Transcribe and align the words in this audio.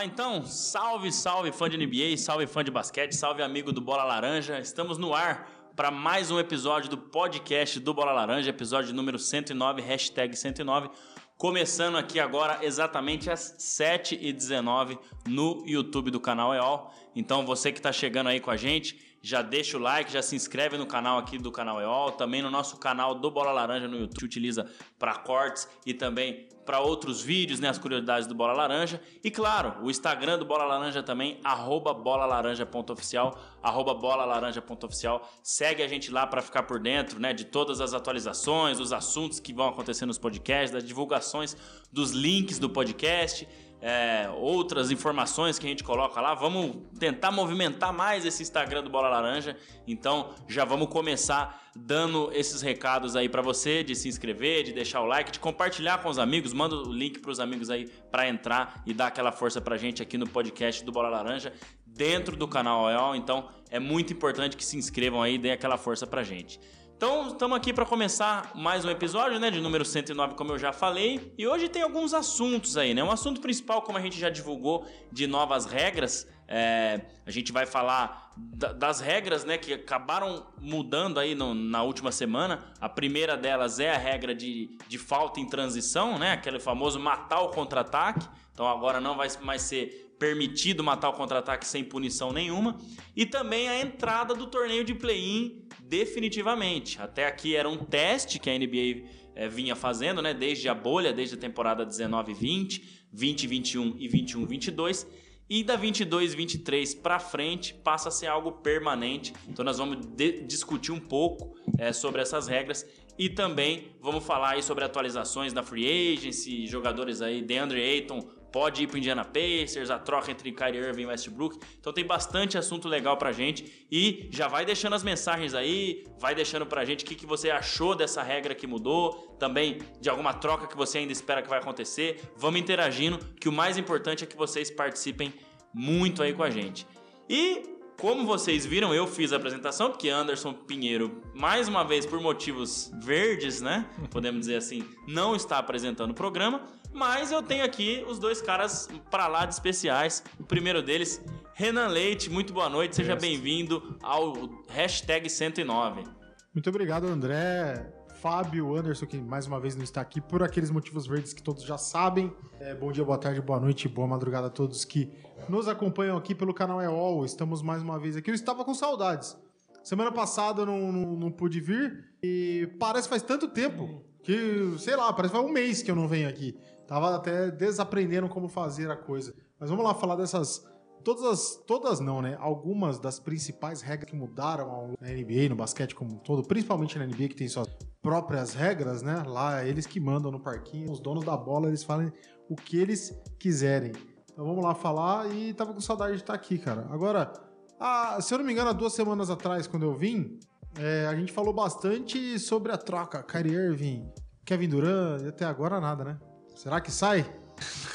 Lá 0.00 0.06
então? 0.06 0.46
Salve, 0.46 1.12
salve 1.12 1.52
fã 1.52 1.68
de 1.68 1.76
NBA, 1.76 2.16
salve 2.16 2.46
fã 2.46 2.64
de 2.64 2.70
basquete, 2.70 3.14
salve 3.14 3.42
amigo 3.42 3.70
do 3.70 3.82
Bola 3.82 4.02
Laranja. 4.02 4.58
Estamos 4.58 4.96
no 4.96 5.12
ar 5.12 5.46
para 5.76 5.90
mais 5.90 6.30
um 6.30 6.38
episódio 6.38 6.88
do 6.88 6.96
podcast 6.96 7.78
do 7.78 7.92
Bola 7.92 8.10
Laranja, 8.10 8.48
episódio 8.48 8.94
número 8.94 9.18
109, 9.18 9.82
hashtag 9.82 10.34
109. 10.34 10.88
Começando 11.36 11.98
aqui 11.98 12.18
agora 12.18 12.60
exatamente 12.62 13.30
às 13.30 13.54
7h19 13.58 14.98
no 15.28 15.62
YouTube 15.66 16.10
do 16.10 16.18
canal 16.18 16.54
EOL. 16.54 16.90
Então 17.14 17.44
você 17.44 17.70
que 17.70 17.78
está 17.78 17.92
chegando 17.92 18.28
aí 18.28 18.40
com 18.40 18.50
a 18.50 18.56
gente, 18.56 19.09
já 19.22 19.42
deixa 19.42 19.76
o 19.76 19.80
like, 19.80 20.10
já 20.10 20.22
se 20.22 20.34
inscreve 20.34 20.76
no 20.78 20.86
canal 20.86 21.18
aqui 21.18 21.38
do 21.38 21.52
canal 21.52 21.80
EOL, 21.80 22.12
também 22.12 22.40
no 22.40 22.50
nosso 22.50 22.76
canal 22.78 23.14
do 23.14 23.30
Bola 23.30 23.52
Laranja 23.52 23.86
no 23.86 23.98
YouTube, 23.98 24.18
que 24.18 24.24
utiliza 24.24 24.66
para 24.98 25.14
cortes 25.14 25.68
e 25.84 25.92
também 25.92 26.48
para 26.64 26.80
outros 26.80 27.20
vídeos, 27.20 27.58
né, 27.58 27.68
as 27.68 27.78
curiosidades 27.78 28.28
do 28.28 28.34
Bola 28.34 28.52
Laranja. 28.52 29.02
E 29.24 29.30
claro, 29.30 29.82
o 29.82 29.90
Instagram 29.90 30.38
do 30.38 30.44
Bola 30.44 30.64
Laranja 30.64 31.02
também, 31.02 31.40
arroba 31.42 31.92
bolalaranja.oficial, 31.92 33.36
arroba 33.62 33.92
bolalaranja.oficial. 33.92 35.28
Segue 35.42 35.82
a 35.82 35.88
gente 35.88 36.10
lá 36.12 36.26
para 36.26 36.40
ficar 36.40 36.62
por 36.62 36.78
dentro 36.78 37.18
né, 37.18 37.32
de 37.32 37.44
todas 37.44 37.80
as 37.80 37.92
atualizações, 37.92 38.78
dos 38.78 38.92
assuntos 38.92 39.40
que 39.40 39.52
vão 39.52 39.68
acontecer 39.68 40.06
nos 40.06 40.18
podcasts, 40.18 40.70
das 40.70 40.84
divulgações 40.84 41.56
dos 41.92 42.12
links 42.12 42.58
do 42.58 42.70
podcast 42.70 43.48
é, 43.82 44.28
outras 44.36 44.90
informações 44.90 45.58
que 45.58 45.66
a 45.66 45.68
gente 45.68 45.82
coloca 45.82 46.20
lá. 46.20 46.34
Vamos 46.34 46.76
tentar 46.98 47.30
movimentar 47.30 47.92
mais 47.92 48.24
esse 48.24 48.42
Instagram 48.42 48.82
do 48.82 48.90
Bola 48.90 49.08
Laranja. 49.08 49.56
Então 49.86 50.30
já 50.46 50.64
vamos 50.64 50.88
começar 50.88 51.70
dando 51.74 52.30
esses 52.32 52.62
recados 52.62 53.16
aí 53.16 53.28
para 53.28 53.40
você 53.40 53.82
de 53.82 53.94
se 53.94 54.08
inscrever, 54.08 54.64
de 54.64 54.72
deixar 54.72 55.00
o 55.00 55.06
like, 55.06 55.30
de 55.30 55.38
compartilhar 55.38 55.98
com 55.98 56.08
os 56.08 56.18
amigos. 56.18 56.52
Manda 56.52 56.76
o 56.76 56.92
link 56.92 57.18
para 57.20 57.30
os 57.30 57.40
amigos 57.40 57.70
aí 57.70 57.86
para 58.10 58.28
entrar 58.28 58.82
e 58.86 58.92
dar 58.92 59.06
aquela 59.06 59.32
força 59.32 59.60
para 59.60 59.76
gente 59.76 60.02
aqui 60.02 60.18
no 60.18 60.28
podcast 60.28 60.84
do 60.84 60.92
Bola 60.92 61.08
Laranja 61.08 61.52
dentro 61.86 62.36
do 62.36 62.46
canal 62.46 62.84
OEL. 62.84 63.16
Então 63.16 63.48
é 63.70 63.78
muito 63.78 64.12
importante 64.12 64.56
que 64.56 64.64
se 64.64 64.76
inscrevam 64.76 65.22
aí 65.22 65.34
e 65.34 65.38
deem 65.38 65.54
aquela 65.54 65.78
força 65.78 66.06
para 66.06 66.22
gente. 66.22 66.60
Então, 67.02 67.28
estamos 67.28 67.56
aqui 67.56 67.72
para 67.72 67.86
começar 67.86 68.52
mais 68.54 68.84
um 68.84 68.90
episódio, 68.90 69.38
né, 69.38 69.50
de 69.50 69.58
número 69.58 69.86
109, 69.86 70.34
como 70.34 70.52
eu 70.52 70.58
já 70.58 70.70
falei. 70.70 71.32
E 71.38 71.46
hoje 71.48 71.66
tem 71.66 71.80
alguns 71.80 72.12
assuntos 72.12 72.76
aí, 72.76 72.92
né? 72.92 73.02
Um 73.02 73.10
assunto 73.10 73.40
principal, 73.40 73.80
como 73.80 73.96
a 73.96 74.02
gente 74.02 74.20
já 74.20 74.28
divulgou, 74.28 74.86
de 75.10 75.26
novas 75.26 75.64
regras. 75.64 76.28
É, 76.46 77.00
a 77.24 77.30
gente 77.30 77.52
vai 77.52 77.64
falar 77.64 78.32
das 78.36 79.00
regras, 79.00 79.46
né, 79.46 79.56
que 79.56 79.72
acabaram 79.72 80.46
mudando 80.60 81.18
aí 81.18 81.34
no, 81.34 81.54
na 81.54 81.82
última 81.82 82.12
semana. 82.12 82.70
A 82.78 82.88
primeira 82.90 83.34
delas 83.34 83.80
é 83.80 83.94
a 83.94 83.96
regra 83.96 84.34
de, 84.34 84.76
de 84.86 84.98
falta 84.98 85.40
em 85.40 85.46
transição, 85.46 86.18
né? 86.18 86.32
Aquele 86.32 86.60
famoso 86.60 87.00
matar 87.00 87.40
o 87.40 87.48
contra-ataque. 87.48 88.28
Então 88.52 88.68
agora 88.68 89.00
não 89.00 89.16
vai 89.16 89.28
mais 89.40 89.62
ser 89.62 90.09
permitido 90.20 90.84
matar 90.84 91.08
o 91.08 91.14
contra-ataque 91.14 91.66
sem 91.66 91.82
punição 91.82 92.30
nenhuma. 92.30 92.78
E 93.16 93.24
também 93.24 93.68
a 93.70 93.80
entrada 93.80 94.34
do 94.34 94.46
torneio 94.46 94.84
de 94.84 94.94
play-in 94.94 95.64
definitivamente. 95.82 97.00
Até 97.00 97.26
aqui 97.26 97.56
era 97.56 97.68
um 97.68 97.78
teste 97.78 98.38
que 98.38 98.50
a 98.50 98.56
NBA 98.56 99.08
é, 99.34 99.46
eh, 99.46 99.48
vinha 99.48 99.74
fazendo, 99.74 100.20
né? 100.20 100.34
Desde 100.34 100.68
a 100.68 100.74
bolha, 100.74 101.12
desde 101.12 101.36
a 101.36 101.38
temporada 101.38 101.86
19-20, 101.86 102.82
20-21 103.16 103.96
e 103.98 104.08
21-22. 104.08 105.06
E 105.48 105.64
da 105.64 105.76
22-23 105.76 107.00
para 107.00 107.18
frente 107.18 107.74
passa 107.74 108.10
a 108.10 108.12
ser 108.12 108.26
algo 108.26 108.52
permanente. 108.52 109.32
Então 109.48 109.64
nós 109.64 109.78
vamos 109.78 110.06
discutir 110.46 110.92
um 110.92 111.00
pouco 111.00 111.56
é, 111.76 111.92
sobre 111.92 112.20
essas 112.20 112.46
regras 112.46 112.86
e 113.18 113.28
também 113.28 113.88
vamos 114.00 114.24
falar 114.24 114.50
aí 114.50 114.62
sobre 114.62 114.84
atualizações 114.84 115.52
da 115.52 115.62
free 115.62 116.14
agency, 116.14 116.66
jogadores 116.66 117.20
aí, 117.20 117.42
DeAndre 117.42 117.82
Ayton, 117.82 118.20
pode 118.52 118.82
ir 118.82 118.86
para 118.86 118.98
Indiana 118.98 119.24
Pacers, 119.24 119.90
a 119.90 119.98
troca 119.98 120.30
entre 120.30 120.50
Kyrie 120.52 120.80
Irving 120.80 121.02
e 121.02 121.06
Westbrook. 121.06 121.58
Então 121.78 121.92
tem 121.92 122.04
bastante 122.04 122.58
assunto 122.58 122.88
legal 122.88 123.16
pra 123.16 123.32
gente 123.32 123.86
e 123.90 124.28
já 124.30 124.48
vai 124.48 124.64
deixando 124.64 124.94
as 124.94 125.02
mensagens 125.02 125.54
aí, 125.54 126.04
vai 126.18 126.34
deixando 126.34 126.66
pra 126.66 126.84
gente 126.84 127.04
o 127.04 127.06
que, 127.06 127.14
que 127.14 127.26
você 127.26 127.50
achou 127.50 127.94
dessa 127.94 128.22
regra 128.22 128.54
que 128.54 128.66
mudou, 128.66 129.36
também 129.38 129.78
de 130.00 130.08
alguma 130.08 130.34
troca 130.34 130.66
que 130.66 130.76
você 130.76 130.98
ainda 130.98 131.12
espera 131.12 131.42
que 131.42 131.48
vai 131.48 131.58
acontecer. 131.58 132.20
Vamos 132.36 132.60
interagindo, 132.60 133.18
que 133.40 133.48
o 133.48 133.52
mais 133.52 133.78
importante 133.78 134.24
é 134.24 134.26
que 134.26 134.36
vocês 134.36 134.70
participem 134.70 135.32
muito 135.72 136.22
aí 136.22 136.32
com 136.32 136.42
a 136.42 136.50
gente. 136.50 136.86
E 137.28 137.78
como 138.00 138.24
vocês 138.24 138.64
viram, 138.64 138.94
eu 138.94 139.06
fiz 139.06 139.30
a 139.30 139.36
apresentação, 139.36 139.90
porque 139.90 140.08
Anderson 140.08 140.54
Pinheiro, 140.54 141.22
mais 141.34 141.68
uma 141.68 141.84
vez 141.84 142.06
por 142.06 142.18
motivos 142.18 142.90
verdes, 143.02 143.60
né? 143.60 143.84
Podemos 144.10 144.40
dizer 144.40 144.56
assim, 144.56 144.82
não 145.06 145.36
está 145.36 145.58
apresentando 145.58 146.12
o 146.12 146.14
programa. 146.14 146.62
Mas 146.92 147.30
eu 147.30 147.42
tenho 147.42 147.64
aqui 147.64 148.04
os 148.08 148.18
dois 148.18 148.42
caras 148.42 148.88
para 149.10 149.26
lá 149.26 149.46
de 149.46 149.54
especiais. 149.54 150.22
O 150.38 150.44
primeiro 150.44 150.82
deles, 150.82 151.22
Renan 151.54 151.88
Leite. 151.88 152.28
Muito 152.28 152.52
boa 152.52 152.68
noite, 152.68 152.96
seja 152.96 153.14
bem-vindo 153.14 153.96
ao 154.02 154.34
hashtag 154.68 155.28
109. 155.28 156.04
Muito 156.52 156.68
obrigado, 156.68 157.06
André. 157.06 157.94
Fábio, 158.20 158.76
Anderson, 158.76 159.06
que 159.06 159.16
mais 159.16 159.46
uma 159.46 159.58
vez 159.58 159.74
não 159.74 159.82
está 159.82 160.02
aqui 160.02 160.20
por 160.20 160.42
aqueles 160.42 160.70
motivos 160.70 161.06
verdes 161.06 161.32
que 161.32 161.42
todos 161.42 161.62
já 161.62 161.78
sabem. 161.78 162.30
É, 162.58 162.74
bom 162.74 162.92
dia, 162.92 163.02
boa 163.02 163.16
tarde, 163.16 163.40
boa 163.40 163.58
noite, 163.58 163.88
boa 163.88 164.06
madrugada 164.06 164.48
a 164.48 164.50
todos 164.50 164.84
que 164.84 165.10
nos 165.48 165.68
acompanham 165.68 166.18
aqui 166.18 166.34
pelo 166.34 166.52
canal 166.52 166.82
EOL. 166.82 167.24
Estamos 167.24 167.62
mais 167.62 167.82
uma 167.82 167.98
vez 167.98 168.16
aqui. 168.16 168.30
Eu 168.30 168.34
estava 168.34 168.62
com 168.62 168.74
saudades. 168.74 169.38
Semana 169.82 170.12
passada 170.12 170.62
eu 170.62 170.66
não, 170.66 170.92
não, 170.92 171.16
não 171.16 171.30
pude 171.30 171.60
vir 171.60 172.12
e 172.22 172.68
parece 172.78 173.08
faz 173.08 173.22
tanto 173.22 173.48
tempo 173.48 174.04
que, 174.22 174.74
sei 174.78 174.96
lá, 174.96 175.10
parece 175.12 175.32
faz 175.32 175.44
um 175.44 175.50
mês 175.50 175.82
que 175.82 175.90
eu 175.90 175.96
não 175.96 176.06
venho 176.06 176.28
aqui. 176.28 176.54
Tava 176.90 177.14
até 177.14 177.52
desaprendendo 177.52 178.28
como 178.28 178.48
fazer 178.48 178.90
a 178.90 178.96
coisa. 178.96 179.32
Mas 179.60 179.70
vamos 179.70 179.84
lá 179.84 179.94
falar 179.94 180.16
dessas 180.16 180.68
todas 181.04 181.22
as, 181.22 181.54
todas 181.64 182.00
não, 182.00 182.20
né? 182.20 182.36
Algumas 182.40 182.98
das 182.98 183.20
principais 183.20 183.80
regras 183.80 184.10
que 184.10 184.16
mudaram 184.16 184.92
na 185.00 185.08
NBA, 185.08 185.48
no 185.50 185.54
basquete 185.54 185.94
como 185.94 186.14
um 186.14 186.18
todo, 186.18 186.42
principalmente 186.42 186.98
na 186.98 187.06
NBA 187.06 187.28
que 187.28 187.36
tem 187.36 187.46
suas 187.46 187.68
próprias 188.02 188.54
regras, 188.54 189.02
né? 189.02 189.22
Lá 189.24 189.64
eles 189.64 189.86
que 189.86 190.00
mandam 190.00 190.32
no 190.32 190.40
parquinho, 190.40 190.90
os 190.90 190.98
donos 190.98 191.24
da 191.24 191.36
bola, 191.36 191.68
eles 191.68 191.84
falam 191.84 192.12
o 192.48 192.56
que 192.56 192.76
eles 192.76 193.16
quiserem. 193.38 193.92
Então 194.32 194.44
vamos 194.44 194.64
lá 194.64 194.74
falar 194.74 195.32
e 195.32 195.54
tava 195.54 195.72
com 195.72 195.80
saudade 195.80 196.14
de 196.14 196.22
estar 196.22 196.34
aqui, 196.34 196.58
cara. 196.58 196.88
Agora, 196.90 197.32
ah, 197.78 198.18
se 198.20 198.34
eu 198.34 198.38
não 198.38 198.44
me 198.44 198.52
engano, 198.52 198.70
há 198.70 198.72
duas 198.72 198.94
semanas 198.94 199.30
atrás, 199.30 199.68
quando 199.68 199.84
eu 199.84 199.94
vim, 199.94 200.40
é, 200.76 201.06
a 201.06 201.14
gente 201.14 201.32
falou 201.32 201.54
bastante 201.54 202.36
sobre 202.40 202.72
a 202.72 202.76
troca, 202.76 203.22
Kyrie 203.22 203.54
Irving, 203.54 204.10
Kevin 204.44 204.68
Durant, 204.68 205.22
e 205.22 205.28
até 205.28 205.44
agora 205.44 205.80
nada, 205.80 206.02
né? 206.02 206.18
Será 206.60 206.78
que 206.78 206.90
sai? 206.90 207.24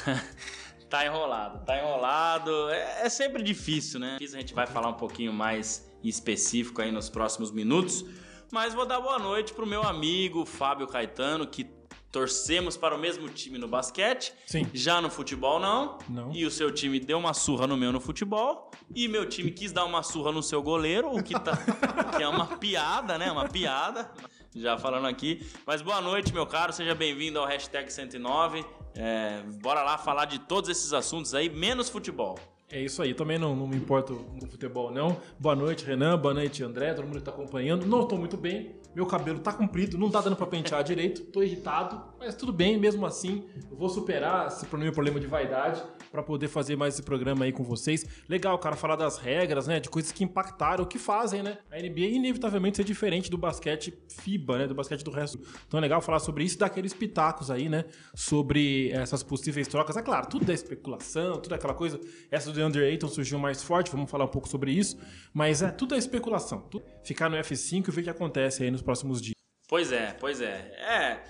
Tá 0.88 1.04
enrolado, 1.04 1.64
tá 1.66 1.76
enrolado. 1.76 2.70
É, 2.70 3.06
é, 3.06 3.08
sempre 3.08 3.42
difícil, 3.42 3.98
né? 3.98 4.18
A 4.20 4.24
gente 4.24 4.54
vai 4.54 4.68
falar 4.68 4.88
um 4.88 4.94
pouquinho 4.94 5.32
mais 5.32 5.92
específico 6.02 6.80
aí 6.80 6.92
nos 6.92 7.10
próximos 7.10 7.50
minutos. 7.50 8.04
Mas 8.52 8.72
vou 8.72 8.86
dar 8.86 9.00
boa 9.00 9.18
noite 9.18 9.52
pro 9.52 9.66
meu 9.66 9.82
amigo 9.82 10.46
Fábio 10.46 10.86
Caetano, 10.86 11.44
que 11.44 11.64
torcemos 12.12 12.76
para 12.76 12.94
o 12.94 12.98
mesmo 12.98 13.28
time 13.28 13.58
no 13.58 13.66
basquete. 13.66 14.32
Sim. 14.46 14.64
Já 14.72 15.00
no 15.00 15.10
futebol, 15.10 15.58
não. 15.58 15.98
Não. 16.08 16.32
E 16.32 16.46
o 16.46 16.50
seu 16.52 16.70
time 16.72 17.00
deu 17.00 17.18
uma 17.18 17.34
surra 17.34 17.66
no 17.66 17.76
meu 17.76 17.90
no 17.90 18.00
futebol. 18.00 18.70
E 18.94 19.08
meu 19.08 19.28
time 19.28 19.50
quis 19.50 19.72
dar 19.72 19.84
uma 19.84 20.04
surra 20.04 20.30
no 20.30 20.42
seu 20.42 20.62
goleiro, 20.62 21.10
o 21.10 21.20
que, 21.20 21.34
tá, 21.34 21.56
que 22.16 22.22
é 22.22 22.28
uma 22.28 22.46
piada, 22.58 23.18
né? 23.18 23.30
Uma 23.30 23.48
piada. 23.48 24.08
Já 24.56 24.78
falando 24.78 25.06
aqui. 25.06 25.46
Mas 25.66 25.82
boa 25.82 26.00
noite, 26.00 26.32
meu 26.32 26.46
caro. 26.46 26.72
Seja 26.72 26.94
bem-vindo 26.94 27.38
ao 27.38 27.46
hashtag 27.46 27.92
109. 27.92 28.64
É, 28.94 29.42
bora 29.60 29.82
lá 29.82 29.98
falar 29.98 30.24
de 30.24 30.38
todos 30.38 30.70
esses 30.70 30.94
assuntos 30.94 31.34
aí, 31.34 31.50
menos 31.50 31.90
futebol. 31.90 32.38
É 32.70 32.80
isso 32.80 33.02
aí, 33.02 33.12
também 33.12 33.38
não, 33.38 33.54
não 33.54 33.66
me 33.66 33.76
importo 33.76 34.14
no 34.40 34.48
futebol, 34.50 34.90
não. 34.90 35.20
Boa 35.38 35.54
noite, 35.54 35.84
Renan. 35.84 36.18
Boa 36.18 36.32
noite, 36.32 36.64
André. 36.64 36.94
Todo 36.94 37.04
mundo 37.04 37.18
que 37.18 37.24
tá 37.24 37.30
acompanhando. 37.30 37.86
Não 37.86 38.02
estou 38.02 38.18
muito 38.18 38.36
bem. 38.38 38.74
Meu 38.96 39.04
cabelo 39.04 39.38
tá 39.40 39.52
comprido, 39.52 39.98
não 39.98 40.10
tá 40.10 40.22
dando 40.22 40.36
para 40.36 40.46
pentear 40.46 40.82
direito. 40.82 41.22
Tô 41.24 41.42
irritado, 41.42 42.02
mas 42.18 42.34
tudo 42.34 42.50
bem, 42.50 42.78
mesmo 42.78 43.04
assim. 43.04 43.44
Eu 43.70 43.76
vou 43.76 43.90
superar 43.90 44.46
esse 44.46 44.64
problema 44.64 45.20
de 45.20 45.26
vaidade 45.26 45.82
para 46.10 46.22
poder 46.22 46.48
fazer 46.48 46.76
mais 46.76 46.94
esse 46.94 47.02
programa 47.02 47.44
aí 47.44 47.52
com 47.52 47.62
vocês. 47.62 48.06
Legal, 48.26 48.58
cara, 48.58 48.74
falar 48.74 48.96
das 48.96 49.18
regras, 49.18 49.66
né? 49.66 49.80
De 49.80 49.90
coisas 49.90 50.12
que 50.12 50.24
impactaram, 50.24 50.82
o 50.82 50.86
que 50.86 50.98
fazem, 50.98 51.42
né? 51.42 51.58
A 51.70 51.76
NBA 51.76 52.06
inevitavelmente 52.06 52.78
ser 52.78 52.84
diferente 52.84 53.30
do 53.30 53.36
basquete 53.36 53.92
FIBA, 54.08 54.60
né? 54.60 54.66
Do 54.66 54.74
basquete 54.74 55.04
do 55.04 55.10
resto. 55.10 55.38
Então 55.68 55.76
é 55.76 55.80
legal 55.82 56.00
falar 56.00 56.18
sobre 56.18 56.44
isso, 56.44 56.58
daqueles 56.58 56.94
pitacos 56.94 57.50
aí, 57.50 57.68
né? 57.68 57.84
Sobre 58.14 58.90
essas 58.92 59.22
possíveis 59.22 59.68
trocas. 59.68 59.98
É 59.98 60.02
claro, 60.02 60.26
tudo 60.26 60.50
é 60.50 60.54
especulação, 60.54 61.38
tudo 61.38 61.52
é 61.52 61.56
aquela 61.56 61.74
coisa. 61.74 62.00
Essa 62.30 62.50
do 62.50 62.54
DeAndre 62.54 62.82
Ayton 62.82 63.08
surgiu 63.08 63.38
mais 63.38 63.62
forte, 63.62 63.92
vamos 63.92 64.10
falar 64.10 64.24
um 64.24 64.28
pouco 64.28 64.48
sobre 64.48 64.72
isso. 64.72 64.96
Mas 65.34 65.60
é 65.60 65.70
tudo 65.70 65.94
é 65.94 65.98
especulação. 65.98 66.66
Ficar 67.04 67.28
no 67.28 67.36
F5 67.36 67.88
e 67.88 67.90
ver 67.90 68.00
o 68.00 68.04
que 68.04 68.08
acontece 68.08 68.62
aí 68.62 68.70
nos 68.70 68.85
próximos 68.86 69.20
dias. 69.20 69.34
Pois 69.68 69.90
é, 69.92 70.16
pois 70.18 70.40
é. 70.40 70.54
É. 70.78 71.24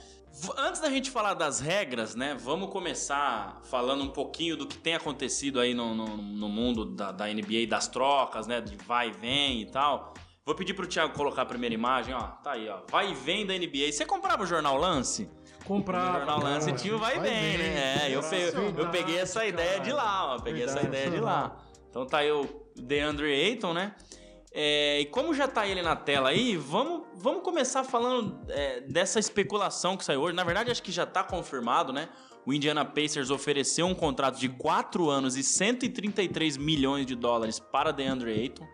Antes 0.58 0.80
da 0.82 0.90
gente 0.90 1.10
falar 1.10 1.32
das 1.32 1.58
regras, 1.60 2.14
né? 2.14 2.36
Vamos 2.38 2.70
começar 2.70 3.58
falando 3.64 4.04
um 4.04 4.08
pouquinho 4.10 4.54
do 4.56 4.66
que 4.66 4.76
tem 4.76 4.94
acontecido 4.94 5.58
aí 5.58 5.72
no, 5.72 5.94
no, 5.94 6.16
no 6.18 6.48
mundo 6.48 6.84
da, 6.84 7.10
da 7.10 7.26
NBA, 7.26 7.66
das 7.68 7.88
trocas, 7.88 8.46
né? 8.46 8.60
De 8.60 8.76
vai 8.76 9.08
e 9.08 9.12
vem 9.12 9.62
e 9.62 9.66
tal. 9.70 10.12
Vou 10.44 10.54
pedir 10.54 10.74
pro 10.74 10.86
Thiago 10.86 11.14
colocar 11.14 11.42
a 11.42 11.46
primeira 11.46 11.74
imagem, 11.74 12.14
ó. 12.14 12.20
Tá 12.44 12.52
aí, 12.52 12.68
ó. 12.68 12.80
Vai 12.90 13.10
e 13.10 13.14
vem 13.14 13.46
da 13.46 13.54
NBA. 13.54 13.90
Você 13.90 14.04
comprava 14.04 14.42
o 14.42 14.46
jornal 14.46 14.76
Lance? 14.76 15.28
comprar. 15.64 16.12
No 16.12 16.18
jornal 16.18 16.40
Lance 16.40 16.72
Time 16.74 16.96
vai, 16.98 17.14
vai 17.18 17.20
bem, 17.30 17.58
bem. 17.58 17.58
né? 17.58 18.06
É, 18.06 18.14
eu, 18.14 18.20
pe- 18.22 18.80
eu 18.80 18.88
peguei 18.90 19.18
essa 19.18 19.44
ideia 19.44 19.80
de 19.80 19.90
cara. 19.90 20.02
lá, 20.02 20.34
ó. 20.34 20.38
Peguei 20.38 20.62
essa 20.62 20.74
Verdade. 20.74 20.96
ideia 20.96 21.10
de 21.10 21.20
lá. 21.20 21.56
Então 21.90 22.06
tá 22.06 22.18
aí 22.18 22.30
o 22.30 22.46
DeAndre 22.76 23.32
Ayton, 23.32 23.72
né? 23.72 23.94
É, 24.58 25.00
e 25.00 25.04
como 25.04 25.34
já 25.34 25.46
tá 25.46 25.68
ele 25.68 25.82
na 25.82 25.94
tela 25.94 26.30
aí, 26.30 26.56
vamos, 26.56 27.02
vamos 27.14 27.42
começar 27.42 27.84
falando 27.84 28.40
é, 28.48 28.80
dessa 28.80 29.20
especulação 29.20 29.98
que 29.98 30.04
saiu 30.04 30.22
hoje. 30.22 30.34
Na 30.34 30.44
verdade, 30.44 30.70
acho 30.70 30.82
que 30.82 30.90
já 30.90 31.04
tá 31.04 31.22
confirmado, 31.22 31.92
né? 31.92 32.08
O 32.46 32.54
Indiana 32.54 32.82
Pacers 32.82 33.28
ofereceu 33.28 33.84
um 33.84 33.94
contrato 33.94 34.38
de 34.38 34.48
4 34.48 35.10
anos 35.10 35.36
e 35.36 35.42
133 35.42 36.56
milhões 36.56 37.04
de 37.04 37.14
dólares 37.14 37.60
para 37.60 37.92
DeAndre 37.92 38.30
Ayton, 38.30 38.66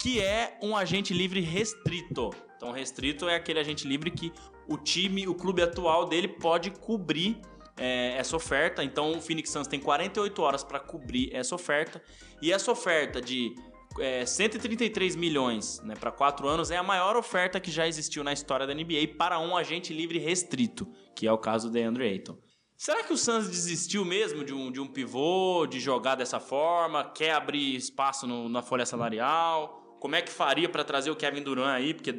que 0.00 0.22
é 0.22 0.58
um 0.62 0.74
agente 0.74 1.12
livre 1.12 1.40
restrito. 1.40 2.30
Então, 2.56 2.72
restrito 2.72 3.28
é 3.28 3.34
aquele 3.34 3.58
agente 3.60 3.86
livre 3.86 4.10
que 4.10 4.32
o 4.66 4.78
time, 4.78 5.28
o 5.28 5.34
clube 5.34 5.60
atual 5.60 6.06
dele 6.06 6.28
pode 6.28 6.70
cobrir 6.70 7.42
é, 7.76 8.16
essa 8.16 8.34
oferta. 8.36 8.82
Então, 8.82 9.12
o 9.12 9.20
Phoenix 9.20 9.50
Suns 9.50 9.66
tem 9.66 9.80
48 9.80 10.40
horas 10.40 10.64
para 10.64 10.80
cobrir 10.80 11.28
essa 11.34 11.54
oferta. 11.54 12.02
E 12.40 12.50
essa 12.50 12.72
oferta 12.72 13.20
de 13.20 13.54
é, 14.00 14.24
133 14.26 15.16
milhões 15.16 15.80
né, 15.82 15.94
para 15.98 16.10
4 16.12 16.46
anos 16.48 16.70
é 16.70 16.76
a 16.76 16.82
maior 16.82 17.16
oferta 17.16 17.58
que 17.60 17.70
já 17.70 17.86
existiu 17.86 18.22
na 18.24 18.32
história 18.32 18.66
da 18.66 18.74
NBA 18.74 19.14
para 19.18 19.38
um 19.38 19.56
agente 19.56 19.92
livre 19.92 20.18
restrito, 20.18 20.86
que 21.14 21.26
é 21.26 21.32
o 21.32 21.38
caso 21.38 21.68
do 21.68 21.72
DeAndre 21.72 22.04
Ayton. 22.04 22.36
Será 22.76 23.02
que 23.02 23.12
o 23.12 23.16
Suns 23.16 23.48
desistiu 23.48 24.04
mesmo 24.04 24.44
de 24.44 24.52
um, 24.52 24.70
de 24.70 24.78
um 24.80 24.86
pivô, 24.86 25.66
de 25.66 25.80
jogar 25.80 26.14
dessa 26.14 26.38
forma? 26.38 27.04
Quer 27.04 27.32
abrir 27.32 27.74
espaço 27.74 28.26
no- 28.26 28.48
na 28.50 28.60
folha 28.62 28.84
salarial? 28.84 29.96
Como 29.98 30.14
é 30.14 30.20
que 30.20 30.30
faria 30.30 30.68
para 30.68 30.84
trazer 30.84 31.10
o 31.10 31.16
Kevin 31.16 31.42
Durant 31.42 31.68
aí? 31.74 31.94
Porque 31.94 32.14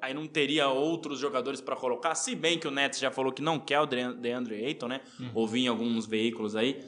aí 0.00 0.14
não 0.14 0.28
teria 0.28 0.68
outros 0.68 1.18
jogadores 1.18 1.60
para 1.60 1.74
colocar. 1.74 2.14
Se 2.14 2.36
bem 2.36 2.56
que 2.56 2.68
o 2.68 2.70
Nets 2.70 3.00
já 3.00 3.10
falou 3.10 3.32
que 3.32 3.42
não 3.42 3.58
quer 3.58 3.80
o 3.80 3.86
Dean- 3.86 4.12
DeAndre 4.14 4.64
Ayton, 4.64 4.86
né? 4.86 5.00
Ouvi 5.34 5.64
em 5.64 5.68
alguns 5.68 6.06
veículos 6.06 6.54
aí. 6.54 6.80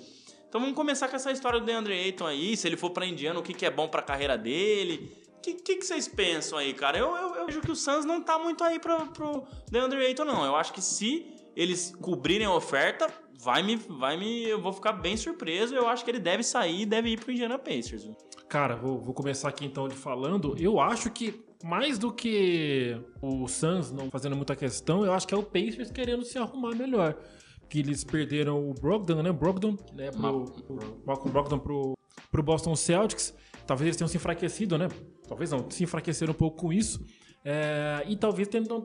Então 0.53 0.61
vamos 0.61 0.77
começar 0.77 1.09
com 1.09 1.17
essa 1.17 1.33
história 1.33 1.59
do 1.59 1.65
DeAndre 1.65 1.95
Ayton 1.95 2.27
aí. 2.27 2.55
Se 2.59 2.69
ele 2.69 2.77
for 2.77 2.91
para 2.91 3.07
Indiana, 3.07 3.41
o 3.41 3.43
que, 3.43 3.55
que 3.55 3.65
é 3.65 3.71
bom 3.71 3.89
para 3.89 4.01
a 4.01 4.05
carreira 4.05 4.37
dele? 4.37 5.11
O 5.39 5.41
que, 5.41 5.55
que, 5.55 5.77
que 5.77 5.87
vocês 5.87 6.07
pensam 6.07 6.59
aí, 6.59 6.75
cara? 6.75 6.99
Eu, 6.99 7.17
eu, 7.17 7.37
eu 7.37 7.47
vejo 7.47 7.63
que 7.63 7.71
o 7.71 7.75
Suns 7.75 8.05
não 8.05 8.21
tá 8.21 8.39
muito 8.39 8.63
aí 8.63 8.79
pro, 8.79 9.07
pro 9.07 9.45
DeAndre 9.71 10.05
Ayton, 10.05 10.27
não. 10.27 10.45
Eu 10.45 10.55
acho 10.55 10.75
que 10.75 10.83
se 10.83 11.27
eles 11.57 11.97
cobrirem 11.99 12.47
a 12.47 12.53
oferta, 12.53 13.09
vai 13.35 13.63
me, 13.63 13.77
vai 13.77 14.19
me, 14.19 14.47
eu 14.47 14.61
vou 14.61 14.75
ficar 14.75 14.93
bem 14.93 15.17
surpreso. 15.17 15.75
Eu 15.75 15.89
acho 15.89 16.05
que 16.05 16.11
ele 16.11 16.21
deve 16.21 16.43
sair 16.43 16.83
e 16.83 16.85
deve 16.85 17.09
ir 17.09 17.19
pro 17.19 17.33
Indiana 17.33 17.59
Pacers. 17.59 18.07
Cara, 18.47 18.77
vou, 18.77 19.01
vou 19.01 19.15
começar 19.15 19.49
aqui 19.49 19.65
então 19.65 19.89
de 19.89 19.97
falando. 19.97 20.55
Eu 20.59 20.79
acho 20.79 21.11
que 21.11 21.43
mais 21.65 21.99
do 21.99 22.13
que 22.13 22.95
o 23.23 23.49
Suns 23.49 23.91
não 23.91 24.11
fazendo 24.11 24.37
muita 24.37 24.55
questão, 24.55 25.03
eu 25.03 25.15
acho 25.15 25.27
que 25.27 25.33
é 25.33 25.39
o 25.39 25.43
Pacers 25.43 25.91
querendo 25.91 26.27
se 26.27 26.37
arrumar 26.37 26.75
melhor. 26.75 27.17
Que 27.73 27.79
eles 27.79 28.05
perderam 28.05 28.69
o 28.69 28.75
Brogdon, 28.75 29.23
né? 29.23 29.33
Brogdon, 29.33 29.79
né? 29.95 30.11
Pro, 30.11 30.45
pro, 30.45 31.03
Malcolm 31.07 31.33
Brogdon 31.33 31.59
pro, 31.59 31.95
pro 32.31 32.43
Boston 32.43 32.77
Celtics. 32.77 33.35
Talvez 33.67 33.87
eles 33.87 33.97
tenham 33.97 34.09
se 34.09 34.19
enfraquecido, 34.19 34.77
né? 34.77 34.89
Talvez 35.27 35.51
não, 35.51 35.71
se 35.71 35.83
enfraqueceram 35.83 36.33
um 36.33 36.37
pouco 36.37 36.59
com 36.59 36.71
isso. 36.71 37.03
É, 37.43 38.05
e 38.07 38.15
talvez 38.15 38.47
tentam, 38.47 38.83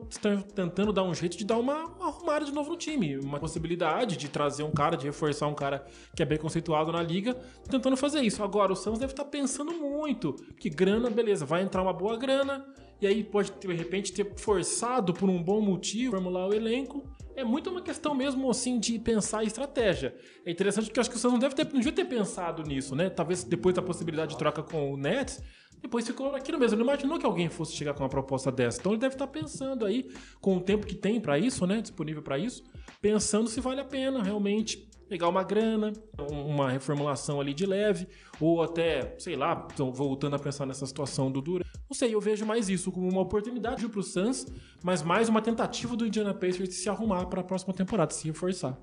tentando 0.54 0.90
dar 0.90 1.02
um 1.02 1.12
jeito 1.12 1.36
de 1.36 1.44
dar 1.44 1.58
uma, 1.58 1.84
uma 1.84 2.06
arrumada 2.06 2.46
de 2.46 2.52
novo 2.52 2.70
no 2.70 2.78
time. 2.78 3.18
Uma 3.18 3.38
possibilidade 3.38 4.16
de 4.16 4.26
trazer 4.26 4.62
um 4.62 4.70
cara, 4.70 4.96
de 4.96 5.04
reforçar 5.04 5.48
um 5.48 5.54
cara 5.54 5.84
que 6.16 6.22
é 6.22 6.24
bem 6.24 6.38
conceituado 6.38 6.90
na 6.90 7.02
liga, 7.02 7.34
tentando 7.68 7.94
fazer 7.94 8.22
isso. 8.22 8.42
Agora, 8.42 8.72
o 8.72 8.76
Suns 8.76 8.98
deve 8.98 9.12
estar 9.12 9.26
pensando 9.26 9.74
muito. 9.74 10.32
Que 10.58 10.70
grana, 10.70 11.10
beleza, 11.10 11.44
vai 11.44 11.60
entrar 11.60 11.82
uma 11.82 11.92
boa 11.92 12.16
grana. 12.16 12.64
E 13.02 13.06
aí 13.06 13.22
pode, 13.22 13.52
de 13.52 13.74
repente, 13.74 14.14
ter 14.14 14.34
forçado 14.36 15.12
por 15.12 15.28
um 15.28 15.42
bom 15.42 15.60
motivo, 15.60 16.12
formular 16.12 16.48
o 16.48 16.54
elenco. 16.54 17.04
É 17.38 17.44
muito 17.44 17.70
uma 17.70 17.80
questão 17.80 18.16
mesmo, 18.16 18.50
assim, 18.50 18.80
de 18.80 18.98
pensar 18.98 19.44
em 19.44 19.46
estratégia. 19.46 20.12
É 20.44 20.50
interessante 20.50 20.86
porque 20.86 20.98
eu 20.98 21.02
acho 21.02 21.10
que 21.10 21.16
Suns 21.16 21.32
não 21.32 21.38
deve 21.38 21.54
ter, 21.54 21.64
não 21.66 21.78
devia 21.78 21.92
ter 21.92 22.04
pensado 22.04 22.64
nisso, 22.64 22.96
né? 22.96 23.08
Talvez 23.08 23.44
depois 23.44 23.76
da 23.76 23.80
possibilidade 23.80 24.32
de 24.32 24.38
troca 24.38 24.60
com 24.60 24.92
o 24.92 24.96
Nets, 24.96 25.40
depois 25.80 26.04
ficou 26.04 26.34
aquilo 26.34 26.58
mesmo. 26.58 26.74
Ele 26.74 26.82
imaginou 26.82 27.16
que 27.16 27.24
alguém 27.24 27.48
fosse 27.48 27.76
chegar 27.76 27.94
com 27.94 28.02
uma 28.02 28.08
proposta 28.08 28.50
dessa. 28.50 28.80
Então 28.80 28.90
ele 28.90 29.00
deve 29.00 29.14
estar 29.14 29.28
pensando 29.28 29.86
aí, 29.86 30.10
com 30.40 30.56
o 30.56 30.60
tempo 30.60 30.84
que 30.84 30.96
tem 30.96 31.20
pra 31.20 31.38
isso, 31.38 31.64
né? 31.64 31.80
Disponível 31.80 32.22
pra 32.22 32.36
isso, 32.36 32.64
pensando 33.00 33.48
se 33.48 33.60
vale 33.60 33.80
a 33.80 33.84
pena 33.84 34.20
realmente 34.20 34.87
pegar 35.08 35.28
uma 35.28 35.42
grana, 35.42 35.92
um- 36.30 36.46
uma 36.46 36.70
reformulação 36.70 37.40
ali 37.40 37.54
de 37.54 37.64
leve, 37.66 38.06
ou 38.40 38.62
até, 38.62 39.14
sei 39.18 39.34
lá, 39.36 39.66
voltando 39.92 40.36
a 40.36 40.38
pensar 40.38 40.66
nessa 40.66 40.86
situação 40.86 41.30
do 41.30 41.40
Durant. 41.40 41.66
Não 41.88 41.94
sei, 41.96 42.14
eu 42.14 42.20
vejo 42.20 42.44
mais 42.44 42.68
isso 42.68 42.92
como 42.92 43.08
uma 43.08 43.22
oportunidade 43.22 43.88
pro 43.88 44.02
Suns, 44.02 44.46
mas 44.82 45.02
mais 45.02 45.28
uma 45.28 45.40
tentativa 45.40 45.96
do 45.96 46.06
Indiana 46.06 46.34
Pacers 46.34 46.68
de 46.68 46.74
se 46.74 46.88
arrumar 46.88 47.26
para 47.26 47.40
a 47.40 47.44
próxima 47.44 47.72
temporada, 47.72 48.12
se 48.12 48.26
reforçar. 48.26 48.78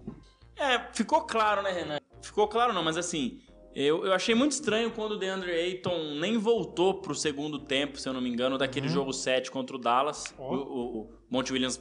É, 0.56 0.80
ficou 0.94 1.22
claro, 1.22 1.62
né, 1.62 1.72
Renan? 1.72 1.98
Ficou 2.22 2.48
claro 2.48 2.74
não, 2.74 2.82
mas 2.84 2.98
assim, 2.98 3.40
eu, 3.76 4.06
eu 4.06 4.14
achei 4.14 4.34
muito 4.34 4.54
estranho 4.54 4.90
quando 4.92 5.12
o 5.12 5.18
DeAndre 5.18 5.52
Ayton 5.52 6.16
nem 6.20 6.38
voltou 6.38 6.96
pro 7.02 7.14
segundo 7.14 7.60
tempo, 7.60 8.00
se 8.00 8.08
eu 8.10 8.14
não 8.14 8.22
me 8.22 8.30
engano, 8.30 8.58
daquele 8.58 8.88
jogo 8.88 9.14
7 9.14 9.52
contra 9.52 9.76
o 9.76 9.80
Dallas. 9.80 10.34
Ó. 10.40 10.56
O, 10.56 10.58
o, 10.58 11.02
o 11.02 11.10
Monte 11.30 11.54
Williams 11.54 11.80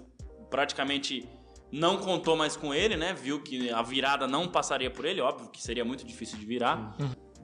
praticamente 0.50 1.26
não 1.74 1.96
contou 1.96 2.36
mais 2.36 2.56
com 2.56 2.72
ele, 2.72 2.96
né? 2.96 3.12
Viu 3.12 3.42
que 3.42 3.68
a 3.68 3.82
virada 3.82 4.28
não 4.28 4.46
passaria 4.46 4.90
por 4.90 5.04
ele, 5.04 5.20
óbvio 5.20 5.48
que 5.48 5.60
seria 5.60 5.84
muito 5.84 6.04
difícil 6.04 6.38
de 6.38 6.46
virar. 6.46 6.96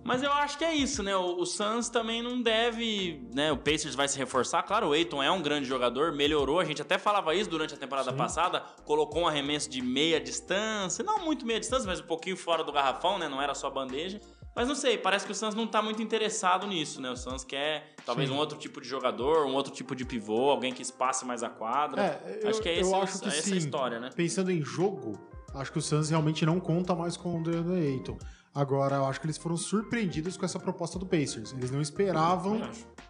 Mas 0.05 0.23
eu 0.23 0.33
acho 0.33 0.57
que 0.57 0.65
é 0.65 0.73
isso, 0.73 1.03
né? 1.03 1.15
O, 1.17 1.41
o 1.41 1.45
Suns 1.45 1.89
também 1.89 2.23
não 2.23 2.41
deve, 2.41 3.29
né? 3.35 3.51
O 3.51 3.57
Pacers 3.57 3.97
vai 3.97 4.07
se 4.07 4.17
reforçar. 4.17 4.63
Claro, 4.63 4.89
o 4.89 4.93
Aiton 4.93 5.21
é 5.21 5.31
um 5.31 5.43
grande 5.43 5.67
jogador, 5.67 6.13
melhorou. 6.13 6.61
A 6.61 6.65
gente 6.65 6.81
até 6.81 6.97
falava 6.97 7.35
isso 7.35 7.51
durante 7.51 7.75
a 7.75 7.77
temporada 7.77 8.13
passada. 8.13 8.61
Colocou 8.85 9.23
um 9.23 9.27
arremesso 9.27 9.69
de 9.69 9.83
meia 9.83 10.21
distância, 10.21 11.05
não 11.05 11.25
muito 11.25 11.45
meia 11.45 11.59
distância, 11.59 11.87
mas 11.87 12.01
um 12.01 12.07
pouquinho 12.07 12.37
fora 12.37 12.63
do 12.63 12.73
garrafão, 12.73 13.19
né? 13.19 13.29
Não 13.29 13.43
era 13.43 13.55
só 13.55 13.69
bandeja. 13.69 14.21
Mas 14.61 14.69
não 14.69 14.75
sei, 14.75 14.99
parece 14.99 15.25
que 15.25 15.33
o 15.33 15.35
Suns 15.35 15.55
não 15.55 15.67
tá 15.67 15.81
muito 15.81 16.03
interessado 16.03 16.67
nisso, 16.67 17.01
né? 17.01 17.11
O 17.11 17.17
Suns 17.17 17.43
quer 17.43 17.95
talvez 18.05 18.29
Sim. 18.29 18.35
um 18.35 18.39
outro 18.39 18.59
tipo 18.59 18.79
de 18.79 18.87
jogador, 18.87 19.47
um 19.47 19.55
outro 19.55 19.73
tipo 19.73 19.97
de 19.97 20.05
pivô, 20.05 20.51
alguém 20.51 20.71
que 20.71 20.83
espace 20.83 21.25
mais 21.25 21.43
a 21.43 21.49
quadra. 21.49 22.03
É, 22.03 22.41
eu, 22.43 22.51
acho 22.51 22.61
que 22.61 22.69
é, 22.69 22.79
esse, 22.79 22.93
acho 22.93 23.21
que 23.21 23.29
essa 23.29 23.41
sim. 23.41 23.55
a 23.55 23.57
história, 23.57 23.99
né? 23.99 24.11
Pensando 24.15 24.51
em 24.51 24.61
jogo, 24.61 25.19
acho 25.55 25.73
que 25.73 25.79
o 25.79 25.81
Suns 25.81 26.11
realmente 26.11 26.45
não 26.45 26.61
conta 26.61 26.95
mais 26.95 27.17
com 27.17 27.41
o 27.41 27.43
DeAndre 27.43 27.87
Ayton. 27.87 28.19
Agora, 28.55 28.97
eu 28.97 29.07
acho 29.07 29.19
que 29.19 29.27
eles 29.27 29.39
foram 29.39 29.57
surpreendidos 29.57 30.37
com 30.37 30.45
essa 30.45 30.59
proposta 30.59 30.99
do 30.99 31.07
Pacers. 31.07 31.55
Eles 31.55 31.71
não 31.71 31.81
esperavam 31.81 32.61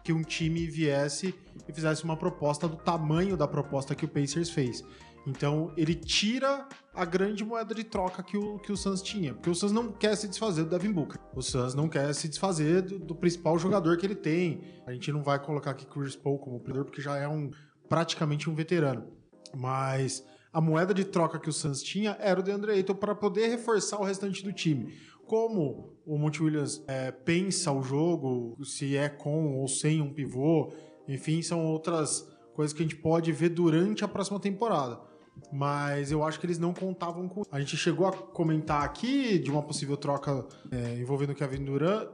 que 0.05 0.13
um 0.13 0.21
time 0.21 0.65
viesse 0.67 1.35
e 1.67 1.73
fizesse 1.73 2.05
uma 2.05 2.15
proposta 2.15 2.65
do 2.65 2.77
tamanho 2.77 3.35
da 3.35 3.45
proposta 3.45 3.93
que 3.93 4.05
o 4.05 4.07
Pacers 4.07 4.49
fez. 4.49 4.85
Então, 5.25 5.71
ele 5.77 5.93
tira 5.93 6.67
a 6.93 7.05
grande 7.05 7.45
moeda 7.45 7.75
de 7.75 7.83
troca 7.83 8.23
que 8.23 8.37
o, 8.37 8.57
que 8.59 8.71
o 8.71 8.77
Suns 8.77 9.01
tinha. 9.01 9.33
Porque 9.33 9.49
o 9.49 9.55
Suns 9.55 9.71
não 9.71 9.91
quer 9.91 10.15
se 10.15 10.27
desfazer 10.27 10.63
do 10.63 10.69
Devin 10.69 10.91
Booker. 10.91 11.19
O 11.35 11.41
Suns 11.41 11.75
não 11.75 11.87
quer 11.87 12.13
se 12.13 12.27
desfazer 12.27 12.81
do, 12.81 12.99
do 12.99 13.15
principal 13.15 13.57
jogador 13.59 13.97
que 13.97 14.05
ele 14.05 14.15
tem. 14.15 14.61
A 14.85 14.91
gente 14.91 15.11
não 15.11 15.21
vai 15.21 15.39
colocar 15.39 15.71
aqui 15.71 15.85
Chris 15.85 16.15
Paul 16.15 16.39
como 16.39 16.59
predador, 16.59 16.85
porque 16.85 17.01
já 17.01 17.17
é 17.17 17.27
um 17.27 17.51
praticamente 17.87 18.49
um 18.49 18.55
veterano. 18.55 19.07
Mas 19.55 20.25
a 20.51 20.59
moeda 20.59 20.93
de 20.93 21.05
troca 21.05 21.39
que 21.39 21.49
o 21.49 21.53
Suns 21.53 21.83
tinha 21.83 22.17
era 22.19 22.39
o 22.39 22.43
DeAndre 22.43 22.71
Ayton 22.71 22.95
para 22.95 23.13
poder 23.13 23.47
reforçar 23.47 23.99
o 23.99 24.03
restante 24.03 24.43
do 24.43 24.51
time. 24.51 24.93
Como 25.25 25.95
o 26.05 26.17
Monte 26.17 26.43
Williams 26.43 26.83
é, 26.87 27.11
pensa 27.11 27.71
o 27.71 27.81
jogo, 27.81 28.57
se 28.65 28.97
é 28.97 29.07
com 29.07 29.59
ou 29.59 29.67
sem 29.67 30.01
um 30.01 30.11
pivô, 30.11 30.73
enfim, 31.07 31.41
são 31.41 31.65
outras 31.65 32.27
coisas 32.53 32.73
que 32.73 32.81
a 32.81 32.85
gente 32.85 32.97
pode 32.97 33.31
ver 33.31 33.49
durante 33.49 34.03
a 34.03 34.07
próxima 34.07 34.39
temporada. 34.39 35.10
Mas 35.51 36.11
eu 36.11 36.23
acho 36.23 36.39
que 36.39 36.45
eles 36.45 36.59
não 36.59 36.73
contavam 36.73 37.27
com. 37.27 37.43
A 37.51 37.59
gente 37.59 37.75
chegou 37.77 38.07
a 38.07 38.11
comentar 38.11 38.83
aqui 38.83 39.39
de 39.39 39.49
uma 39.49 39.61
possível 39.61 39.97
troca 39.97 40.45
é, 40.71 40.97
envolvendo 40.97 41.31
o 41.31 41.35
Kevin 41.35 41.63
Durant 41.63 42.09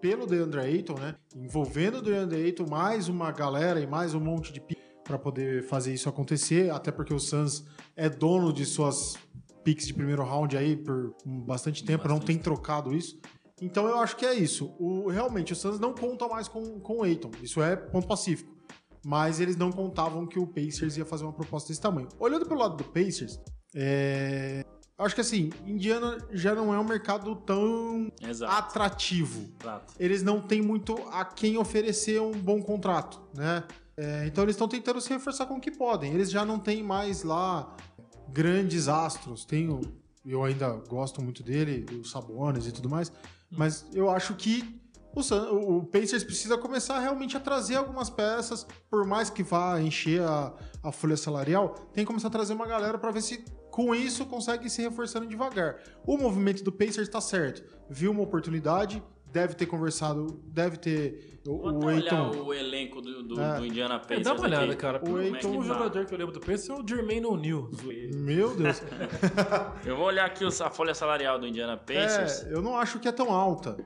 pelo 0.00 0.26
DeAndre 0.26 0.60
Ayton, 0.60 0.94
né? 0.94 1.14
Envolvendo 1.36 1.98
o 1.98 2.02
DeAndre 2.02 2.42
Ayton, 2.42 2.66
mais 2.68 3.08
uma 3.08 3.30
galera 3.30 3.80
e 3.80 3.86
mais 3.86 4.14
um 4.14 4.20
monte 4.20 4.52
de 4.52 4.60
para 5.04 5.18
poder 5.18 5.64
fazer 5.64 5.92
isso 5.92 6.08
acontecer, 6.08 6.70
até 6.70 6.92
porque 6.92 7.12
o 7.12 7.18
Suns 7.18 7.64
é 7.96 8.08
dono 8.08 8.52
de 8.52 8.64
suas 8.64 9.16
picks 9.64 9.86
de 9.86 9.92
primeiro 9.92 10.22
round 10.22 10.56
aí 10.56 10.76
por 10.76 11.14
bastante 11.24 11.84
tempo, 11.84 12.06
não 12.06 12.20
tem 12.20 12.38
trocado 12.38 12.94
isso. 12.94 13.18
Então 13.60 13.86
eu 13.86 13.98
acho 13.98 14.16
que 14.16 14.24
é 14.24 14.32
isso. 14.32 14.74
O, 14.78 15.08
realmente, 15.08 15.52
o 15.52 15.56
Suns 15.56 15.78
não 15.78 15.92
conta 15.92 16.26
mais 16.28 16.48
com, 16.48 16.80
com 16.80 16.98
o 16.98 17.02
Ayton. 17.02 17.30
Isso 17.42 17.60
é 17.60 17.76
ponto 17.76 18.06
pacífico. 18.06 18.56
Mas 19.04 19.40
eles 19.40 19.56
não 19.56 19.72
contavam 19.72 20.26
que 20.26 20.38
o 20.38 20.46
Pacers 20.46 20.96
ia 20.96 21.04
fazer 21.04 21.24
uma 21.24 21.32
proposta 21.32 21.68
desse 21.68 21.80
tamanho. 21.80 22.08
Olhando 22.18 22.46
pelo 22.46 22.60
lado 22.60 22.76
do 22.76 22.84
Pacers, 22.84 23.40
é... 23.74 24.64
acho 24.98 25.14
que 25.14 25.20
assim, 25.20 25.50
Indiana 25.66 26.18
já 26.32 26.54
não 26.54 26.74
é 26.74 26.78
um 26.78 26.84
mercado 26.84 27.34
tão 27.36 28.12
Exato. 28.20 28.52
atrativo 28.52 29.48
Exato. 29.60 29.94
eles 29.98 30.22
não 30.22 30.40
têm 30.40 30.60
muito 30.60 30.96
a 31.10 31.24
quem 31.24 31.56
oferecer 31.56 32.20
um 32.20 32.32
bom 32.32 32.60
contrato, 32.60 33.20
né? 33.34 33.64
É, 33.96 34.26
então 34.26 34.44
eles 34.44 34.54
estão 34.54 34.66
tentando 34.66 34.98
se 35.00 35.10
reforçar 35.10 35.44
com 35.46 35.56
o 35.56 35.60
que 35.60 35.70
podem. 35.70 36.14
Eles 36.14 36.30
já 36.30 36.44
não 36.44 36.58
têm 36.58 36.82
mais 36.82 37.22
lá 37.22 37.76
grandes 38.32 38.88
astros. 38.88 39.44
Tem 39.44 39.68
o, 39.68 39.80
eu 40.24 40.42
ainda 40.42 40.70
gosto 40.88 41.20
muito 41.22 41.42
dele, 41.42 41.84
os 42.00 42.10
Sabonis 42.10 42.66
e 42.66 42.72
tudo 42.72 42.88
mais, 42.88 43.12
mas 43.50 43.86
eu 43.92 44.08
acho 44.10 44.34
que 44.34 44.80
o, 45.14 45.78
o 45.78 45.84
Pacers 45.86 46.22
precisa 46.24 46.56
começar 46.58 46.98
realmente 47.00 47.36
a 47.36 47.40
trazer 47.40 47.76
algumas 47.76 48.08
peças, 48.10 48.66
por 48.90 49.04
mais 49.06 49.28
que 49.30 49.42
vá 49.42 49.80
encher 49.80 50.22
a, 50.22 50.52
a 50.82 50.92
folha 50.92 51.16
salarial, 51.16 51.70
tem 51.92 52.04
que 52.04 52.06
começar 52.06 52.28
a 52.28 52.30
trazer 52.30 52.52
uma 52.52 52.66
galera 52.66 52.98
para 52.98 53.10
ver 53.10 53.22
se 53.22 53.44
com 53.70 53.94
isso 53.94 54.26
consegue 54.26 54.68
se 54.68 54.82
reforçando 54.82 55.26
devagar. 55.26 55.76
O 56.06 56.16
movimento 56.16 56.62
do 56.64 56.72
Pacers 56.72 57.08
está 57.08 57.20
certo. 57.20 57.62
Viu 57.88 58.10
uma 58.10 58.22
oportunidade, 58.22 59.02
deve 59.32 59.54
ter 59.54 59.66
conversado, 59.66 60.40
deve 60.46 60.76
ter 60.76 61.40
o, 61.46 61.56
Vou 61.58 61.84
o 61.84 61.88
até 61.88 62.14
olhar 62.14 62.30
o 62.32 62.52
elenco 62.52 63.00
do, 63.00 63.22
do, 63.22 63.40
É. 63.40 63.54
do 63.58 63.64
Indiana 63.66 63.94
É, 63.94 63.98
Pacers. 63.98 64.22
dá 64.24 64.34
uma 64.34 64.42
olhada, 64.44 64.64
aqui. 64.66 64.76
cara. 64.76 64.98
O 64.98 65.00
Como 65.00 65.18
é 65.20 65.46
um 65.46 65.62
jogador 65.62 66.04
que 66.04 66.12
eu 66.14 66.18
lembro 66.18 66.34
do 66.34 66.40
Pacers 66.40 66.68
é 66.68 66.74
o 66.74 66.86
Jermaine 66.86 67.24
O'Neal. 67.26 67.68
Meu 68.14 68.54
Deus. 68.56 68.82
Eu 69.86 69.96
vou 69.96 70.06
olhar 70.06 70.26
aqui 70.26 70.44
a 70.44 70.70
folha 70.70 70.94
salarial 70.94 71.38
do 71.38 71.46
Indiana 71.46 71.76
Pacers. 71.76 72.44
é, 72.44 72.52
eu 72.52 72.60
não 72.60 72.76
acho 72.76 72.98
que 72.98 73.08
é 73.08 73.12
tão 73.12 73.32
alta. 73.32 73.76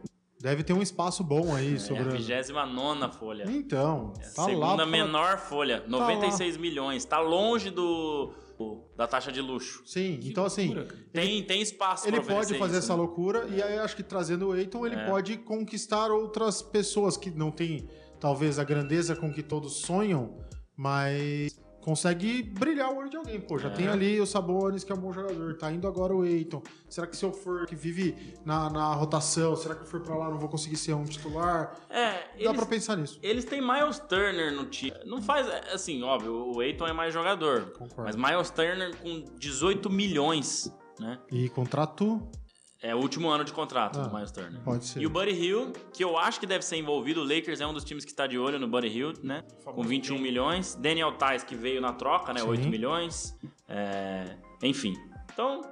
Deve 0.44 0.62
ter 0.62 0.74
um 0.74 0.82
espaço 0.82 1.24
bom 1.24 1.54
aí 1.54 1.72
É, 1.72 1.76
a 1.76 1.80
sobrando. 1.80 2.10
29 2.18 3.08
folha. 3.18 3.44
Então, 3.48 4.12
tá 4.36 4.44
Segunda 4.44 4.66
lá. 4.66 4.76
pra- 4.76 4.84
menor 4.86 5.38
folha, 5.38 5.82
96 5.88 6.58
milhões. 6.58 7.02
Tá 7.06 7.18
longe 7.18 7.70
do 7.70 8.30
da 8.94 9.06
taxa 9.06 9.32
de 9.32 9.40
luxo. 9.40 9.82
Sim, 9.86 10.20
então 10.22 10.44
assim, 10.44 10.66
loucura, 10.66 10.84
cara. 10.86 11.02
Tem, 11.14 11.42
tem 11.42 11.62
espaço 11.62 12.06
ele 12.06 12.20
pode 12.20 12.56
fazer 12.58 12.76
isso, 12.76 12.84
essa 12.84 12.92
né? 12.92 12.98
loucura 13.00 13.48
e 13.48 13.60
aí 13.62 13.78
acho 13.78 13.96
que 13.96 14.02
trazendo 14.02 14.48
o 14.48 14.52
Aiton 14.52 14.86
ele 14.86 14.94
É. 14.96 15.06
pode 15.08 15.38
conquistar 15.38 16.10
outras 16.12 16.60
pessoas 16.60 17.16
que 17.16 17.30
não 17.30 17.50
têm 17.50 17.88
talvez 18.20 18.58
a 18.58 18.64
grandeza 18.64 19.16
com 19.16 19.32
que 19.32 19.42
todos 19.42 19.78
sonham, 19.80 20.36
mas 20.76 21.58
consegue 21.84 22.42
brilhar 22.42 22.90
o 22.90 22.96
olho 22.96 23.10
de 23.10 23.16
alguém. 23.16 23.38
Pô, 23.38 23.58
já 23.58 23.68
É. 23.68 23.72
tem 23.72 23.86
ali 23.88 24.18
o 24.20 24.26
Sabonis 24.26 24.82
que 24.82 24.90
é 24.90 24.94
um 24.94 24.98
bom 24.98 25.12
jogador, 25.12 25.54
tá 25.58 25.70
indo 25.70 25.86
agora 25.86 26.14
o 26.16 26.22
Aiton. 26.22 26.62
Será 26.88 27.06
que 27.06 27.14
se 27.16 27.24
eu 27.24 27.32
for 27.32 27.66
que 27.66 27.76
vive 27.76 28.16
na, 28.44 28.70
na 28.70 28.94
rotação, 28.94 29.54
será 29.54 29.74
que 29.74 29.82
eu 29.82 29.86
for 29.86 30.00
pra 30.00 30.16
lá 30.16 30.30
não 30.30 30.38
vou 30.38 30.48
conseguir 30.48 30.76
ser 30.76 30.94
um 30.94 31.04
titular? 31.04 31.76
É, 31.90 32.12
Dá 32.12 32.20
eles, 32.36 32.56
pra 32.56 32.66
pensar 32.66 32.96
nisso. 32.96 33.18
eles 33.22 33.44
têm 33.44 33.60
Miles 33.60 33.98
Turner 33.98 34.52
no 34.52 34.64
time. 34.66 34.94
Não 35.04 35.20
faz, 35.20 35.46
assim, 35.72 36.02
óbvio, 36.02 36.52
o 36.54 36.60
Aiton 36.60 36.86
é 36.86 36.92
mais 36.92 37.12
jogador. 37.12 37.72
Concordo. 37.72 38.04
Mas 38.04 38.16
Miles 38.16 38.50
Turner 38.50 38.96
com 38.96 39.22
18 39.38 39.90
milhões, 39.90 40.74
né? 40.98 41.18
E 41.30 41.48
contrato 41.50 42.26
É 42.86 42.94
o 42.94 42.98
último 42.98 43.30
ano 43.30 43.44
de 43.44 43.52
contrato 43.52 43.98
Ah. 43.98 44.02
do 44.02 44.14
Miles 44.14 44.30
Turner. 44.30 44.60
pode 44.62 44.84
ser. 44.84 45.00
E 45.00 45.06
o 45.06 45.10
Buddy 45.10 45.30
Hill, 45.32 45.72
que 45.92 46.04
eu 46.04 46.18
acho 46.18 46.38
que 46.38 46.46
deve 46.46 46.62
ser 46.62 46.76
envolvido, 46.76 47.22
o 47.22 47.24
Lakers 47.24 47.60
é 47.62 47.66
um 47.66 47.72
dos 47.72 47.82
times 47.82 48.04
que 48.04 48.10
está 48.10 48.26
de 48.26 48.38
olho 48.38 48.58
no 48.58 48.68
Buddy 48.68 48.88
Hill, 48.88 49.12
né? 49.22 49.42
Com 49.64 49.82
21 49.82 50.18
milhões. 50.18 50.74
Daniel 50.74 51.12
Tice, 51.16 51.46
que 51.46 51.54
veio 51.56 51.80
na 51.80 51.94
troca, 51.94 52.32
né? 52.34 52.40
Sim. 52.40 52.46
8 52.48 52.68
milhões. 52.68 53.34
É, 53.66 54.36
Enfim. 54.62 54.94
Então, 55.32 55.62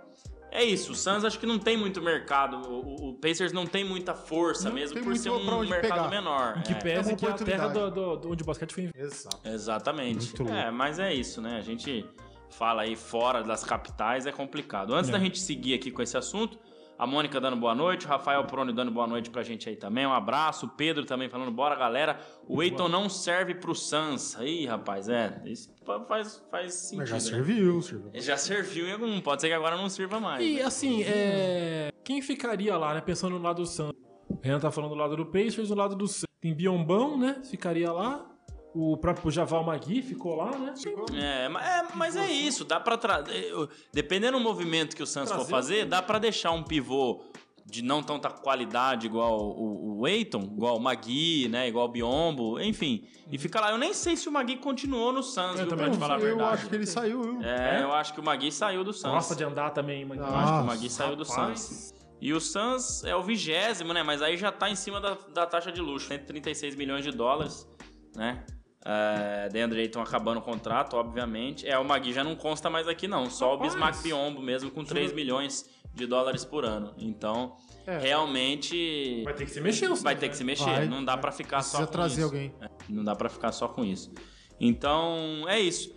é 0.50 0.64
isso. 0.64 0.92
O 0.92 0.94
Suns 0.94 1.24
acho 1.24 1.38
que 1.38 1.46
não 1.46 1.58
tem 1.58 1.76
muito 1.76 2.00
mercado. 2.02 2.56
O, 2.68 3.10
o 3.10 3.14
Pacers 3.14 3.52
não 3.52 3.66
tem 3.66 3.84
muita 3.84 4.14
força 4.14 4.68
Não 4.68 4.74
mesmo 4.74 5.02
por 5.02 5.14
ser 5.16 5.30
um 5.30 5.60
mercado 5.60 5.80
pegar. 5.82 6.08
menor. 6.08 6.58
Em 6.58 6.62
que 6.62 6.72
É. 6.72 6.76
pese 6.76 7.10
uma 7.10 7.16
que 7.18 7.26
é 7.26 7.28
a 7.28 7.32
terra 7.34 7.66
oportunidade. 7.68 7.74
do, 7.74 7.90
do- 7.90 8.16
do- 8.22 8.30
onde 8.32 8.42
o 8.42 8.46
basquete 8.46 8.72
foi 8.72 8.90
Exato. 8.94 9.38
Exatamente. 9.48 10.34
Muito. 10.40 10.52
É, 10.52 10.70
mas 10.70 10.98
é 10.98 11.12
isso, 11.12 11.40
né? 11.42 11.56
A 11.58 11.62
gente 11.62 12.04
fala 12.50 12.82
aí 12.82 12.96
fora 12.96 13.42
das 13.42 13.64
capitais, 13.64 14.26
é 14.26 14.32
complicado. 14.32 14.94
Antes 14.94 15.08
É. 15.10 15.12
da 15.12 15.18
gente 15.18 15.38
seguir 15.38 15.74
aqui 15.74 15.90
com 15.90 16.02
esse 16.02 16.16
assunto, 16.18 16.58
a 17.02 17.06
Mônica 17.06 17.40
dando 17.40 17.56
boa 17.56 17.74
noite, 17.74 18.06
o 18.06 18.08
Rafael 18.08 18.44
Prone 18.44 18.72
dando 18.72 18.92
boa 18.92 19.08
noite 19.08 19.28
pra 19.28 19.42
gente 19.42 19.68
aí 19.68 19.74
também. 19.74 20.06
Um 20.06 20.12
abraço, 20.12 20.66
o 20.66 20.68
Pedro 20.68 21.04
também 21.04 21.28
falando, 21.28 21.50
bora 21.50 21.74
galera. 21.74 22.20
O 22.46 22.62
Eiton 22.62 22.88
não 22.88 23.08
serve 23.08 23.56
pro 23.56 23.74
Suns. 23.74 24.36
Aí, 24.38 24.66
rapaz, 24.66 25.08
é. 25.08 25.42
Isso 25.44 25.68
faz, 26.06 26.40
faz 26.48 26.74
sentido. 26.74 26.98
Mas 26.98 27.08
já 27.08 27.16
né? 27.16 27.20
serviu, 27.20 27.82
serviu. 27.82 28.10
Já 28.14 28.36
serviu 28.36 28.86
em 28.86 28.92
algum, 28.92 29.20
pode 29.20 29.40
ser 29.40 29.48
que 29.48 29.52
agora 29.52 29.76
não 29.76 29.88
sirva 29.88 30.20
mais. 30.20 30.46
E 30.46 30.58
né? 30.58 30.62
assim, 30.62 31.02
é... 31.02 31.92
quem 32.04 32.22
ficaria 32.22 32.76
lá, 32.76 32.94
né? 32.94 33.00
Pensando 33.00 33.36
no 33.36 33.42
lado 33.42 33.62
do 33.62 33.66
Suns. 33.66 33.92
O 34.28 34.38
Renan 34.40 34.60
tá 34.60 34.70
falando 34.70 34.90
do 34.90 34.96
lado 34.96 35.16
do 35.16 35.26
Pacers, 35.26 35.70
do 35.70 35.74
lado 35.74 35.96
do 35.96 36.06
Suns. 36.06 36.28
Tem 36.40 36.54
Biombão, 36.54 37.18
né? 37.18 37.42
Ficaria 37.42 37.90
lá. 37.90 38.31
O 38.74 38.96
próprio 38.96 39.30
Javal 39.30 39.62
Magui 39.64 40.00
ficou 40.02 40.34
lá, 40.36 40.50
né? 40.56 40.72
É, 41.14 41.48
ma- 41.48 41.62
é, 41.62 41.84
mas 41.94 42.16
é 42.16 42.30
isso, 42.30 42.64
dá 42.64 42.80
pra 42.80 42.96
trazer. 42.96 43.52
Dependendo 43.92 44.38
do 44.38 44.42
movimento 44.44 44.96
que 44.96 45.02
o 45.02 45.06
Suns 45.06 45.30
for 45.30 45.44
fazer, 45.46 45.84
dá 45.84 46.00
pra 46.00 46.18
deixar 46.18 46.52
um 46.52 46.62
pivô 46.62 47.22
de 47.64 47.80
não 47.82 48.02
tanta 48.02 48.28
qualidade 48.28 49.06
igual 49.06 49.38
o, 49.40 50.00
o 50.00 50.08
Eiton, 50.08 50.40
igual 50.42 50.76
o 50.76 50.80
Magui, 50.80 51.48
né? 51.48 51.68
Igual 51.68 51.86
o 51.86 51.88
Biombo, 51.88 52.58
enfim. 52.60 53.06
E 53.30 53.38
fica 53.38 53.60
lá. 53.60 53.70
Eu 53.70 53.78
nem 53.78 53.92
sei 53.94 54.16
se 54.16 54.28
o 54.28 54.32
Magui 54.32 54.56
continuou 54.56 55.12
no 55.12 55.22
Suns, 55.22 55.52
Eu 55.60 55.66
viu, 55.66 55.68
também 55.68 55.86
pra 55.86 55.94
te 55.94 55.98
falar 55.98 56.14
a 56.14 56.18
eu 56.18 56.24
verdade. 56.24 56.54
acho 56.54 56.68
que 56.68 56.74
ele 56.74 56.86
saiu, 56.86 57.22
viu? 57.22 57.42
É, 57.42 57.78
É? 57.78 57.82
eu 57.82 57.92
acho 57.92 58.12
que 58.14 58.20
o 58.20 58.22
Magui 58.22 58.50
saiu 58.50 58.82
do 58.82 58.92
Suns. 58.92 59.12
Gosta 59.12 59.36
de 59.36 59.44
andar 59.44 59.70
também, 59.70 60.04
Magui. 60.04 60.20
Eu 60.22 60.26
acho 60.26 60.34
que 60.34 60.40
o 60.40 60.50
Nossa, 60.50 60.64
Magui 60.64 60.90
saiu 60.90 61.14
do 61.14 61.24
rapaz. 61.24 61.60
Suns. 61.60 61.94
E 62.20 62.32
o 62.32 62.40
Suns 62.40 63.04
é 63.04 63.14
o 63.14 63.22
vigésimo, 63.22 63.92
né? 63.92 64.02
Mas 64.02 64.22
aí 64.22 64.36
já 64.36 64.50
tá 64.50 64.70
em 64.70 64.76
cima 64.76 65.00
da, 65.00 65.16
da 65.34 65.44
taxa 65.46 65.70
de 65.70 65.80
luxo, 65.80 66.08
136 66.08 66.74
milhões 66.74 67.04
de 67.04 67.10
dólares, 67.12 67.68
né? 68.16 68.44
É, 68.84 69.48
DeAndre 69.50 69.80
Ayton 69.82 70.00
acabando 70.00 70.38
o 70.38 70.42
contrato, 70.42 70.94
obviamente. 70.96 71.66
É, 71.68 71.78
o 71.78 71.84
Magui 71.84 72.12
já 72.12 72.24
não 72.24 72.34
consta 72.34 72.68
mais 72.68 72.88
aqui, 72.88 73.06
não. 73.06 73.30
Só 73.30 73.52
Rapaz. 73.52 73.72
o 73.72 73.76
Bismack 73.76 74.02
Biombo 74.02 74.42
mesmo, 74.42 74.70
com 74.70 74.84
3 74.84 75.12
milhões 75.12 75.68
de 75.94 76.06
dólares 76.06 76.44
por 76.44 76.64
ano. 76.64 76.92
Então, 76.98 77.54
É. 77.86 77.98
realmente 77.98 79.22
Vai 79.24 79.34
ter 79.34 79.44
que 79.46 79.50
se 79.52 79.60
mexer, 79.60 79.88
vai 79.96 80.16
ter 80.16 80.28
que 80.28 80.36
se 80.36 80.44
mexer. 80.44 80.64
Vai, 80.64 80.88
não 80.88 81.04
dá 81.04 81.12
vai. 81.12 81.20
pra 81.22 81.32
ficar 81.32 81.62
só 81.62 81.78
Precisa 81.78 81.86
com 81.86 81.92
trazer 81.92 82.14
isso. 82.22 82.24
alguém. 82.24 82.54
É, 82.60 82.68
não 82.88 83.04
dá 83.04 83.14
pra 83.14 83.28
ficar 83.28 83.52
só 83.52 83.68
com 83.68 83.84
isso. 83.84 84.12
Então, 84.60 85.44
é 85.48 85.58
isso. 85.60 85.94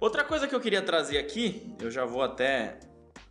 Outra 0.00 0.24
coisa 0.24 0.46
que 0.46 0.54
eu 0.54 0.60
queria 0.60 0.82
trazer 0.82 1.18
aqui, 1.18 1.74
eu 1.80 1.90
já 1.90 2.04
vou 2.04 2.22
até 2.22 2.78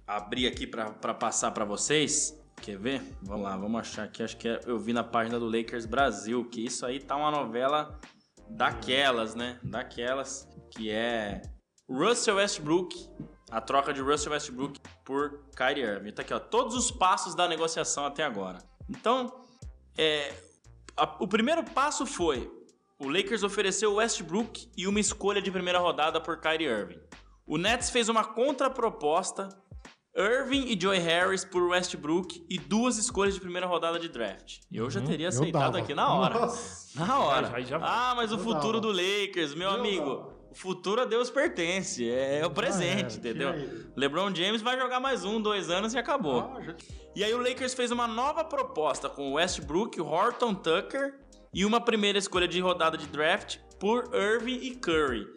abrir 0.08 0.48
aqui 0.48 0.66
pra 0.66 0.92
pra 0.92 1.14
passar 1.14 1.52
pra 1.52 1.66
vocês. 1.66 2.40
Quer 2.62 2.78
ver? 2.80 3.02
Vamos 3.22 3.44
lá, 3.44 3.56
vamos 3.58 3.80
achar 3.82 4.04
aqui. 4.06 4.24
Acho 4.24 4.38
que 4.38 4.48
é- 4.48 4.60
eu 4.66 4.80
vi 4.80 4.94
na 4.94 5.04
página 5.04 5.38
do 5.38 5.46
Lakers 5.46 5.86
Brasil 5.86 6.46
que 6.46 6.66
isso 6.66 6.86
aí 6.86 7.00
tá 7.00 7.16
uma 7.16 7.30
novela 7.30 8.00
daquelas, 8.50 9.36
né? 9.36 9.60
Daquelas 9.64 10.48
que 10.72 10.90
é 10.92 11.42
Russell 11.90 12.36
Westbrook, 12.36 13.10
a 13.52 13.62
troca 13.62 13.94
de 13.94 14.02
Russell 14.02 14.32
Westbrook 14.34 14.80
por 15.04 15.46
Kyrie 15.56 15.84
Irving. 15.84 16.12
Tá 16.12 16.22
aqui, 16.22 16.34
ó, 16.34 16.40
todos 16.40 16.76
os 16.76 16.92
passos 16.92 17.36
da 17.36 17.48
negociação 17.48 18.06
até 18.06 18.24
agora. 18.24 18.60
Então, 18.90 19.46
é, 19.98 20.34
a- 20.98 21.16
o 21.20 21.28
primeiro 21.28 21.64
passo 21.64 22.06
foi 22.06 22.52
o 23.00 23.10
Lakers 23.10 23.44
ofereceu 23.44 23.96
Westbrook 23.96 24.70
e 24.78 24.88
uma 24.88 25.00
escolha 25.00 25.42
de 25.42 25.52
primeira 25.52 25.80
rodada 25.80 26.20
por 26.22 26.40
Kyrie 26.40 26.68
Irving. 26.68 27.00
O 27.46 27.58
Nets 27.58 27.90
fez 27.90 28.10
uma 28.10 28.24
contraproposta, 28.24 29.50
Irving 30.16 30.66
e 30.68 30.80
Joy 30.80 30.98
Harris 30.98 31.44
por 31.44 31.62
Westbrook 31.64 32.46
e 32.50 32.58
duas 32.58 32.98
escolhas 32.98 33.34
de 33.34 33.40
primeira 33.42 33.68
rodada 33.68 34.00
de 34.00 34.08
draft. 34.08 34.60
Eu 34.72 34.90
já 34.90 35.02
teria 35.02 35.26
Eu 35.26 35.30
aceitado 35.30 35.76
aqui 35.78 35.94
na 35.94 36.14
hora. 36.14 36.40
Nossa. 36.40 37.00
Na 37.06 37.20
hora. 37.20 37.48
Já- 37.50 37.62
já- 37.62 37.80
ah, 37.82 38.14
mas 38.16 38.32
o 38.32 38.36
Eu 38.36 38.40
futuro 38.40 38.80
dava. 38.80 38.94
do 38.94 39.02
Lakers, 39.02 39.54
meu 39.54 39.70
Eu 39.72 39.76
amigo. 39.80 40.10
dava. 40.16 40.36
O 40.52 40.56
futuro 40.56 41.02
a 41.02 41.06
Deus 41.06 41.30
pertence. 41.30 42.10
É 42.10 42.46
o 42.46 42.50
presente, 42.50 43.04
Ah, 43.04 43.16
é, 43.16 43.18
entendeu? 43.18 43.50
aí. 43.50 43.86
LeBron 43.98 44.34
James 44.34 44.62
vai 44.62 44.80
jogar 44.80 45.02
mais 45.02 45.26
um, 45.26 45.42
dois 45.42 45.70
anos 45.70 45.94
e 45.94 45.98
acabou. 45.98 46.40
Ah, 46.56 46.62
já- 46.62 46.76
E 47.14 47.22
aí 47.24 47.34
o 47.34 47.38
Lakers 47.42 47.74
fez 47.74 47.92
uma 47.92 48.08
nova 48.08 48.42
proposta 48.44 49.10
com 49.10 49.32
o 49.32 49.34
Westbrook, 49.34 50.00
o 50.00 50.06
Horton 50.06 50.54
Tucker 50.54 51.20
e 51.54 51.66
uma 51.66 51.82
primeira 51.82 52.18
escolha 52.18 52.48
de 52.48 52.62
rodada 52.62 52.98
de 52.98 53.06
draft 53.08 53.58
por 53.82 54.10
Irving 54.16 54.60
e 54.62 54.76
Curry. 54.76 55.28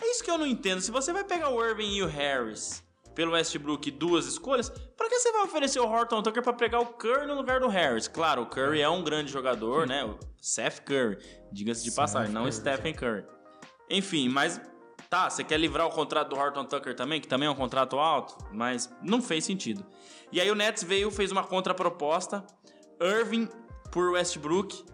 É 0.00 0.10
isso 0.12 0.22
que 0.22 0.30
eu 0.30 0.38
não 0.38 0.46
entendo. 0.46 0.80
Se 0.80 0.92
você 0.92 1.12
vai 1.12 1.24
pegar 1.24 1.48
o 1.50 1.60
Irving 1.64 1.96
e 1.96 2.02
o 2.02 2.06
Harris 2.06 2.84
pelo 3.18 3.32
Westbrook 3.32 3.90
duas 3.90 4.26
escolhas, 4.26 4.70
pra 4.96 5.08
que 5.08 5.18
você 5.18 5.32
vai 5.32 5.42
oferecer 5.42 5.80
o 5.80 5.90
Horton 5.90 6.22
Tucker 6.22 6.40
pra 6.40 6.52
pegar 6.52 6.78
o 6.78 6.86
Curry 6.86 7.26
no 7.26 7.34
lugar 7.34 7.58
do 7.58 7.66
Harris? 7.66 8.06
Claro, 8.06 8.42
o 8.42 8.46
Curry 8.46 8.80
é 8.80 8.88
um 8.88 9.02
grande 9.02 9.32
jogador, 9.32 9.88
né? 9.88 10.04
O 10.04 10.16
Seth 10.40 10.84
Curry, 10.84 11.18
diga-se 11.50 11.82
de 11.82 11.90
Seth 11.90 11.96
passagem, 11.96 12.32
não 12.32 12.42
Curry, 12.42 12.52
Stephen 12.52 12.94
Curry. 12.94 13.24
Enfim, 13.90 14.28
mas 14.28 14.60
tá, 15.10 15.28
você 15.28 15.42
quer 15.42 15.58
livrar 15.58 15.88
o 15.88 15.90
contrato 15.90 16.28
do 16.28 16.36
Horton 16.36 16.64
Tucker 16.64 16.94
também, 16.94 17.20
que 17.20 17.26
também 17.26 17.48
é 17.48 17.50
um 17.50 17.56
contrato 17.56 17.98
alto, 17.98 18.38
mas 18.52 18.88
não 19.02 19.20
fez 19.20 19.44
sentido. 19.44 19.84
E 20.30 20.40
aí 20.40 20.48
o 20.48 20.54
Nets 20.54 20.84
veio, 20.84 21.10
fez 21.10 21.32
uma 21.32 21.42
contraproposta, 21.42 22.46
Irving 23.02 23.48
por 23.90 24.12
Westbrook 24.12 24.84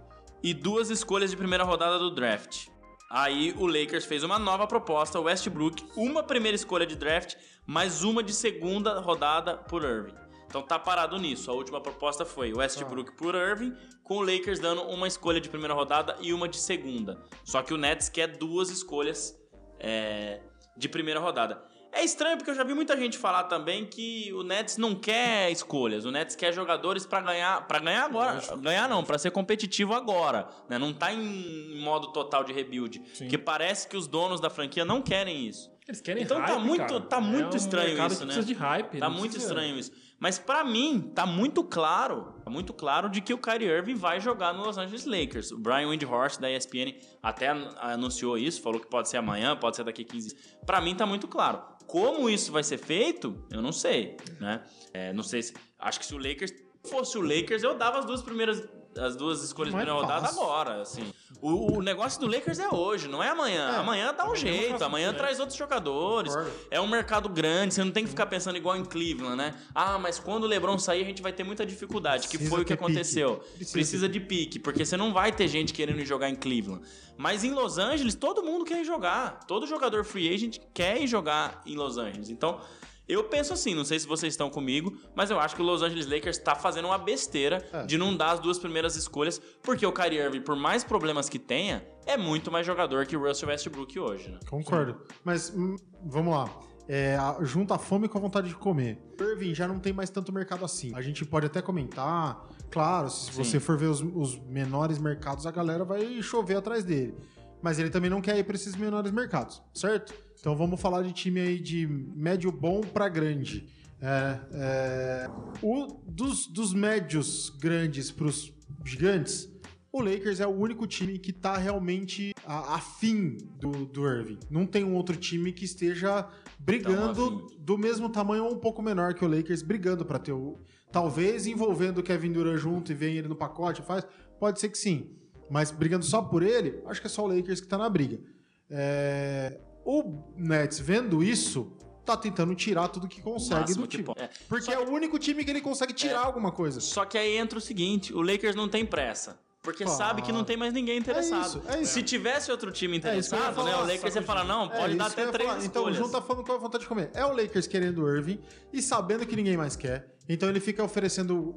e 0.42 0.54
duas 0.54 0.88
escolhas 0.88 1.30
de 1.30 1.36
primeira 1.36 1.62
rodada 1.62 1.98
do 1.98 2.10
draft. 2.10 2.68
Aí 3.10 3.54
o 3.58 3.66
Lakers 3.66 4.06
fez 4.06 4.22
uma 4.22 4.38
nova 4.38 4.66
proposta, 4.66 5.20
Westbrook, 5.20 5.86
uma 5.94 6.22
primeira 6.22 6.56
escolha 6.56 6.86
de 6.86 6.96
draft, 6.96 7.36
mais 7.66 8.02
uma 8.02 8.22
de 8.22 8.32
segunda 8.32 9.00
rodada 9.00 9.56
por 9.56 9.82
Irving. 9.82 10.14
Então 10.46 10.62
tá 10.62 10.78
parado 10.78 11.18
nisso. 11.18 11.50
A 11.50 11.54
última 11.54 11.80
proposta 11.80 12.24
foi 12.24 12.52
Westbrook 12.52 13.16
por 13.16 13.34
Irving, 13.34 13.74
com 14.02 14.18
o 14.18 14.22
Lakers 14.22 14.60
dando 14.60 14.82
uma 14.82 15.08
escolha 15.08 15.40
de 15.40 15.48
primeira 15.48 15.74
rodada 15.74 16.16
e 16.20 16.32
uma 16.32 16.48
de 16.48 16.58
segunda. 16.58 17.18
Só 17.42 17.62
que 17.62 17.74
o 17.74 17.76
Nets 17.76 18.08
quer 18.08 18.36
duas 18.36 18.70
escolhas 18.70 19.34
é, 19.80 20.40
de 20.76 20.88
primeira 20.88 21.18
rodada. 21.18 21.64
É 21.90 22.02
estranho 22.02 22.36
porque 22.36 22.50
eu 22.50 22.54
já 22.56 22.64
vi 22.64 22.74
muita 22.74 22.96
gente 22.96 23.16
falar 23.16 23.44
também 23.44 23.86
que 23.86 24.32
o 24.32 24.42
Nets 24.42 24.76
não 24.76 24.96
quer 24.96 25.50
escolhas, 25.52 26.04
o 26.04 26.10
Nets 26.10 26.34
quer 26.34 26.52
jogadores 26.52 27.06
pra 27.06 27.20
ganhar, 27.20 27.68
para 27.68 27.78
ganhar 27.78 28.04
agora, 28.04 28.40
ganhar 28.56 28.88
não, 28.88 29.04
pra 29.04 29.16
ser 29.16 29.30
competitivo 29.30 29.94
agora, 29.94 30.48
né? 30.68 30.76
Não 30.76 30.92
tá 30.92 31.12
em 31.12 31.80
modo 31.80 32.08
total 32.08 32.42
de 32.42 32.52
rebuild, 32.52 33.00
Sim. 33.14 33.24
porque 33.24 33.38
parece 33.38 33.86
que 33.86 33.96
os 33.96 34.08
donos 34.08 34.40
da 34.40 34.50
franquia 34.50 34.84
não 34.84 35.00
querem 35.00 35.46
isso. 35.46 35.70
Eles 35.86 36.00
querem 36.00 36.22
Então 36.22 36.38
tá 36.38 36.46
hype, 36.54 36.62
muito- 36.64 36.78
cara. 36.86 37.00
tá 37.00 37.20
muito 37.20 37.42
é 37.42 37.46
um 37.52 37.56
estranho 37.56 37.88
mercado 37.88 38.12
isso, 38.12 38.24
né? 38.26 38.40
de 38.40 38.54
hype. 38.54 38.98
Tá 38.98 39.10
muito 39.10 39.32
precisa- 39.32 39.46
estranho 39.46 39.78
isso. 39.78 39.92
Mas 40.18 40.38
pra 40.38 40.64
mim, 40.64 41.12
tá 41.14 41.26
muito 41.26 41.62
claro, 41.62 42.34
tá 42.42 42.50
muito 42.50 42.72
claro 42.72 43.10
de 43.10 43.20
que 43.20 43.34
o 43.34 43.38
Kyrie 43.38 43.68
Irving 43.68 43.94
vai 43.94 44.18
jogar 44.20 44.54
no 44.54 44.64
Los 44.64 44.78
Angeles 44.78 45.04
Lakers. 45.04 45.50
O 45.52 45.58
Brian 45.58 45.88
Windhorst 45.88 46.40
da 46.40 46.50
ESPN 46.50 46.94
até 47.22 47.48
anunciou 47.80 48.38
isso, 48.38 48.62
falou 48.62 48.80
que 48.80 48.86
pode 48.86 49.08
ser 49.10 49.18
amanhã, 49.18 49.54
pode 49.56 49.76
ser 49.76 49.84
daqui 49.84 50.04
15 50.04 50.28
dias. 50.28 50.40
Pra 50.64 50.80
mim 50.80 50.94
tá 50.94 51.04
muito 51.04 51.28
claro. 51.28 51.60
Como 51.86 52.30
isso 52.30 52.50
vai 52.50 52.62
ser 52.62 52.78
feito, 52.78 53.44
eu 53.50 53.60
não 53.60 53.72
sei, 53.72 54.16
né? 54.40 54.62
É, 54.94 55.12
não 55.12 55.22
sei 55.22 55.42
se... 55.42 55.52
Acho 55.78 56.00
que 56.00 56.06
se 56.06 56.14
o 56.14 56.18
Lakers 56.18 56.52
fosse 56.88 57.18
o 57.18 57.20
Lakers, 57.20 57.62
eu 57.62 57.74
dava 57.76 57.98
as 57.98 58.06
duas 58.06 58.22
primeiras 58.22 58.66
as 58.98 59.16
duas 59.16 59.42
escolhas 59.42 59.74
é 59.74 59.76
primeira 59.76 59.98
rodada 59.98 60.26
fácil. 60.26 60.42
agora, 60.42 60.82
assim. 60.82 61.12
O, 61.40 61.78
o 61.78 61.82
negócio 61.82 62.20
do 62.20 62.26
Lakers 62.26 62.58
é 62.58 62.68
hoje, 62.68 63.08
não 63.08 63.22
é 63.22 63.28
amanhã. 63.28 63.72
É, 63.72 63.76
amanhã 63.76 64.14
dá 64.14 64.30
um 64.30 64.34
jeito, 64.34 64.82
amanhã 64.82 65.12
né? 65.12 65.18
traz 65.18 65.40
outros 65.40 65.58
jogadores. 65.58 66.32
É 66.70 66.80
um 66.80 66.86
mercado 66.86 67.28
grande, 67.28 67.74
você 67.74 67.84
não 67.84 67.90
tem 67.90 68.04
que 68.04 68.10
ficar 68.10 68.26
pensando 68.26 68.56
igual 68.56 68.76
em 68.76 68.84
Cleveland, 68.84 69.36
né? 69.36 69.54
Ah, 69.74 69.98
mas 69.98 70.18
quando 70.18 70.44
o 70.44 70.46
LeBron 70.46 70.78
sair, 70.78 71.02
a 71.02 71.06
gente 71.06 71.22
vai 71.22 71.32
ter 71.32 71.44
muita 71.44 71.66
dificuldade, 71.66 72.28
que 72.28 72.38
Precisa 72.38 72.50
foi 72.50 72.60
o 72.60 72.64
que 72.64 72.68
ter 72.68 72.76
pique. 72.76 72.84
aconteceu. 72.84 73.36
Precisa 73.56 73.72
Precisa, 73.72 74.08
de 74.08 74.20
pique, 74.20 74.58
porque 74.58 74.84
você 74.84 74.96
não 74.96 75.12
vai 75.12 75.32
ter 75.32 75.48
gente 75.48 75.72
querendo 75.72 76.04
jogar 76.04 76.30
em 76.30 76.34
Cleveland. 76.36 76.82
Mas 77.16 77.44
em 77.44 77.50
Los 77.50 77.78
Angeles, 77.78 78.14
todo 78.14 78.42
mundo 78.42 78.64
quer 78.64 78.80
ir 78.80 78.84
jogar. 78.84 79.40
Todo 79.46 79.66
jogador 79.66 80.04
free 80.04 80.32
agent 80.32 80.58
quer 80.72 81.00
ir 81.00 81.06
jogar 81.06 81.62
em 81.66 81.76
Los 81.76 81.98
Angeles. 81.98 82.28
Então, 82.30 82.60
eu 83.08 83.24
penso 83.24 83.52
assim, 83.52 83.74
não 83.74 83.84
sei 83.84 83.98
se 83.98 84.06
vocês 84.06 84.32
estão 84.32 84.48
comigo, 84.48 84.96
mas 85.14 85.30
eu 85.30 85.38
acho 85.38 85.54
que 85.54 85.62
o 85.62 85.64
Los 85.64 85.82
Angeles 85.82 86.06
Lakers 86.06 86.38
tá 86.38 86.54
fazendo 86.54 86.86
uma 86.86 86.98
besteira 86.98 87.66
É. 87.72 87.84
de 87.84 87.98
não 87.98 88.16
dar 88.16 88.32
as 88.32 88.40
duas 88.40 88.58
primeiras 88.58 88.96
escolhas, 88.96 89.40
porque 89.62 89.84
o 89.86 89.92
Kyrie 89.92 90.18
Irving, 90.18 90.40
por 90.42 90.56
mais 90.56 90.82
problemas 90.84 91.28
que 91.28 91.38
tenha, 91.38 91.86
é 92.06 92.16
muito 92.16 92.50
mais 92.50 92.66
jogador 92.66 93.06
que 93.06 93.16
o 93.16 93.20
Russell 93.26 93.48
Westbrook 93.48 93.98
hoje, 93.98 94.30
né? 94.30 94.38
Concordo. 94.48 94.96
Mas 95.24 95.50
hum, 95.54 95.76
vamos 96.04 96.34
lá. 96.34 96.48
É, 96.86 97.16
junta 97.40 97.76
a 97.76 97.78
fome 97.78 98.08
com 98.08 98.18
a 98.18 98.20
vontade 98.20 98.48
de 98.48 98.54
comer. 98.54 98.98
Irving 99.18 99.54
já 99.54 99.66
não 99.66 99.78
tem 99.78 99.90
mais 99.92 100.10
tanto 100.10 100.30
mercado 100.32 100.64
assim. 100.66 100.92
A 100.94 101.00
gente 101.00 101.24
pode 101.24 101.46
até 101.46 101.62
comentar. 101.62 102.46
Claro, 102.70 103.08
se 103.08 103.32
Sim. 103.32 103.42
você 103.44 103.58
for 103.60 103.78
ver 103.78 103.86
os, 103.86 104.02
os 104.02 104.38
menores 104.46 104.98
mercados, 104.98 105.46
a 105.46 105.50
galera 105.50 105.82
vai 105.84 106.20
chover 106.20 106.56
atrás 106.56 106.84
dele. 106.84 107.14
Mas 107.62 107.78
ele 107.78 107.88
também 107.88 108.10
não 108.10 108.20
quer 108.20 108.36
ir 108.36 108.44
para 108.44 108.54
esses 108.56 108.76
menores 108.76 109.10
mercados, 109.12 109.62
certo? 109.72 110.12
Então 110.44 110.54
vamos 110.54 110.78
falar 110.78 111.00
de 111.00 111.10
time 111.10 111.40
aí 111.40 111.58
de 111.58 111.86
médio 111.86 112.52
bom 112.52 112.82
para 112.82 113.08
grande. 113.08 113.66
É, 113.98 114.40
é, 114.52 115.30
o, 115.62 115.86
dos, 116.06 116.46
dos 116.48 116.74
médios 116.74 117.48
grandes 117.48 118.10
para 118.10 118.26
os 118.26 118.52
gigantes, 118.84 119.50
o 119.90 120.02
Lakers 120.02 120.40
é 120.40 120.46
o 120.46 120.50
único 120.50 120.86
time 120.86 121.18
que 121.18 121.32
tá 121.32 121.56
realmente 121.56 122.34
afim 122.46 123.38
do, 123.58 123.86
do 123.86 124.06
Irving. 124.06 124.38
Não 124.50 124.66
tem 124.66 124.84
um 124.84 124.94
outro 124.94 125.16
time 125.16 125.50
que 125.50 125.64
esteja 125.64 126.28
brigando 126.58 127.24
afim. 127.24 127.56
do 127.60 127.78
mesmo 127.78 128.10
tamanho 128.10 128.44
ou 128.44 128.52
um 128.52 128.58
pouco 128.58 128.82
menor 128.82 129.14
que 129.14 129.24
o 129.24 129.28
Lakers, 129.28 129.62
brigando 129.62 130.04
para 130.04 130.18
ter 130.18 130.32
o. 130.32 130.58
Talvez 130.92 131.46
envolvendo 131.46 132.00
o 132.00 132.02
Kevin 132.02 132.32
Durant 132.32 132.58
junto 132.58 132.92
e 132.92 132.94
vem 132.94 133.16
ele 133.16 133.28
no 133.28 133.34
pacote, 133.34 133.80
faz. 133.80 134.06
Pode 134.38 134.60
ser 134.60 134.68
que 134.68 134.76
sim. 134.76 135.08
Mas 135.48 135.70
brigando 135.70 136.04
só 136.04 136.20
por 136.20 136.42
ele, 136.42 136.82
acho 136.84 137.00
que 137.00 137.06
é 137.06 137.10
só 137.10 137.24
o 137.24 137.28
Lakers 137.28 137.62
que 137.62 137.66
tá 137.66 137.78
na 137.78 137.88
briga. 137.88 138.20
É, 138.68 139.58
O 139.84 140.22
Nets, 140.36 140.78
vendo 140.78 141.22
isso, 141.22 141.72
tá 142.04 142.16
tentando 142.16 142.54
tirar 142.54 142.88
tudo 142.88 143.06
que 143.08 143.20
consegue 143.20 143.60
Máximo 143.60 143.82
do 143.82 143.88
que 143.88 143.96
time. 144.02 144.14
É. 144.16 144.28
Porque 144.48 144.72
é 144.72 144.78
o 144.78 144.90
único 144.90 145.18
time 145.18 145.44
que 145.44 145.50
ele 145.50 145.60
consegue 145.60 145.92
tirar 145.92 146.22
É. 146.22 146.26
alguma 146.26 146.50
coisa. 146.52 146.80
Só 146.80 147.04
que 147.04 147.18
aí 147.18 147.36
entra 147.36 147.58
o 147.58 147.60
seguinte: 147.62 148.12
o 148.14 148.22
Lakers 148.22 148.54
não 148.56 148.68
tem 148.68 148.84
pressa. 148.84 149.38
Porque 149.62 149.82
Ah. 149.84 149.88
sabe 149.88 150.20
que 150.20 150.30
não 150.30 150.44
tem 150.44 150.58
mais 150.58 150.74
ninguém 150.74 150.98
interessado. 150.98 151.46
isso, 151.46 151.62
é 151.66 151.80
isso. 151.80 151.94
Se 151.94 152.02
tivesse 152.02 152.50
outro 152.50 152.70
time 152.70 152.98
É 152.98 153.00
que 153.00 153.06
interessado, 153.08 153.40
né? 153.48 153.52
falar, 153.54 153.82
O 153.82 153.86
Lakers 153.86 154.14
ia 154.14 154.22
falar, 154.22 154.44
não, 154.44 154.66
É 154.66 154.76
pode 154.78 154.94
dar 154.94 155.10
que 155.10 155.20
até 155.22 155.32
três 155.32 155.48
falar. 155.50 155.64
Então, 155.64 155.82
escolhas. 155.88 155.96
junta 155.96 156.18
a 156.18 156.20
fome 156.22 156.44
com 156.44 156.52
a 156.52 156.58
vontade 156.58 156.82
de 156.82 156.88
comer. 156.88 157.10
É 157.14 157.24
o 157.24 157.32
Lakers 157.34 157.66
querendo 157.66 158.02
o 158.04 158.08
Irving 158.14 158.40
e 158.70 158.82
sabendo 158.82 159.24
que 159.26 159.34
ninguém 159.34 159.56
mais 159.56 159.74
quer. 159.74 160.13
Então 160.28 160.48
ele 160.48 160.60
fica 160.60 160.82
oferecendo 160.82 161.54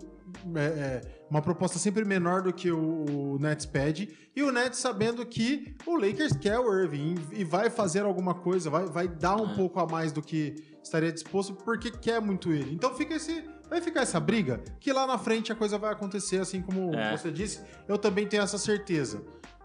é, 0.55 0.59
é, 0.65 1.01
uma 1.29 1.41
proposta 1.41 1.79
sempre 1.79 2.03
menor 2.03 2.41
do 2.41 2.51
que 2.51 2.69
o, 2.69 3.33
o 3.35 3.39
Nets 3.39 3.65
pede. 3.65 4.09
E 4.35 4.43
o 4.43 4.51
Nets 4.51 4.79
sabendo 4.79 5.25
que 5.25 5.73
o 5.85 5.95
Lakers 5.95 6.33
quer 6.33 6.59
o 6.59 6.73
Irving 6.77 7.15
e 7.31 7.43
vai 7.45 7.69
fazer 7.69 8.01
alguma 8.01 8.33
coisa, 8.33 8.69
vai, 8.69 8.85
vai 8.85 9.07
dar 9.07 9.37
um 9.37 9.51
É. 9.51 9.55
pouco 9.55 9.79
a 9.79 9.85
mais 9.87 10.11
do 10.11 10.21
que 10.21 10.55
estaria 10.83 11.11
disposto 11.11 11.53
porque 11.53 11.89
quer 11.91 12.19
muito 12.21 12.51
ele. 12.51 12.73
Então 12.75 12.93
fica 12.93 13.15
esse. 13.15 13.43
Vai 13.69 13.81
ficar 13.81 14.01
essa 14.01 14.19
briga 14.19 14.61
que 14.79 14.93
lá 14.93 15.05
na 15.05 15.17
frente 15.17 15.51
a 15.51 15.55
coisa 15.55 15.77
vai 15.77 15.91
acontecer, 15.91 16.39
assim 16.39 16.61
como 16.61 16.93
É. 16.95 17.15
você 17.17 17.29
disse. 17.31 17.61
Eu 17.87 17.97
também 17.97 18.25
tenho 18.27 18.43
essa 18.43 18.57
certeza. 18.57 19.21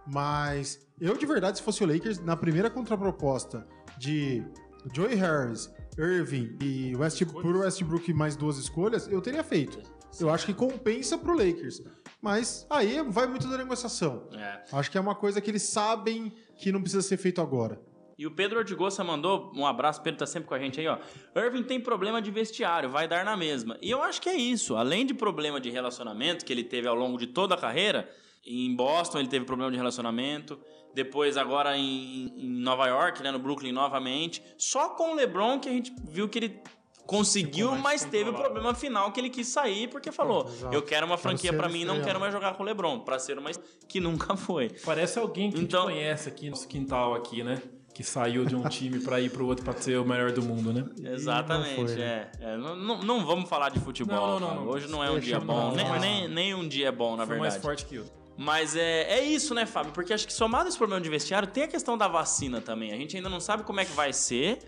Mas 0.07 0.81
eu, 1.01 1.17
de 1.17 1.27
verdade, 1.27 1.59
se 1.59 1.62
fosse 1.65 1.83
o 1.85 1.87
Lakers, 1.87 2.19
na 2.21 2.37
primeira 2.37 2.69
contraproposta 2.69 3.67
de 3.99 4.45
Joey 4.93 5.15
Harris, 5.15 5.71
Irving 5.99 6.57
e 6.63 6.97
West, 6.97 7.25
por 7.27 7.57
Westbrook 7.57 8.13
mais 8.13 8.37
duas 8.37 8.59
escolhas, 8.59 9.09
eu 9.09 9.21
teria 9.21 9.45
feito. 9.45 9.79
Eu 10.21 10.31
acho 10.31 10.47
que 10.47 10.55
compensa 10.55 11.17
pro 11.17 11.37
Lakers. 11.37 11.83
Mas 12.21 12.67
aí 12.71 13.03
vai 13.09 13.27
muito 13.27 13.49
da 13.49 13.59
negociação. 13.59 14.29
É. 14.33 14.63
Acho 14.73 14.91
que 14.91 14.99
é 14.99 15.01
uma 15.01 15.15
coisa 15.15 15.41
que 15.41 15.51
eles 15.51 15.63
sabem 15.63 16.33
que 16.57 16.71
não 16.71 16.81
precisa 16.81 17.03
ser 17.03 17.17
feito 17.17 17.41
agora. 17.41 17.81
E 18.17 18.27
o 18.27 18.31
Pedro 18.31 18.59
Ortigosa 18.59 19.03
mandou 19.03 19.51
um 19.55 19.67
abraço, 19.67 20.03
Pedro 20.03 20.21
tá 20.21 20.27
sempre 20.27 20.49
com 20.49 20.55
a 20.55 20.59
gente 20.59 20.79
aí, 20.79 20.87
ó. 20.87 20.99
Irving 21.35 21.65
tem 21.65 21.81
problema 21.81 22.23
de 22.23 22.31
vestiário, 22.31 22.89
vai 22.89 23.09
dar 23.09 23.25
na 23.25 23.37
mesma. 23.37 23.77
E 23.83 23.91
eu 23.91 24.03
acho 24.03 24.21
que 24.21 24.29
é 24.29 24.37
isso. 24.37 24.77
Além 24.77 25.05
de 25.05 25.15
problema 25.15 25.61
de 25.61 25.71
relacionamento 25.71 26.45
que 26.45 26.53
ele 26.53 26.63
teve 26.63 26.87
ao 26.87 26.95
longo 26.95 27.19
de 27.19 27.27
toda 27.27 27.55
a 27.55 27.59
carreira, 27.59 28.09
em 28.47 28.75
Boston 28.77 29.19
ele 29.19 29.29
teve 29.29 29.45
problema 29.45 29.71
de 29.71 29.77
relacionamento, 29.77 30.61
depois 30.95 31.37
agora 31.37 31.77
em, 31.77 32.33
em 32.37 32.49
Nova 32.61 32.87
York, 32.87 33.23
né, 33.23 33.31
no 33.31 33.39
Brooklyn 33.39 33.73
novamente. 33.73 34.43
Só 34.59 34.91
com 34.91 35.13
o 35.13 35.15
LeBron 35.15 35.59
que 35.59 35.69
a 35.69 35.73
gente 35.73 35.93
viu 36.09 36.29
que 36.29 36.39
ele 36.39 36.61
conseguiu, 37.07 37.75
mas 37.77 38.05
teve 38.05 38.31
o 38.31 38.35
problema 38.35 38.75
final 38.75 39.11
que 39.13 39.21
ele 39.21 39.29
quis 39.31 39.49
sair 39.49 39.89
porque 39.89 40.13
falou: 40.13 40.47
Exato. 40.47 40.75
"Eu 40.75 40.83
quero 40.83 41.05
uma 41.07 41.19
franquia 41.19 41.53
pra 41.53 41.69
mim, 41.69 41.81
não 41.85 41.95
estrela." 41.95 42.05
quero 42.05 42.21
mais 42.21 42.33
jogar 42.33 42.55
com 42.55 42.63
o 42.63 42.67
LeBron, 42.67 43.01
pra 43.01 43.19
ser 43.19 43.39
uma 43.39 43.51
que 43.89 44.01
nunca 44.01 44.37
foi". 44.37 44.71
Parece 44.85 45.19
alguém 45.19 45.51
que 45.51 45.61
Então- 45.61 45.85
conhece 45.85 46.29
aqui 46.29 46.45
no 46.47 46.51
nosso 46.53 46.69
quintal 46.69 47.15
aqui, 47.15 47.43
né? 47.43 47.61
Que 47.95 48.03
saiu 48.03 48.47
de 48.47 48.57
um 48.57 48.63
time 48.69 49.01
pra 49.01 49.21
ir 49.21 49.31
pro 49.31 49.47
outro 49.47 49.63
pra 49.65 49.75
ser 49.75 49.99
o 49.99 50.05
melhor 50.05 50.33
do 50.33 50.43
mundo, 50.43 50.73
né? 50.73 50.85
Exatamente, 51.13 51.79
não 51.79 51.87
foi, 51.89 51.97
né? 51.97 52.31
é. 52.41 52.53
É, 52.53 52.57
não, 52.57 52.75
não, 52.75 53.03
não 53.03 53.27
vamos 53.27 53.47
falar 53.51 53.69
de 53.69 53.79
futebol. 53.81 54.17
Não, 54.17 54.27
não, 54.27 54.41
não, 54.41 54.49
cara. 54.49 54.61
não. 54.61 54.69
Hoje 54.69 54.89
não 54.89 55.05
é 55.05 55.11
um 55.11 55.19
dia 55.19 55.39
bom, 55.39 55.75
não, 55.75 55.77
nem, 55.77 56.01
nem, 56.01 56.29
nem 56.29 56.55
um 56.55 56.67
dia 56.67 56.89
é 56.89 56.93
bom, 56.93 57.17
na 57.17 57.27
Foi 57.27 57.35
verdade. 57.35 57.53
mais 57.55 57.63
forte 57.63 57.85
que 57.85 57.97
eu. 57.97 58.07
Mas 58.37 58.75
é, 58.77 59.18
é 59.18 59.25
isso, 59.25 59.55
né, 59.55 59.66
Fábio? 59.66 59.92
Porque 59.92 60.12
acho 60.12 60.27
que 60.27 60.33
somado 60.33 60.68
esse 60.68 60.79
problema 60.79 61.01
de 61.01 61.11
vestiário, 61.11 61.49
tem 61.49 61.64
a 61.64 61.68
questão 61.68 61.97
da 61.97 62.09
vacina 62.09 62.61
também. 62.61 62.92
A 62.92 62.97
gente 62.97 63.16
ainda 63.16 63.29
não 63.29 63.40
sabe 63.40 63.62
como 63.62 63.81
é 63.81 63.85
que 63.85 63.92
vai 63.92 64.12
ser, 64.12 64.59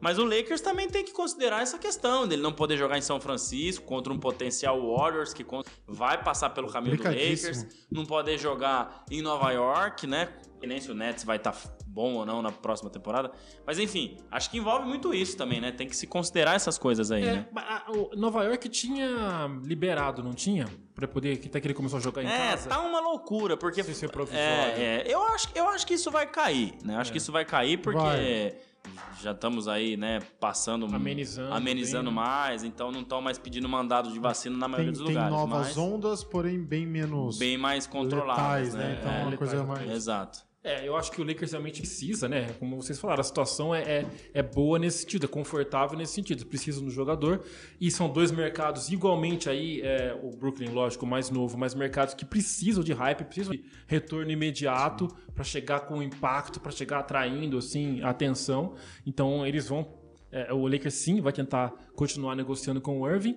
mas 0.00 0.18
o 0.18 0.24
Lakers 0.24 0.60
também 0.60 0.88
tem 0.88 1.04
que 1.04 1.12
considerar 1.12 1.62
essa 1.62 1.78
questão 1.78 2.28
dele 2.28 2.42
não 2.42 2.52
poder 2.52 2.76
jogar 2.76 2.98
em 2.98 3.02
São 3.02 3.20
Francisco 3.20 3.84
contra 3.86 4.12
um 4.12 4.18
potencial 4.18 4.78
Warriors 4.78 5.32
que 5.32 5.46
vai 5.86 6.22
passar 6.22 6.50
pelo 6.50 6.70
caminho 6.70 6.96
do. 6.96 7.04
Lakers, 7.04 7.66
não 7.90 8.04
poder 8.04 8.38
jogar 8.38 9.04
em 9.10 9.22
Nova 9.22 9.50
York, 9.52 10.06
né? 10.06 10.28
E 10.62 10.66
nem 10.66 10.80
se 10.80 10.90
o 10.90 10.94
Nets 10.94 11.24
vai 11.24 11.36
estar 11.38 11.54
bom 11.94 12.14
ou 12.14 12.26
não 12.26 12.42
na 12.42 12.50
próxima 12.50 12.90
temporada. 12.90 13.30
Mas 13.66 13.78
enfim, 13.78 14.16
acho 14.30 14.50
que 14.50 14.58
envolve 14.58 14.86
muito 14.86 15.14
isso 15.14 15.36
também, 15.36 15.60
né? 15.60 15.70
Tem 15.70 15.86
que 15.86 15.96
se 15.96 16.06
considerar 16.06 16.54
essas 16.56 16.76
coisas 16.76 17.12
aí, 17.12 17.24
É, 17.24 17.32
né? 17.36 17.46
ah, 17.56 17.84
o 17.88 18.16
Nova 18.16 18.42
York 18.44 18.68
tinha 18.68 19.48
liberado, 19.64 20.22
não 20.22 20.32
tinha? 20.32 20.66
Pra 20.94 21.06
poder, 21.08 21.38
que 21.38 21.48
até 21.48 21.60
que 21.60 21.66
ele 21.66 21.74
começou 21.74 21.98
a 21.98 22.02
jogar 22.02 22.22
em 22.22 22.26
É, 22.26 22.50
casa. 22.50 22.68
tá 22.68 22.80
uma 22.80 23.00
loucura, 23.00 23.56
porque. 23.56 23.82
Sem 23.82 23.94
ser 23.94 24.10
provisório. 24.10 24.42
É, 24.44 25.02
é, 25.02 25.04
eu, 25.06 25.22
acho, 25.28 25.48
eu 25.54 25.68
acho 25.68 25.86
que 25.86 25.94
isso 25.94 26.10
vai 26.10 26.26
cair, 26.26 26.74
né? 26.84 26.96
Acho 26.96 27.10
É. 27.10 27.12
que 27.12 27.18
isso 27.18 27.32
vai 27.32 27.44
cair 27.44 27.78
porque 27.78 27.98
Vai. 27.98 28.56
já 29.20 29.32
estamos 29.32 29.66
aí, 29.66 29.96
né, 29.96 30.20
passando. 30.38 30.86
Amenizando 30.86 31.52
amenizando 31.52 32.10
bem, 32.10 32.14
né? 32.14 32.26
mais, 32.28 32.64
então 32.64 32.92
não 32.92 33.00
estão 33.00 33.20
mais 33.20 33.38
pedindo 33.38 33.68
mandado 33.68 34.12
de 34.12 34.18
vacina 34.20 34.56
na 34.56 34.68
maioria 34.68 34.92
Tem, 34.92 34.98
dos 35.02 35.06
tem 35.08 35.16
lugares. 35.16 35.36
novas 35.36 35.66
mas 35.68 35.78
ondas, 35.78 36.22
porém 36.24 36.60
bem 36.62 36.86
menos. 36.86 37.38
bem 37.38 37.56
mais 37.58 37.86
controladas, 37.86 38.72
letais, 38.72 38.74
né? 38.74 38.96
Então 39.00 39.12
é 39.12 39.16
uma 39.22 39.30
letais, 39.30 39.50
coisa 39.50 39.64
mais. 39.64 39.90
Exato. 39.90 40.44
É, 40.66 40.88
eu 40.88 40.96
acho 40.96 41.12
que 41.12 41.20
o 41.20 41.24
Lakers 41.24 41.52
realmente 41.52 41.82
precisa, 41.82 42.26
né? 42.26 42.46
Como 42.58 42.80
vocês 42.80 42.98
falaram, 42.98 43.20
a 43.20 43.24
situação 43.24 43.74
é, 43.74 43.82
é, 43.82 44.06
é 44.32 44.42
boa 44.42 44.78
nesse 44.78 45.00
sentido, 45.00 45.26
é 45.26 45.28
confortável 45.28 45.98
nesse 45.98 46.14
sentido. 46.14 46.46
Precisa 46.46 46.80
no 46.80 46.90
jogador. 46.90 47.44
E 47.78 47.90
são 47.90 48.08
dois 48.08 48.32
mercados 48.32 48.88
igualmente 48.88 49.50
aí, 49.50 49.82
é, 49.82 50.18
o 50.22 50.30
Brooklyn, 50.30 50.70
lógico, 50.70 51.04
mais 51.04 51.28
novo, 51.28 51.58
mas 51.58 51.74
mercados 51.74 52.14
que 52.14 52.24
precisam 52.24 52.82
de 52.82 52.94
hype, 52.94 53.24
precisam 53.24 53.52
de 53.52 53.62
retorno 53.86 54.30
imediato 54.30 55.14
para 55.34 55.44
chegar 55.44 55.80
com 55.80 56.02
impacto, 56.02 56.58
para 56.58 56.72
chegar 56.72 57.00
atraindo, 57.00 57.58
assim, 57.58 58.02
atenção. 58.02 58.74
Então, 59.06 59.46
eles 59.46 59.68
vão. 59.68 59.86
é, 60.32 60.50
o 60.50 60.66
Lakers 60.66 60.94
sim 60.94 61.20
vai 61.20 61.34
tentar 61.34 61.74
continuar 61.94 62.34
negociando 62.34 62.80
com 62.80 63.02
o 63.02 63.06
Irving. 63.10 63.36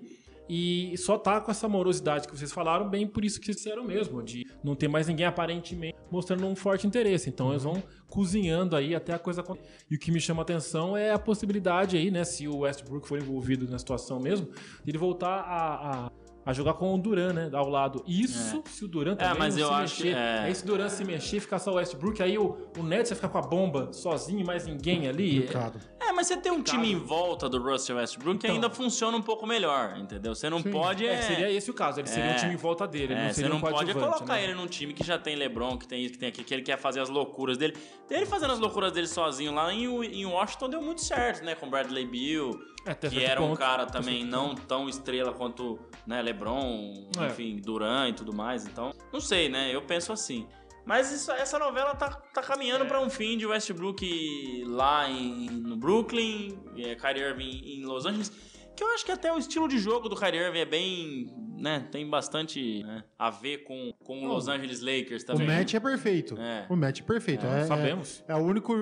E 0.50 0.96
só 0.98 1.18
tá 1.18 1.42
com 1.42 1.52
essa 1.52 1.68
morosidade 1.68 2.28
que 2.28 2.38
vocês 2.38 2.52
falaram, 2.52 2.90
bem 2.90 3.06
por 3.06 3.26
isso 3.26 3.40
que 3.40 3.46
vocês 3.46 3.58
disseram 3.58 3.84
mesmo, 3.84 4.24
de 4.24 4.48
não 4.64 4.76
ter 4.76 4.88
mais 4.88 5.08
ninguém 5.08 5.26
aparentemente 5.26 5.98
mostrando 6.10 6.46
um 6.46 6.56
forte 6.56 6.88
interesse. 6.88 7.30
Então 7.30 7.52
eles 7.52 7.64
vão 7.64 7.84
cozinhando 8.10 8.76
aí 8.76 8.96
até 8.96 9.14
a 9.14 9.20
coisa 9.20 9.42
acontecer. 9.42 9.70
E 9.90 9.96
o 9.96 10.00
que 10.00 10.12
me 10.12 10.20
chama 10.20 10.42
a 10.42 10.44
atenção 10.44 10.96
é 10.96 11.12
a 11.12 11.20
possibilidade 11.20 11.98
aí, 11.98 12.10
né, 12.10 12.24
se 12.24 12.48
o 12.48 12.60
Westbrook 12.60 13.08
for 13.08 13.20
envolvido 13.20 13.68
na 13.70 13.78
situação 13.78 14.20
mesmo, 14.20 14.48
ele 14.86 14.98
voltar 14.98 15.42
a, 15.42 16.06
a, 16.06 16.12
a 16.48 16.54
jogar 16.54 16.74
com 16.76 16.96
o 16.96 16.98
Duran, 16.98 17.34
né, 17.34 17.50
ao 17.54 17.70
lado. 17.70 18.04
Isso 18.08 18.64
se 18.66 18.86
o 18.86 18.88
Duran 18.88 19.16
também 19.16 19.38
mas 19.38 19.56
não 19.56 19.62
eu 19.64 19.68
se 19.68 19.74
acho 19.74 20.04
mexer. 20.04 20.04
que- 20.16 20.20
é. 20.20 20.40
Aí 20.40 20.56
se 20.56 20.64
o 20.64 20.68
Duran 20.68 20.90
se 20.90 21.04
mexer, 21.06 21.40
ficar 21.42 21.60
só 21.60 21.72
o 21.72 21.76
Westbrook, 21.76 22.24
aí 22.24 22.38
o, 22.38 22.58
o 22.78 22.84
Nets 22.84 23.10
vai 23.12 23.16
ficar 23.18 23.30
com 23.30 23.38
a 23.38 23.42
bomba 23.42 23.90
sozinho, 23.92 24.46
mais 24.46 24.66
ninguém 24.66 25.08
ali. 25.08 25.42
Complicado. 25.42 25.80
É, 26.00 26.12
mas 26.14 26.28
você 26.28 26.38
tem 26.38 26.52
um 26.52 26.64
time 26.64 26.92
em 26.92 26.96
volta 26.96 27.50
do 27.50 27.62
Russell 27.62 27.98
Westbrook 27.98 28.40
que 28.40 28.48
Então. 28.48 28.56
ainda 28.56 28.70
funciona 28.70 29.16
um 29.18 29.22
pouco 29.22 29.46
melhor, 29.46 29.98
entendeu? 29.98 30.34
Você 30.34 30.50
não 30.50 30.62
Sim. 30.62 30.72
pode. 30.72 31.06
É, 31.06 31.14
É, 31.16 31.22
seria 31.22 31.52
esse 31.52 31.70
o 31.70 31.74
caso. 31.74 32.00
Ele 32.00 32.08
seria 32.08 32.32
É. 32.32 32.34
um 32.36 32.38
time 32.40 32.54
em 32.54 32.58
volta 32.58 32.88
dele. 32.88 33.14
ele 33.14 33.14
é, 33.22 33.26
não 33.28 33.34
você 33.34 33.50
não 33.50 33.58
um 33.58 33.62
pode 33.62 33.94
colocar 33.94 34.34
né? 34.36 34.44
ele 34.46 34.54
num 34.54 34.68
time 34.68 34.94
que 34.94 35.04
já 35.04 35.18
tem 35.20 35.36
LeBron, 35.36 35.78
que 35.78 35.88
tem 35.88 36.02
isso, 36.04 36.14
que 36.14 36.20
tem 36.20 36.30
aqui, 36.30 36.44
que 36.44 36.54
ele 36.54 36.64
quer 36.64 36.78
fazer 36.78 37.02
as 37.02 37.10
loucuras 37.10 37.58
dele. 37.58 37.76
Ele 38.10 38.26
fazendo 38.26 38.54
as 38.54 38.60
loucuras 38.60 38.92
dele 38.94 39.08
sozinho 39.08 39.54
lá 39.54 39.74
em, 39.74 39.84
em 40.06 40.26
Washington 40.26 40.70
deu 40.70 40.82
muito 40.82 41.02
certo, 41.04 41.44
né? 41.44 41.56
Com 41.56 41.70
Bradley 41.70 42.06
Bill, 42.06 42.58
É, 42.88 42.94
que 42.96 43.24
era 43.24 43.42
um 43.42 43.50
ponto. 43.50 43.60
cara 43.60 43.84
Até 43.84 43.92
também 44.00 44.24
não 44.26 44.56
tão 44.56 44.88
estrela 44.88 45.34
quanto 45.34 45.80
né, 46.06 46.22
LeBron, 46.22 47.10
É. 47.20 47.28
enfim, 47.28 47.58
Duran 47.58 48.10
e 48.10 48.14
tudo 48.14 48.34
mais. 48.34 48.66
Então, 48.66 48.92
não 49.12 49.20
sei, 49.20 49.50
né? 49.50 49.74
Eu 49.74 49.82
penso 49.82 50.12
assim. 50.14 50.48
Mas 50.86 51.12
isso- 51.12 51.32
essa 51.32 51.60
novela 51.60 51.94
tá, 51.96 52.10
tá 52.10 52.42
caminhando 52.42 52.86
É. 52.86 52.88
pra 52.88 53.02
um 53.02 53.10
fim 53.10 53.38
de 53.38 53.46
Westbrook 53.46 54.64
lá 54.68 55.10
em, 55.10 55.50
no 55.50 55.76
Brooklyn, 55.76 56.58
é, 56.78 56.96
Kyrie 56.96 57.24
Irving 57.24 57.62
em 57.66 57.84
Los 57.86 58.06
Angeles. 58.06 58.32
Que 58.76 58.84
eu 58.84 58.88
acho 58.94 59.04
que 59.04 59.12
até 59.12 59.34
o 59.34 59.38
estilo 59.40 59.68
de 59.68 59.80
jogo 59.80 60.08
do 60.08 60.16
Kyrie 60.16 60.40
Irving 60.40 60.60
é 60.60 60.66
bem, 60.66 61.26
né, 61.58 61.88
tem 61.92 62.08
bastante 62.08 62.84
né, 62.84 63.04
a 63.18 63.32
ver 63.32 63.64
com, 63.64 63.92
com 64.04 64.24
o 64.24 64.28
Los 64.28 64.48
Angeles 64.48 64.82
Lakers 64.82 65.24
O 65.24 65.26
também. 65.26 65.48
match 65.48 65.74
é 65.74 65.80
perfeito. 65.80 66.40
É. 66.40 66.68
O 66.70 66.76
match 66.76 67.00
é 67.02 67.04
perfeito. 67.04 67.44
É, 67.46 67.62
É, 67.62 67.64
sabemos. 67.66 68.24
É, 68.28 68.34
é 68.34 68.36
o 68.36 68.40
único. 68.40 68.74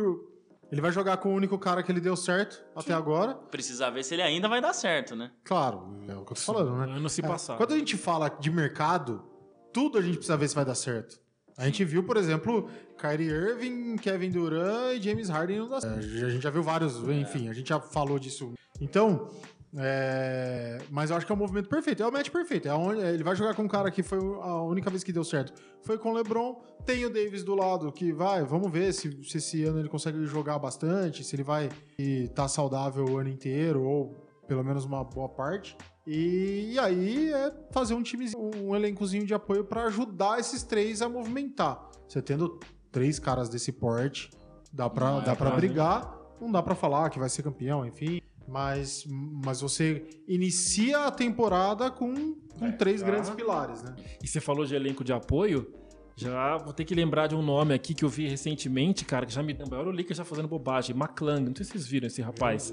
Ele 0.72 0.82
vai 0.82 0.92
jogar 0.92 1.18
com 1.18 1.30
o 1.30 1.34
único 1.36 1.58
cara 1.60 1.84
que 1.84 1.92
ele 1.92 2.02
deu 2.02 2.16
certo 2.16 2.64
até 2.76 2.94
agora. 2.94 3.36
Precisa 3.36 3.90
ver 3.92 4.04
se 4.04 4.14
ele 4.16 4.24
ainda 4.24 4.48
vai 4.50 4.60
dar 4.60 4.74
certo, 4.74 5.16
né? 5.16 5.32
Claro, 5.44 6.00
é 6.08 6.14
o 6.16 6.26
que 6.26 6.32
eu 6.34 6.36
tô 6.36 6.42
falando, 6.42 6.76
né? 6.78 6.96
Ano 6.98 7.10
se 7.10 7.24
É, 7.24 7.28
passado. 7.28 7.58
Quando 7.58 7.74
a 7.74 7.78
gente 7.78 7.96
fala 7.98 8.30
de 8.30 8.50
mercado, 8.52 9.24
tudo 9.72 9.98
a 9.98 10.02
gente 10.02 10.16
precisa 10.16 10.36
ver 10.36 10.48
se 10.48 10.56
vai 10.56 10.66
dar 10.66 10.76
certo. 10.76 11.20
A 11.58 11.66
gente 11.66 11.86
viu, 11.86 12.04
por 12.04 12.18
exemplo, 12.18 12.70
Kyrie 12.98 13.30
Irving, 13.30 13.96
Kevin 13.98 14.30
Durant 14.32 14.98
e 14.98 15.02
James 15.02 15.30
Harden 15.30 15.60
não 15.60 15.70
dá 15.70 15.80
certo. 15.80 16.00
É, 16.04 16.26
A 16.26 16.30
gente 16.30 16.42
já 16.44 16.50
viu 16.50 16.62
vários, 16.64 16.98
enfim, 17.08 17.48
a 17.48 17.54
gente 17.54 17.70
já 17.70 17.80
falou 17.80 18.20
disso. 18.20 18.54
Então, 18.82 19.30
é, 19.78 20.78
mas 20.90 21.10
eu 21.10 21.18
acho 21.18 21.26
que 21.26 21.32
é 21.32 21.36
o 21.36 21.38
movimento 21.38 21.68
perfeito, 21.68 22.02
é 22.02 22.08
o 22.08 22.12
match 22.12 22.30
perfeito. 22.30 22.68
É 22.68 22.74
onde, 22.74 23.02
ele 23.02 23.24
vai 23.24 23.36
jogar 23.36 23.54
com 23.54 23.64
um 23.64 23.68
cara 23.68 23.92
que 23.92 24.02
foi 24.02 24.20
a 24.20 24.62
única 24.62 24.90
vez 24.90 25.04
que 25.04 25.12
deu 25.12 25.24
certo. 25.24 25.54
Foi 25.84 25.98
com 25.98 26.12
o 26.12 26.14
LeBron, 26.14 26.62
tem 26.86 27.06
o 27.06 27.10
Davis 27.10 27.44
do 27.44 27.56
lado, 27.56 27.92
que 27.92 28.14
vai, 28.14 28.44
vamos 28.44 28.72
ver 28.72 28.94
se, 28.94 29.24
se 29.24 29.38
esse 29.38 29.64
ano 29.64 29.80
ele 29.80 29.90
consegue 29.90 30.26
jogar 30.26 30.58
bastante, 30.60 31.24
se 31.24 31.36
ele 31.36 31.44
vai 31.44 31.70
estar 31.98 32.48
saudável 32.48 33.06
o 33.06 33.18
ano 33.18 33.30
inteiro, 33.30 33.84
ou 33.84 34.16
pelo 34.48 34.64
menos 34.64 34.86
uma 34.86 35.04
boa 35.04 35.28
parte. 35.28 35.76
E, 36.08 36.74
e 36.74 36.80
aí 36.80 37.34
é 37.34 37.52
fazer 37.72 37.96
um 37.96 38.04
time, 38.04 38.32
um 38.38 38.76
elencozinho 38.76 39.26
de 39.26 39.34
apoio 39.34 39.66
para 39.66 39.86
ajudar 39.86 40.40
esses 40.40 40.64
três 40.64 41.02
a 41.02 41.10
movimentar. 41.10 41.90
Você 42.08 42.22
tendo 42.22 42.60
três 42.92 43.20
caras 43.20 43.50
desse 43.50 43.72
porte, 43.72 44.30
dá 44.72 44.90
pra, 44.90 45.12
Não 45.12 45.22
é 45.22 45.26
dá 45.26 45.36
pra 45.36 45.52
brigar. 45.52 46.16
Não 46.40 46.52
dá 46.52 46.62
pra 46.62 46.76
falar 46.76 47.10
que 47.10 47.18
vai 47.18 47.30
ser 47.30 47.44
campeão, 47.44 47.86
enfim. 47.86 48.22
Mas, 48.48 49.06
mas 49.08 49.62
você 49.62 50.06
inicia 50.28 51.06
a 51.06 51.12
temporada 51.12 51.90
com, 51.90 52.36
com 52.60 52.66
É, 52.66 52.72
três 52.72 53.02
já. 53.02 53.08
grandes 53.08 53.30
pilares, 53.32 53.82
né? 53.82 53.96
E 54.24 54.28
você 54.28 54.40
falou 54.40 54.66
de 54.66 54.76
elenco 54.76 55.04
de 55.04 55.12
apoio. 55.14 55.74
Já 56.16 56.58
vou 56.58 56.72
ter 56.72 56.86
que 56.86 56.96
lembrar 56.96 57.28
de 57.28 57.36
um 57.36 57.42
nome 57.42 57.74
aqui 57.74 57.94
que 57.94 58.06
eu 58.06 58.10
vi 58.10 58.28
recentemente, 58.28 59.04
cara, 59.04 59.26
que 59.26 59.34
já 59.34 59.44
me 59.44 59.52
lembra. 59.52 59.80
Olha 59.80 59.90
o 59.90 59.92
Lakers 59.92 60.18
já 60.18 60.24
fazendo 60.24 60.48
bobagem. 60.48 60.96
McClung, 60.96 61.42
não 61.42 61.56
sei 61.56 61.66
se 61.66 61.72
vocês 61.74 61.88
viram 61.88 62.08
esse 62.08 62.22
rapaz. 62.22 62.72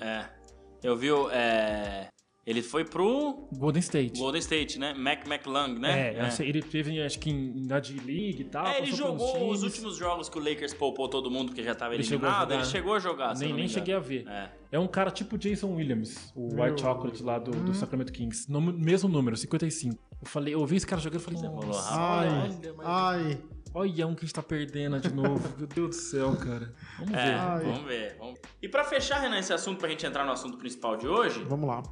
É. 0.00 0.24
Eu 0.82 0.96
vi 0.96 1.10
o. 1.10 1.28
é, 1.30 2.08
ele 2.48 2.62
foi 2.62 2.84
pro 2.84 3.46
Golden 3.52 3.80
State. 3.80 4.18
Golden 4.18 4.38
State, 4.40 4.78
né? 4.78 4.94
Mac 4.94 5.26
McLung, 5.26 5.78
né? 5.78 6.14
É, 6.14 6.26
eu 6.26 6.30
sei, 6.30 6.48
ele 6.48 6.62
teve, 6.62 7.00
acho 7.02 7.18
que 7.18 7.28
em- 7.30 7.66
na 7.66 7.78
D-League 7.78 8.40
e 8.40 8.44
tal. 8.44 8.66
É, 8.66 8.78
ele 8.78 8.90
jogou 8.92 9.50
os 9.50 9.58
times. 9.58 9.62
últimos 9.62 9.96
jogos 9.96 10.28
que 10.28 10.38
o 10.38 10.42
Lakers 10.42 10.72
poupou 10.74 11.08
todo 11.08 11.30
mundo 11.30 11.48
porque 11.48 11.62
já 11.62 11.74
tava 11.74 11.94
Ele 11.94 12.02
chegou 12.02 12.26
eliminado. 12.26 12.48
jogar. 12.50 12.62
Ele 12.62 12.70
chegou 12.70 12.94
a 12.94 12.98
jogar, 12.98 13.36
Nem, 13.36 13.52
nem 13.52 13.68
cheguei 13.68 13.94
a 13.94 13.98
ver. 13.98 14.26
É. 14.26 14.50
É 14.72 14.78
um 14.78 14.86
cara 14.86 15.10
tipo 15.10 15.36
Jason 15.38 15.74
Williams, 15.74 16.32
o 16.34 16.48
Meu 16.54 16.64
White 16.64 16.80
Chocolate 16.80 17.22
lá 17.22 17.38
do, 17.38 17.50
do 17.50 17.74
Sacramento 17.74 18.12
Kings. 18.12 18.50
No 18.50 18.60
mesmo 18.60 19.08
número, 19.08 19.36
55. 19.36 19.94
Eu 20.20 20.26
falei, 20.26 20.54
eu 20.54 20.64
vi 20.66 20.76
esse 20.76 20.86
cara 20.86 21.00
jogando 21.00 21.20
e 21.20 21.24
falei, 21.24 21.40
nossa, 21.42 21.88
Ai, 21.94 22.28
olha, 22.28 22.74
mas- 22.76 22.86
ai. 22.86 23.38
olha 23.74 24.06
um 24.06 24.14
que 24.14 24.20
a 24.24 24.26
gente 24.26 24.34
tá 24.34 24.42
perdendo 24.42 24.98
de 25.00 25.12
novo. 25.12 25.40
Meu 25.58 25.66
Deus 25.66 25.88
do 25.90 25.94
céu, 25.94 26.34
cara. 26.36 26.74
Vamos 26.98 27.14
É, 27.14 27.24
ver. 27.24 27.34
Ai. 27.34 27.64
vamos 27.64 27.82
ver. 27.84 28.16
Vamos... 28.18 28.40
E 28.62 28.68
pra 28.68 28.84
fechar, 28.84 29.20
Renan, 29.20 29.38
esse 29.38 29.52
assunto, 29.52 29.78
pra 29.78 29.88
gente 29.88 30.04
entrar 30.04 30.24
no 30.24 30.32
assunto 30.32 30.56
principal 30.58 30.96
de 30.96 31.06
hoje, 31.06 31.44
Vamos 31.44 31.68
lá. 31.68 31.82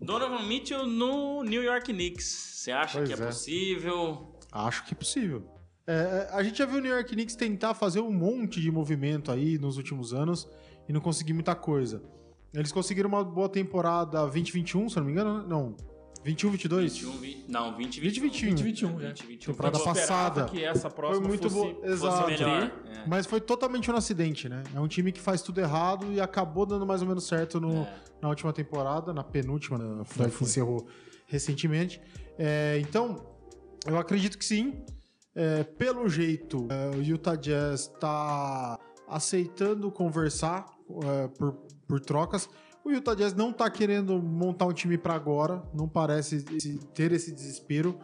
Donovan 0.00 0.46
Mitchell 0.46 0.86
no 0.86 1.42
New 1.42 1.62
York 1.62 1.92
Knicks. 1.92 2.24
Você 2.26 2.72
acha 2.72 2.98
Pois 2.98 3.08
que 3.08 3.14
é, 3.14 3.22
é. 3.22 3.26
possível? 3.26 4.38
Acho 4.52 4.84
que 4.84 4.94
é 4.94 4.96
possível. 4.96 5.44
É, 5.86 6.28
a 6.32 6.42
gente 6.42 6.58
já 6.58 6.66
viu 6.66 6.78
o 6.78 6.80
New 6.80 6.92
York 6.92 7.12
Knicks 7.12 7.36
tentar 7.36 7.74
fazer 7.74 8.00
um 8.00 8.10
monte 8.10 8.60
de 8.60 8.70
movimento 8.70 9.30
aí 9.30 9.56
nos 9.58 9.76
últimos 9.76 10.12
anos 10.12 10.48
e 10.88 10.92
não 10.92 11.00
conseguir 11.00 11.32
muita 11.32 11.54
coisa. 11.54 12.02
Eles 12.52 12.72
conseguiram 12.72 13.08
uma 13.08 13.22
boa 13.22 13.48
temporada 13.48 14.20
2021, 14.22 14.88
se 14.88 14.96
eu 14.96 15.00
não 15.00 15.06
me 15.06 15.12
engano, 15.12 15.38
né? 15.38 15.44
não. 15.48 15.76
21, 16.26 16.50
22? 16.50 16.92
21, 16.98 17.12
20, 17.18 17.44
não, 17.48 17.76
20, 17.76 18.00
20, 18.00 18.20
21. 18.20 18.48
2021, 18.50 19.00
já. 19.00 19.08
20, 19.08 19.26
21. 19.26 19.52
Temporada 19.52 19.78
Foi- 19.78 19.86
passada. 19.94 20.44
que 20.46 20.64
essa 20.64 20.90
próxima 20.90 21.20
Foi 21.20 21.28
muito 21.28 21.42
fosse, 21.48 21.54
boa. 21.54 21.74
fosse 21.74 21.86
Exato. 21.92 22.26
melhor. 22.30 22.72
É. 22.92 23.04
Mas 23.06 23.26
foi 23.26 23.40
totalmente 23.40 23.88
um 23.88 23.94
acidente, 23.96 24.48
né? 24.48 24.64
É 24.74 24.80
um 24.80 24.88
time 24.88 25.12
que 25.12 25.20
faz 25.20 25.40
tudo 25.40 25.60
errado 25.60 26.12
e 26.12 26.20
acabou 26.20 26.66
dando 26.66 26.84
mais 26.84 27.00
ou 27.00 27.06
menos 27.06 27.28
certo 27.28 27.60
no, 27.60 27.82
É. 27.82 27.94
na 28.20 28.28
última 28.28 28.52
temporada, 28.52 29.14
na 29.14 29.22
penúltima, 29.22 29.78
na, 29.78 30.02
da 30.02 30.28
que 30.28 30.42
encerrou 30.42 30.88
recentemente. 31.28 32.00
É, 32.36 32.78
então, 32.80 33.24
eu 33.86 33.96
acredito 33.96 34.36
que 34.36 34.44
sim. 34.44 34.82
É, 35.32 35.62
pelo 35.62 36.08
jeito, 36.08 36.66
é, 36.70 36.96
o 36.96 37.02
Utah 37.02 37.36
Jazz 37.36 37.82
está 37.82 38.80
aceitando 39.06 39.92
conversar 39.92 40.66
é, 41.04 41.28
por, 41.28 41.52
por 41.86 42.00
trocas. 42.00 42.48
O 42.86 42.90
Utah 42.92 43.14
Jazz 43.14 43.34
não 43.34 43.50
está 43.50 43.68
querendo 43.68 44.22
montar 44.22 44.64
um 44.66 44.72
time 44.72 44.96
para 44.96 45.12
agora, 45.14 45.60
não 45.74 45.88
parece 45.88 46.44
esse- 46.56 46.78
ter 46.94 47.10
esse 47.10 47.32
desespero. 47.32 47.98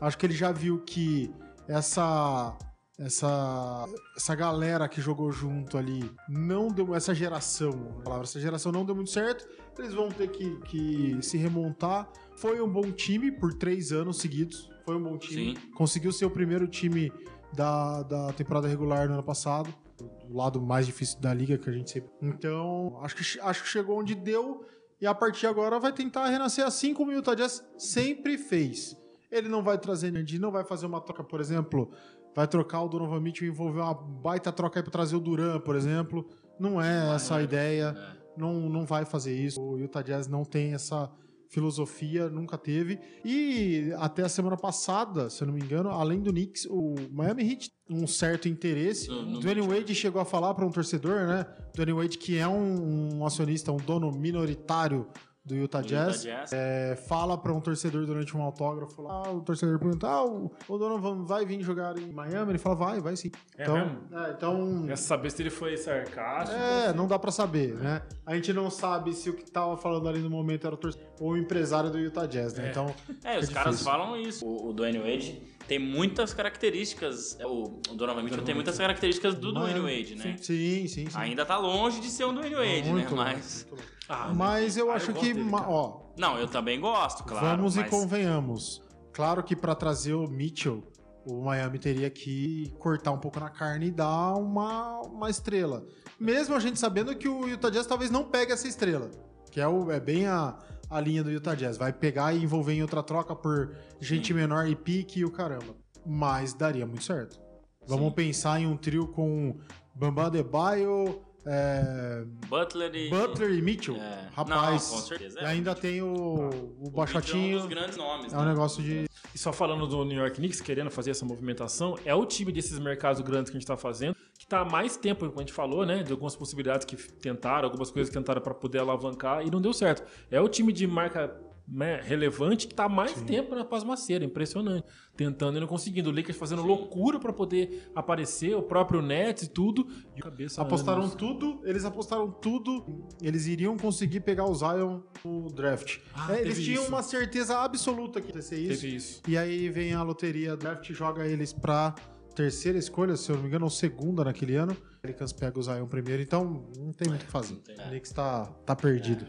Acho 0.00 0.16
que 0.16 0.24
ele 0.26 0.32
já 0.34 0.52
viu 0.52 0.78
que 0.84 1.28
essa 1.66 2.56
essa 2.98 3.84
essa 4.16 4.34
galera 4.34 4.88
que 4.88 5.00
jogou 5.00 5.32
junto 5.32 5.76
ali 5.76 6.08
não 6.28 6.68
deu 6.68 6.94
essa 6.94 7.12
geração, 7.14 7.72
palavra, 8.04 8.24
essa 8.24 8.38
geração 8.38 8.70
não 8.70 8.84
deu 8.84 8.94
muito 8.94 9.10
certo. 9.10 9.44
Eles 9.76 9.92
vão 9.94 10.08
ter 10.08 10.28
que, 10.30 10.56
que 10.66 11.18
se 11.22 11.36
remontar. 11.36 12.08
Foi 12.36 12.60
um 12.60 12.68
bom 12.68 12.92
time 12.92 13.32
por 13.32 13.54
três 13.54 13.90
anos 13.90 14.18
seguidos. 14.18 14.70
Foi 14.84 14.94
um 14.96 15.02
bom 15.02 15.16
time. 15.18 15.56
Sim. 15.56 15.70
Conseguiu 15.74 16.12
ser 16.12 16.26
o 16.26 16.30
primeiro 16.30 16.68
time 16.68 17.10
da, 17.54 18.02
da 18.04 18.32
temporada 18.34 18.68
regular 18.68 19.08
no 19.08 19.14
ano 19.14 19.22
passado. 19.22 19.72
Do 19.98 20.36
lado 20.36 20.60
mais 20.60 20.86
difícil 20.86 21.20
da 21.20 21.32
liga 21.32 21.58
que 21.58 21.68
a 21.68 21.72
gente 21.72 21.90
sempre. 21.90 22.10
Então, 22.20 22.98
acho 23.02 23.16
que, 23.16 23.40
acho 23.40 23.62
que 23.62 23.68
chegou 23.68 23.98
onde 23.98 24.14
deu. 24.14 24.64
E 25.00 25.06
a 25.06 25.14
partir 25.14 25.40
de 25.40 25.46
agora 25.48 25.80
vai 25.80 25.92
tentar 25.92 26.28
renascer 26.28 26.64
assim 26.64 26.94
como 26.94 27.10
o 27.10 27.14
Utah 27.14 27.34
Jazz 27.34 27.64
sempre 27.76 28.38
fez. 28.38 28.96
Ele 29.30 29.48
não 29.48 29.62
vai 29.62 29.76
trazer 29.76 30.08
energia, 30.08 30.38
não 30.38 30.52
vai 30.52 30.64
fazer 30.64 30.86
uma 30.86 31.00
troca, 31.00 31.24
por 31.24 31.40
exemplo, 31.40 31.90
vai 32.34 32.46
trocar 32.46 32.82
o 32.82 32.88
Donovan 32.88 33.20
Mitchell 33.20 33.48
e 33.48 33.50
envolver 33.50 33.80
uma 33.80 33.94
baita 33.94 34.52
troca 34.52 34.78
aí 34.78 34.82
pra 34.82 34.92
trazer 34.92 35.16
o 35.16 35.20
Duran, 35.20 35.58
por 35.60 35.74
exemplo. 35.74 36.28
Não 36.58 36.80
é 36.80 37.14
essa 37.14 37.36
a 37.36 37.42
ideia. 37.42 37.96
É. 37.96 38.22
Não, 38.36 38.68
não 38.68 38.84
vai 38.84 39.04
fazer 39.04 39.34
isso. 39.34 39.60
O 39.60 39.78
Utah 39.78 40.02
Jazz 40.02 40.28
não 40.28 40.44
tem 40.44 40.74
essa 40.74 41.10
filosofia, 41.52 42.30
nunca 42.30 42.56
teve. 42.56 42.98
E 43.22 43.92
até 43.98 44.22
a 44.22 44.28
semana 44.28 44.56
passada, 44.56 45.28
se 45.28 45.42
eu 45.42 45.46
não 45.46 45.54
me 45.54 45.60
engano, 45.60 45.90
além 45.90 46.20
do 46.20 46.32
Knicks, 46.32 46.64
o 46.64 46.94
Miami 47.10 47.42
Heat 47.44 47.70
um 47.90 48.06
certo 48.06 48.48
interesse. 48.48 49.08
No 49.08 49.38
Dwayne. 49.38 49.60
Wade 49.60 49.94
chegou 49.94 50.20
a 50.20 50.24
falar 50.24 50.54
para 50.54 50.64
um 50.64 50.70
torcedor, 50.70 51.26
né? 51.26 51.46
Dwayne 51.74 51.92
Wade 51.92 52.16
que 52.16 52.38
é 52.38 52.48
um, 52.48 53.18
um 53.18 53.26
acionista, 53.26 53.70
um 53.70 53.76
dono 53.76 54.10
minoritário 54.10 55.06
do 55.44 55.56
Utah 55.56 55.80
Do 55.80 55.88
Jazz. 55.88 56.24
Utah 56.24 56.36
Jazz. 56.40 56.52
É, 56.52 56.96
fala 57.08 57.36
para 57.36 57.52
um 57.52 57.60
torcedor 57.60 58.06
durante 58.06 58.36
um 58.36 58.42
autógrafo 58.42 59.02
lá, 59.02 59.30
o 59.32 59.40
torcedor 59.40 59.78
pergunta: 59.78 60.06
ah, 60.08 60.24
o, 60.24 60.50
Donovan 60.68 61.24
vai 61.24 61.44
vir 61.44 61.60
jogar 61.62 61.98
em 61.98 62.12
Miami? 62.12 62.52
Ele 62.52 62.58
fala: 62.58 62.74
vai, 62.76 63.00
vai 63.00 63.16
sim. 63.16 63.30
É 63.58 63.62
então, 63.64 63.74
mesmo? 63.74 63.98
é, 64.12 64.30
então 64.30 64.84
Quer 64.86 64.96
saber 64.98 65.30
se 65.30 65.42
ele 65.42 65.50
foi 65.50 65.76
sarcástico? 65.76 66.56
é, 66.58 66.92
não 66.92 67.06
dá 67.08 67.18
pra 67.18 67.32
saber, 67.32 67.74
né? 67.74 68.02
A 68.24 68.34
gente 68.36 68.52
não 68.52 68.70
sabe 68.70 69.12
se 69.12 69.28
o 69.30 69.34
que 69.34 69.50
tava 69.50 69.76
falando 69.76 70.08
ali 70.08 70.20
no 70.20 70.30
momento 70.30 70.64
era 70.66 70.74
o 70.74 70.78
torcedor 70.78 71.08
ou 71.20 71.32
o 71.32 71.36
empresário 71.36 71.90
do 71.90 71.98
Utah 71.98 72.26
Jazz, 72.26 72.54
né? 72.54 72.68
É. 72.68 72.70
Então, 72.70 72.86
É, 73.24 73.38
os 73.38 73.48
É 73.48 73.52
caras 73.52 73.78
difícil. 73.78 73.84
falam 73.92 74.16
isso. 74.16 74.46
O, 74.46 74.68
o 74.68 74.72
Dwayne 74.72 74.98
Wade 74.98 75.42
tem 75.66 75.78
muitas 75.78 76.34
características. 76.34 77.38
O, 77.44 77.80
o 77.90 77.94
Donovan 77.94 78.22
Mitchell 78.22 78.42
tem 78.42 78.54
muitas 78.54 78.78
características 78.78 79.34
do 79.34 79.52
Dwayne 79.52 79.80
Miami, 79.80 80.02
Wade, 80.02 80.14
né? 80.16 80.36
sim, 80.38 80.86
sim, 80.88 81.08
sim. 81.08 81.08
Ainda 81.14 81.44
tá 81.44 81.58
longe 81.58 82.00
de 82.00 82.08
ser 82.08 82.24
um 82.24 82.34
Dwayne 82.34 82.54
Wade, 82.54 82.88
Muito 82.88 83.14
né? 83.14 83.32
Mas. 83.34 83.66
Ah, 84.08 84.32
Mas 84.34 84.76
eu 84.76 84.90
ah, 84.90 84.94
acho 84.94 85.12
gosto 85.12 85.24
que, 85.24 85.32
dele, 85.32 85.50
ó, 85.52 86.00
Não, 86.18 86.38
eu 86.38 86.46
também 86.46 86.78
gosto, 86.80 87.24
claro. 87.24 87.46
vamos 87.46 87.76
mas... 87.76 87.86
e 87.86 87.90
convenhamos. 87.90 88.82
Claro 89.12 89.42
que 89.42 89.54
pra 89.54 89.74
trazer 89.74 90.14
o 90.14 90.26
Mitchell, 90.26 90.82
o 91.24 91.42
Miami 91.42 91.78
teria 91.78 92.10
que 92.10 92.72
cortar 92.78 93.12
um 93.12 93.18
pouco 93.18 93.38
na 93.38 93.48
carne 93.48 93.86
e 93.86 93.90
dar 93.90 94.34
uma, 94.34 95.00
uma 95.02 95.30
estrela. 95.30 95.84
Mesmo 96.18 96.54
a 96.54 96.60
gente 96.60 96.78
sabendo 96.78 97.14
que 97.14 97.28
o 97.28 97.46
Utah 97.46 97.70
Jazz 97.70 97.86
talvez 97.86 98.10
não 98.10 98.24
pegue 98.24 98.52
essa 98.52 98.66
estrela, 98.66 99.10
que 99.50 99.60
é, 99.60 99.68
o, 99.68 99.90
é 99.90 100.00
bem 100.00 100.26
a, 100.26 100.58
a 100.92 101.00
linha 101.00 101.24
do 101.24 101.30
Utah 101.30 101.54
Jazz. 101.54 101.78
Vai 101.78 101.92
pegar 101.92 102.34
e 102.34 102.44
envolver 102.44 102.74
em 102.74 102.82
outra 102.82 103.02
troca 103.02 103.34
por 103.34 103.74
gente 103.98 104.28
Sim. 104.28 104.34
menor 104.34 104.68
e 104.68 104.76
pique 104.76 105.20
e 105.20 105.24
o 105.24 105.30
caramba. 105.30 105.74
Mas 106.06 106.52
daria 106.52 106.86
muito 106.86 107.02
certo. 107.02 107.40
Vamos 107.86 108.08
Sim. 108.08 108.14
pensar 108.14 108.60
em 108.60 108.66
um 108.66 108.76
trio 108.76 109.08
com 109.08 109.56
Bambam 109.94 110.30
Debaio, 110.30 111.22
é, 111.44 112.24
Butler 112.48 112.94
e. 112.94 113.10
Butler 113.10 113.50
e 113.50 113.62
Mitchell. 113.62 113.96
É. 113.96 114.28
Rapaz. 114.34 114.90
Não, 114.90 114.98
com 114.98 115.06
certeza. 115.06 115.40
E 115.40 115.44
ainda 115.44 115.74
tem 115.74 116.00
o, 116.00 116.06
o 116.06 116.86
O 116.86 116.90
Baixotinho. 116.90 117.54
É 117.54 117.56
um 117.56 117.60
dos 117.60 117.68
grandes 117.68 117.96
nomes. 117.96 118.32
É 118.32 118.36
um 118.36 118.42
né? 118.42 118.48
negócio 118.48 118.82
de. 118.82 119.06
E 119.34 119.38
só 119.38 119.52
falando 119.52 119.86
do 119.86 120.04
New 120.04 120.18
York 120.18 120.36
Knicks, 120.36 120.60
querendo 120.60 120.90
fazer 120.90 121.10
essa 121.10 121.24
movimentação, 121.24 121.98
é 122.04 122.14
o 122.14 122.24
time 122.24 122.52
desses 122.52 122.78
mercados 122.78 123.20
grandes 123.22 123.50
que 123.50 123.56
a 123.56 123.58
gente 123.58 123.64
está 123.64 123.76
fazendo, 123.76 124.14
que 124.38 124.44
está 124.44 124.60
há 124.60 124.64
mais 124.64 124.96
tempo, 124.96 125.26
como 125.26 125.40
a 125.40 125.42
gente 125.42 125.52
falou, 125.52 125.86
né? 125.86 126.02
De 126.02 126.12
algumas 126.12 126.36
possibilidades 126.36 126.84
que 126.84 126.96
tentaram, 126.96 127.64
algumas 127.64 127.90
coisas 127.90 128.10
que 128.10 128.18
tentaram 128.18 128.40
para 128.40 128.54
poder 128.54 128.78
alavancar 128.80 129.44
e 129.44 129.50
não 129.50 129.60
deu 129.60 129.72
certo. 129.72 130.04
É 130.30 130.40
o 130.40 130.48
time 130.48 130.72
de 130.72 130.86
marca 130.86 131.34
né, 131.72 132.00
relevante 132.02 132.66
que 132.66 132.72
está 132.74 132.84
há 132.84 132.88
mais 132.88 133.14
tempo 133.22 133.54
na 133.54 133.64
pasmaceira, 133.64 134.24
impressionante. 134.24 134.84
Tentando 135.16 135.56
e 135.56 135.60
não 135.60 135.66
conseguindo. 135.66 136.10
O 136.10 136.12
Lakers 136.14 136.36
fazendo 136.36 136.62
loucura 136.62 137.18
para 137.18 137.32
poder 137.32 137.90
aparecer, 137.94 138.54
o 138.54 138.62
próprio 138.62 139.00
Nets 139.00 139.44
e 139.44 139.48
tudo. 139.50 139.86
E 140.16 140.20
o 140.20 140.22
cabeça 140.22 140.60
Apostaram 140.62 141.02
anos. 141.02 141.14
tudo, 141.14 141.60
eles 141.64 141.84
apostaram 141.84 142.30
tudo, 142.30 143.06
eles 143.22 143.46
iriam 143.46 143.76
conseguir 143.76 144.20
pegar 144.20 144.44
o 144.46 144.54
Zion 144.54 145.00
no 145.24 145.48
draft. 145.50 145.98
Ah, 146.14 146.34
É, 146.36 146.40
eles 146.42 146.62
tinham 146.62 146.82
isso. 146.82 146.92
uma 146.92 147.02
certeza 147.02 147.58
absoluta 147.58 148.20
que 148.20 148.26
ia 148.28 148.30
acontecer 148.30 148.58
isso. 148.58 148.80
Teve 148.82 148.94
isso. 148.96 149.22
E 149.28 149.36
aí 149.38 149.68
vem 149.70 149.92
a 149.94 150.02
loteria 150.02 150.56
draft 150.56 150.90
joga 150.92 151.26
eles 151.26 151.52
pra 151.52 151.94
terceira 152.34 152.78
escolha, 152.78 153.14
se 153.16 153.30
eu 153.30 153.36
não 153.36 153.42
me 153.42 153.48
engano, 153.48 153.64
ou 153.66 153.70
segunda 153.70 154.24
naquele 154.24 154.56
ano. 154.56 154.74
Pelicans 155.02 155.32
pega 155.32 155.58
o 155.58 155.62
Zion 155.62 155.86
primeiro, 155.86 156.22
então 156.22 156.66
não 156.78 156.92
tem 156.92 157.08
muito 157.08 157.22
o 157.22 157.26
que 157.26 157.30
fazer. 157.30 157.54
O 157.54 157.88
Knicks 157.88 158.12
tá, 158.12 158.44
tá 158.64 158.74
perdido. 158.74 159.26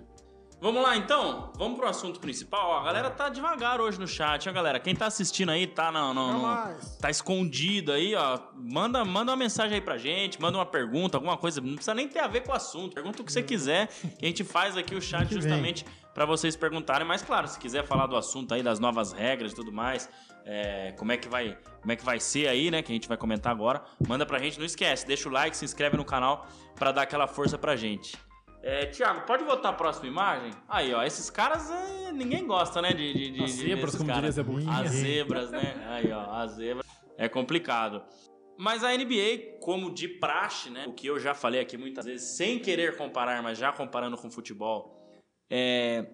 Vamos 0.63 0.81
lá 0.81 0.95
então, 0.95 1.51
vamos 1.57 1.77
pro 1.77 1.89
assunto 1.89 2.21
principal. 2.21 2.69
Ó, 2.69 2.79
a 2.79 2.83
galera 2.85 3.09
tá 3.09 3.27
devagar 3.27 3.81
hoje 3.81 3.99
no 3.99 4.07
chat, 4.07 4.47
ó, 4.47 4.53
galera. 4.53 4.79
Quem 4.79 4.95
tá 4.95 5.07
assistindo 5.07 5.49
aí, 5.49 5.67
tá 5.67 5.91
no- 5.91 6.13
no- 6.13 6.39
mais. 6.41 6.95
tá 7.01 7.09
escondido 7.09 7.91
aí, 7.91 8.15
ó. 8.15 8.39
Manda, 8.55 9.03
manda 9.03 9.31
uma 9.31 9.35
mensagem 9.37 9.75
aí 9.75 9.81
pra 9.81 9.97
gente, 9.97 10.41
manda 10.41 10.57
uma 10.57 10.65
pergunta, 10.65 11.17
alguma 11.17 11.35
coisa. 11.35 11.59
Não 11.59 11.73
precisa 11.75 11.93
nem 11.93 12.07
ter 12.07 12.19
a 12.19 12.27
ver 12.27 12.43
com 12.45 12.53
o 12.53 12.55
assunto. 12.55 12.93
Pergunta 12.95 13.21
o 13.21 13.25
que 13.25 13.33
você 13.33 13.43
quiser, 13.43 13.87
que 14.17 14.23
a 14.25 14.27
gente 14.29 14.45
faz 14.45 14.77
aqui 14.77 14.95
o 14.95 15.01
chat 15.03 15.33
justamente 15.33 15.85
pra 16.13 16.23
vocês 16.25 16.55
perguntarem. 16.55 17.05
Mas 17.05 17.21
claro, 17.21 17.45
se 17.49 17.59
quiser 17.59 17.85
falar 17.85 18.07
do 18.07 18.15
assunto 18.15 18.53
aí, 18.53 18.63
das 18.63 18.79
novas 18.79 19.11
regras 19.11 19.51
e 19.51 19.55
tudo 19.55 19.69
mais, 19.73 20.09
é, 20.45 20.93
como 20.97 21.11
é 21.11 21.17
que 21.17 21.27
vai, 21.27 21.57
como 21.81 21.91
é 21.91 21.97
que 21.97 22.05
vai 22.05 22.21
ser 22.21 22.47
aí, 22.47 22.71
né? 22.71 22.81
Que 22.81 22.89
a 22.89 22.95
gente 22.95 23.09
vai 23.09 23.17
comentar 23.17 23.51
agora. 23.51 23.83
Manda 24.07 24.25
pra 24.25 24.39
gente, 24.39 24.57
não 24.59 24.65
esquece, 24.65 25.05
deixa 25.05 25.27
o 25.27 25.31
like, 25.33 25.57
se 25.57 25.65
inscreve 25.65 25.97
no 25.97 26.05
canal 26.05 26.47
pra 26.73 26.93
dar 26.93 27.01
aquela 27.01 27.27
força 27.27 27.57
pra 27.57 27.75
gente. 27.75 28.15
É, 28.63 28.85
Tiago, 28.85 29.25
pode 29.25 29.43
voltar 29.43 29.69
a 29.69 29.73
próxima 29.73 30.07
imagem? 30.07 30.51
Aí, 30.69 30.93
ó, 30.93 31.03
esses 31.03 31.29
caras 31.29 31.69
é, 31.69 32.13
ninguém 32.13 32.47
gosta, 32.47 32.81
né? 32.81 32.93
De, 32.93 33.13
de, 33.13 33.31
de, 33.31 33.43
As 33.43 33.51
zebras, 33.51 33.95
como 33.97 34.09
caras. 34.09 34.35
diria. 34.35 34.71
As 34.71 34.89
zebras, 34.89 35.51
né? 35.51 35.85
Aí, 35.89 36.09
ó, 36.13 36.31
as 36.31 36.51
zebras. 36.53 36.87
É 37.17 37.27
complicado. 37.27 38.01
Mas 38.57 38.81
a 38.81 38.95
NBA, 38.95 39.59
como 39.59 39.93
de 39.93 40.07
praxe, 40.07 40.69
né? 40.69 40.85
O 40.87 40.93
que 40.93 41.07
eu 41.07 41.19
já 41.19 41.33
falei 41.33 41.59
aqui 41.59 41.77
muitas 41.77 42.05
vezes, 42.05 42.37
sem 42.37 42.57
querer 42.57 42.95
comparar, 42.95 43.43
mas 43.43 43.57
já 43.57 43.73
comparando 43.73 44.15
com 44.15 44.29
o 44.29 44.31
futebol, 44.31 44.97
é, 45.49 46.07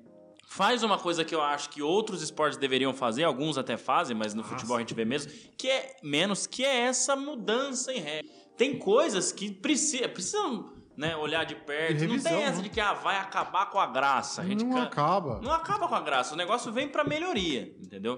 faz 0.48 0.82
uma 0.82 0.98
coisa 0.98 1.24
que 1.24 1.36
eu 1.36 1.44
acho 1.44 1.70
que 1.70 1.84
outros 1.84 2.24
esportes 2.24 2.58
deveriam 2.58 2.96
fazer, 2.96 3.26
alguns 3.26 3.60
até 3.60 3.78
fazem, 3.78 4.18
mas 4.18 4.34
no 4.34 4.44
futebol 4.44 4.78
a 4.78 4.80
gente 4.80 4.96
vê 4.96 5.06
mesmo, 5.06 5.32
que 5.56 5.70
é 5.70 5.98
menos, 6.02 6.48
que 6.48 6.66
é 6.66 6.80
essa 6.80 7.16
mudança 7.16 7.94
em 7.94 8.00
regra. 8.00 8.32
Tem 8.58 8.80
coisas 8.80 9.32
que 9.32 9.52
precisa, 9.52 10.10
precisam 10.10 10.79
né, 11.00 11.16
olhar 11.16 11.46
de 11.46 11.56
perto. 11.56 11.98
De 11.98 12.08
não 12.08 12.20
tem 12.20 12.24
revisão, 12.34 12.42
essa 12.42 12.58
né? 12.58 12.64
de 12.64 12.70
que 12.70 12.82
ah, 12.82 12.94
vai 12.94 13.16
acabar 13.16 13.68
com 13.70 13.80
a 13.80 13.88
graça. 13.88 14.42
A 14.42 14.46
gente 14.46 14.66
não 14.66 14.76
ca- 14.76 14.84
acaba. 14.84 15.40
não 15.42 15.52
acaba 15.54 15.88
com 15.88 15.96
a 15.96 16.02
graça, 16.02 16.34
o 16.34 16.38
negócio 16.38 16.72
vem 16.74 16.90
pra 16.90 17.06
melhoria, 17.06 17.74
entendeu? 17.82 18.18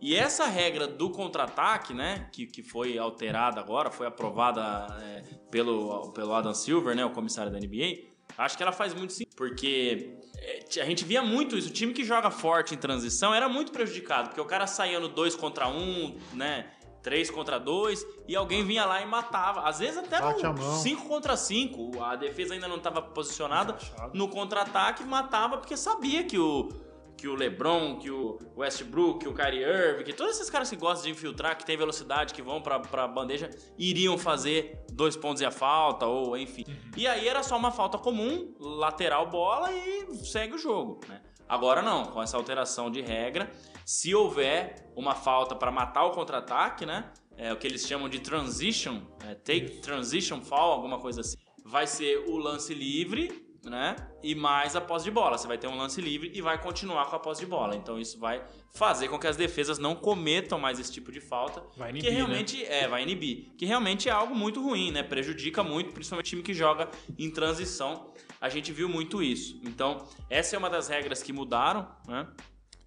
E 0.00 0.16
essa 0.16 0.46
regra 0.46 0.86
do 0.86 1.10
contra-ataque, 1.10 1.92
né, 1.94 2.28
que, 2.32 2.46
que 2.46 2.62
foi 2.62 2.98
alterada 2.98 3.60
agora, 3.60 3.90
foi 3.90 4.06
aprovada 4.06 4.86
é, 5.02 5.22
pelo, 5.50 6.12
pelo 6.12 6.34
Adam 6.34 6.54
Silver, 6.54 6.96
né, 6.96 7.04
o 7.04 7.10
comissário 7.10 7.52
da 7.52 7.58
NBA, 7.58 8.08
acho 8.38 8.56
que 8.56 8.62
ela 8.62 8.72
faz 8.72 8.92
muito 8.94 9.12
sentido, 9.12 9.34
porque 9.36 10.18
é, 10.36 10.80
a 10.80 10.84
gente 10.84 11.04
via 11.04 11.22
muito 11.22 11.56
isso, 11.56 11.68
o 11.68 11.72
time 11.72 11.92
que 11.92 12.04
joga 12.04 12.30
forte 12.30 12.74
em 12.74 12.78
transição 12.78 13.34
era 13.34 13.48
muito 13.48 13.70
prejudicado, 13.70 14.28
porque 14.28 14.40
o 14.40 14.44
cara 14.46 14.66
saía 14.66 14.98
no 14.98 15.08
2 15.08 15.36
contra 15.36 15.68
1, 15.68 15.72
um, 15.78 16.18
né, 16.34 16.66
3 17.04 17.30
contra 17.30 17.60
2, 17.60 18.04
e 18.26 18.34
alguém 18.34 18.64
vinha 18.64 18.84
lá 18.86 19.00
e 19.00 19.06
matava. 19.06 19.68
Às 19.68 19.78
vezes 19.78 19.98
até 19.98 20.20
Bate 20.20 20.44
a 20.44 20.52
no 20.52 20.58
mão. 20.58 20.78
5 20.78 21.06
contra 21.06 21.36
5, 21.36 22.02
a 22.02 22.16
defesa 22.16 22.54
ainda 22.54 22.66
não 22.66 22.78
estava 22.78 23.00
posicionada, 23.02 23.76
no 24.12 24.26
contra-ataque 24.26 25.04
matava 25.04 25.58
porque 25.58 25.76
sabia 25.76 26.24
que 26.24 26.38
o 26.38 26.68
que 27.16 27.28
o 27.28 27.34
LeBron, 27.34 27.96
que 27.96 28.10
o 28.10 28.38
Westbrook, 28.56 29.20
que 29.20 29.28
o 29.28 29.32
Kyrie 29.32 29.62
Irving, 29.62 30.04
que 30.04 30.12
todos 30.12 30.34
esses 30.34 30.50
caras 30.50 30.68
que 30.68 30.76
gostam 30.76 31.04
de 31.04 31.12
infiltrar, 31.12 31.56
que 31.56 31.64
tem 31.64 31.76
velocidade, 31.76 32.34
que 32.34 32.42
vão 32.42 32.60
pra, 32.60 32.80
pra 32.80 33.06
bandeja, 33.06 33.48
iriam 33.78 34.18
fazer 34.18 34.84
dois 34.92 35.16
pontos 35.16 35.40
e 35.40 35.44
a 35.46 35.50
falta, 35.50 36.06
ou 36.06 36.36
enfim. 36.36 36.64
E 36.96 37.06
aí 37.06 37.26
era 37.26 37.42
só 37.42 37.56
uma 37.56 37.70
falta 37.70 37.96
comum, 37.96 38.52
lateral 38.58 39.30
bola 39.30 39.72
e 39.72 40.14
segue 40.16 40.54
o 40.54 40.58
jogo, 40.58 41.00
né? 41.08 41.22
Agora 41.48 41.80
não, 41.80 42.06
com 42.06 42.22
essa 42.22 42.36
alteração 42.36 42.90
de 42.90 43.00
regra, 43.00 43.50
se 43.84 44.14
houver 44.14 44.90
uma 44.96 45.14
falta 45.14 45.54
pra 45.54 45.70
matar 45.70 46.04
o 46.04 46.10
contra-ataque, 46.10 46.86
né? 46.86 47.10
É 47.36 47.52
o 47.52 47.56
que 47.56 47.66
eles 47.66 47.86
chamam 47.86 48.08
de 48.08 48.20
transition, 48.20 49.02
é, 49.28 49.34
take 49.34 49.80
transition 49.80 50.40
foul, 50.40 50.72
alguma 50.72 50.98
coisa 50.98 51.20
assim. 51.20 51.36
Vai 51.64 51.86
ser 51.86 52.18
o 52.28 52.36
lance 52.36 52.72
livre, 52.72 53.44
né? 53.68 53.96
E 54.22 54.34
mais 54.34 54.76
a 54.76 54.80
posse 54.80 55.04
de 55.04 55.10
bola. 55.10 55.36
Você 55.36 55.46
vai 55.46 55.58
ter 55.58 55.66
um 55.66 55.76
lance 55.76 56.00
livre 56.00 56.30
e 56.34 56.40
vai 56.40 56.60
continuar 56.60 57.06
com 57.06 57.16
a 57.16 57.18
posse 57.18 57.40
de 57.40 57.46
bola. 57.46 57.74
Então 57.74 57.98
isso 57.98 58.18
vai 58.18 58.44
fazer 58.72 59.08
com 59.08 59.18
que 59.18 59.26
as 59.26 59.36
defesas 59.36 59.78
não 59.78 59.94
cometam 59.94 60.58
mais 60.58 60.78
esse 60.78 60.92
tipo 60.92 61.10
de 61.10 61.20
falta. 61.20 61.62
Vai 61.76 61.92
que 61.92 61.98
inibir, 61.98 62.10
né? 62.10 62.16
realmente 62.16 62.64
é, 62.64 62.86
vai 62.86 63.02
inibir. 63.02 63.52
Que 63.56 63.66
realmente 63.66 64.08
é 64.08 64.12
algo 64.12 64.34
muito 64.34 64.62
ruim, 64.62 64.90
né? 64.92 65.02
Prejudica 65.02 65.62
muito, 65.62 65.92
principalmente 65.92 66.26
o 66.26 66.30
time 66.30 66.42
que 66.42 66.54
joga 66.54 66.88
em 67.18 67.30
transição. 67.30 68.12
A 68.40 68.48
gente 68.48 68.72
viu 68.72 68.88
muito 68.88 69.22
isso. 69.22 69.60
Então, 69.64 70.06
essa 70.28 70.54
é 70.54 70.58
uma 70.58 70.70
das 70.70 70.88
regras 70.88 71.22
que 71.22 71.32
mudaram, 71.32 71.88
né? 72.06 72.28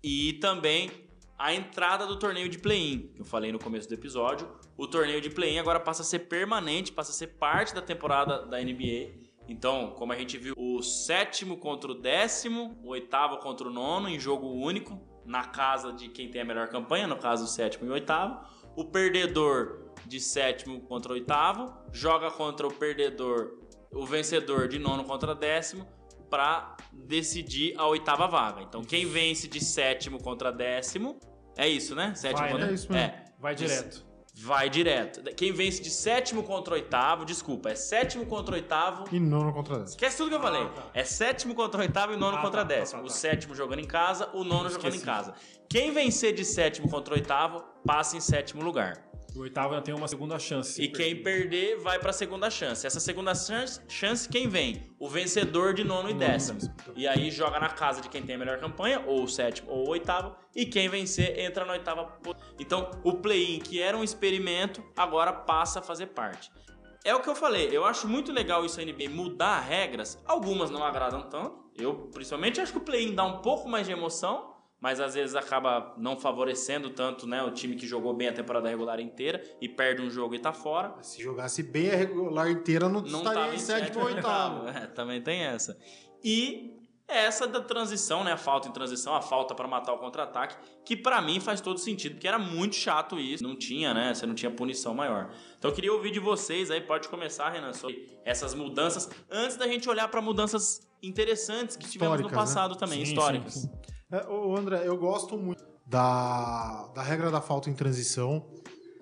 E 0.03 0.33
também 0.33 0.89
a 1.38 1.53
entrada 1.53 2.05
do 2.07 2.17
torneio 2.17 2.49
de 2.49 2.57
play-in, 2.57 3.12
que 3.13 3.21
eu 3.21 3.25
falei 3.25 3.51
no 3.51 3.60
começo 3.60 3.88
do 3.88 3.93
episódio. 3.93 4.47
O 4.75 4.88
torneio 4.88 5.21
de 5.21 5.29
play-in 5.29 5.60
agora 5.60 5.79
passa 5.79 6.01
a 6.01 6.05
ser 6.05 6.19
permanente, 6.19 6.91
passa 6.91 7.12
a 7.12 7.13
ser 7.13 7.27
parte 7.27 7.75
da 7.75 7.81
temporada 7.81 8.45
da 8.45 8.60
NBA. 8.60 9.27
Então, 9.47 9.91
como 9.91 10.12
a 10.12 10.15
gente 10.15 10.38
viu, 10.38 10.53
o 10.57 10.81
sétimo 10.81 11.57
contra 11.57 11.91
o 11.91 11.95
décimo, 11.95 12.77
o 12.83 12.89
oitavo 12.89 13.38
contra 13.38 13.67
o 13.67 13.71
nono, 13.71 14.10
em 14.10 14.19
jogo 14.19 14.47
único, 14.47 14.99
na 15.25 15.43
casa 15.45 15.93
de 15.93 16.10
quem 16.10 16.29
tem 16.29 16.41
a 16.41 16.45
melhor 16.45 16.69
campanha, 16.69 17.07
no 17.07 17.17
caso 17.17 17.45
o 17.45 17.47
sétimo 17.47 17.86
e 17.86 17.89
o 17.89 17.93
oitavo. 17.93 18.39
O 18.75 18.86
perdedor 18.86 19.91
de 20.05 20.19
sétimo 20.19 20.81
contra 20.81 21.12
o 21.12 21.15
oitavo 21.15 21.73
joga 21.91 22.31
contra 22.31 22.67
o 22.67 22.73
perdedor, 22.73 23.57
o 23.91 24.05
vencedor 24.05 24.67
de 24.67 24.79
nono 24.79 25.03
contra 25.03 25.33
décimo, 25.36 25.88
para 26.30 26.76
decidir 26.92 27.74
a 27.78 27.86
oitava 27.88 28.28
vaga. 28.28 28.62
Então, 28.62 28.84
quem 28.84 29.06
vence 29.06 29.48
de 29.48 29.63
sétimo 29.63 30.22
contra 30.22 30.52
décimo 30.52 31.20
é 31.58 31.68
isso, 31.68 31.96
né? 31.96 32.13
Sétimo 32.16 32.40
Vai, 32.42 32.52
contra 32.52 32.66
né? 32.68 32.72
É 32.72 32.76
isso 32.76 32.92
mesmo. 32.92 33.06
É, 33.08 33.26
Vai 33.40 33.56
direto. 33.56 34.06
vai 34.36 34.70
direto. 34.70 35.24
Quem 35.36 35.52
vence 35.52 35.82
de 35.82 35.90
sétimo 35.90 36.44
contra 36.44 36.74
oitavo, 36.76 37.24
desculpa, 37.26 37.70
é 37.70 37.76
sétimo 37.76 38.26
contra 38.26 38.56
oitavo. 38.56 39.06
E 39.12 39.20
nono 39.20 39.52
contra 39.54 39.78
10. 39.78 39.90
Esquece 39.92 40.18
tudo 40.18 40.30
que 40.30 40.36
eu 40.36 40.42
falei. 40.42 40.62
Ah, 40.63 40.70
tá. 40.70 40.84
É 40.94 41.04
sétimo 41.04 41.56
contra 41.56 41.82
oitavo 41.82 42.13
e 42.13 42.18
nono 42.18 42.38
Ah, 42.38 42.42
contra 42.42 42.62
tá, 42.63 42.68
tá, 42.68 42.76
décimo. 42.80 43.00
tá, 43.02 43.06
O 43.06 43.10
tá. 43.10 43.13
sétimo 43.16 43.56
jogando 43.56 43.80
em 43.80 43.88
casa, 43.88 44.30
o 44.34 44.44
nono 44.44 44.70
jogando 44.70 44.86
em 44.94 44.98
Esqueci. 44.98 45.06
casa. 45.06 45.34
Quem 45.70 45.92
vencer 45.92 46.34
de 46.34 46.46
sétimo 46.46 46.90
contra 46.90 47.13
oitavo, 47.16 47.63
passa 47.86 48.16
em 48.18 48.20
sétimo 48.22 48.63
lugar. 48.63 49.07
O 49.38 49.41
oitavo 49.41 49.76
ainda 49.76 49.84
tem 49.84 49.93
uma 49.93 50.08
segunda 50.08 50.39
chance. 50.39 50.82
E 50.82 50.88
quem 50.88 51.21
perder 51.21 51.78
vai 51.78 52.00
pra 52.00 52.12
segunda 52.12 52.50
chance. 52.50 52.88
Essa 52.88 53.00
segunda 53.00 53.36
chance, 53.36 53.80
chance 53.88 54.28
quem 54.28 54.50
vem? 54.50 54.91
O 54.97 55.08
vencedor 55.08 55.76
de 55.76 55.84
nono 55.84 56.10
e 56.10 56.13
e 56.13 56.15
décimo. 56.15 56.60
décimo. 56.60 56.76
E 56.95 57.08
aí 57.08 57.30
joga 57.30 57.60
na 57.60 57.69
casa 57.69 58.02
de 58.02 58.10
quem 58.10 58.23
tem 58.23 58.34
a 58.34 58.38
melhor 58.39 58.60
campanha, 58.60 59.04
ou 59.06 59.23
o 59.23 59.28
sétimo 59.28 59.69
ou 59.69 59.86
o 59.86 59.89
oitavo, 59.91 60.36
e 60.56 60.65
quem 60.65 60.89
vencer 60.89 61.38
entra 61.38 61.65
na 61.65 61.73
oitava. 61.73 62.19
Então, 62.58 62.89
o 63.04 63.13
play-in, 63.13 63.60
que 63.60 63.80
era 63.80 63.95
um 63.95 64.04
experimento, 64.04 64.84
agora 64.97 65.32
passa 65.32 65.80
a 65.80 65.84
fazer 65.84 66.08
parte. 66.08 66.52
É 67.06 67.13
o 67.13 67.21
que 67.21 67.30
eu 67.30 67.36
falei, 67.36 67.69
eu 67.71 67.86
acho 67.86 68.08
muito 68.08 68.32
legal 68.32 68.65
isso 68.65 68.82
a 68.82 68.84
NBA 68.84 69.10
mudar 69.12 69.60
regras. 69.60 70.19
Algumas 70.26 70.71
não 70.71 70.84
agradam 70.84 71.30
tanto. 71.30 71.63
Eu, 71.78 72.10
principalmente, 72.12 72.60
acho 72.60 72.71
que 72.71 72.80
o 72.80 72.82
play-in 72.82 73.13
dá 73.13 73.23
um 73.23 73.38
pouco 73.43 73.69
mais 73.69 73.86
de 73.86 73.93
emoção, 73.93 74.57
mas 74.80 75.00
às 75.00 75.16
vezes 75.16 75.36
acaba 75.36 75.94
não 75.98 76.20
favorecendo 76.20 76.90
tanto 76.92 77.26
né, 77.26 77.42
o 77.44 77.52
time 77.52 77.76
que 77.76 77.88
jogou 77.88 78.13
bem 78.13 78.28
a 78.28 78.34
temporada 78.34 78.70
regular 78.70 79.00
inteira 79.00 79.42
e 79.60 79.68
perde 79.68 80.02
um 80.02 80.10
jogo 80.10 80.36
e 80.36 80.40
tá 80.40 80.54
fora. 80.54 80.96
Se 81.02 81.22
jogasse 81.22 81.63
bem 81.63 81.90
a 81.92 81.96
regular 81.96 82.50
inteira, 82.50 82.88
não, 82.88 83.02
Não 83.02 83.20
estaria 83.20 83.56
em 83.56 83.60
sétimo 83.60 84.02
ou 84.02 84.06
oitavo. 84.08 84.68
É, 84.78 84.86
também 84.88 85.22
tem 85.22 85.42
essa. 85.42 85.78
E 86.24 86.78
essa 87.08 87.48
da 87.48 87.62
transição, 87.62 88.24
né? 88.24 88.34
A 88.34 88.38
falta 88.38 88.68
em 88.68 88.72
transição, 88.72 89.16
a 89.16 89.22
falta 89.22 89.56
pra 89.56 89.68
matar 89.68 89.94
o 89.94 89.98
contra-ataque, 89.98 90.58
que 90.84 90.96
pra 90.96 91.22
mim 91.22 91.40
faz 91.40 91.62
todo 91.62 91.80
sentido, 91.80 92.13
porque 92.16 92.28
era 92.28 92.38
muito 92.38 92.76
chato 92.76 93.18
isso. 93.18 93.42
Não 93.44 93.56
tinha, 93.56 93.94
né? 93.94 94.13
Você 94.13 94.26
não 94.26 94.36
tinha 94.36 94.52
punição 94.52 94.94
maior. 94.94 95.34
Então 95.58 95.72
eu 95.72 95.76
queria 95.76 95.94
ouvir 95.94 96.12
de 96.12 96.20
vocês 96.20 96.70
aí, 96.70 96.82
pode 96.82 97.08
começar, 97.08 97.50
Renan, 97.50 97.72
sobre 97.72 98.20
essas 98.26 98.54
mudanças, 98.54 99.10
antes 99.32 99.56
da 99.56 99.68
gente 99.68 99.90
olhar 99.90 100.10
pra 100.10 100.22
mudanças 100.22 100.82
interessantes 101.02 101.78
que 101.78 101.90
tivemos 101.90 102.20
no 102.20 102.28
né? 102.28 102.34
passado 102.34 102.76
também, 102.76 103.06
Sim, 103.06 103.12
históricas. 103.12 103.54
sim, 103.54 103.62
sim. 103.62 103.96
É, 104.12 104.26
ô, 104.28 104.56
André, 104.56 104.88
eu 104.88 104.98
gosto 104.98 105.38
muito 105.38 105.63
da, 105.86 106.88
da 106.96 107.02
regra 107.02 107.30
da 107.30 107.41
falta 107.41 107.70
em 107.70 107.74
transição. 107.74 108.46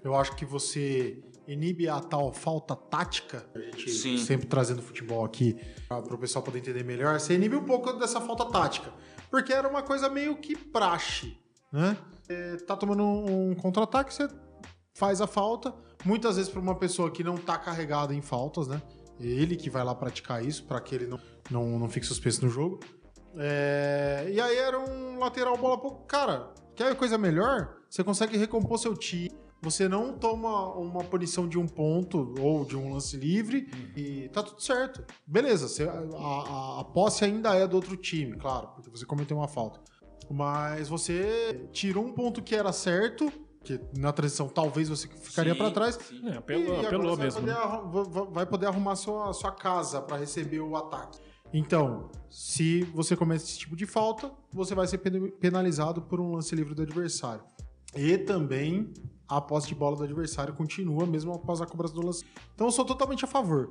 Eu 0.04 0.16
acho 0.16 0.36
que 0.36 0.46
você 0.46 1.24
inibe 1.48 1.88
a 1.88 2.00
tal 2.00 2.34
falta 2.34 2.76
tática, 2.76 3.46
a 3.54 3.60
gente 3.60 3.92
Sim. 3.92 4.18
sempre 4.18 4.48
trazendo 4.48 4.82
futebol 4.82 5.24
aqui 5.24 5.56
para 5.88 6.14
o 6.14 6.18
pessoal 6.18 6.44
poder 6.44 6.60
entender 6.60 6.84
melhor, 6.84 7.20
você 7.20 7.36
inibe 7.36 7.56
um 7.56 7.64
pouco 7.64 7.94
dessa 7.94 8.20
falta 8.20 8.46
tática, 8.46 8.92
porque 9.30 9.54
era 9.54 9.68
uma 9.68 9.84
coisa 9.84 10.10
meio 10.10 10.36
que 10.38 10.56
praxe, 10.58 11.38
né? 11.72 11.96
É, 12.28 12.56
tá 12.58 12.76
tomando 12.76 13.04
um, 13.04 13.54
contra-ataque, 13.54 14.12
você 14.12 14.28
faz 14.96 15.22
a 15.22 15.28
falta, 15.28 15.72
muitas 16.04 16.38
vezes 16.38 16.52
para 16.52 16.62
uma 16.62 16.76
pessoa 16.76 17.12
que 17.12 17.24
não 17.24 17.38
tá 17.38 17.60
carregada 17.60 18.14
em 18.14 18.22
faltas, 18.22 18.68
né? 18.68 18.82
Ele 19.20 19.56
que 19.56 19.70
vai 19.70 19.84
lá 19.84 19.94
praticar 19.94 20.44
isso 20.44 20.64
para 20.66 20.82
que 20.82 20.96
ele 20.96 21.06
não, 21.06 21.20
não, 21.50 21.80
não 21.80 21.90
fique 21.90 22.06
suspenso 22.06 22.44
no 22.44 22.50
jogo. 22.50 22.80
É, 23.38 24.28
e 24.32 24.40
aí 24.40 24.58
era 24.58 24.80
um 24.80 25.20
lateral 25.20 25.58
bola 25.58 25.78
pouco. 25.78 26.06
Cara, 26.06 26.52
quer 26.76 26.96
coisa 26.96 27.18
melhor? 27.18 27.76
Você 27.90 28.04
consegue 28.04 28.38
recompor 28.38 28.78
seu 28.78 28.96
time. 28.96 29.32
Você 29.62 29.88
não 29.90 30.14
toma 30.14 30.74
uma 30.76 31.04
punição 31.04 31.48
de 31.48 31.58
um 31.58 31.68
ponto 31.68 32.36
ou 32.40 32.64
de 32.66 32.78
um 32.78 32.94
lance 32.94 33.18
livre 33.18 33.68
e 33.96 34.30
tá 34.30 34.44
tudo 34.44 34.62
certo. 34.62 35.04
Beleza, 35.26 35.68
você- 35.68 35.88
a, 35.88 35.92
a- 35.94 36.80
a 36.82 36.84
posse 36.84 37.26
ainda 37.26 37.56
é 37.56 37.66
do 37.68 37.76
outro 37.76 37.96
time, 37.98 38.38
claro, 38.38 38.68
porque 38.76 38.90
você 38.92 39.06
cometeu 39.06 39.38
uma 39.38 39.48
falta. 39.48 39.80
Mas 40.30 40.88
você 40.88 41.68
tirou 41.72 42.04
um 42.06 42.12
ponto 42.14 42.44
que 42.44 42.56
era 42.56 42.72
certo, 42.72 43.32
que 43.64 43.80
na 43.98 44.12
transição 44.12 44.48
talvez 44.48 44.90
você 44.90 45.08
ficaria 45.08 45.56
pra 45.56 45.72
trás, 45.72 45.96
sim. 45.96 46.22
É, 46.30 46.38
apelou, 46.38 46.80
apelou 46.82 47.18
mesmo. 47.18 47.42
poder 47.42 47.54
né? 47.54 48.26
vai 48.32 48.46
poder 48.46 48.68
arrumar 48.68 48.96
sua, 48.96 49.34
sua 49.34 49.52
casa 49.52 50.00
para 50.02 50.18
receber 50.18 50.60
o 50.60 50.76
ataque. 50.76 51.18
Então, 51.58 52.10
se 52.30 52.82
você 52.94 53.16
comete 53.16 53.44
esse 53.44 53.58
tipo 53.60 53.76
de 53.78 53.86
falta, 53.86 54.30
você 54.52 54.76
vai 54.76 54.86
ser 54.88 54.98
pen- 54.98 55.32
penalizado 55.40 56.02
por 56.02 56.20
um 56.20 56.34
lance 56.34 56.54
livre 56.54 56.76
do 56.76 56.82
adversário. 56.82 57.44
E 57.96 58.18
também 58.18 58.92
a 59.26 59.40
posse 59.40 59.68
de 59.70 59.74
bola 59.76 59.96
do 59.96 60.04
adversário 60.04 60.54
continua 60.54 61.06
mesmo 61.06 61.32
após 61.34 61.62
a 61.62 61.66
cobrança 61.66 61.94
do 61.94 62.06
lance. 62.06 62.26
Então, 62.54 62.68
eu 62.68 62.72
sou 62.72 62.84
totalmente 62.84 63.24
a 63.24 63.28
favor. 63.28 63.70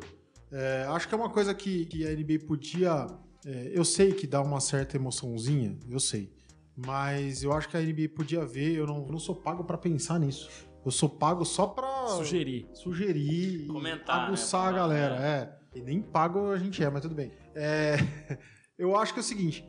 É, 0.50 0.86
acho 0.88 1.06
que 1.06 1.14
é 1.14 1.18
uma 1.18 1.28
coisa 1.28 1.52
que, 1.52 1.84
que 1.84 2.06
a 2.06 2.10
NBA 2.16 2.46
podia. 2.46 3.06
é, 3.44 3.70
eu 3.74 3.84
sei 3.84 4.12
que 4.14 4.26
dá 4.26 4.40
uma 4.40 4.60
certa 4.60 4.96
emoçãozinha, 4.96 5.78
eu 5.90 6.00
sei. 6.00 6.32
Mas 6.74 7.42
eu 7.42 7.52
acho 7.52 7.68
que 7.68 7.76
a 7.76 7.80
NBA 7.82 8.08
podia 8.16 8.46
ver. 8.46 8.74
Eu 8.76 8.86
não, 8.86 9.06
não 9.06 9.18
sou 9.18 9.34
pago 9.34 9.62
para 9.62 9.76
pensar 9.76 10.18
nisso. 10.18 10.48
Eu 10.84 10.90
sou 10.90 11.08
pago 11.08 11.44
só 11.44 11.66
pra 11.66 12.06
Sugerir. 12.08 12.66
sugerir, 12.72 13.66
Comentar, 13.66 14.22
e 14.24 14.26
aguçar 14.28 14.64
né? 14.64 14.68
a 14.70 14.72
galera. 14.80 15.14
É. 15.16 15.58
E 15.78 15.82
nem 15.82 16.00
pago 16.00 16.50
a 16.50 16.56
gente 16.58 16.82
é, 16.82 16.88
mas 16.90 17.02
tudo 17.02 17.14
bem. 17.14 17.30
É, 17.54 17.96
eu 18.78 18.96
acho 18.96 19.12
que 19.12 19.20
é 19.20 19.22
o 19.22 19.24
seguinte: 19.24 19.64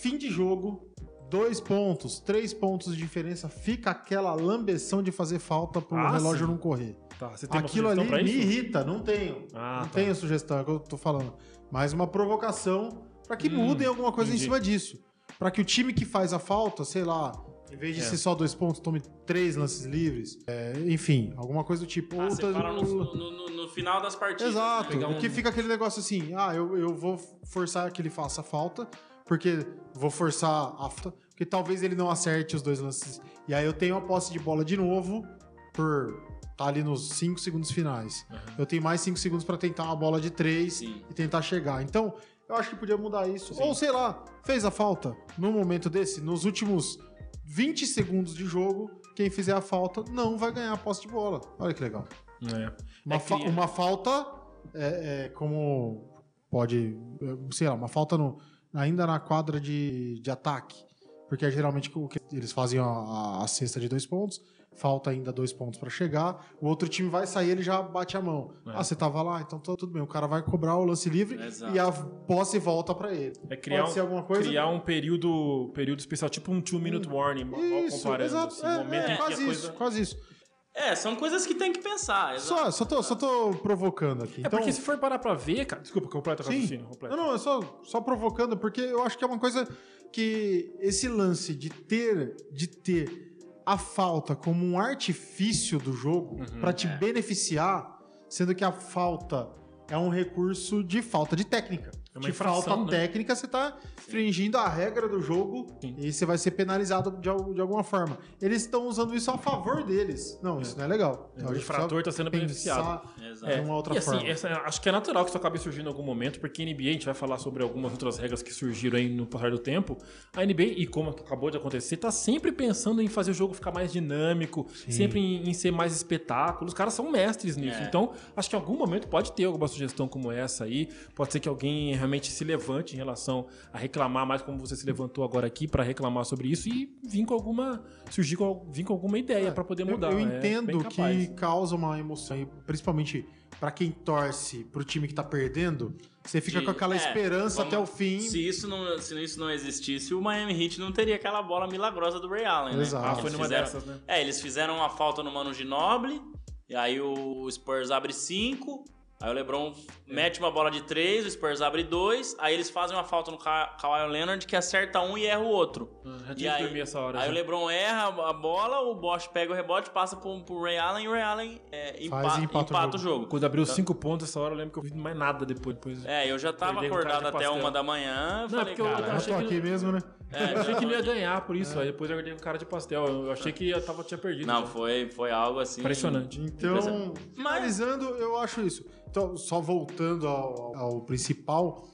fim 0.00 0.16
de 0.16 0.28
jogo, 0.30 0.88
dois 1.30 1.60
pontos, 1.60 2.18
três 2.20 2.52
pontos 2.54 2.94
de 2.94 3.02
diferença, 3.02 3.48
fica 3.48 3.90
aquela 3.90 4.32
lambeção 4.34 5.02
de 5.02 5.10
fazer 5.12 5.38
falta 5.38 5.80
pro 5.80 5.96
Ah, 5.98 6.12
relógio 6.12 6.46
sim. 6.46 6.52
não 6.52 6.58
correr. 6.58 6.96
Tá, 7.18 7.28
você 7.28 7.46
tem 7.46 7.60
Aquilo 7.60 7.88
ali 7.88 8.04
me 8.22 8.30
irrita, 8.30 8.84
não 8.84 9.00
tenho. 9.00 9.46
Ah, 9.54 9.80
não 9.82 9.88
tá. 9.88 9.94
tenho 9.94 10.14
sugestão, 10.14 10.58
é 10.58 10.62
o 10.62 10.64
que 10.64 10.70
eu 10.70 10.78
tô 10.80 10.96
falando. 10.98 11.34
Mas 11.70 11.92
uma 11.92 12.06
provocação 12.06 13.02
pra 13.26 13.36
que 13.36 13.48
Hum, 13.48 13.56
mudem 13.66 13.86
alguma 13.86 14.12
coisa 14.12 14.30
entendi. 14.30 14.42
em 14.42 14.46
cima 14.46 14.60
disso. 14.60 15.02
Pra 15.38 15.50
que 15.50 15.60
o 15.60 15.64
time 15.64 15.92
que 15.92 16.04
faz 16.04 16.32
a 16.32 16.38
falta, 16.38 16.84
sei 16.84 17.04
lá, 17.04 17.32
em 17.72 17.76
vez 17.76 17.94
de 17.96 18.02
É. 18.02 18.04
ser 18.04 18.16
só 18.16 18.34
dois 18.34 18.54
pontos, 18.54 18.80
tome 18.80 19.00
três 19.24 19.56
lances 19.56 19.84
livres. 19.84 20.38
É, 20.46 20.72
enfim, 20.86 21.32
alguma 21.36 21.64
coisa 21.64 21.82
do 21.82 21.86
tipo. 21.88 22.20
Ah, 22.20 22.24
Ou 22.24 22.30
você 22.30 22.42
tá- 22.42 22.52
fala 22.52 22.72
no, 22.72 22.82
no- 22.82 23.14
no- 23.14 23.56
no 23.62 23.68
final 23.68 24.00
das 24.00 24.14
partidas. 24.14 24.52
Exato. 24.52 24.84
né? 24.90 24.96
Pegar 25.00 25.08
O 25.10 25.18
que 25.18 25.28
um- 25.28 25.30
fica 25.30 25.48
aquele 25.48 25.68
negócio 25.68 26.00
assim, 26.00 26.32
ah, 26.36 26.54
eu, 26.54 26.76
eu 26.78 26.94
vou 26.94 27.18
forçar 27.44 27.90
que 27.90 28.00
ele 28.00 28.10
faça 28.10 28.42
falta, 28.42 28.88
porque 29.24 29.66
vou 29.94 30.10
forçar 30.10 30.50
a 30.50 30.88
falta, 30.90 31.12
porque 31.30 31.44
talvez 31.44 31.82
ele 31.82 31.94
não 31.94 32.08
acerte 32.10 32.54
os 32.56 32.62
dois 32.62 32.78
lances. 32.80 33.20
E 33.48 33.54
aí 33.54 33.64
eu 33.64 33.72
tenho 33.72 33.96
a 33.96 34.00
posse 34.00 34.32
de 34.32 34.38
bola 34.38 34.64
de 34.64 34.76
novo 34.76 35.26
por 35.72 36.22
tá 36.56 36.66
ali 36.68 36.82
nos 36.82 37.10
5 37.10 37.38
segundos 37.38 37.70
finais. 37.70 38.24
Eu 38.58 38.64
tenho 38.64 38.82
mais 38.82 39.00
5 39.02 39.18
segundos 39.18 39.44
pra 39.44 39.58
tentar 39.58 39.84
uma 39.84 39.96
bola 39.96 40.18
de 40.20 40.30
3 40.30 40.72
Sim. 40.74 41.02
e 41.10 41.12
tentar 41.12 41.42
chegar. 41.42 41.82
Então, 41.82 42.14
eu 42.48 42.56
acho 42.56 42.70
que 42.70 42.76
podia 42.76 42.96
mudar 42.96 43.28
isso. 43.28 43.54
Ou 43.60 43.74
sei 43.74 43.90
lá, 43.90 44.24
fez 44.42 44.64
a 44.64 44.70
falta 44.70 45.14
num 45.36 45.52
momento 45.52 45.90
desse, 45.90 46.20
nos 46.22 46.46
últimos 46.46 46.98
20 47.46 47.86
segundos 47.86 48.34
de 48.34 48.44
jogo, 48.44 48.90
quem 49.14 49.30
fizer 49.30 49.54
a 49.54 49.60
falta 49.60 50.04
não 50.10 50.36
vai 50.36 50.52
ganhar 50.52 50.72
a 50.72 50.76
posse 50.76 51.02
de 51.02 51.08
bola. 51.08 51.40
Olha 51.58 51.72
que 51.72 51.82
legal. 51.82 52.04
É. 52.42 52.72
Uma, 53.04 53.16
É 53.16 53.18
fa- 53.18 53.36
uma 53.36 53.68
falta 53.68 54.26
é, 54.74 55.24
é 55.24 55.28
como 55.30 56.22
pode, 56.50 56.96
é, 57.22 57.54
sei 57.54 57.68
lá, 57.68 57.74
uma 57.74 57.88
falta 57.88 58.18
no- 58.18 58.38
ainda 58.74 59.06
na 59.06 59.18
quadra 59.18 59.58
de, 59.60 60.20
de 60.20 60.30
ataque. 60.30 60.84
Porque 61.28 61.44
é 61.44 61.50
geralmente 61.50 61.90
o 61.94 62.08
que 62.08 62.18
eles 62.32 62.52
fazem 62.52 62.78
a, 62.78 63.42
a 63.42 63.46
cesta 63.48 63.80
de 63.80 63.88
dois 63.88 64.06
pontos, 64.06 64.40
falta 64.76 65.10
ainda 65.10 65.32
dois 65.32 65.52
pontos 65.52 65.78
pra 65.78 65.88
chegar, 65.88 66.46
o 66.60 66.66
outro 66.68 66.88
time 66.88 67.08
vai 67.08 67.26
sair, 67.26 67.50
ele 67.50 67.62
já 67.62 67.80
bate 67.82 68.16
a 68.16 68.20
mão. 68.20 68.52
É. 68.66 68.70
Ah, 68.74 68.84
você 68.84 68.94
tava 68.94 69.22
lá, 69.22 69.40
então 69.40 69.58
tá 69.58 69.74
tudo 69.74 69.92
bem. 69.92 70.02
O 70.02 70.06
cara 70.06 70.26
vai 70.26 70.42
cobrar 70.42 70.76
o 70.76 70.84
lance 70.84 71.08
livre 71.08 71.42
Exato. 71.42 71.74
e 71.74 71.78
a 71.78 71.90
posse 71.90 72.58
volta 72.58 72.94
pra 72.94 73.12
ele. 73.12 73.32
É 73.48 73.56
criar, 73.56 73.78
Pode 73.78 73.90
um, 73.90 73.94
ser 73.94 74.00
alguma 74.00 74.22
coisa? 74.22 74.42
criar 74.42 74.68
um 74.68 74.78
período, 74.80 75.70
período 75.74 75.98
especial, 75.98 76.28
tipo 76.28 76.52
um 76.52 76.60
two-minute 76.60 77.08
warning, 77.08 77.50
Isso, 77.86 78.02
comparando. 78.02 78.24
exato. 78.24 78.54
assim, 78.54 78.66
é, 78.66 78.78
momento 78.78 79.08
é, 79.08 79.14
a 79.14 79.16
quase 79.16 79.32
isso, 79.32 79.44
coisa... 79.44 79.72
quase 79.72 80.00
isso. 80.02 80.35
É, 80.78 80.94
são 80.94 81.16
coisas 81.16 81.46
que 81.46 81.54
tem 81.54 81.72
que 81.72 81.80
pensar. 81.80 82.34
exato. 82.36 82.48
Só, 82.48 82.70
só, 82.70 82.84
tô, 82.84 83.02
só 83.02 83.14
tô 83.14 83.54
provocando 83.62 84.24
aqui. 84.24 84.36
É 84.36 84.46
Então, 84.46 84.50
porque 84.58 84.70
se 84.72 84.80
for 84.82 84.98
parar 84.98 85.18
pra 85.18 85.32
ver, 85.34 85.64
cara... 85.64 85.80
Desculpa, 85.80 86.06
completa 86.08 86.42
o 86.42 86.46
raciocínio. 86.46 86.86
Não, 87.02 87.16
não, 87.16 87.34
é 87.34 87.38
só, 87.38 87.80
só 87.82 88.00
provocando, 88.00 88.56
porque 88.58 88.82
eu 88.82 89.02
acho 89.02 89.16
que 89.16 89.24
é 89.24 89.26
uma 89.26 89.38
coisa 89.38 89.66
que 90.12 90.74
esse 90.78 91.08
lance 91.08 91.54
de 91.54 91.70
ter, 91.70 92.36
de 92.52 92.66
ter 92.66 93.34
a 93.64 93.78
falta 93.78 94.36
como 94.36 94.64
um 94.64 94.78
artifício 94.78 95.78
do 95.78 95.92
jogo 95.94 96.36
Uhum. 96.40 96.60
pra 96.60 96.72
te 96.74 96.86
beneficiar, 96.86 97.98
sendo 98.28 98.54
que 98.54 98.62
a 98.64 98.70
falta 98.70 99.48
é 99.88 99.96
um 99.96 100.08
recurso 100.10 100.84
de 100.84 101.00
falta 101.00 101.34
de 101.34 101.44
técnica. 101.44 101.90
É 102.24 102.28
infração, 102.30 102.62
falta 102.62 102.84
né? 102.92 102.98
técnica, 103.00 103.34
você 103.34 103.46
tá 103.46 103.76
infringindo 104.06 104.56
a 104.58 104.68
regra 104.68 105.08
do 105.08 105.20
jogo 105.20 105.66
Sim. 105.80 105.94
e 105.98 106.12
você 106.12 106.24
vai 106.24 106.38
ser 106.38 106.52
penalizado 106.52 107.10
de, 107.10 107.20
de 107.54 107.60
alguma 107.60 107.82
forma. 107.82 108.16
Eles 108.40 108.62
estão 108.62 108.86
usando 108.86 109.14
isso 109.14 109.30
a 109.30 109.36
favor 109.38 109.82
deles. 109.84 110.38
Não, 110.42 110.60
isso 110.60 110.76
não 110.78 110.84
é 110.84 110.88
legal. 110.88 111.32
É, 111.36 111.40
Então, 111.40 111.52
o 111.52 111.56
infrator 111.56 111.88
precisa 111.88 112.04
tá 112.04 112.12
sendo 112.12 112.30
beneficiado. 112.30 113.00
Exato. 113.22 113.54
de 113.54 113.60
uma 113.60 113.74
outra 113.74 113.94
e 113.94 113.98
assim, 113.98 114.10
forma. 114.12 114.28
essa- 114.28 114.48
acho 114.64 114.80
que 114.80 114.88
é 114.88 114.92
natural 114.92 115.24
que 115.24 115.30
isso 115.30 115.36
acabe 115.38 115.58
surgindo 115.58 115.84
em 115.86 115.88
algum 115.88 116.02
momento, 116.02 116.40
porque 116.40 116.62
a 116.62 116.64
NBA, 116.64 116.88
a 116.88 116.92
gente 116.92 117.04
vai 117.06 117.14
falar 117.14 117.38
sobre 117.38 117.62
algumas 117.62 117.92
outras 117.92 118.16
regras 118.18 118.42
que 118.42 118.52
surgiram 118.52 118.98
aí 118.98 119.08
no 119.08 119.26
passar 119.26 119.50
do 119.50 119.58
tempo. 119.58 119.96
A 120.34 120.42
NBA, 120.44 120.62
e 120.76 120.86
como 120.86 121.10
acabou 121.10 121.50
de 121.50 121.56
acontecer, 121.56 121.96
tá 121.96 122.10
sempre 122.10 122.52
pensando 122.52 123.02
em 123.02 123.08
fazer 123.08 123.32
o 123.32 123.34
jogo 123.34 123.52
ficar 123.54 123.72
mais 123.72 123.92
dinâmico, 123.92 124.66
sempre 124.88 125.18
em, 125.20 125.48
em 125.48 125.52
ser 125.52 125.70
mais 125.70 125.94
espetáculo. 125.94 126.68
Os 126.68 126.74
caras 126.74 126.94
são 126.94 127.10
mestres 127.10 127.56
nisso. 127.56 127.78
É. 127.78 127.84
Então, 127.84 128.12
acho 128.36 128.48
que 128.48 128.56
em 128.56 128.58
algum 128.58 128.76
momento 128.76 129.08
pode 129.08 129.32
ter 129.32 129.44
alguma 129.44 129.68
sugestão 129.68 130.08
como 130.08 130.30
essa 130.32 130.64
aí. 130.64 130.88
Pode 131.14 131.32
ser 131.32 131.40
que 131.40 131.48
alguém 131.48 131.94
realmente 132.06 132.30
se 132.30 132.44
levante 132.44 132.94
em 132.94 132.96
relação 132.96 133.46
a 133.72 133.78
reclamar 133.78 134.24
mais 134.24 134.40
como 134.40 134.58
você 134.58 134.76
se 134.76 134.86
levantou 134.86 135.24
agora 135.24 135.46
aqui 135.46 135.66
para 135.66 135.82
reclamar 135.82 136.24
sobre 136.24 136.48
isso 136.48 136.68
e 136.68 136.96
vir 137.04 137.26
com 137.26 137.34
alguma 137.34 137.82
surgir 138.10 138.36
com, 138.36 138.64
vir 138.70 138.84
com 138.84 138.92
alguma 138.92 139.18
ideia 139.18 139.50
para 139.52 139.64
poder 139.64 139.82
É, 139.82 139.86
Eu- 139.86 139.90
mudar. 139.90 140.12
Eu, 140.12 140.18
É 140.18 140.22
entendo 140.22 140.78
que 140.84 140.96
capaz. 140.96 141.28
causa 141.36 141.74
uma 141.74 141.98
emoção, 141.98 142.48
principalmente 142.64 143.26
pra 143.58 143.70
quem 143.70 143.90
torce 143.90 144.64
pro 144.64 144.84
time 144.84 145.08
que 145.08 145.14
tá 145.14 145.24
perdendo, 145.24 145.94
você 146.22 146.40
fica 146.40 146.58
De- 146.60 146.64
com 146.64 146.70
aquela 146.70 146.94
é, 146.94 146.98
esperança 146.98 147.56
vamos- 147.58 147.72
até 147.74 147.78
o 147.82 147.86
fim. 147.86 148.20
Se 148.20 148.46
isso, 148.46 148.68
não, 148.68 148.98
se 148.98 149.20
isso 149.22 149.38
não 149.40 149.50
existisse, 149.50 150.12
o 150.14 150.20
Miami 150.20 150.52
Heat 150.64 150.78
não 150.78 150.92
teria 150.92 151.16
aquela 151.16 151.42
bola 151.42 151.66
milagrosa 151.66 152.20
do 152.20 152.28
Ray 152.28 152.44
Allen, 152.44 152.76
né? 152.76 152.82
Exato. 152.82 153.04
Ah, 153.06 153.10
Eles 153.10 153.20
foi 153.20 153.30
numa 153.30 153.44
fizeram- 153.44 153.64
dessas, 153.64 153.84
né? 153.86 153.98
É, 154.06 154.20
eles 154.20 154.40
fizeram 154.40 154.76
uma 154.76 154.90
falta 154.90 155.22
no 155.22 155.32
Mano 155.32 155.54
Ginobili, 155.54 156.20
e 156.68 156.74
aí 156.74 157.00
o 157.00 157.48
Spurs 157.50 157.90
abre 157.90 158.12
5, 158.12 158.84
aí 159.20 159.30
o 159.30 159.32
LeBron 159.32 159.72
mete 160.06 160.38
uma 160.40 160.50
bola 160.50 160.70
de 160.70 160.82
3, 160.82 161.26
o 161.26 161.30
Spurs 161.30 161.60
abre 161.62 161.82
2, 161.82 162.36
aí 162.38 162.54
eles 162.54 162.68
fazem 162.70 162.96
uma 162.96 163.04
falta 163.04 163.30
no 163.30 163.38
Ka 163.38 163.76
Kawhi 163.80 164.08
Leonard 164.10 164.46
que 164.46 164.54
acerta 164.54 165.00
um 165.00 165.16
e 165.16 165.26
erra 165.26 165.40
o 165.40 165.48
outro. 165.48 165.90
Ah, 166.04 166.18
Já 166.26 166.32
E 166.32 166.36
tinha 166.36 166.50
que 166.52 166.56
aí, 166.58 166.62
dormir 166.64 166.80
essa 166.80 167.00
hora. 167.00 167.18
aí 167.20 167.24
já. 167.26 167.30
o 167.30 167.34
LeBron 167.34 167.70
erra 167.70 168.04
a 168.28 168.32
bola, 168.32 168.80
o 168.80 168.94
Bosch 168.94 169.26
pega 169.28 169.52
o 169.52 169.56
rebote, 169.56 169.90
passa 169.90 170.16
pro, 170.16 170.40
pro 170.44 170.62
Ray 170.62 170.78
Allen 170.78 171.04
e 171.04 171.08
o 171.08 171.12
Ray 171.12 171.22
Allen 171.22 171.60
é, 171.72 172.04
empa- 172.04 172.22
Faz 172.22 172.38
e 172.38 172.44
empata 172.44 172.70
empata, 172.70 172.96
o 172.96 173.00
o 173.00 173.02
jogo. 173.02 173.26
Quando 173.26 173.44
abriu 173.44 173.62
os 173.62 173.70
cinco 173.70 173.94
pontos 173.94 174.28
essa 174.28 174.38
hora, 174.40 174.54
eu 174.54 174.58
lembro 174.58 174.72
que 174.72 174.78
eu 174.78 174.82
vi 174.82 174.94
mais 174.94 175.16
nada 175.16 175.44
depois. 175.46 175.76
depois. 175.76 176.04
É, 176.04 176.30
eu 176.30 176.38
já 176.38 176.52
tava 176.52 176.74
cara 176.74 176.86
acordado 176.86 177.26
até 177.28 177.48
uma 177.48 177.70
da 177.70 177.82
manhã, 177.82 178.42
eu 178.42 178.48
Não, 178.48 178.60
é 178.60 178.64
falei, 178.64 178.64
porque 178.66 178.80
eu- 178.82 178.86
eu 178.86 178.92
cara... 178.96 179.06
Eu 179.08 179.12
achei 179.16 179.32
tô 179.34 179.38
que- 179.40 179.44
aqui 179.46 179.60
mesmo, 179.60 179.92
né? 179.92 180.00
É, 180.36 180.54
Eu 180.54 180.60
achei 180.60 180.74
que 180.74 180.84
ele 180.84 180.94
ia 180.94 181.02
ganhar 181.02 181.40
por 181.46 181.56
isso, 181.56 181.78
aí 181.78 181.86
depois 181.86 182.10
eu 182.10 182.16
acordei 182.16 182.34
com 182.34 182.40
cara 182.40 182.58
de 182.58 182.66
pastel. 182.66 183.06
Eu 183.06 183.32
achei 183.32 183.52
que 183.52 183.70
eu 183.70 183.84
tava, 183.84 184.04
tinha 184.04 184.18
perdido. 184.18 184.46
Não, 184.46 184.60
já. 184.60 184.66
foi, 184.66 185.10
foi 185.10 185.30
algo 185.30 185.60
assim... 185.60 185.80
Impressionante. 185.80 186.40
Então, 186.40 187.14
finalizando, 187.34 188.04
eu 188.04 188.36
acho 188.38 188.60
isso. 188.60 188.84
Então, 189.08 189.36
só 189.36 189.60
voltando 189.60 190.28
ao, 190.28 190.76
ao 190.76 191.00
principal, 191.00 191.88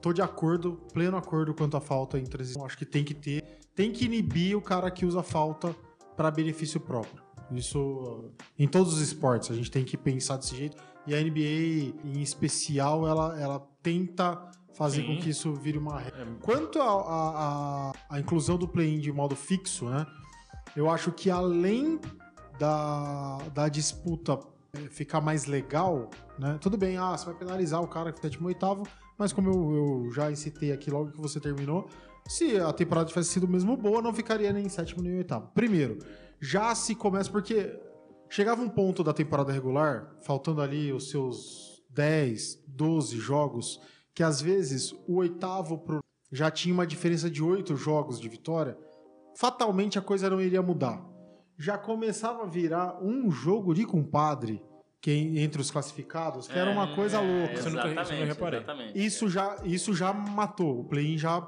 tô 0.00 0.12
de 0.12 0.22
acordo, 0.22 0.80
pleno 0.92 1.16
acordo 1.16 1.54
quanto 1.54 1.76
à 1.76 1.80
falta 1.80 2.18
em 2.18 2.24
transição. 2.24 2.64
Acho 2.64 2.76
que 2.76 2.84
tem 2.84 3.02
que 3.02 3.14
ter, 3.14 3.42
tem 3.74 3.90
que 3.90 4.04
inibir 4.04 4.56
o 4.56 4.60
cara 4.60 4.90
que 4.90 5.06
usa 5.06 5.22
falta 5.22 5.74
para 6.16 6.30
benefício 6.30 6.78
próprio. 6.80 7.22
Isso 7.50 7.78
uh, 7.78 8.32
em 8.58 8.66
todos 8.66 8.94
os 8.94 9.00
esportes, 9.00 9.50
a 9.50 9.54
gente 9.54 9.70
tem 9.70 9.84
que 9.84 9.96
pensar 9.96 10.36
desse 10.36 10.56
jeito. 10.56 10.76
E 11.06 11.14
a 11.14 11.20
NBA, 11.20 11.94
em 12.04 12.20
especial, 12.20 13.06
ela, 13.06 13.40
ela 13.40 13.60
tenta 13.82 14.50
fazer 14.76 15.02
Sim. 15.02 15.06
com 15.06 15.22
que 15.22 15.30
isso 15.30 15.52
vire 15.54 15.78
uma 15.78 15.98
regra. 15.98 16.22
É, 16.22 16.26
Quanto 16.42 16.78
à 16.80 17.92
inclusão 18.18 18.58
do 18.58 18.68
play-in 18.68 19.00
de 19.00 19.10
modo 19.10 19.34
fixo, 19.34 19.86
né? 19.86 20.06
Eu 20.76 20.90
acho 20.90 21.10
que 21.10 21.30
além 21.30 21.98
da, 22.58 23.38
da 23.54 23.68
disputa 23.68 24.38
é, 24.74 24.88
ficar 24.88 25.20
mais 25.20 25.46
legal, 25.46 26.10
né? 26.38 26.58
Tudo 26.60 26.76
bem, 26.76 26.98
ah, 26.98 27.16
você 27.16 27.24
vai 27.24 27.34
penalizar 27.34 27.82
o 27.82 27.88
cara 27.88 28.12
que 28.12 28.20
tá 28.20 28.28
sétimo 28.28 28.48
oitavo, 28.48 28.86
mas 29.16 29.32
como 29.32 29.48
eu, 29.48 30.04
eu 30.04 30.12
já 30.12 30.30
incitei 30.30 30.70
aqui 30.72 30.90
logo 30.90 31.10
que 31.10 31.20
você 31.20 31.40
terminou, 31.40 31.88
se 32.28 32.58
a 32.58 32.72
temporada 32.72 33.08
tivesse 33.08 33.30
sido 33.30 33.48
mesmo 33.48 33.76
boa, 33.76 34.02
não 34.02 34.12
ficaria 34.12 34.52
nem 34.52 34.66
em 34.66 34.68
sétimo 34.68 35.02
nem 35.02 35.12
em 35.12 35.18
oitavo. 35.18 35.50
Primeiro, 35.54 35.98
já 36.38 36.74
se 36.74 36.94
começa, 36.94 37.30
porque 37.30 37.78
chegava 38.28 38.60
um 38.60 38.68
ponto 38.68 39.02
da 39.02 39.14
temporada 39.14 39.52
regular, 39.52 40.16
faltando 40.20 40.60
ali 40.60 40.92
os 40.92 41.08
seus 41.08 41.82
10, 41.90 42.64
12 42.66 43.18
jogos, 43.18 43.80
que 44.16 44.22
às 44.24 44.40
vezes 44.40 44.92
o 45.06 45.16
oitavo 45.16 45.76
pro 45.78 46.00
já 46.32 46.50
tinha 46.50 46.74
uma 46.74 46.86
diferença 46.86 47.30
de 47.30 47.40
oito 47.42 47.76
jogos 47.76 48.18
de 48.18 48.28
vitória, 48.28 48.76
fatalmente 49.36 49.98
a 49.98 50.02
coisa 50.02 50.28
não 50.30 50.40
iria 50.40 50.60
mudar. 50.62 51.04
Já 51.58 51.78
começava 51.78 52.42
a 52.42 52.46
virar 52.46 52.98
um 53.02 53.30
jogo 53.30 53.72
de 53.74 53.84
compadre 53.84 54.60
que 55.02 55.12
entre 55.38 55.60
os 55.60 55.70
classificados, 55.70 56.48
que 56.48 56.58
era 56.58 56.70
uma 56.70 56.96
coisa 56.96 57.20
louca. 57.20 57.52
Isso 57.52 57.68
eu 57.68 57.72
nunca- 57.72 58.02
isso 58.02 58.12
eu 58.12 58.18
não 58.20 58.26
reparei. 58.26 58.58
exatamente. 58.58 58.98
Isso 59.06 59.28
já, 59.28 59.56
isso 59.64 59.94
já 59.94 60.12
matou. 60.12 60.80
O 60.80 60.84
play-in 60.84 61.16
já. 61.18 61.46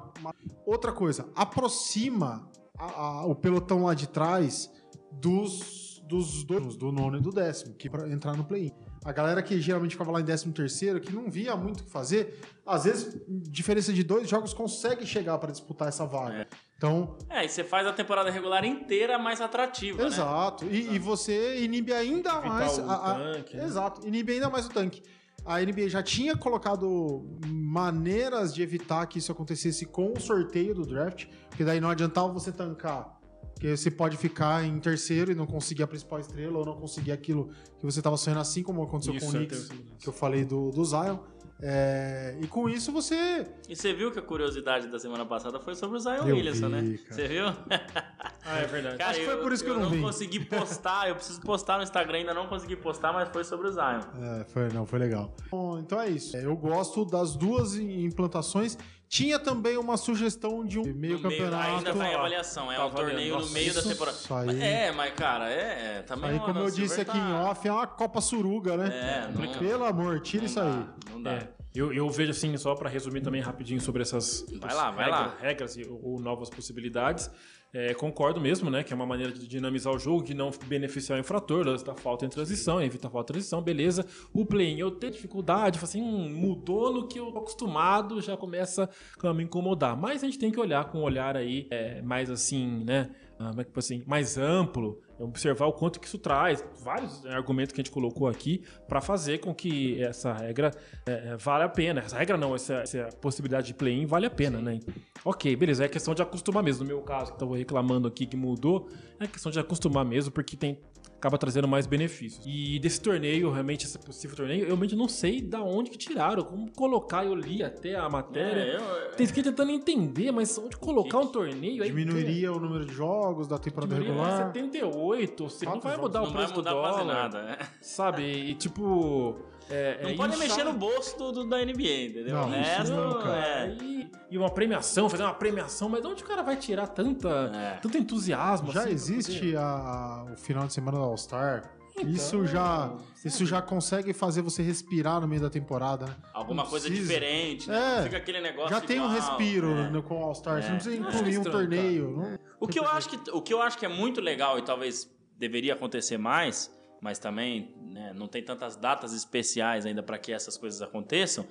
Outra 0.65 0.93
coisa, 0.93 1.27
aproxima 1.35 2.49
a- 2.77 2.85
a- 3.01 3.25
o 3.25 3.35
pelotão 3.35 3.83
lá 3.83 3.93
de 3.93 4.07
trás 4.07 4.71
dos, 5.11 6.01
dos 6.07 6.43
dois, 6.45 6.77
do 6.77 6.91
nono 6.91 7.17
e 7.17 7.21
do 7.21 7.31
décimo, 7.31 7.73
que 7.75 7.89
para 7.89 8.07
entrar 8.09 8.37
no 8.37 8.45
play-in. 8.45 8.71
A 9.05 9.11
galera 9.13 9.41
que 9.41 9.59
geralmente 9.61 9.91
ficava 9.91 10.11
lá 10.11 10.19
em 10.19 10.25
décimo 10.25 10.53
terceiro, 10.53 10.99
que 10.99 11.13
não 11.13 11.29
via 11.31 11.55
muito 11.55 11.79
o 11.81 11.83
que 11.85 11.89
fazer, 11.89 12.37
às 12.65 12.83
vezes, 12.83 13.17
diferença 13.27 13.93
de 13.93 14.03
dois 14.03 14.27
jogos, 14.29 14.53
consegue 14.53 15.05
chegar 15.05 15.37
para 15.37 15.51
disputar 15.51 15.87
essa 15.87 16.05
vaga. 16.05 16.47
Então, 16.77 17.17
É, 17.29 17.45
e 17.45 17.49
você 17.49 17.63
faz 17.63 17.87
a 17.87 17.93
temporada 17.93 18.29
regular 18.29 18.65
inteira 18.65 19.17
mais 19.17 19.39
atrativa, 19.39 20.01
né? 20.01 20.07
Exato. 20.07 20.65
E, 20.65 20.95
e 20.95 20.99
você 20.99 21.63
inibe 21.63 21.93
ainda 21.93 22.29
Evitar 22.29 22.47
mais. 22.47 22.77
o 22.77 22.89
a- 22.89 22.93
a- 23.11 23.15
tanque, 23.15 23.55
né? 23.57 23.65
Exato. 23.65 24.07
Inibe 24.07 24.33
ainda 24.33 24.49
mais 24.49 24.65
o 24.65 24.69
tanque. 24.69 25.01
A 25.45 25.61
NBA 25.61 25.87
já 25.87 26.03
tinha 26.03 26.35
colocado 26.35 27.25
maneiras 27.47 28.53
de 28.53 28.61
evitar 28.61 29.05
que 29.07 29.19
isso 29.19 29.31
acontecesse 29.31 29.85
com 29.85 30.11
o 30.11 30.19
sorteio 30.19 30.75
do 30.75 30.85
draft, 30.85 31.27
porque 31.49 31.63
daí 31.63 31.79
não 31.79 31.89
adiantava 31.89 32.27
você 32.31 32.51
tancar. 32.51 33.18
Porque 33.59 33.75
você 33.75 33.91
pode 33.91 34.15
ficar 34.15 34.63
em 34.63 34.79
terceiro 34.79 35.33
e 35.33 35.35
não 35.35 35.45
conseguir 35.45 35.83
a 35.83 35.87
principal 35.87 36.17
estrela 36.17 36.59
ou 36.59 36.65
não 36.65 36.77
conseguir 36.77 37.11
aquilo 37.11 37.49
que 37.77 37.85
você 37.85 37.99
estava 37.99 38.15
sonhando, 38.15 38.39
assim 38.39 38.63
como 38.63 38.81
aconteceu 38.81 39.13
Isso, 39.13 39.25
com 39.25 39.33
o 39.33 39.35
é 39.35 39.45
Knicks, 39.45 39.69
que 39.99 40.07
eu 40.07 40.13
falei 40.13 40.45
do, 40.45 40.71
do 40.71 40.85
Zion. 40.85 41.17
É, 41.61 42.37
e 42.41 42.47
com 42.47 42.69
isso 42.69 42.89
você. 42.89 43.45
E 43.67 43.75
você 43.75 43.91
viu 43.93 44.13
que 44.13 44.19
a 44.19 44.21
curiosidade 44.21 44.87
da 44.87 44.97
semana 44.97 45.25
passada 45.25 45.59
foi 45.59 45.75
sobre 45.75 45.97
o 45.97 45.99
Zion 45.99 46.25
Eu 46.25 46.37
Williamson, 46.37 46.69
vi, 46.69 46.71
né? 46.71 46.97
cara. 46.99 47.15
Você 47.15 47.27
viu? 47.27 47.45
Ah, 48.51 48.59
é 48.59 48.65
verdade. 48.65 48.97
Cara, 48.97 49.09
Acho 49.11 49.19
que 49.19 49.25
foi 49.25 49.37
por 49.37 49.51
isso 49.53 49.63
que 49.63 49.69
eu 49.69 49.79
não 49.79 49.89
vi. 49.89 50.01
consegui 50.01 50.39
postar, 50.45 51.07
eu 51.09 51.15
preciso 51.15 51.39
postar 51.41 51.77
no 51.77 51.83
Instagram, 51.83 52.17
ainda 52.19 52.33
não 52.33 52.47
consegui 52.47 52.75
postar, 52.75 53.13
mas 53.13 53.29
foi 53.29 53.43
sobre 53.43 53.67
o 53.67 53.71
Zion. 53.71 53.99
É, 54.41 54.43
foi, 54.45 54.69
não, 54.69 54.85
foi 54.85 54.99
legal. 54.99 55.33
Bom, 55.51 55.77
então 55.79 55.99
é 56.01 56.09
isso. 56.09 56.35
É, 56.35 56.45
Eu 56.45 56.55
gosto 56.55 57.05
das 57.05 57.35
duas 57.35 57.75
implantações. 57.75 58.77
Tinha 59.07 59.39
também 59.39 59.75
uma 59.77 59.97
sugestão 59.97 60.63
de 60.63 60.77
um 60.77 60.83
meio 60.83 60.93
No 60.93 60.99
meio- 60.99 61.21
campeonato. 61.21 61.67
ainda 61.77 61.93
tá 61.95 62.11
em 62.11 62.13
avaliação, 62.15 62.71
é 62.71 62.75
Tá 62.75 62.85
um 62.85 62.91
torneio 62.91 63.33
avaliando. 63.33 63.45
no 63.47 63.51
meio 63.51 63.73
da 63.73 63.79
Isso 63.79 63.89
temporada. 63.89 64.51
aí- 64.51 64.61
É, 64.61 64.91
mas 64.91 65.13
cara, 65.15 65.49
é, 65.51 65.97
é 65.97 66.01
também 66.03 66.29
Aí, 66.29 66.35
uma- 66.37 66.45
como 66.45 66.59
eu 66.59 66.69
disse 66.69 67.01
aqui 67.01 67.17
em 67.17 67.21
tá- 67.21 67.49
off, 67.49 67.67
é 67.67 67.71
uma 67.71 67.87
Copa 67.87 68.21
Suruga, 68.21 68.77
né? 68.77 68.87
É, 68.87 69.31
não, 69.31 69.51
Pelo 69.57 69.83
amor, 69.85 70.19
tira 70.19 70.41
não 70.43 70.45
isso 70.45 70.55
dá, 70.59 70.63
aí. 70.65 70.85
Não 71.11 71.23
dá. 71.23 71.31
É, 71.31 71.49
eu, 71.73 71.91
eu 71.91 72.07
vejo 72.07 72.29
assim, 72.29 72.55
só 72.57 72.75
para 72.75 72.87
resumir 72.87 73.21
também 73.21 73.41
rapidinho 73.41 73.81
sobre 73.81 74.03
essas 74.03 74.45
Vai 74.61 74.75
lá, 74.75 74.91
vai 74.91 75.05
regra- 75.05 75.19
lá. 75.21 75.35
regras 75.41 75.75
e, 75.75 75.87
ou 75.89 76.19
novas 76.19 76.51
possibilidades. 76.51 77.31
É, 77.71 77.93
concordo 77.93 78.41
mesmo, 78.41 78.69
né? 78.69 78.83
Que 78.83 78.93
é 78.93 78.95
uma 78.95 79.05
maneira 79.05 79.31
de 79.31 79.47
dinamizar 79.47 79.93
o 79.93 79.99
jogo, 79.99 80.23
de 80.23 80.33
não 80.33 80.49
beneficiar 80.65 81.17
o 81.17 81.21
infrator, 81.21 81.65
lance 81.65 81.85
da 81.85 81.93
falta 81.93 82.25
em 82.25 82.29
transição, 82.29 82.81
evita 82.81 83.07
a 83.07 83.11
falta 83.11 83.31
em 83.31 83.33
transição, 83.33 83.61
beleza. 83.61 84.05
O 84.33 84.43
play 84.45 84.79
eu 84.79 84.89
tenho 84.89 85.13
dificuldade, 85.13 85.79
assim, 85.81 86.01
hum, 86.01 86.29
mudou 86.33 86.91
no 86.91 87.07
que 87.07 87.19
eu 87.19 87.31
tô 87.31 87.37
acostumado, 87.39 88.21
já 88.21 88.35
começa 88.35 88.89
a 89.21 89.33
me 89.33 89.43
incomodar. 89.43 89.95
Mas 89.95 90.23
a 90.23 90.25
gente 90.25 90.39
tem 90.39 90.51
que 90.51 90.59
olhar 90.59 90.85
com 90.85 90.99
um 90.99 91.03
olhar 91.03 91.37
aí 91.37 91.67
é, 91.69 92.01
mais 92.01 92.29
assim, 92.29 92.83
né? 92.83 93.11
ah, 93.39 93.51
assim, 93.77 94.03
mais 94.05 94.37
amplo, 94.37 94.99
observar 95.19 95.65
o 95.67 95.73
quanto 95.73 95.99
que 95.99 96.07
isso 96.07 96.17
traz, 96.17 96.63
vários 96.81 97.25
argumentos 97.25 97.73
que 97.73 97.81
a 97.81 97.83
gente 97.83 97.91
colocou 97.91 98.27
aqui 98.27 98.63
para 98.87 99.01
fazer 99.01 99.39
com 99.39 99.53
que 99.53 100.01
essa 100.01 100.33
regra 100.33 100.71
é, 101.05 101.11
é, 101.11 101.37
vale 101.37 101.63
a 101.63 101.69
pena. 101.69 102.01
Essa 102.01 102.17
regra 102.17 102.37
não, 102.37 102.55
essa, 102.55 102.75
essa 102.75 103.09
possibilidade 103.21 103.67
de 103.67 103.73
play-in 103.73 104.05
vale 104.05 104.25
a 104.25 104.29
pena, 104.29 104.61
né? 104.61 104.79
Ok, 105.23 105.53
beleza, 105.55 105.83
é 105.83 105.87
questão 105.87 106.13
de 106.13 106.21
acostumar 106.21 106.63
mesmo. 106.63 106.83
No 106.83 106.87
meu 106.87 107.01
caso, 107.01 107.31
que 107.31 107.35
estava 107.35 107.57
reclamando 107.57 108.07
aqui 108.07 108.25
que 108.25 108.37
mudou, 108.37 108.89
é 109.19 109.27
questão 109.27 109.51
de 109.51 109.59
acostumar 109.59 110.05
mesmo, 110.05 110.31
porque 110.31 110.55
tem 110.55 110.79
acaba 111.17 111.37
trazendo 111.37 111.67
mais 111.67 111.85
benefícios. 111.85 112.41
E 112.47 112.79
desse 112.79 113.01
torneio, 113.01 113.51
realmente, 113.51 113.85
esse 113.85 113.99
possível 113.99 114.37
torneio, 114.37 114.61
eu 114.61 114.67
realmente 114.67 114.95
não 114.95 115.09
sei 115.09 115.41
da 115.41 115.61
onde 115.61 115.89
que 115.89 115.97
tiraram, 115.97 116.43
como 116.43 116.71
colocar, 116.71 117.25
eu 117.25 117.35
li 117.35 117.61
até 117.61 117.95
a 117.95 118.07
matéria. 118.09 118.61
É, 118.61 118.75
eu- 118.77 119.11
Tem 119.17 119.27
fiquei 119.27 119.43
tentando 119.43 119.69
entender, 119.71 120.31
mas 120.31 120.57
onde 120.57 120.77
colocar 120.77 121.19
um 121.19 121.27
torneio 121.27 121.83
aí 121.83 121.89
Diminuiria 121.89 122.53
o 122.53 122.59
número 122.59 122.85
de 122.85 122.93
jogos 122.93 123.47
da 123.49 123.57
temporada 123.57 123.93
Diminuiria 123.95 124.23
regular. 124.23 124.47
78, 124.53 125.43
ou 125.43 125.49
seja, 125.49 125.71
não 125.71 125.81
vai 125.81 125.91
jogos. 125.95 126.07
mudar 126.07 126.21
o 126.21 126.25
não 126.25 126.31
vai 126.33 126.43
preço 126.43 126.55
mudar 126.55 126.71
do 126.73 126.79
quase 126.79 126.97
dólar, 126.99 127.13
nada. 127.13 127.43
né? 127.43 127.57
sabe? 127.81 128.23
E 128.23 128.53
tipo... 128.55 129.37
é- 129.69 129.99
Não 130.03 130.09
é 130.09 130.15
pode 130.15 130.37
mexer 130.37 130.63
no 130.63 130.73
bolso 130.73 131.17
do, 131.17 131.31
do- 131.31 131.49
da 131.49 131.57
NBA, 131.61 132.07
entendeu? 132.09 132.35
Não, 132.35 132.49
isso 132.49 132.57
resto, 132.59 132.91
não, 132.95 133.19
cara. 133.19 133.37
é. 133.67 133.77
E, 133.81 134.11
e 134.31 134.37
uma 134.37 134.49
premiação, 134.49 135.09
fazer 135.09 135.23
uma 135.23 135.33
premiação, 135.33 135.89
mas 135.89 136.01
de 136.01 136.07
onde 136.07 136.23
o 136.23 136.25
cara 136.25 136.41
vai 136.43 136.55
tirar 136.55 136.87
tanta, 136.87 137.51
É. 137.53 137.79
tanto 137.81 137.97
entusiasmo? 137.97 138.71
Já 138.71 138.81
assim, 138.81 138.91
existe 138.91 139.55
a- 139.55 139.61
a- 139.61 140.33
o 140.33 140.37
final 140.37 140.65
de 140.67 140.73
semana 140.73 140.97
do 140.97 141.03
All-Star. 141.03 141.71
Então, 141.97 142.09
isso 142.11 142.45
já 142.47 142.91
isso 143.25 143.45
já 143.45 143.61
consegue 143.61 144.13
fazer 144.13 144.41
você 144.41 144.63
respirar 144.63 145.19
no 145.19 145.27
meio 145.27 145.41
da 145.41 145.49
temporada, 145.49 146.05
né? 146.05 146.15
Alguma 146.33 146.63
Não 146.63 146.69
coisa 146.69 146.85
precisa. 146.87 147.05
diferente, 147.07 147.67
né? 147.69 147.99
É. 147.99 148.03
Fica 148.03 148.15
aquele 148.17 148.39
negócio 148.39 148.69
Já 148.69 148.79
tem 148.79 149.01
um 149.01 149.09
respiro 149.09 149.71
é. 149.71 149.89
no, 149.89 150.01
com 150.01 150.21
o 150.21 150.23
All-Star. 150.23 150.61
Você 150.63 150.69
não 150.69 150.75
precisa 150.75 150.95
Não 151.01 151.09
incluir 151.09 151.23
um 151.37 151.41
estranho, 151.41 151.51
torneio. 151.51 152.11
não- 152.17 152.39
O 152.61 152.67
que, 152.67 152.79
eu 152.79 152.87
acho 152.87 153.09
que, 153.09 153.29
o 153.31 153.41
que 153.41 153.53
eu 153.53 153.61
acho 153.61 153.77
que 153.77 153.85
é 153.85 153.89
muito 153.89 154.21
legal 154.21 154.57
e 154.57 154.61
talvez 154.61 155.09
deveria 155.37 155.73
acontecer 155.73 156.17
mais, 156.17 156.71
mas 157.01 157.19
também 157.19 157.73
né, 157.81 158.13
não 158.15 158.27
tem 158.27 158.43
tantas 158.43 158.75
datas 158.75 159.13
especiais 159.13 159.85
ainda 159.85 160.03
para 160.03 160.17
que 160.17 160.31
essas 160.31 160.57
coisas 160.57 160.81
aconteçam, 160.81 161.45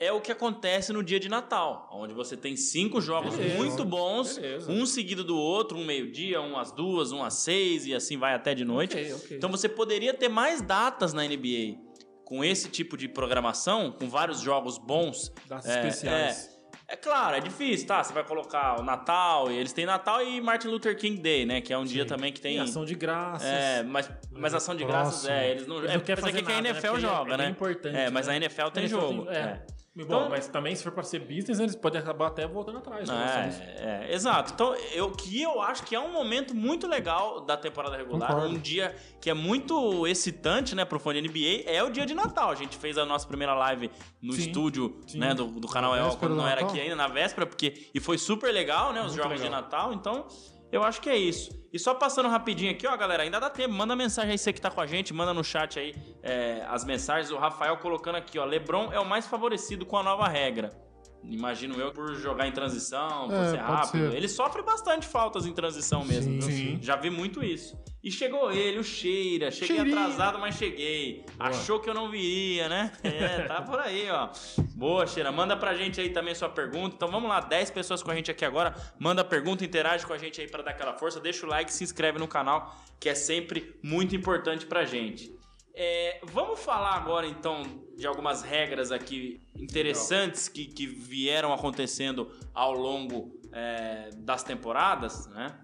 é 0.00 0.12
o 0.12 0.20
que 0.20 0.30
acontece 0.30 0.92
no 0.92 1.02
dia 1.02 1.18
de 1.18 1.28
Natal, 1.28 1.88
onde 1.92 2.14
você 2.14 2.36
tem 2.36 2.54
cinco 2.56 3.00
jogos 3.00 3.34
Beleza. 3.36 3.56
muito 3.56 3.84
bons, 3.84 4.38
Beleza. 4.38 4.70
um 4.70 4.86
seguido 4.86 5.24
do 5.24 5.36
outro, 5.36 5.76
um 5.76 5.84
meio-dia, 5.84 6.40
um 6.40 6.56
às 6.56 6.70
duas, 6.70 7.10
um 7.10 7.22
às 7.22 7.34
seis 7.34 7.84
e 7.84 7.92
assim 7.94 8.16
vai 8.16 8.32
até 8.34 8.54
de 8.54 8.64
noite. 8.64 8.94
Ok, 8.96 9.12
ok. 9.14 9.36
Então 9.36 9.50
você 9.50 9.68
poderia 9.68 10.14
ter 10.14 10.28
mais 10.28 10.62
datas 10.62 11.12
na 11.12 11.24
NBA 11.26 11.78
com 12.24 12.44
esse 12.44 12.68
tipo 12.68 12.96
de 12.96 13.08
programação, 13.08 13.90
com 13.90 14.08
vários 14.08 14.40
jogos 14.40 14.78
bons. 14.78 15.32
Datas 15.48 15.66
É, 15.66 15.78
especiais. 15.88 16.46
É 16.54 16.57
claro, 16.96 17.36
é 17.36 17.40
difícil, 17.40 17.86
tá? 17.86 18.02
Você 18.02 18.12
vai 18.14 18.24
colocar 18.24 18.80
o 18.80 18.82
Natal, 18.82 19.50
e 19.50 19.56
eles 19.56 19.72
têm 19.72 19.84
Natal 19.84 20.22
e 20.22 20.40
Martin 20.40 20.68
Luther 20.68 20.96
King 20.96 21.20
Day, 21.20 21.44
né? 21.44 21.60
Que 21.60 21.72
é 21.72 21.78
um 21.78 21.84
dia 21.84 22.06
também 22.06 22.32
que 22.32 22.40
tem. 22.40 22.54
Tem 22.54 22.62
ação 22.64 22.84
de 22.84 22.94
graças. 22.94 23.46
É, 23.46 23.82
mas, 23.82 24.10
mas 24.32 24.54
ação 24.54 24.74
de 24.74 24.84
graças, 24.84 25.22
Próximo. 25.24 25.32
é, 25.32 25.50
eles 25.50 25.66
não. 25.66 25.78
Eles 25.78 25.90
é, 25.90 25.94
não 25.94 26.00
querem 26.00 26.12
apesar 26.22 26.26
fazer 26.28 26.42
que 26.44 26.50
a 26.52 26.54
nada, 26.56 26.62
né? 26.62 26.70
NFL 26.70 26.86
Porque 26.88 27.00
joga, 27.00 27.34
é 27.34 27.36
né? 27.36 27.42
bem 27.44 27.52
importante, 27.52 27.96
É, 27.96 28.10
mas 28.10 28.26
né? 28.26 28.32
a 28.32 28.36
NFL 28.36 28.68
tem 28.72 28.84
NFL 28.84 29.00
jogo. 29.00 29.26
tem- 29.26 29.36
é. 29.36 29.62
É. 30.02 30.04
Bom, 30.04 30.16
Então- 30.16 30.28
mas 30.30 30.46
também 30.48 30.74
se 30.74 30.82
for 30.82 30.92
pra 30.92 31.02
ser 31.02 31.18
business, 31.20 31.58
eles 31.58 31.74
podem 31.76 32.00
acabar 32.00 32.28
até 32.28 32.46
voltando 32.46 32.78
atrás. 32.78 33.08
né? 33.08 33.74
É, 33.78 34.08
é, 34.10 34.14
exato. 34.14 34.52
Então, 34.54 34.74
eu, 34.92 35.10
que 35.10 35.42
eu 35.42 35.60
acho 35.60 35.82
que 35.84 35.94
é 35.94 36.00
um 36.00 36.12
momento 36.12 36.54
muito 36.54 36.86
legal 36.86 37.40
da 37.40 37.56
temporada 37.56 37.96
regular. 37.96 38.28
Concordo. 38.30 38.54
Um 38.54 38.58
dia 38.58 38.94
que 39.20 39.28
é 39.30 39.34
muito 39.34 40.06
excitante, 40.06 40.74
né, 40.74 40.84
pro 40.84 40.98
fã 41.00 41.12
de 41.12 41.20
NBA, 41.20 41.64
é 41.66 41.82
o 41.82 41.90
dia 41.90 42.06
de 42.06 42.14
Natal. 42.14 42.50
A 42.50 42.54
gente 42.54 42.76
fez 42.76 42.96
a 42.96 43.04
nossa 43.04 43.26
primeira 43.26 43.54
live 43.54 43.90
no 44.22 44.32
Sim, 44.32 44.40
estúdio, 44.40 45.00
sim. 45.06 45.18
né, 45.18 45.34
do, 45.34 45.46
do 45.46 45.66
canal 45.68 45.94
véspera 45.94 46.16
quando 46.16 46.32
do 46.32 46.38
não 46.38 46.48
era 46.48 46.60
aqui 46.66 46.80
ainda, 46.80 46.96
na 46.96 47.08
véspera, 47.08 47.46
porque. 47.46 47.88
E 47.94 48.00
foi 48.00 48.18
super 48.18 48.52
legal, 48.52 48.92
né, 48.92 49.00
os 49.00 49.08
Muito 49.08 49.16
jogos 49.22 49.36
de 49.38 49.44
legal. 49.44 49.62
Natal. 49.62 49.92
Então, 49.92 50.26
eu 50.70 50.82
acho 50.82 51.00
que 51.00 51.08
é 51.08 51.16
isso. 51.16 51.58
E 51.72 51.78
só 51.78 51.94
passando 51.94 52.28
rapidinho 52.28 52.70
aqui, 52.70 52.86
ó, 52.86 52.96
galera, 52.96 53.22
ainda 53.22 53.38
dá 53.38 53.50
tempo. 53.50 53.74
Manda 53.74 53.94
mensagem 53.94 54.32
aí, 54.32 54.38
você 54.38 54.52
que 54.52 54.60
tá 54.60 54.70
com 54.70 54.80
a 54.80 54.86
gente, 54.86 55.12
manda 55.12 55.34
no 55.34 55.44
chat 55.44 55.78
aí 55.78 55.94
é, 56.22 56.64
as 56.68 56.84
mensagens. 56.84 57.30
O 57.30 57.36
Rafael 57.36 57.76
colocando 57.76 58.16
aqui, 58.16 58.38
ó. 58.38 58.44
Lebron 58.44 58.90
é 58.92 58.98
o 58.98 59.04
mais 59.04 59.26
favorecido 59.26 59.84
com 59.84 59.96
a 59.96 60.02
nova 60.02 60.26
regra. 60.28 60.87
Imagino 61.24 61.74
eu 61.80 61.92
por 61.92 62.14
jogar 62.14 62.46
em 62.46 62.52
transição, 62.52 63.28
por 63.28 63.34
É, 63.36 63.50
ser 63.50 63.56
rápido. 63.58 64.10
ser. 64.10 64.16
Ele 64.16 64.28
sofre 64.28 64.62
bastante 64.62 65.06
faltas 65.06 65.46
em 65.46 65.52
transição 65.52 66.04
mesmo. 66.04 66.40
Sim, 66.42 66.50
sim. 66.50 66.78
Já 66.80 66.96
vi 66.96 67.10
muito 67.10 67.44
isso. 67.44 67.76
E 68.02 68.10
chegou 68.10 68.50
ele, 68.52 68.78
o 68.78 68.84
Cheira. 68.84 69.50
Cheguei 69.50 69.76
Cheirinho. 69.76 69.98
atrasado, 69.98 70.38
mas 70.38 70.54
cheguei. 70.54 71.26
Achou 71.38 71.80
que 71.80 71.90
eu 71.90 71.94
não 71.94 72.10
viria, 72.10 72.68
né? 72.68 72.92
É, 73.02 73.42
tá 73.42 73.60
por 73.60 73.78
aí, 73.80 74.08
ó. 74.10 74.28
Boa, 74.74 75.06
Cheira. 75.06 75.30
Manda 75.32 75.56
pra 75.56 75.74
gente 75.74 76.00
aí 76.00 76.10
também 76.10 76.34
sua 76.34 76.48
pergunta. 76.48 76.94
Então 76.94 77.08
vamos 77.10 77.28
lá, 77.28 77.40
10 77.40 77.70
pessoas 77.72 78.02
com 78.02 78.10
a 78.10 78.14
gente 78.14 78.30
aqui 78.30 78.44
agora. 78.44 78.74
Manda 78.98 79.24
pergunta, 79.24 79.64
interage 79.64 80.06
com 80.06 80.12
a 80.12 80.18
gente 80.18 80.40
aí 80.40 80.48
pra 80.48 80.62
dar 80.62 80.70
aquela 80.70 80.94
força. 80.94 81.18
Deixa 81.20 81.44
o 81.44 81.48
like, 81.48 81.72
se 81.72 81.82
inscreve 81.84 82.18
no 82.18 82.28
canal, 82.28 82.74
que 83.00 83.08
é 83.08 83.14
sempre 83.14 83.74
muito 83.82 84.14
importante 84.16 84.64
pra 84.64 84.84
gente. 84.84 85.36
É, 85.80 86.20
vamos 86.32 86.58
falar 86.58 86.96
agora 86.96 87.24
então 87.24 87.62
de 87.96 88.04
algumas 88.04 88.42
regras 88.42 88.90
aqui 88.90 89.40
interessantes 89.56 90.48
que, 90.48 90.64
que 90.64 90.88
vieram 90.88 91.52
acontecendo 91.52 92.32
ao 92.52 92.72
longo 92.72 93.40
é, 93.52 94.10
das 94.16 94.42
temporadas, 94.42 95.28
né? 95.28 95.56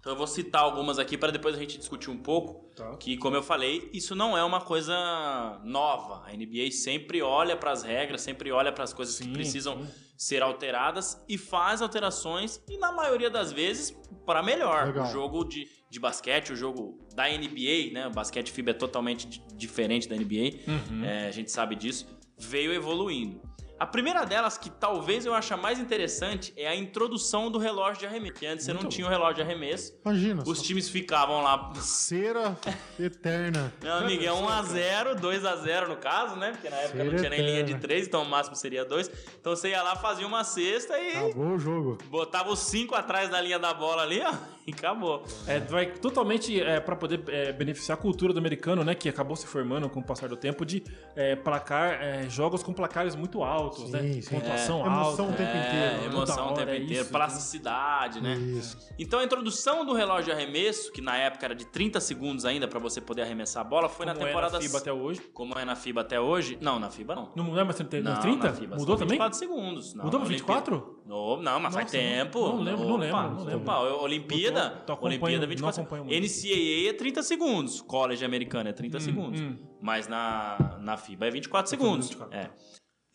Então 0.00 0.12
eu 0.12 0.16
vou 0.16 0.26
citar 0.26 0.62
algumas 0.62 0.98
aqui 0.98 1.18
para 1.18 1.30
depois 1.30 1.54
a 1.54 1.58
gente 1.58 1.76
discutir 1.76 2.08
um 2.08 2.16
pouco. 2.16 2.66
Tá. 2.74 2.96
Que, 2.96 3.18
como 3.18 3.36
eu 3.36 3.42
falei, 3.42 3.90
isso 3.92 4.14
não 4.14 4.38
é 4.38 4.42
uma 4.42 4.62
coisa 4.62 5.60
nova. 5.62 6.22
A 6.24 6.32
NBA 6.32 6.70
sempre 6.70 7.20
olha 7.20 7.54
para 7.54 7.70
as 7.70 7.82
regras, 7.82 8.22
sempre 8.22 8.50
olha 8.50 8.72
para 8.72 8.84
as 8.84 8.94
coisas 8.94 9.18
que 9.18 9.24
Sim, 9.24 9.32
precisam 9.34 9.84
sim. 9.84 9.92
ser 10.16 10.42
alteradas 10.42 11.22
e 11.28 11.36
faz 11.36 11.82
alterações, 11.82 12.58
e 12.66 12.78
na 12.78 12.90
maioria 12.90 13.28
das 13.28 13.52
vezes, 13.52 13.94
para 14.28 14.42
melhor. 14.42 14.86
Legal. 14.88 15.06
O 15.08 15.10
jogo 15.10 15.42
de, 15.44 15.66
de 15.90 15.98
basquete, 15.98 16.52
o 16.52 16.56
jogo 16.56 16.98
da 17.14 17.24
NBA, 17.26 17.92
né? 17.94 18.06
O 18.06 18.10
basquete 18.10 18.52
FIBA 18.52 18.72
é 18.72 18.74
totalmente 18.74 19.26
di- 19.26 19.42
diferente 19.56 20.06
da 20.06 20.14
NBA, 20.14 20.60
Uhum. 20.68 21.02
é, 21.04 21.26
a 21.26 21.30
gente 21.30 21.50
sabe 21.50 21.74
disso, 21.74 22.06
veio 22.38 22.72
evoluindo. 22.74 23.40
A 23.80 23.86
primeira 23.86 24.24
delas, 24.26 24.58
que 24.58 24.68
talvez 24.70 25.24
eu 25.24 25.32
ache 25.34 25.54
mais 25.56 25.78
interessante, 25.78 26.52
é 26.56 26.66
a 26.66 26.74
introdução 26.74 27.50
do 27.50 27.58
relógio 27.58 28.00
de 28.00 28.06
arremesso. 28.06 28.34
Que 28.34 28.46
antes 28.46 28.64
você 28.64 28.72
não 28.72 28.80
Muito 28.82 28.92
tinha 28.94 29.06
o 29.06 29.10
relógio 29.10 29.36
de 29.36 29.42
arremesso, 29.42 29.94
Imagina. 30.04 30.42
os 30.46 30.58
só 30.58 30.64
times 30.64 30.88
ficavam 30.88 31.42
lá 31.42 31.72
Cera 31.80 32.56
eterna. 32.98 33.72
meu 33.80 33.94
amigo, 33.94 34.24
é 34.24 34.28
1x0, 34.28 35.20
2x0 35.20 35.86
no 35.88 35.96
caso, 35.96 36.36
né? 36.36 36.50
Porque 36.52 36.68
na 36.68 36.76
época 36.76 37.04
não 37.04 37.16
tinha 37.16 37.30
nem 37.30 37.40
linha 37.40 37.62
de 37.62 37.72
eterna. 37.72 37.80
3, 37.80 38.06
então 38.08 38.22
o 38.22 38.28
máximo 38.28 38.56
seria 38.56 38.84
2. 38.84 39.10
Então 39.40 39.54
você 39.54 39.70
ia 39.70 39.82
lá, 39.82 39.94
fazia 39.96 40.26
uma 40.26 40.42
cesta 40.44 40.98
e 40.98 41.16
Acabou 41.16 41.54
o 41.54 41.58
jogo. 41.58 41.98
botava 42.06 42.50
os 42.50 42.58
5 42.60 42.94
atrás 42.94 43.30
da 43.30 43.40
linha 43.40 43.58
da 43.58 43.72
bola 43.72 44.02
ali, 44.02 44.20
ó, 44.20 44.32
acabou. 44.76 45.22
É, 45.46 45.58
vai 45.60 45.86
totalmente 45.92 46.60
é, 46.60 46.80
para 46.80 46.96
poder 46.96 47.22
é, 47.28 47.52
beneficiar 47.52 47.96
a 47.98 48.00
cultura 48.00 48.32
do 48.32 48.38
americano, 48.38 48.82
né? 48.84 48.94
Que 48.94 49.08
acabou 49.08 49.36
se 49.36 49.46
formando 49.46 49.88
com 49.88 50.00
o 50.00 50.02
passar 50.04 50.28
do 50.28 50.36
tempo 50.36 50.64
de 50.64 50.82
é, 51.16 51.36
placar 51.36 52.02
é, 52.02 52.28
jogos 52.28 52.62
com 52.62 52.72
placares 52.72 53.14
muito 53.14 53.42
altos, 53.42 53.84
Sim, 53.84 53.90
né? 53.92 54.20
sim. 54.20 54.34
Pontuação 54.36 54.78
É, 54.78 54.88
alta. 54.88 54.96
emoção 55.00 55.28
o 55.30 55.32
tempo 55.32 55.50
é, 55.50 55.66
inteiro. 55.96 56.04
emoção 56.14 56.48
o 56.50 56.54
tempo 56.54 56.70
é 56.70 56.76
inteiro, 56.78 57.02
isso. 57.02 57.10
plasticidade, 57.12 58.20
né? 58.20 58.34
Isso. 58.36 58.76
Então 58.98 59.20
a 59.20 59.24
introdução 59.24 59.84
do 59.84 59.92
relógio 59.94 60.26
de 60.26 60.32
arremesso, 60.32 60.92
que 60.92 61.00
na 61.00 61.16
época 61.16 61.46
era 61.46 61.54
de 61.54 61.64
30 61.66 62.00
segundos 62.00 62.44
ainda 62.44 62.66
pra 62.68 62.78
você 62.78 63.00
poder 63.00 63.22
arremessar 63.22 63.64
a 63.64 63.68
bola, 63.68 63.88
foi 63.88 64.06
Como 64.06 64.18
na 64.18 64.24
é 64.24 64.26
temporada 64.26 64.60
FIBA 64.60 64.78
até 64.78 64.92
hoje. 64.92 65.20
como 65.32 65.58
é 65.58 65.64
na 65.64 65.76
FIBA 65.76 66.00
até 66.00 66.20
hoje. 66.20 66.58
Não, 66.60 66.78
na 66.78 66.90
FIBA 66.90 67.14
não. 67.14 67.30
Não 67.34 67.58
é 67.58 67.64
mais 67.64 67.76
30? 67.76 68.00
Não, 68.00 68.20
30? 68.20 68.46
na 68.48 68.52
FIBA 68.54 68.76
Mudou 68.76 68.96
também? 68.96 69.10
24 69.18 69.38
segundos. 69.38 69.94
Não, 69.94 70.04
Mudou 70.04 70.20
na 70.20 70.26
pra 70.26 70.34
Olimpíada- 70.34 70.60
24? 70.60 70.97
No, 71.08 71.40
não, 71.42 71.58
mas 71.58 71.72
faz 71.74 71.86
Nossa, 71.86 71.96
não- 71.96 72.02
tempo. 72.24 72.38
não 72.40 72.60
lembro, 72.60 72.84
não 72.86 72.96
lembro, 72.98 73.16
Opa, 73.16 73.28
não 73.30 73.44
lembro. 73.44 73.60
Opa, 73.62 73.78
Olimpíada, 74.02 74.60
Eu 74.80 74.84
tô- 74.84 74.96
tô 74.96 75.06
Olimpíada 75.06 75.40
não 75.40 75.48
24 75.48 75.80
acompanho 75.80 76.04
muito. 76.04 76.14
NCAA 76.22 76.90
é 76.90 76.92
30 76.92 77.22
segundos, 77.22 77.80
college 77.80 78.22
americano 78.24 78.68
é 78.68 78.72
30 78.74 79.00
segundos. 79.00 79.40
hum. 79.40 79.56
Mas 79.80 80.06
na, 80.06 80.78
na 80.82 80.96
FIBA 80.98 81.26
é 81.28 81.30
24 81.30 81.70
segundos. 81.70 82.08
24, 82.10 82.36
É. 82.38 82.50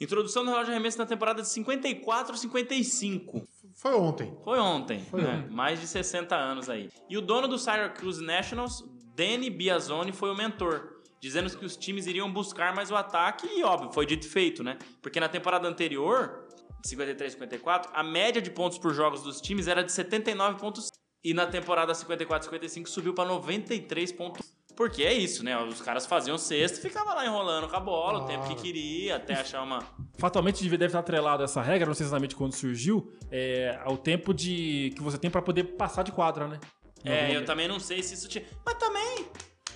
Introdução 0.02 0.44
do 0.44 0.50
relógio 0.50 0.66
de 0.68 0.72
arremesso 0.72 0.98
na 0.98 1.06
temporada 1.06 1.42
de 1.44 1.48
54 1.48 2.36
55. 2.36 3.48
Foi 3.76 3.94
ontem. 3.94 4.36
Foi 4.44 4.60
ontem, 4.60 5.00
Foi 5.00 5.22
né? 5.22 5.44
ontem. 5.46 5.56
Mais 5.56 5.80
de 5.80 5.86
60 5.88 6.36
anos 6.36 6.70
aí. 6.70 6.90
E 7.10 7.16
o 7.18 7.22
dono 7.22 7.48
do 7.48 7.58
Syracuse 7.60 8.24
Nationals, 8.24 8.84
Danny 9.16 9.50
Biasone, 9.52 10.12
foi 10.12 10.32
o 10.32 10.36
mentor. 10.36 10.90
Dizendo 11.22 11.50
que 11.58 11.64
os 11.66 11.78
times 11.78 12.06
iriam 12.06 12.30
buscar 12.34 12.76
mais 12.76 12.92
o 12.92 12.96
ataque 12.98 13.48
e, 13.48 13.64
óbvio, 13.64 13.94
foi 13.94 14.06
dito 14.06 14.28
e 14.28 14.30
feito, 14.30 14.62
né? 14.62 14.78
Porque 15.02 15.22
na 15.22 15.30
temporada 15.30 15.66
anterior, 15.70 16.43
53 16.86 17.34
54, 17.34 17.92
a 17.94 18.04
média 18.04 18.42
de 18.42 18.52
pontos 18.52 18.78
por 18.78 18.94
jogos 18.94 19.22
dos 19.24 19.40
times 19.42 19.68
era 19.68 19.84
de 19.84 19.92
79 19.92 20.60
pontos. 20.60 20.90
E 21.24 21.34
na 21.34 21.48
temporada 21.48 21.94
54 21.94 22.46
55 22.46 22.90
subiu 22.90 23.14
para 23.14 23.30
93 23.30 24.12
pontos. 24.12 24.54
Porque 24.76 25.04
é 25.04 25.14
isso, 25.14 25.44
né? 25.44 25.58
Os 25.64 25.82
caras 25.82 26.06
faziam 26.06 26.38
sexto 26.38 26.80
e 26.80 26.82
ficavam 26.82 27.14
lá 27.16 27.26
enrolando 27.26 27.70
com 27.70 27.76
a 27.76 27.80
bola 27.80 28.24
o 28.24 28.26
tempo 28.26 28.48
que 28.48 28.56
queria, 28.56 29.16
até 29.16 29.34
achar 29.34 29.62
uma. 29.62 29.80
Fatalmente 30.18 30.68
deve 30.68 30.86
estar 30.88 31.00
atrelado 31.00 31.44
essa 31.44 31.62
regra, 31.62 31.86
não 31.86 31.94
sei 31.94 32.06
exatamente 32.06 32.36
quando 32.36 32.54
surgiu, 32.54 33.14
é, 33.32 33.80
ao 33.86 33.98
tempo 33.98 34.34
de 34.34 34.92
que 34.96 35.02
você 35.02 35.18
tem 35.18 35.30
pra 35.30 35.42
poder 35.42 35.64
passar 35.76 36.04
de 36.04 36.12
quadra, 36.12 36.48
né? 36.48 36.60
É, 37.06 37.36
eu 37.36 37.46
também 37.46 37.68
não 37.68 37.80
sei 37.80 38.02
se 38.02 38.16
isso 38.16 38.28
tinha. 38.28 38.44
Mas 38.66 38.76
também. 38.76 39.26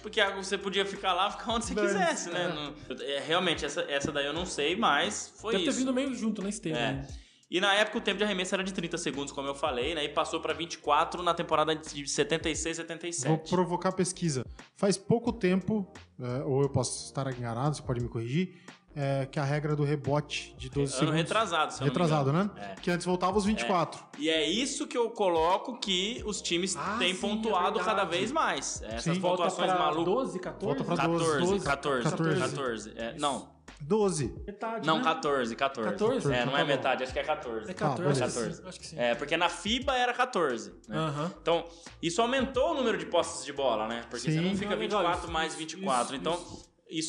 Porque 0.08 0.24
você 0.36 0.58
podia 0.58 0.86
ficar 0.86 1.12
lá, 1.14 1.30
ficar 1.30 1.51
onde 1.51 1.66
você 1.66 1.74
Dane-se, 1.76 1.93
quisesse, 1.97 2.30
né? 2.30 2.47
Não- 2.47 2.95
é, 3.05 3.20
realmente, 3.20 3.66
essa, 3.66 3.82
essa 3.89 4.10
daí 4.10 4.26
eu 4.26 4.32
não 4.32 4.45
sei, 4.45 4.74
mas 4.74 5.34
foi 5.41 5.51
Deve 5.51 5.66
ter 5.66 5.70
isso. 5.72 5.80
vindo 5.80 5.93
meio 5.93 6.16
junto 6.16 6.41
nesse 6.41 6.62
tempo. 6.62 6.78
É. 6.78 6.93
né? 6.93 7.08
E 7.51 7.60
na 7.60 7.74
época 7.74 7.97
o 7.97 8.01
tempo 8.01 8.18
de 8.18 8.24
arremesso 8.24 8.55
era 8.55 8.64
de 8.64 8.74
30 8.74 8.97
segundos, 8.97 9.34
como 9.34 9.47
eu 9.49 9.55
falei, 9.55 9.95
né? 9.95 10.05
E 10.05 10.10
passou 10.10 10.39
pra 10.39 10.53
24 10.53 11.22
na 11.22 11.34
temporada 11.34 11.76
de 11.76 12.08
76, 12.08 12.78
77. 12.78 13.28
Vou 13.28 13.38
provocar 13.38 13.91
pesquisa. 13.91 14.45
Faz 14.78 14.97
pouco 14.97 15.34
tempo, 15.34 15.86
é, 16.22 16.43
ou 16.45 16.62
eu 16.62 16.70
posso 16.70 17.05
estar 17.05 17.30
enganado, 17.38 17.76
você 17.76 17.82
pode 17.84 17.99
me 18.01 18.08
corrigir, 18.08 18.55
é, 18.98 19.28
que 19.28 19.39
a 19.39 19.43
regra 19.43 19.76
do 19.76 19.84
rebote 19.84 20.56
de 20.58 20.70
12 20.70 20.91
Ano 20.93 21.00
segundos. 21.00 21.16
retrasado, 21.22 21.74
se 21.74 21.84
Retrasado, 21.84 22.34
né? 22.34 22.50
É. 22.58 22.76
Que 22.82 22.89
antes 22.89 23.06
voltava 23.06 23.38
os 23.38 23.45
24. 23.45 24.04
E 24.18 24.28
é 24.30 24.43
isso 24.50 24.88
que 24.88 24.98
eu 24.98 25.10
coloco 25.12 25.78
que 25.80 26.24
os 26.26 26.41
times 26.41 26.76
Ah, 26.76 26.95
têm 26.98 27.14
sim, 27.14 27.22
pontuado 27.22 27.80
é 27.80 27.84
cada 27.84 28.04
vez 28.06 28.32
mais. 28.32 28.82
Essas 28.82 29.16
Sim. 29.16 29.22
Pontuações 29.22 29.72
malucas. 29.72 30.06
12, 30.06 30.39
14? 30.39 30.66
Volta 30.66 30.84
pra 30.84 30.95
14, 30.98 31.39
12, 31.39 31.66
14, 31.66 32.04
14. 32.10 32.39
14. 32.41 32.93
É, 32.98 33.14
não, 33.20 33.50
12. 33.80 34.34
Metade, 34.48 34.88
não, 34.88 34.98
né? 34.98 35.04
14, 35.04 35.56
14. 35.56 35.89
14? 35.91 36.34
É, 36.34 36.45
não 36.45 36.54
é 36.54 36.58
Tá 36.58 36.62
bom. 36.64 36.68
metade, 36.68 37.04
acho 37.04 37.14
que 37.14 37.20
é 37.20 37.24
14. 37.24 37.70
É 37.70 37.74
Tá, 37.76 37.89
14, 37.89 38.20
beleza. 38.20 38.26
acho 38.26 38.34
que 38.50 38.56
sim, 38.56 38.68
acho 38.68 38.80
que 38.80 38.88
sim. 38.88 38.95
É, 39.00 39.14
porque 39.14 39.38
na 39.38 39.50
FIBA 39.50 39.95
era 39.95 40.14
14, 40.14 40.74
né? 40.88 40.98
Aham. 40.98 41.32
Então, 41.39 41.66
isso 42.02 42.20
aumentou 42.22 42.72
o 42.72 42.74
número 42.74 42.98
de 42.98 43.06
posses 43.06 43.45
de 43.45 43.54
bola, 43.54 43.88
né? 43.88 44.02
Porque 44.10 44.32
você 44.32 44.39
Sim. 44.39 44.41
não 44.50 44.56
fica 44.56 44.72
Não, 44.72 44.80
legal, 44.80 45.00
24 45.02 45.24
isso, 45.26 45.32
mais 45.32 45.52
isso, 45.52 45.60
24. 45.60 46.06
isso, 46.06 46.16
então, 46.16 46.34
isso. 46.34 46.66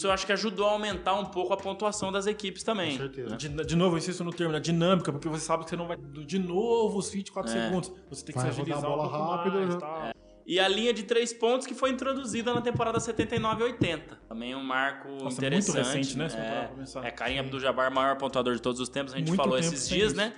Eu 0.07 0.12
acho 0.12 0.26
que 0.26 0.33
ajudou 0.33 0.66
a 0.66 0.72
aumentar 0.72 1.14
um 1.14 1.24
pouco 1.26 1.53
a 1.53 1.57
pontuação 1.57 2.11
das 2.11 2.26
equipes 2.26 2.62
também. 2.62 2.93
Com 2.93 2.99
certeza. 2.99 3.31
né? 3.31 3.37
De, 3.37 3.49
de 3.49 3.76
novo, 3.76 3.95
eu 3.95 3.99
insisto 3.99 4.24
no 4.24 4.33
termo, 4.33 4.53
na 4.53 4.59
dinâmica, 4.59 5.12
porque 5.12 5.29
você 5.29 5.45
sabe 5.45 5.64
que 5.64 5.70
você 5.70 5.76
não 5.76 5.87
vai 5.87 5.97
de 5.97 6.39
novo 6.39 6.99
os 6.99 7.11
24 7.11 7.51
É. 7.51 7.55
segundos. 7.66 7.93
Você 8.11 8.24
tem 8.24 8.35
que 8.35 8.41
Vai 8.41 8.53
se 8.53 8.59
rodar 8.61 8.74
a 8.76 8.79
agilizar 8.79 8.91
bola 8.91 9.07
um 9.07 9.11
pouco 9.11 9.33
rápido, 9.33 9.55
mais, 9.55 9.74
né? 9.74 9.81
tal. 9.81 10.12
E 10.47 10.59
a 10.59 10.66
linha 10.66 10.95
de 10.95 11.03
três 11.03 11.31
pontos 11.31 11.66
que 11.66 11.74
foi 11.74 11.91
introduzida 11.91 12.55
na 12.55 12.62
temporada 12.62 12.99
79 12.99 13.61
e 13.61 13.64
80. 13.64 14.18
Também 14.29 14.55
um 14.55 14.64
marco 14.64 15.07
Nossa, 15.22 15.37
interessante. 15.37 15.76
muito 15.76 15.87
recente, 15.95 16.16
né? 16.16 16.70
É, 17.05 17.09
é 17.09 17.11
Karim 17.11 17.39
Abdul-Jabbar, 17.39 17.93
maior 17.93 18.16
pontuador 18.16 18.55
de 18.55 18.62
todos 18.62 18.81
os 18.81 18.89
tempos. 18.89 19.12
A 19.12 19.18
gente 19.18 19.29
Muito 19.29 19.37
falou 19.43 19.59
esses 19.59 19.87
dias, 19.87 20.09
isso. 20.12 20.16
né? 20.16 20.33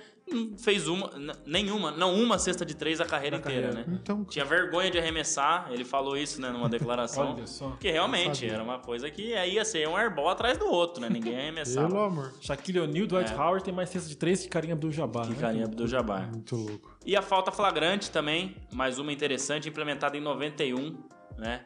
Fez 0.57 0.87
uma, 0.87 1.09
nenhuma, 1.45 1.91
não 1.91 2.13
uma 2.15 2.37
cesta 2.39 2.65
de 2.65 2.73
três 2.75 3.01
a 3.01 3.05
carreira 3.05 3.37
inteira, 3.37 3.69
carreira. 3.69 3.89
né? 3.91 3.99
Então, 4.01 4.23
Tinha 4.25 4.45
vergonha 4.45 4.89
de 4.89 4.97
arremessar, 4.97 5.67
ele 5.71 5.83
falou 5.83 6.15
isso, 6.17 6.41
né, 6.41 6.49
numa 6.49 6.67
declaração. 6.69 7.33
Olha 7.35 7.47
só. 7.47 7.69
Porque 7.69 7.91
realmente 7.91 8.45
era 8.47 8.63
uma 8.63 8.79
coisa 8.79 9.09
que 9.09 9.33
aí 9.33 9.53
ia 9.55 9.65
ser 9.65 9.87
um 9.87 9.95
airball 9.97 10.29
atrás 10.29 10.57
do 10.57 10.65
outro, 10.65 11.01
né? 11.01 11.09
Ninguém 11.09 11.37
arremessava. 11.37 11.87
pelo 11.87 12.01
amor. 12.01 12.33
Shaquille 12.41 12.79
O'Neal, 12.79 13.07
Dwight 13.07 13.31
É. 13.31 13.35
Howard 13.35 13.63
tem 13.63 13.73
mais 13.73 13.89
cesta 13.89 14.07
de 14.09 14.15
3 14.17 14.43
que 14.43 14.49
Karim 14.49 14.71
Abdul-Jabbar. 14.71 15.25
Que 15.27 15.33
né? 15.33 15.37
Karim 15.39 15.63
Abdul-Jabbar. 15.63 16.29
Muito 16.31 16.55
louco. 16.55 16.97
E 17.05 17.15
a 17.15 17.21
falta 17.21 17.51
flagrante 17.51 18.11
também, 18.11 18.55
mais 18.71 18.99
uma 18.99 19.11
interessante, 19.11 19.67
implementada 19.67 20.15
em 20.17 20.21
91, 20.21 20.97
né? 21.37 21.65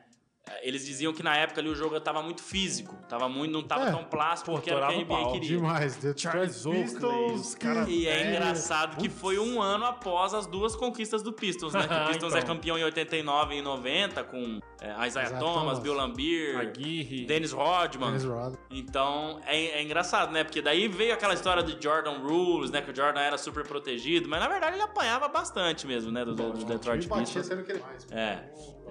Eles 0.61 0.85
diziam 0.85 1.11
que 1.11 1.23
na 1.23 1.35
época 1.35 1.59
ali 1.59 1.69
o 1.69 1.75
jogo 1.75 1.95
estava 1.97 2.21
muito 2.21 2.41
físico, 2.43 2.95
tava 3.09 3.27
muito, 3.27 3.51
não 3.51 3.61
estava 3.61 3.87
É. 3.87 3.91
tão 3.91 4.03
plástico 4.03 4.51
porque 4.51 4.69
era 4.69 4.85
o 4.85 4.89
que 4.89 4.93
a 4.93 4.97
NBA 4.97 5.05
pau. 5.23 5.31
queria. 5.33 5.47
Demais. 5.49 5.95
The 5.97 6.13
Charles 6.15 6.55
Detroit 6.63 6.77
Oakley, 6.77 6.83
Pistons, 7.29 7.41
os 7.47 7.55
cara- 7.55 7.89
E 7.89 8.07
é, 8.07 8.11
É. 8.21 8.29
engraçado 8.29 8.97
que 8.97 9.09
foi 9.09 9.39
um 9.39 9.59
ano 9.61 9.85
após 9.85 10.33
as 10.35 10.45
duas 10.45 10.75
conquistas 10.75 11.23
do 11.23 11.33
Pistons, 11.33 11.73
né? 11.73 11.79
Que 11.87 11.93
o 11.93 12.07
Pistons 12.07 12.35
é 12.35 12.39
Então. 12.39 12.55
campeão 12.55 12.77
em 12.77 12.83
89 12.83 13.55
e 13.55 13.61
90 13.61 14.23
com 14.23 14.59
é, 14.81 14.89
Isaiah 15.07 15.07
Isaiah 15.07 15.39
Thomas, 15.39 15.55
Thomas. 15.61 15.79
Bill 15.79 15.93
Lambier, 15.95 16.59
Aguirre. 16.59 17.25
Dennis 17.25 17.51
Rodman. 17.51 18.07
Dennis 18.09 18.25
Rodman. 18.25 18.59
Então 18.69 19.39
é, 19.45 19.79
é 19.79 19.83
engraçado, 19.83 20.31
né? 20.31 20.43
Porque 20.43 20.61
daí 20.61 20.87
veio 20.87 21.13
aquela 21.13 21.33
história 21.33 21.63
de 21.63 21.81
Jordan 21.83 22.19
Rules, 22.19 22.69
né? 22.69 22.81
Que 22.81 22.91
o 22.91 22.95
Jordan 22.95 23.21
era 23.21 23.37
super 23.37 23.65
protegido, 23.67 24.29
mas 24.29 24.39
na 24.39 24.47
verdade 24.47 24.75
ele 24.75 24.83
apanhava 24.83 25.27
bastante 25.27 25.87
mesmo, 25.87 26.11
né? 26.11 26.23
Do, 26.23 26.35
do, 26.35 26.51
do 26.53 26.65
Detroit 26.65 26.99
Ele 26.99 27.07
batia 27.07 27.23
Pistons. 27.25 27.45
sendo 27.47 27.63
que 27.63 27.71
ele 27.71 27.81
mais. 27.81 28.05
É, 28.11 28.43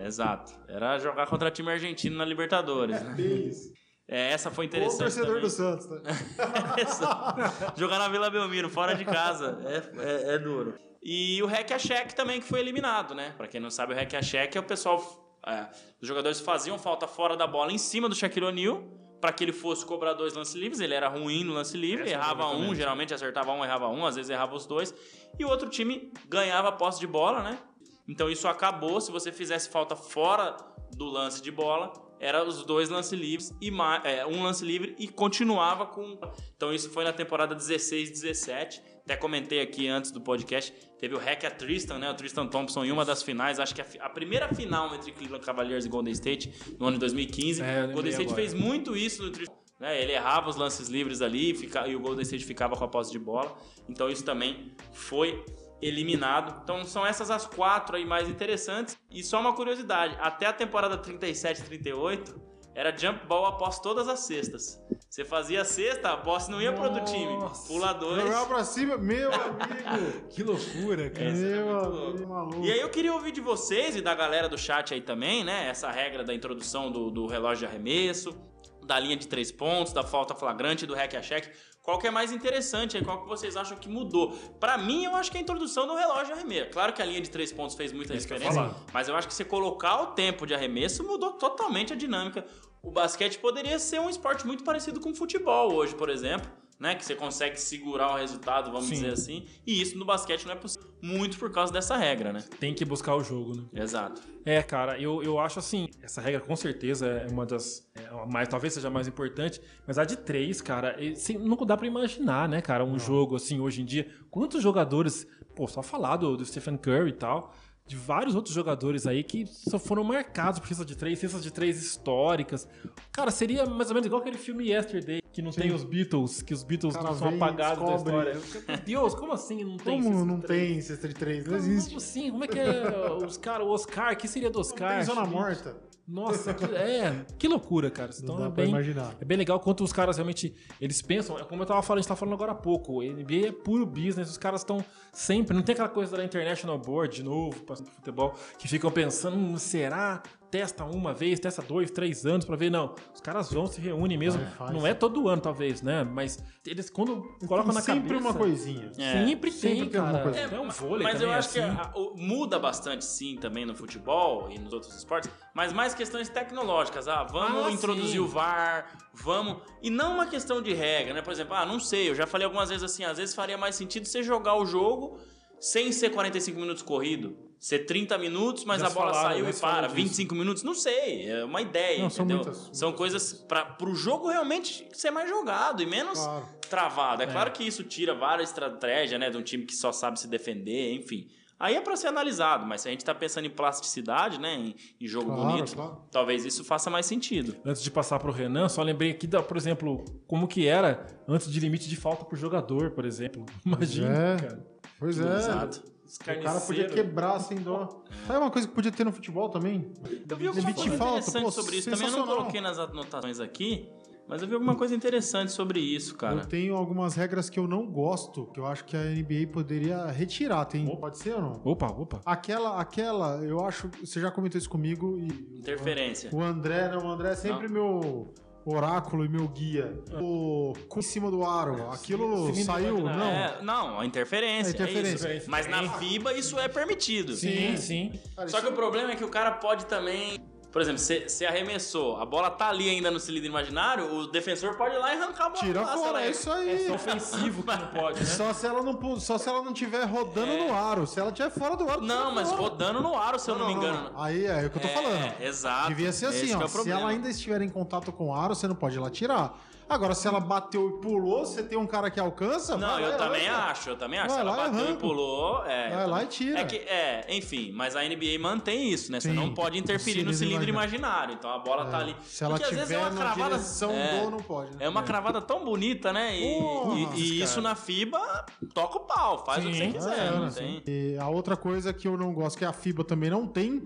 exato. 0.04 0.52
Era 0.68 0.98
jogar 0.98 1.26
contra 1.26 1.43
time 1.50 1.70
argentino 1.70 2.16
na 2.16 2.24
Libertadores, 2.24 3.00
né? 3.02 3.14
Isso. 3.20 3.72
É, 4.06 4.32
essa 4.32 4.50
foi 4.50 4.66
Ou 4.66 4.70
o 4.70 4.74
interessante 4.74 4.98
torcedor 4.98 5.26
também. 5.28 5.42
do 5.42 5.50
Santos, 5.50 5.88
né? 5.90 6.00
Jogar 7.76 7.98
na 7.98 8.08
Vila 8.08 8.30
Belmiro, 8.30 8.68
fora 8.68 8.94
de 8.94 9.04
casa, 9.04 9.58
é, 9.64 10.30
é, 10.32 10.34
é 10.34 10.38
duro. 10.38 10.74
E 11.02 11.42
o 11.42 11.46
hack 11.46 11.70
a 11.72 11.78
check 11.78 12.12
também, 12.12 12.40
que 12.40 12.46
foi 12.46 12.60
eliminado, 12.60 13.14
né? 13.14 13.34
Pra 13.36 13.46
quem 13.46 13.60
não 13.60 13.70
sabe, 13.70 13.92
o 13.92 13.96
hack 13.96 14.14
a 14.14 14.22
check 14.22 14.56
é 14.56 14.60
o 14.60 14.62
pessoal... 14.62 15.40
é, 15.46 15.66
os 16.00 16.08
jogadores 16.08 16.40
faziam 16.40 16.78
falta 16.78 17.06
fora 17.06 17.36
da 17.36 17.46
bola 17.46 17.72
em 17.72 17.78
cima 17.78 18.08
do 18.08 18.14
Shaquille 18.14 18.46
O'Neal 18.46 18.82
pra 19.20 19.32
que 19.32 19.42
ele 19.42 19.52
fosse 19.52 19.86
cobrar 19.86 20.12
dois 20.12 20.34
lances 20.34 20.54
livres. 20.54 20.80
Ele 20.80 20.92
era 20.92 21.08
ruim 21.08 21.44
no 21.44 21.54
lance 21.54 21.76
livre, 21.76 22.04
Essa 22.04 22.12
é 22.12 22.14
errava 22.14 22.46
um, 22.48 22.60
mesmo. 22.60 22.74
geralmente 22.74 23.14
acertava 23.14 23.52
um, 23.52 23.64
errava 23.64 23.88
um, 23.88 24.04
às 24.04 24.16
vezes 24.16 24.30
errava 24.30 24.54
os 24.54 24.66
dois. 24.66 24.94
E 25.38 25.44
o 25.46 25.48
outro 25.48 25.70
time 25.70 26.12
ganhava 26.28 26.68
a 26.68 26.72
posse 26.72 27.00
de 27.00 27.06
bola, 27.06 27.42
né? 27.42 27.58
Então 28.06 28.28
isso 28.28 28.46
acabou, 28.46 29.00
se 29.00 29.10
você 29.10 29.32
fizesse 29.32 29.70
falta 29.70 29.96
fora 29.96 30.54
do 30.94 31.06
lance 31.06 31.42
de 31.42 31.50
bola, 31.50 31.92
era 32.20 32.42
os 32.46 32.64
dois 32.64 32.88
lances 32.88 33.12
livres 33.12 33.54
e 33.60 33.70
é, 34.04 34.24
um 34.26 34.42
lance 34.42 34.64
livre 34.64 34.94
e 34.98 35.08
continuava 35.08 35.86
com. 35.86 36.18
Então 36.56 36.72
isso 36.72 36.88
foi 36.90 37.04
na 37.04 37.12
temporada 37.12 37.54
16, 37.54 38.10
17. 38.10 38.80
Até 39.04 39.16
comentei 39.16 39.60
aqui 39.60 39.86
antes 39.88 40.10
do 40.10 40.20
podcast, 40.20 40.72
teve 40.98 41.14
o 41.14 41.18
hack 41.18 41.44
a 41.44 41.50
Tristan, 41.50 41.98
né? 41.98 42.10
O 42.10 42.14
Tristan 42.14 42.46
Thompson 42.46 42.84
em 42.84 42.90
uma 42.92 43.04
das 43.04 43.22
finais, 43.22 43.60
acho 43.60 43.74
que 43.74 43.82
a, 43.82 43.86
a 44.00 44.08
primeira 44.08 44.48
final 44.54 44.94
entre 44.94 45.12
Cleveland 45.12 45.44
Cavaliers 45.44 45.84
e 45.84 45.88
Golden 45.90 46.12
State 46.12 46.50
no 46.78 46.86
ano 46.86 46.96
de 46.96 47.00
2015. 47.00 47.60
É, 47.62 47.86
Golden 47.88 48.10
State 48.10 48.30
agora. 48.32 48.36
fez 48.48 48.54
muito 48.54 48.96
isso 48.96 49.22
no 49.22 49.30
Tristan. 49.30 49.54
né? 49.78 50.00
Ele 50.00 50.12
errava 50.12 50.48
os 50.48 50.56
lances 50.56 50.88
livres 50.88 51.20
ali 51.20 51.50
e, 51.50 51.54
fica- 51.54 51.86
e 51.86 51.94
o 51.94 52.00
Golden 52.00 52.22
State 52.22 52.46
ficava 52.46 52.74
com 52.76 52.84
a 52.84 52.88
posse 52.88 53.12
de 53.12 53.18
bola. 53.18 53.54
Então 53.86 54.08
isso 54.08 54.24
também 54.24 54.72
foi 54.94 55.44
eliminado. 55.86 56.60
Então 56.62 56.84
são 56.84 57.06
essas 57.06 57.30
as 57.30 57.46
quatro 57.46 57.96
aí 57.96 58.04
mais 58.04 58.28
interessantes. 58.28 58.96
E 59.10 59.22
só 59.22 59.40
uma 59.40 59.54
curiosidade, 59.54 60.16
até 60.20 60.46
a 60.46 60.52
temporada 60.52 60.96
37 60.96 61.62
38 61.62 62.54
era 62.74 62.96
jump 62.96 63.24
ball 63.26 63.46
após 63.46 63.78
todas 63.78 64.08
as 64.08 64.20
cestas. 64.20 64.82
Você 65.08 65.24
fazia 65.24 65.62
a 65.62 65.64
cesta, 65.64 66.10
a 66.10 66.16
bola 66.16 66.40
não 66.48 66.60
ia 66.60 66.72
pro 66.72 66.84
outro 66.84 67.04
time. 67.04 67.36
Nossa. 67.38 67.68
Pula 67.68 67.92
dois. 67.92 68.20
Jogar 68.20 68.46
pra 68.46 68.64
cima, 68.64 68.96
meu 68.96 69.30
amigo. 69.32 70.26
Que 70.28 70.42
loucura, 70.42 71.08
cara. 71.08 71.28
É 71.28 71.32
meu 71.32 71.66
muito 71.66 71.86
amigo, 71.86 72.00
louco. 72.00 72.26
maluco. 72.26 72.64
E 72.66 72.72
aí 72.72 72.80
eu 72.80 72.88
queria 72.90 73.12
ouvir 73.12 73.30
de 73.30 73.40
vocês 73.40 73.94
e 73.94 74.00
da 74.00 74.12
galera 74.12 74.48
do 74.48 74.58
chat 74.58 74.92
aí 74.92 75.00
também, 75.00 75.44
né? 75.44 75.68
Essa 75.68 75.88
regra 75.88 76.24
da 76.24 76.34
introdução 76.34 76.90
do, 76.90 77.12
do 77.12 77.28
relógio 77.28 77.60
de 77.60 77.66
arremesso, 77.66 78.36
da 78.84 78.98
linha 78.98 79.16
de 79.16 79.28
três 79.28 79.52
pontos, 79.52 79.92
da 79.92 80.02
falta 80.02 80.34
flagrante, 80.34 80.84
do 80.84 80.94
hack 80.94 81.14
a 81.14 81.22
check. 81.22 81.48
Qual 81.84 81.98
que 81.98 82.06
é 82.06 82.10
mais 82.10 82.32
interessante 82.32 82.96
aí? 82.96 83.04
Qual 83.04 83.20
que 83.22 83.28
vocês 83.28 83.58
acham 83.58 83.76
que 83.76 83.90
mudou? 83.90 84.32
Pra 84.58 84.78
mim, 84.78 85.04
eu 85.04 85.14
acho 85.14 85.30
que 85.30 85.36
a 85.36 85.40
introdução 85.40 85.86
do 85.86 85.94
relógio 85.94 86.28
de 86.28 86.32
arremesso. 86.32 86.70
Claro 86.70 86.94
que 86.94 87.02
a 87.02 87.04
linha 87.04 87.20
de 87.20 87.28
três 87.28 87.52
pontos 87.52 87.76
fez 87.76 87.92
muita 87.92 88.16
diferença, 88.16 88.74
mas 88.90 89.06
eu 89.06 89.14
acho 89.14 89.28
que 89.28 89.34
você 89.34 89.44
colocar 89.44 90.00
o 90.00 90.06
tempo 90.08 90.46
de 90.46 90.54
arremesso 90.54 91.04
mudou 91.04 91.32
totalmente 91.32 91.92
a 91.92 91.96
dinâmica. 91.96 92.46
O 92.82 92.90
basquete 92.90 93.38
poderia 93.38 93.78
ser 93.78 94.00
um 94.00 94.08
esporte 94.08 94.46
muito 94.46 94.64
parecido 94.64 94.98
com 94.98 95.10
o 95.10 95.14
futebol 95.14 95.74
hoje, 95.74 95.94
por 95.94 96.08
exemplo, 96.08 96.50
né? 96.84 96.94
Que 96.94 97.02
você 97.02 97.14
consegue 97.14 97.58
segurar 97.58 98.12
o 98.12 98.16
resultado, 98.18 98.70
vamos 98.70 98.88
Sim. 98.88 98.96
dizer 98.96 99.12
assim. 99.12 99.46
E 99.66 99.80
isso 99.80 99.96
no 99.96 100.04
basquete 100.04 100.44
não 100.44 100.52
é 100.52 100.56
possível, 100.56 100.90
muito 101.00 101.38
por 101.38 101.50
causa 101.50 101.72
dessa 101.72 101.96
regra, 101.96 102.30
né? 102.30 102.44
Tem 102.60 102.74
que 102.74 102.84
buscar 102.84 103.16
o 103.16 103.24
jogo, 103.24 103.56
né? 103.56 103.82
Exato. 103.82 104.20
É, 104.44 104.62
cara, 104.62 105.00
eu, 105.00 105.22
eu 105.22 105.38
acho 105.38 105.58
assim, 105.58 105.88
essa 106.02 106.20
regra 106.20 106.42
com 106.42 106.54
certeza 106.54 107.06
é 107.06 107.26
uma 107.26 107.46
das. 107.46 107.90
É 107.94 108.26
mais, 108.26 108.48
talvez 108.48 108.74
seja 108.74 108.88
a 108.88 108.90
mais 108.90 109.08
importante, 109.08 109.62
mas 109.86 109.98
a 109.98 110.04
de 110.04 110.16
três, 110.18 110.60
cara, 110.60 111.02
e, 111.02 111.12
assim, 111.12 111.38
não 111.38 111.56
dá 111.56 111.74
pra 111.74 111.86
imaginar, 111.86 112.46
né, 112.46 112.60
cara, 112.60 112.84
um 112.84 112.98
jogo 112.98 113.34
assim 113.34 113.58
hoje 113.60 113.80
em 113.80 113.86
dia. 113.86 114.06
Quantos 114.30 114.62
jogadores, 114.62 115.26
pô, 115.56 115.66
só 115.66 115.82
falar 115.82 116.18
do, 116.18 116.36
do 116.36 116.44
Stephen 116.44 116.76
Curry 116.76 117.08
e 117.08 117.14
tal, 117.14 117.54
de 117.86 117.96
vários 117.96 118.34
outros 118.34 118.54
jogadores 118.54 119.06
aí 119.06 119.24
que 119.24 119.46
só 119.46 119.78
foram 119.78 120.04
marcados 120.04 120.60
por 120.60 120.68
cestas 120.68 120.86
de 120.86 120.96
três, 120.96 121.18
cestas 121.18 121.42
de 121.42 121.50
três 121.50 121.82
históricas. 121.82 122.68
Cara, 123.10 123.30
seria 123.30 123.64
mais 123.64 123.88
ou 123.88 123.94
menos 123.94 124.06
igual 124.06 124.20
aquele 124.20 124.38
filme 124.38 124.68
Yesterday, 124.68 125.23
que 125.34 125.42
não 125.42 125.50
tem 125.50 125.72
os 125.72 125.82
Beatles, 125.84 126.40
que 126.40 126.54
os 126.54 126.62
Beatles 126.62 126.94
Cara, 126.94 127.08
não 127.08 127.14
são 127.18 127.28
vem, 127.28 127.36
apagados 127.36 127.84
da 127.84 127.92
descobre. 127.96 128.30
história. 128.30 128.64
Meu 128.68 128.76
Deus, 128.78 129.14
como 129.16 129.32
assim 129.32 129.64
não 129.64 129.76
tem 129.76 130.00
Como 130.02 130.24
não 130.24 130.40
tem 130.40 130.80
cesta 130.80 131.08
de 131.08 131.14
três? 131.14 131.38
Não 131.44 131.44
Como 131.44 131.56
existe. 131.56 131.96
assim? 131.96 132.30
Como 132.30 132.44
é 132.44 132.46
que 132.48 132.58
é 132.58 132.82
os 133.26 133.36
caras, 133.36 133.66
o 133.66 133.70
Oscar? 133.70 134.12
O 134.12 134.16
que 134.16 134.28
seria 134.28 134.48
do 134.48 134.54
Não 134.54 134.60
Oscar? 134.60 134.94
tem 134.96 135.02
zona 135.04 135.26
morta. 135.26 135.76
Nossa, 136.06 136.52
que, 136.52 136.64
é, 136.66 137.24
que 137.38 137.48
loucura, 137.48 137.90
cara. 137.90 138.10
Então 138.14 138.34
Não 138.36 138.42
dá 138.42 138.48
é 138.48 138.52
pra 138.52 138.62
bem, 138.62 138.68
imaginar. 138.70 139.16
é 139.18 139.24
bem 139.24 139.38
legal 139.38 139.58
quanto 139.58 139.82
os 139.82 139.90
caras 139.92 140.16
realmente 140.18 140.54
eles 140.78 141.00
pensam. 141.00 141.38
É 141.38 141.44
como 141.44 141.62
eu 141.62 141.66
tava 141.66 141.82
falando, 141.82 141.98
a 141.98 142.02
gente 142.02 142.08
tava 142.08 142.20
falando 142.20 142.34
agora 142.34 142.52
há 142.52 142.54
pouco. 142.54 142.98
O 142.98 143.02
NBA 143.02 143.48
é 143.48 143.52
puro 143.52 143.86
business, 143.86 144.28
os 144.30 144.36
caras 144.36 144.60
estão 144.60 144.84
sempre. 145.12 145.56
Não 145.56 145.62
tem 145.62 145.72
aquela 145.72 145.88
coisa 145.88 146.14
da 146.16 146.22
International 146.22 146.78
Board 146.78 147.16
de 147.16 147.22
novo, 147.22 147.58
passando 147.62 147.88
futebol, 147.88 148.34
que 148.58 148.68
ficam 148.68 148.90
pensando, 148.90 149.36
hum, 149.36 149.56
será? 149.56 150.22
Testa 150.54 150.84
uma 150.84 151.12
vez, 151.12 151.40
testa 151.40 151.60
dois, 151.60 151.90
três 151.90 152.24
anos 152.24 152.44
pra 152.44 152.54
ver. 152.54 152.70
Não, 152.70 152.94
os 153.12 153.20
caras 153.20 153.52
vão, 153.52 153.66
se 153.66 153.80
reúnem 153.80 154.16
mesmo. 154.16 154.40
Vai. 154.56 154.72
Não 154.72 154.86
é 154.86 154.94
todo 154.94 155.28
ano, 155.28 155.42
talvez, 155.42 155.82
né? 155.82 156.04
Mas 156.04 156.38
eles, 156.64 156.88
quando 156.88 157.22
colocam 157.48 157.64
Tem 157.72 157.74
na 157.74 157.80
sempre 157.80 158.02
cabeça. 158.10 158.20
uma 158.28 158.34
coisinha. 158.34 158.92
É. 158.96 159.26
Sempre 159.26 159.50
tem, 159.50 159.58
Sempre 159.60 159.90
tem 159.90 160.00
cara. 160.00 160.22
coisa. 160.22 160.38
É, 160.38 160.60
um 160.60 160.68
vôlei 160.70 161.02
mas 161.02 161.14
também 161.14 161.26
eu 161.28 161.32
é 161.34 161.38
acho 161.38 161.48
que 161.52 161.58
assim. 161.58 161.76
a- 161.76 161.90
o- 161.96 162.14
muda 162.16 162.56
bastante 162.60 163.04
sim 163.04 163.36
também 163.36 163.66
no 163.66 163.74
futebol 163.74 164.48
e 164.48 164.56
nos 164.56 164.72
outros 164.72 164.94
esportes, 164.94 165.28
mas 165.52 165.72
mais 165.72 165.92
questões 165.92 166.28
tecnológicas. 166.28 167.08
Ah, 167.08 167.24
vamos 167.24 167.66
Ah, 167.66 167.70
introduzir 167.72 168.12
sim. 168.12 168.18
o 168.20 168.28
VAR, 168.28 168.96
vamos. 169.12 169.56
E 169.82 169.90
não 169.90 170.14
uma 170.14 170.26
questão 170.26 170.62
de 170.62 170.72
regra, 170.72 171.14
né? 171.14 171.20
Por 171.20 171.32
exemplo, 171.32 171.54
ah, 171.54 171.66
não 171.66 171.80
sei, 171.80 172.08
eu 172.08 172.14
já 172.14 172.28
falei 172.28 172.44
algumas 172.44 172.68
vezes 172.68 172.84
assim, 172.84 173.02
às 173.02 173.18
vezes 173.18 173.34
faria 173.34 173.58
mais 173.58 173.74
sentido 173.74 174.06
você 174.06 174.22
jogar 174.22 174.54
o 174.54 174.64
jogo 174.64 175.18
sem 175.58 175.90
ser 175.90 176.10
45 176.10 176.60
minutos 176.60 176.82
corrido. 176.84 177.36
Ser 177.64 177.86
30 177.86 178.18
minutos, 178.18 178.62
mas 178.66 178.82
Já 178.82 178.88
a 178.88 178.90
bola 178.90 179.14
falaram, 179.14 179.30
saiu 179.30 179.44
já 179.46 179.50
e 179.50 179.52
para. 179.54 179.60
falaram 179.60 179.88
disso. 179.88 179.96
25 179.96 180.34
minutos, 180.34 180.62
não 180.62 180.74
sei. 180.74 181.30
É 181.30 181.44
uma 181.46 181.62
ideia, 181.62 182.02
Não, 182.02 182.10
são 182.10 182.26
entendeu? 182.26 182.44
muitas- 182.44 182.68
São 182.76 182.92
coisas 182.92 183.32
para 183.32 183.64
pro 183.64 183.94
jogo 183.94 184.28
realmente 184.28 184.86
ser 184.92 185.10
mais 185.10 185.30
jogado 185.30 185.82
e 185.82 185.86
menos 185.86 186.18
Claro. 186.18 186.46
travado. 186.68 187.22
É, 187.22 187.26
claro 187.26 187.50
que 187.52 187.64
isso 187.66 187.82
tira 187.82 188.14
várias 188.14 188.50
estratégias, 188.50 189.18
né, 189.18 189.30
de 189.30 189.38
um 189.38 189.42
time 189.42 189.64
que 189.64 189.74
só 189.74 189.92
sabe 189.92 190.20
se 190.20 190.28
defender, 190.28 190.92
enfim. 190.92 191.26
Aí 191.58 191.74
é 191.74 191.80
pra 191.80 191.96
ser 191.96 192.08
analisado, 192.08 192.66
mas 192.66 192.82
se 192.82 192.88
a 192.88 192.90
gente 192.90 193.02
tá 193.02 193.14
pensando 193.14 193.46
em 193.46 193.50
plasticidade, 193.50 194.38
né, 194.38 194.54
em, 194.56 194.74
em 195.00 195.06
jogo 195.08 195.32
Claro, 195.32 195.48
bonito, 195.52 195.74
claro. 195.74 196.02
talvez 196.10 196.44
isso 196.44 196.64
faça 196.64 196.90
mais 196.90 197.06
sentido. 197.06 197.56
Antes 197.64 197.82
de 197.82 197.90
passar 197.90 198.18
pro 198.18 198.30
Renan, 198.30 198.68
só 198.68 198.82
lembrei 198.82 199.10
aqui, 199.12 199.26
da, 199.26 199.42
por 199.42 199.56
exemplo, 199.56 200.04
como 200.26 200.46
que 200.46 200.66
era 200.66 201.06
antes 201.26 201.50
de 201.50 201.58
limite 201.60 201.88
de 201.88 201.96
falta 201.96 202.26
por 202.26 202.36
jogador, 202.36 202.90
por 202.90 203.06
exemplo. 203.06 203.46
Imagina, 203.64 204.08
é. 204.14 204.36
cara. 204.36 204.66
Pois 204.98 205.18
é. 205.18 205.34
Exato. 205.38 205.93
O 206.06 206.42
cara 206.42 206.60
podia 206.60 206.86
quebrar 206.86 207.38
sem 207.40 207.58
dó. 207.58 208.02
Sabe 208.26 208.38
uma 208.38 208.50
coisa 208.50 208.68
que 208.68 208.74
podia 208.74 208.92
ter 208.92 209.04
no 209.04 209.12
futebol 209.12 209.48
também? 209.48 209.90
Eu 210.28 210.36
vi 210.36 210.46
alguma 210.46 210.72
coisa 210.72 210.96
falta, 210.96 211.18
interessante 211.18 211.42
pô, 211.44 211.50
sobre 211.50 211.76
isso. 211.76 211.90
Também 211.90 212.08
eu 212.08 212.16
não 212.16 212.26
coloquei 212.26 212.60
nas 212.60 212.78
anotações 212.78 213.40
aqui, 213.40 213.88
mas 214.28 214.42
eu 214.42 214.48
vi 214.48 214.54
alguma 214.54 214.74
coisa 214.74 214.94
interessante 214.94 215.50
sobre 215.50 215.80
isso, 215.80 216.14
cara. 216.14 216.36
Eu 216.36 216.46
tenho 216.46 216.76
algumas 216.76 217.14
regras 217.14 217.48
que 217.48 217.58
eu 217.58 217.66
não 217.66 217.86
gosto, 217.86 218.46
que 218.46 218.60
eu 218.60 218.66
acho 218.66 218.84
que 218.84 218.96
a 218.96 219.02
NBA 219.02 219.48
poderia 219.50 220.06
retirar. 220.06 220.66
Tem, 220.66 220.86
pode 220.96 221.18
ser 221.18 221.34
ou 221.34 221.40
não? 221.40 221.60
Opa, 221.64 221.86
opa. 221.86 222.20
Aquela, 222.24 222.78
aquela, 222.78 223.38
eu 223.42 223.64
acho. 223.64 223.90
Você 224.02 224.20
já 224.20 224.30
comentou 224.30 224.58
isso 224.58 224.68
comigo 224.68 225.18
e. 225.18 225.58
Interferência. 225.58 226.30
O 226.32 226.42
André, 226.42 226.90
não, 226.90 227.06
o 227.06 227.10
André 227.10 227.30
é 227.30 227.36
sempre 227.36 227.68
meu 227.68 228.32
oráculo 228.64 229.24
e 229.24 229.28
meu 229.28 229.46
guia. 229.48 229.92
O 230.20 230.72
cu 230.88 231.00
em 231.00 231.02
cima 231.02 231.30
do 231.30 231.44
aro. 231.44 231.90
Aquilo 231.90 232.46
cilindro 232.46 232.64
saiu, 232.64 232.98
imaginário. 232.98 233.18
não. 233.18 233.30
É, 233.32 233.62
não, 233.62 234.00
a 234.00 234.06
interferência. 234.06 234.70
A 234.72 234.74
interferência. 234.74 235.28
É 235.28 235.36
isso. 235.36 235.50
Mas 235.50 235.66
na 235.66 235.88
FIBA 235.98 236.32
isso 236.32 236.58
é 236.58 236.68
permitido. 236.68 237.34
Sim, 237.34 237.76
sim. 237.76 238.12
Cara, 238.34 238.48
Só 238.48 238.60
que 238.60 238.68
o 238.68 238.72
problema 238.72 239.12
é 239.12 239.16
que 239.16 239.24
o 239.24 239.28
cara 239.28 239.52
pode 239.52 239.86
também. 239.86 240.38
Por 240.74 240.82
exemplo, 240.82 240.98
você 240.98 241.28
você 241.28 241.46
arremessou, 241.46 242.20
a 242.20 242.26
bola 242.26 242.50
tá 242.50 242.68
ali 242.68 242.90
ainda 242.90 243.08
no 243.08 243.20
cilindro 243.20 243.48
imaginário, 243.48 244.12
o 244.12 244.26
defensor 244.26 244.74
pode 244.76 244.96
ir 244.96 244.98
lá 244.98 245.14
e 245.14 245.22
arrancar 245.22 245.44
a 245.46 245.48
bola. 245.50 245.62
Tira 245.62 245.80
lá, 245.82 245.96
fora, 245.96 246.22
é 246.26 246.30
isso 246.30 246.50
aí. 246.50 246.88
É 246.88 246.90
ofensivo 246.92 247.62
que 247.62 247.70
não 247.70 247.86
pode, 247.86 248.18
né? 248.18 248.26
Só 248.26 248.52
se 248.52 248.66
ela 248.66 248.82
não 248.82 249.20
só 249.20 249.38
se 249.38 249.48
ela 249.48 249.62
não 249.62 249.72
tiver 249.72 250.04
rodando 250.04 250.52
no 250.56 250.74
aro. 250.74 251.06
Se 251.06 251.20
ela 251.20 251.28
estiver 251.28 251.50
fora 251.50 251.76
do 251.76 251.88
aro, 251.88 252.02
É. 252.02 252.06
Não, 252.08 252.34
mas 252.34 252.50
fora. 252.50 252.62
rodando 252.62 253.00
no 253.00 253.16
aro, 253.16 253.38
se 253.38 253.48
eu 253.48 253.56
não, 253.56 253.68
me 253.68 253.72
engano. 253.74 254.10
Aí 254.16 254.46
é, 254.46 254.64
é 254.64 254.66
o 254.66 254.70
que 254.70 254.78
eu 254.78 254.82
tô 254.82 254.88
É, 254.88 254.90
falando. 254.90 255.42
exato. 255.42 255.88
Devia 255.90 256.10
ser 256.12 256.26
assim, 256.26 256.38
Esse 256.38 256.46
que 256.48 256.54
ó. 256.56 256.64
é 256.64 256.68
se 256.68 256.90
ela 256.90 257.08
ainda 257.08 257.28
estiver 257.30 257.62
em 257.62 257.70
contato 257.70 258.10
com 258.10 258.30
o 258.30 258.34
aro, 258.34 258.56
você 258.56 258.66
não 258.66 258.74
pode 258.74 258.96
ir 258.96 258.98
lá 258.98 259.08
tirar. 259.10 259.56
Agora, 259.88 260.14
se 260.14 260.26
ela 260.26 260.40
bateu 260.40 260.88
e 260.88 260.92
pulou, 261.02 261.44
você 261.44 261.62
tem 261.62 261.76
um 261.78 261.86
cara 261.86 262.10
que 262.10 262.18
alcança. 262.18 262.76
Não, 262.76 262.88
lá 262.88 263.00
eu 263.00 263.16
também 263.18 263.48
acho, 263.48 263.90
eu 263.90 263.96
também 263.96 264.18
acho. 264.18 264.28
Vai 264.34 264.36
Se 264.36 264.40
ela 264.48 264.52
e 264.52 264.70
bateu 264.70 264.94
e 264.94 264.96
pulou, 264.96 265.64
é. 265.66 265.90
Vai 265.90 266.06
lá 266.06 266.12
também- 266.18 266.24
e 266.24 266.28
tira. 266.28 266.60
É 266.60 266.64
que, 266.64 266.76
é, 266.76 267.26
enfim, 267.28 267.72
mas 267.72 267.94
a 267.94 268.04
NBA 268.04 268.38
mantém 268.40 268.90
isso, 268.90 269.12
né? 269.12 269.20
Você 269.20 269.28
Sim, 269.28 269.34
não 269.34 269.52
pode 269.54 269.78
interferir 269.78 270.22
no 270.24 270.32
cilindro 270.32 270.44
cilindro 270.64 270.68
imaginário. 270.70 271.34
Então 271.34 271.50
a 271.50 271.58
bola 271.58 271.86
tá 271.86 271.98
ali. 271.98 272.16
Se 272.24 272.42
ela 272.44 272.54
Porque 272.58 272.64
às 272.72 272.78
vezes 272.78 272.90
é 272.92 272.98
uma 272.98 273.10
cravada. 273.10 273.56
é, 273.56 274.24
do, 274.24 274.30
não 274.30 274.38
pode. 274.38 274.70
né? 274.72 274.76
É 274.80 274.88
uma 274.88 275.02
cravada 275.02 275.40
tão 275.40 275.64
bonita, 275.64 276.12
né? 276.12 276.36
E, 276.38 276.58
Porra, 276.60 276.98
e- 276.98 277.20
e 277.20 277.42
isso 277.42 277.60
na 277.60 277.74
FIBA 277.74 278.46
toca 278.72 278.96
o 278.98 279.00
pau, 279.00 279.44
faz 279.44 279.64
o 279.64 279.68
que 279.68 279.74
você 279.76 279.84
Sim. 279.84 279.92
quiser, 279.92 280.18
É, 280.18 280.38
né? 280.38 280.50
tem. 280.54 280.82
E 280.86 281.16
a 281.18 281.28
outra 281.28 281.56
coisa 281.56 281.92
que 281.92 282.08
eu 282.08 282.16
não 282.16 282.32
gosto, 282.32 282.58
que 282.58 282.64
a 282.64 282.72
FIBA 282.72 283.04
também 283.04 283.30
não 283.30 283.46
tem, 283.46 283.82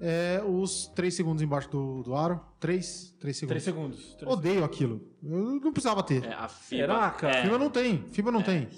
é 0.00 0.42
os 0.46 0.86
3 0.94 1.14
segundos 1.14 1.42
embaixo 1.42 1.68
do, 1.70 2.02
do 2.02 2.14
aro. 2.14 2.40
3, 2.60 3.14
3 3.20 3.36
segundos. 3.36 3.48
Três 3.48 3.62
segundos. 3.64 4.14
Três 4.14 4.32
Odeio 4.32 4.64
aquilo. 4.64 5.00
Eu 5.22 5.60
não 5.60 5.72
precisava 5.72 6.02
ter. 6.02 6.24
É, 6.24 6.32
a 6.34 6.48
FIBA. 6.48 6.82
Será, 6.82 7.10
cara? 7.10 7.38
é. 7.38 7.42
FIBA 7.42 7.58
não 7.58 7.70
tem. 7.70 8.04
FIBA 8.10 8.32
não 8.32 8.42
tem. 8.42 8.68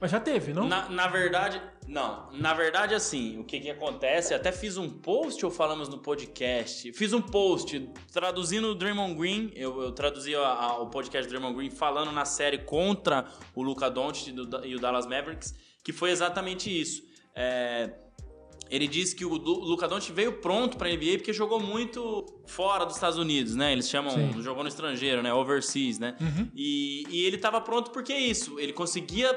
Mas 0.00 0.10
já 0.10 0.20
teve, 0.20 0.52
não? 0.52 0.68
Na, 0.68 0.88
na 0.90 1.06
verdade, 1.06 1.62
não. 1.86 2.30
Na 2.32 2.52
verdade, 2.52 2.94
assim, 2.94 3.38
o 3.38 3.44
que 3.44 3.60
que 3.60 3.70
acontece? 3.70 4.34
Até 4.34 4.52
fiz 4.52 4.76
um 4.76 4.90
post 4.90 5.42
ou 5.44 5.50
falamos 5.50 5.88
no 5.88 5.98
podcast? 5.98 6.92
Fiz 6.92 7.12
um 7.14 7.22
post 7.22 7.88
traduzindo 8.12 8.68
o 8.68 8.74
Draymond 8.74 9.14
Green. 9.14 9.50
Eu, 9.54 9.80
eu 9.80 9.92
traduzi 9.92 10.34
a- 10.34 10.40
a- 10.40 10.82
o 10.82 10.90
podcast 10.90 11.26
do 11.26 11.30
Draymond 11.30 11.56
Green 11.56 11.70
falando 11.70 12.12
na 12.12 12.24
série 12.26 12.58
contra 12.58 13.26
o 13.54 13.62
Luca 13.62 13.88
Doncic 13.88 14.28
e 14.28 14.32
do- 14.32 14.66
e 14.66 14.74
o 14.74 14.80
Dallas 14.80 15.06
Mavericks, 15.06 15.54
que 15.82 15.92
foi 15.92 16.10
exatamente 16.10 16.68
isso. 16.68 17.02
É, 17.34 17.90
ele 18.70 18.86
disse 18.88 19.14
que 19.14 19.24
o 19.24 19.34
Luca 19.34 19.86
Doncic 19.86 20.12
veio 20.14 20.32
pronto 20.40 20.76
pra 20.76 20.88
NBA 20.88 21.16
porque 21.18 21.32
jogou 21.32 21.60
muito 21.60 22.24
fora 22.46 22.84
dos 22.84 22.94
Estados 22.96 23.18
Unidos, 23.18 23.54
né? 23.54 23.72
Eles 23.72 23.88
chamam, 23.88 24.10
Sim. 24.32 24.42
jogou 24.42 24.62
no 24.62 24.68
estrangeiro, 24.68 25.22
né? 25.22 25.32
Overseas, 25.32 25.98
né? 25.98 26.16
E, 26.54 27.04
e 27.08 27.24
ele 27.26 27.38
tava 27.38 27.60
pronto 27.60 27.90
porque 27.90 28.12
é 28.12 28.18
isso. 28.20 28.58
Ele 28.58 28.72
conseguia 28.72 29.32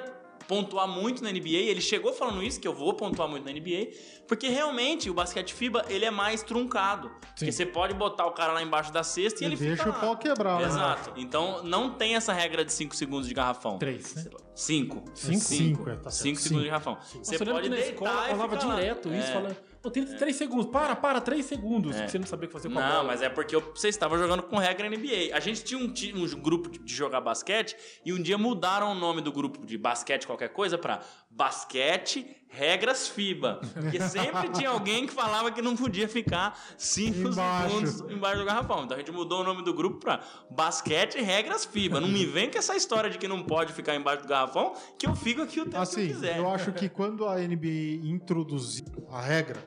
pontuar 0.47 0.88
muito 0.88 1.21
na 1.21 1.30
NBA. 1.30 1.49
Ele 1.49 1.82
chegou 1.82 2.13
falando 2.13 2.41
isso, 2.41 2.57
que 2.59 2.67
eu 2.67 2.73
vou 2.73 2.93
pontuar 2.93 3.28
muito 3.28 3.43
na 3.43 3.51
NBA, 3.51 3.89
porque 4.30 4.47
realmente 4.47 5.09
o 5.09 5.13
basquete 5.13 5.53
FIBA 5.53 5.86
ele 5.89 6.05
é 6.05 6.11
mais 6.11 6.41
truncado. 6.41 7.11
Porque 7.38 7.51
você 7.51 7.65
pode 7.65 7.93
botar 7.93 8.25
o 8.25 8.32
cara 8.32 8.53
lá 8.53 8.63
embaixo 8.63 8.91
da 8.93 9.03
cesta 9.03 9.43
e, 9.43 9.43
E 9.43 9.45
ele 9.47 9.55
deixa 9.57 9.84
o 9.84 9.89
lá. 9.91 9.99
pau 9.99 10.15
quebrar. 10.17 10.59
né? 10.61 10.65
Exato. 10.67 11.11
Então 11.17 11.63
não 11.63 11.89
tem 11.91 12.15
essa 12.15 12.32
regra 12.32 12.63
de 12.63 12.71
5 12.71 12.95
segundos 12.95 13.28
de 13.28 13.34
garrafão. 13.34 13.78
Três, 13.78 14.15
né? 14.15 14.25
5. 14.57 15.03
Cinco? 15.13 15.39
Cinco, 15.39 15.89
é, 15.89 15.95
tá 15.97 16.09
certo. 16.09 16.23
5 16.23 16.39
segundos 16.39 16.65
Cinco. 16.65 16.79
de. 16.79 16.85
Nossa, 16.85 17.19
Você 17.23 17.37
pode 17.45 17.61
que 17.61 17.69
na 17.69 17.75
deitar 17.75 17.91
escola 17.91 18.25
e 18.25 18.29
falava 18.31 18.55
ficar 18.55 18.67
lá. 18.67 18.75
direto 18.75 19.13
isso, 19.13 19.27
É. 19.29 19.33
falando, 19.33 19.57
pô, 19.83 19.91
tem 19.91 20.03
três 20.05 20.35
segundos, 20.35 20.65
para, 20.65 20.95
para, 20.95 21.21
três 21.21 21.45
segundos, 21.45 21.95
É. 21.95 22.05
que 22.05 22.11
você 22.11 22.17
não 22.17 22.25
sabia 22.25 22.45
o 22.45 22.47
que 22.47 22.53
fazer 22.53 22.69
com 22.69 22.79
a 22.79 22.89
Não, 22.89 23.05
mas 23.05 23.21
é 23.21 23.29
porque 23.29 23.55
eu- 23.55 23.61
você 23.75 23.87
estava 23.87 24.17
jogando 24.17 24.41
com 24.41 24.57
regra 24.57 24.87
NBA. 24.87 25.35
A 25.35 25.39
gente 25.39 25.63
tinha 25.63 25.79
um, 25.79 25.93
um 26.15 26.41
grupo 26.41 26.69
de 26.71 26.91
jogar 26.93 27.21
basquete 27.21 27.75
e 28.03 28.11
um 28.11 28.19
dia 28.21 28.37
mudaram 28.37 28.91
o 28.91 28.95
nome 28.95 29.21
do 29.21 29.31
grupo 29.31 29.63
de 29.63 29.77
basquete 29.77 30.25
qualquer 30.25 30.49
coisa 30.49 30.75
pra 30.77 31.01
basquete, 31.29 32.25
regras 32.49 33.07
FIBA. 33.07 33.59
Porque 33.73 33.99
sempre 34.01 34.49
tinha 34.49 34.69
alguém 34.69 35.05
que 35.05 35.13
falava 35.13 35.51
que 35.51 35.61
não 35.61 35.75
podia 35.75 36.07
ficar 36.07 36.59
5 36.77 37.17
Embaixo. 37.29 37.69
segundos 37.69 38.11
embaixo 38.11 38.39
do 38.39 38.45
garrafão. 38.45 38.83
Então 38.85 38.95
a 38.95 38.99
gente 38.99 39.11
mudou 39.11 39.41
o 39.41 39.43
nome 39.43 39.63
do 39.63 39.73
grupo 39.73 39.99
pra 39.99 40.21
Basquete 40.49 41.21
Regras 41.21 41.65
FIBA. 41.65 41.99
Não 41.99 42.07
me 42.07 42.25
vem 42.25 42.49
com 42.49 42.57
essa 42.57 42.75
história 42.75 43.09
de 43.09 43.17
que 43.17 43.27
não 43.27 43.43
pode 43.43 43.73
ficar 43.73 43.95
embaixo 43.95 44.23
do 44.23 44.27
garrafão, 44.27 44.73
que 44.97 45.05
eu 45.07 45.15
fico 45.15 45.41
aqui 45.41 45.59
o 45.59 45.63
tempo 45.65 45.71
que 45.71 45.77
eu 45.77 45.81
Assim, 45.81 46.07
quiser. 46.07 46.37
eu 46.37 46.49
acho 46.49 46.71
que 46.71 46.89
quando 46.89 47.27
a 47.27 47.35
NBA 47.37 48.01
introduziu 48.03 48.85
a 49.09 49.21
regra, 49.21 49.59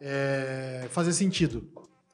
é, 0.00 0.86
fazia 0.90 1.12
sentido. 1.12 1.68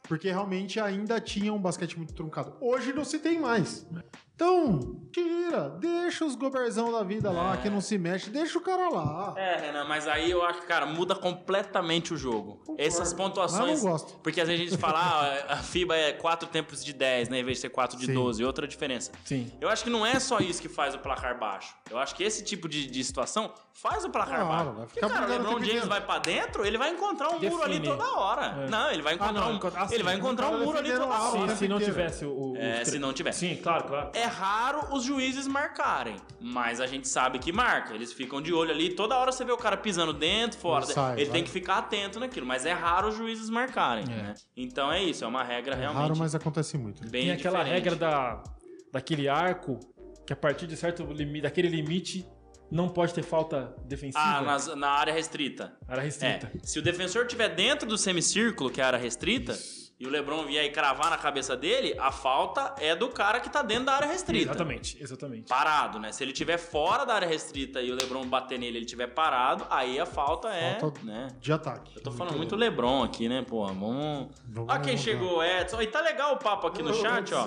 Porque 0.06 0.28
realmente 0.30 0.78
ainda 0.78 1.18
tinha 1.18 1.50
um 1.52 1.58
basquete 1.58 1.96
muito 1.96 2.12
truncado. 2.12 2.54
Hoje 2.60 2.92
não 2.92 3.04
se 3.06 3.18
tem 3.18 3.40
mais. 3.40 3.86
Então, 4.34 5.00
tira, 5.12 5.68
deixa 5.78 6.24
os 6.24 6.34
goberzão 6.34 6.90
da 6.90 7.04
vida 7.04 7.30
lá, 7.30 7.56
que 7.56 7.70
não 7.70 7.80
se 7.80 7.96
mexe, 7.96 8.30
deixa 8.30 8.58
o 8.58 8.60
cara 8.60 8.88
lá. 8.88 9.32
É, 9.36 9.58
Renan, 9.66 9.84
mas 9.84 10.08
aí 10.08 10.28
eu 10.28 10.44
acho 10.44 10.60
que, 10.62 10.66
cara, 10.66 10.84
muda 10.86 11.14
completamente 11.14 12.12
o 12.12 12.16
jogo. 12.16 12.60
Essas 12.76 13.12
pontuações. 13.12 13.60
Mas 13.60 13.78
eu 13.78 13.84
não 13.84 13.92
gosto. 13.92 14.18
Porque 14.24 14.40
às 14.40 14.48
vezes 14.48 14.66
a 14.66 14.70
gente 14.70 14.80
fala, 14.80 14.98
ah, 14.98 15.52
a 15.54 15.56
FIBA 15.58 15.94
é 15.96 16.12
4 16.14 16.48
tempos 16.48 16.84
de 16.84 16.92
10, 16.92 17.28
né? 17.28 17.38
Em 17.38 17.44
vez 17.44 17.58
de 17.58 17.62
ser 17.62 17.68
4 17.68 17.96
de 17.96 18.06
Sim. 18.06 18.14
12, 18.14 18.44
outra 18.44 18.66
diferença. 18.66 19.12
Sim. 19.24 19.52
Eu 19.60 19.68
acho 19.68 19.84
que 19.84 19.90
não 19.90 20.04
é 20.04 20.18
só 20.18 20.40
isso 20.40 20.60
que 20.60 20.68
faz 20.68 20.96
o 20.96 20.98
placar 20.98 21.38
baixo. 21.38 21.72
Eu 21.88 21.98
acho 21.98 22.12
que 22.16 22.24
esse 22.24 22.42
tipo 22.42 22.68
de, 22.68 22.86
de 22.88 23.04
situação 23.04 23.52
faz 23.72 24.04
o 24.04 24.10
placar 24.10 24.40
Claro, 24.40 24.48
baixo. 24.48 24.72
vai 24.72 24.86
Porque, 24.86 25.00
ficar 25.00 25.08
cara, 25.14 25.26
o 25.26 25.28
LeBron 25.30 25.50
James 25.52 25.66
inteiro. 25.68 25.88
vai 25.88 26.00
pra 26.00 26.18
dentro, 26.18 26.66
ele 26.66 26.78
vai 26.78 26.90
encontrar 26.90 27.28
um 27.30 27.38
muro 27.38 27.62
ali 27.62 27.78
Define. 27.78 27.96
toda 27.96 28.18
hora. 28.18 28.64
É. 28.64 28.68
Não, 28.68 28.90
ele 28.90 29.02
vai 29.02 29.14
encontrar 29.14 29.32
não, 29.32 29.52
um. 29.54 29.60
assim, 29.76 29.94
ele 29.94 30.02
vai 30.02 30.16
encontrar 30.16 30.48
um 30.50 30.64
muro 30.64 30.76
ali 30.78 30.90
toda 30.90 31.06
hora. 31.06 31.48
Se, 31.50 31.56
se 31.58 31.68
não 31.68 31.78
tivesse 31.78 32.24
o. 32.24 32.52
o- 32.52 32.56
É, 32.56 32.84
se 32.84 32.98
não 32.98 33.12
tivesse. 33.12 33.38
Sim, 33.48 33.56
claro, 33.62 33.84
claro. 33.84 34.10
É 34.14 34.23
raro 34.26 34.94
os 34.94 35.04
juízes 35.04 35.46
marcarem, 35.46 36.16
mas 36.40 36.80
a 36.80 36.86
gente 36.86 37.08
sabe 37.08 37.38
que 37.38 37.52
marca. 37.52 37.94
Eles 37.94 38.12
ficam 38.12 38.40
de 38.42 38.52
olho 38.52 38.70
ali, 38.70 38.94
toda 38.94 39.16
hora 39.16 39.32
você 39.32 39.44
vê 39.44 39.52
o 39.52 39.56
cara 39.56 39.76
pisando 39.76 40.12
dentro, 40.12 40.58
fora. 40.58 40.84
Ele 40.84 40.92
sai, 40.92 41.12
ele 41.14 41.24
vai. 41.24 41.32
tem 41.32 41.44
que 41.44 41.50
ficar 41.50 41.78
atento 41.78 42.18
naquilo, 42.20 42.46
mas 42.46 42.64
é 42.66 42.72
raro 42.72 43.08
os 43.08 43.16
juízes 43.16 43.48
marcarem. 43.50 44.04
É. 44.04 44.08
né? 44.22 44.34
Então 44.56 44.92
é 44.92 45.02
isso, 45.02 45.24
é 45.24 45.26
uma 45.26 45.42
regra 45.44 45.74
É 45.74 45.78
realmente 45.78 46.02
raro, 46.02 46.16
mas 46.18 46.34
acontece 46.34 46.76
muito. 46.78 47.02
bem 47.08 47.22
Tem 47.24 47.30
aquela 47.32 47.58
diferente. 47.60 47.82
regra 47.82 47.96
da, 47.96 48.44
daquele 48.92 49.28
arco 49.28 49.78
que 50.26 50.32
a 50.32 50.36
partir 50.36 50.66
de 50.66 50.76
certo 50.76 51.02
limite, 51.04 51.42
daquele 51.42 51.68
limite 51.68 52.26
não 52.70 52.88
pode 52.88 53.12
ter 53.12 53.22
falta 53.22 53.74
defensiva. 53.84 54.18
Ah, 54.24 54.40
nas- 54.42 54.74
na 54.74 54.88
área 54.88 55.12
restrita. 55.12 55.76
Área 55.86 56.00
É, 56.00 56.04
restrita. 56.04 56.50
se 56.62 56.78
o 56.78 56.82
defensor 56.82 57.22
estiver 57.26 57.48
dentro 57.54 57.86
do 57.86 57.96
semicírculo, 57.98 58.70
que 58.70 58.80
é 58.80 58.84
a 58.84 58.86
área 58.88 58.98
restrita, 58.98 59.54
e 60.04 60.06
o 60.06 60.10
LeBron 60.10 60.44
vier 60.44 60.64
e 60.66 60.70
cravar 60.70 61.08
na 61.10 61.16
cabeça 61.16 61.56
dele, 61.56 61.96
a 61.98 62.12
falta 62.12 62.74
é 62.78 62.94
do 62.94 63.08
cara 63.08 63.40
que 63.40 63.48
tá 63.48 63.62
dentro 63.62 63.86
da 63.86 63.94
área 63.94 64.06
restrita. 64.06 64.50
Exatamente, 64.50 64.96
exatamente. 65.02 65.48
Parado, 65.48 65.98
né? 65.98 66.12
Se 66.12 66.22
ele 66.22 66.32
estiver 66.32 66.58
fora 66.58 67.04
da 67.04 67.14
área 67.14 67.26
restrita 67.26 67.80
e 67.80 67.90
o 67.90 67.94
LeBron 67.94 68.26
bater 68.26 68.58
nele, 68.58 68.76
ele 68.78 68.84
estiver 68.84 69.06
parado, 69.08 69.66
aí 69.70 69.98
a 69.98 70.04
falta 70.06 70.48
é, 70.48 70.78
Falta 70.78 71.00
né? 71.02 71.28
De 71.40 71.52
ataque. 71.52 71.92
Eu 71.96 72.02
tô 72.02 72.10
falando 72.12 72.36
muito 72.36 72.54
LeBron 72.54 73.02
aqui, 73.02 73.28
né, 73.28 73.42
pô? 73.42 73.64
Vamos. 73.66 74.28
Vamos 74.46 74.74
Ó, 74.74 74.78
quem 74.80 74.96
chegou, 74.96 75.42
Edson. 75.42 75.80
E 75.80 75.86
tá 75.86 76.00
legal 76.00 76.34
o 76.34 76.36
papo 76.36 76.66
aqui 76.66 76.82
no 76.82 76.92
chat, 76.94 77.32
ó. 77.32 77.46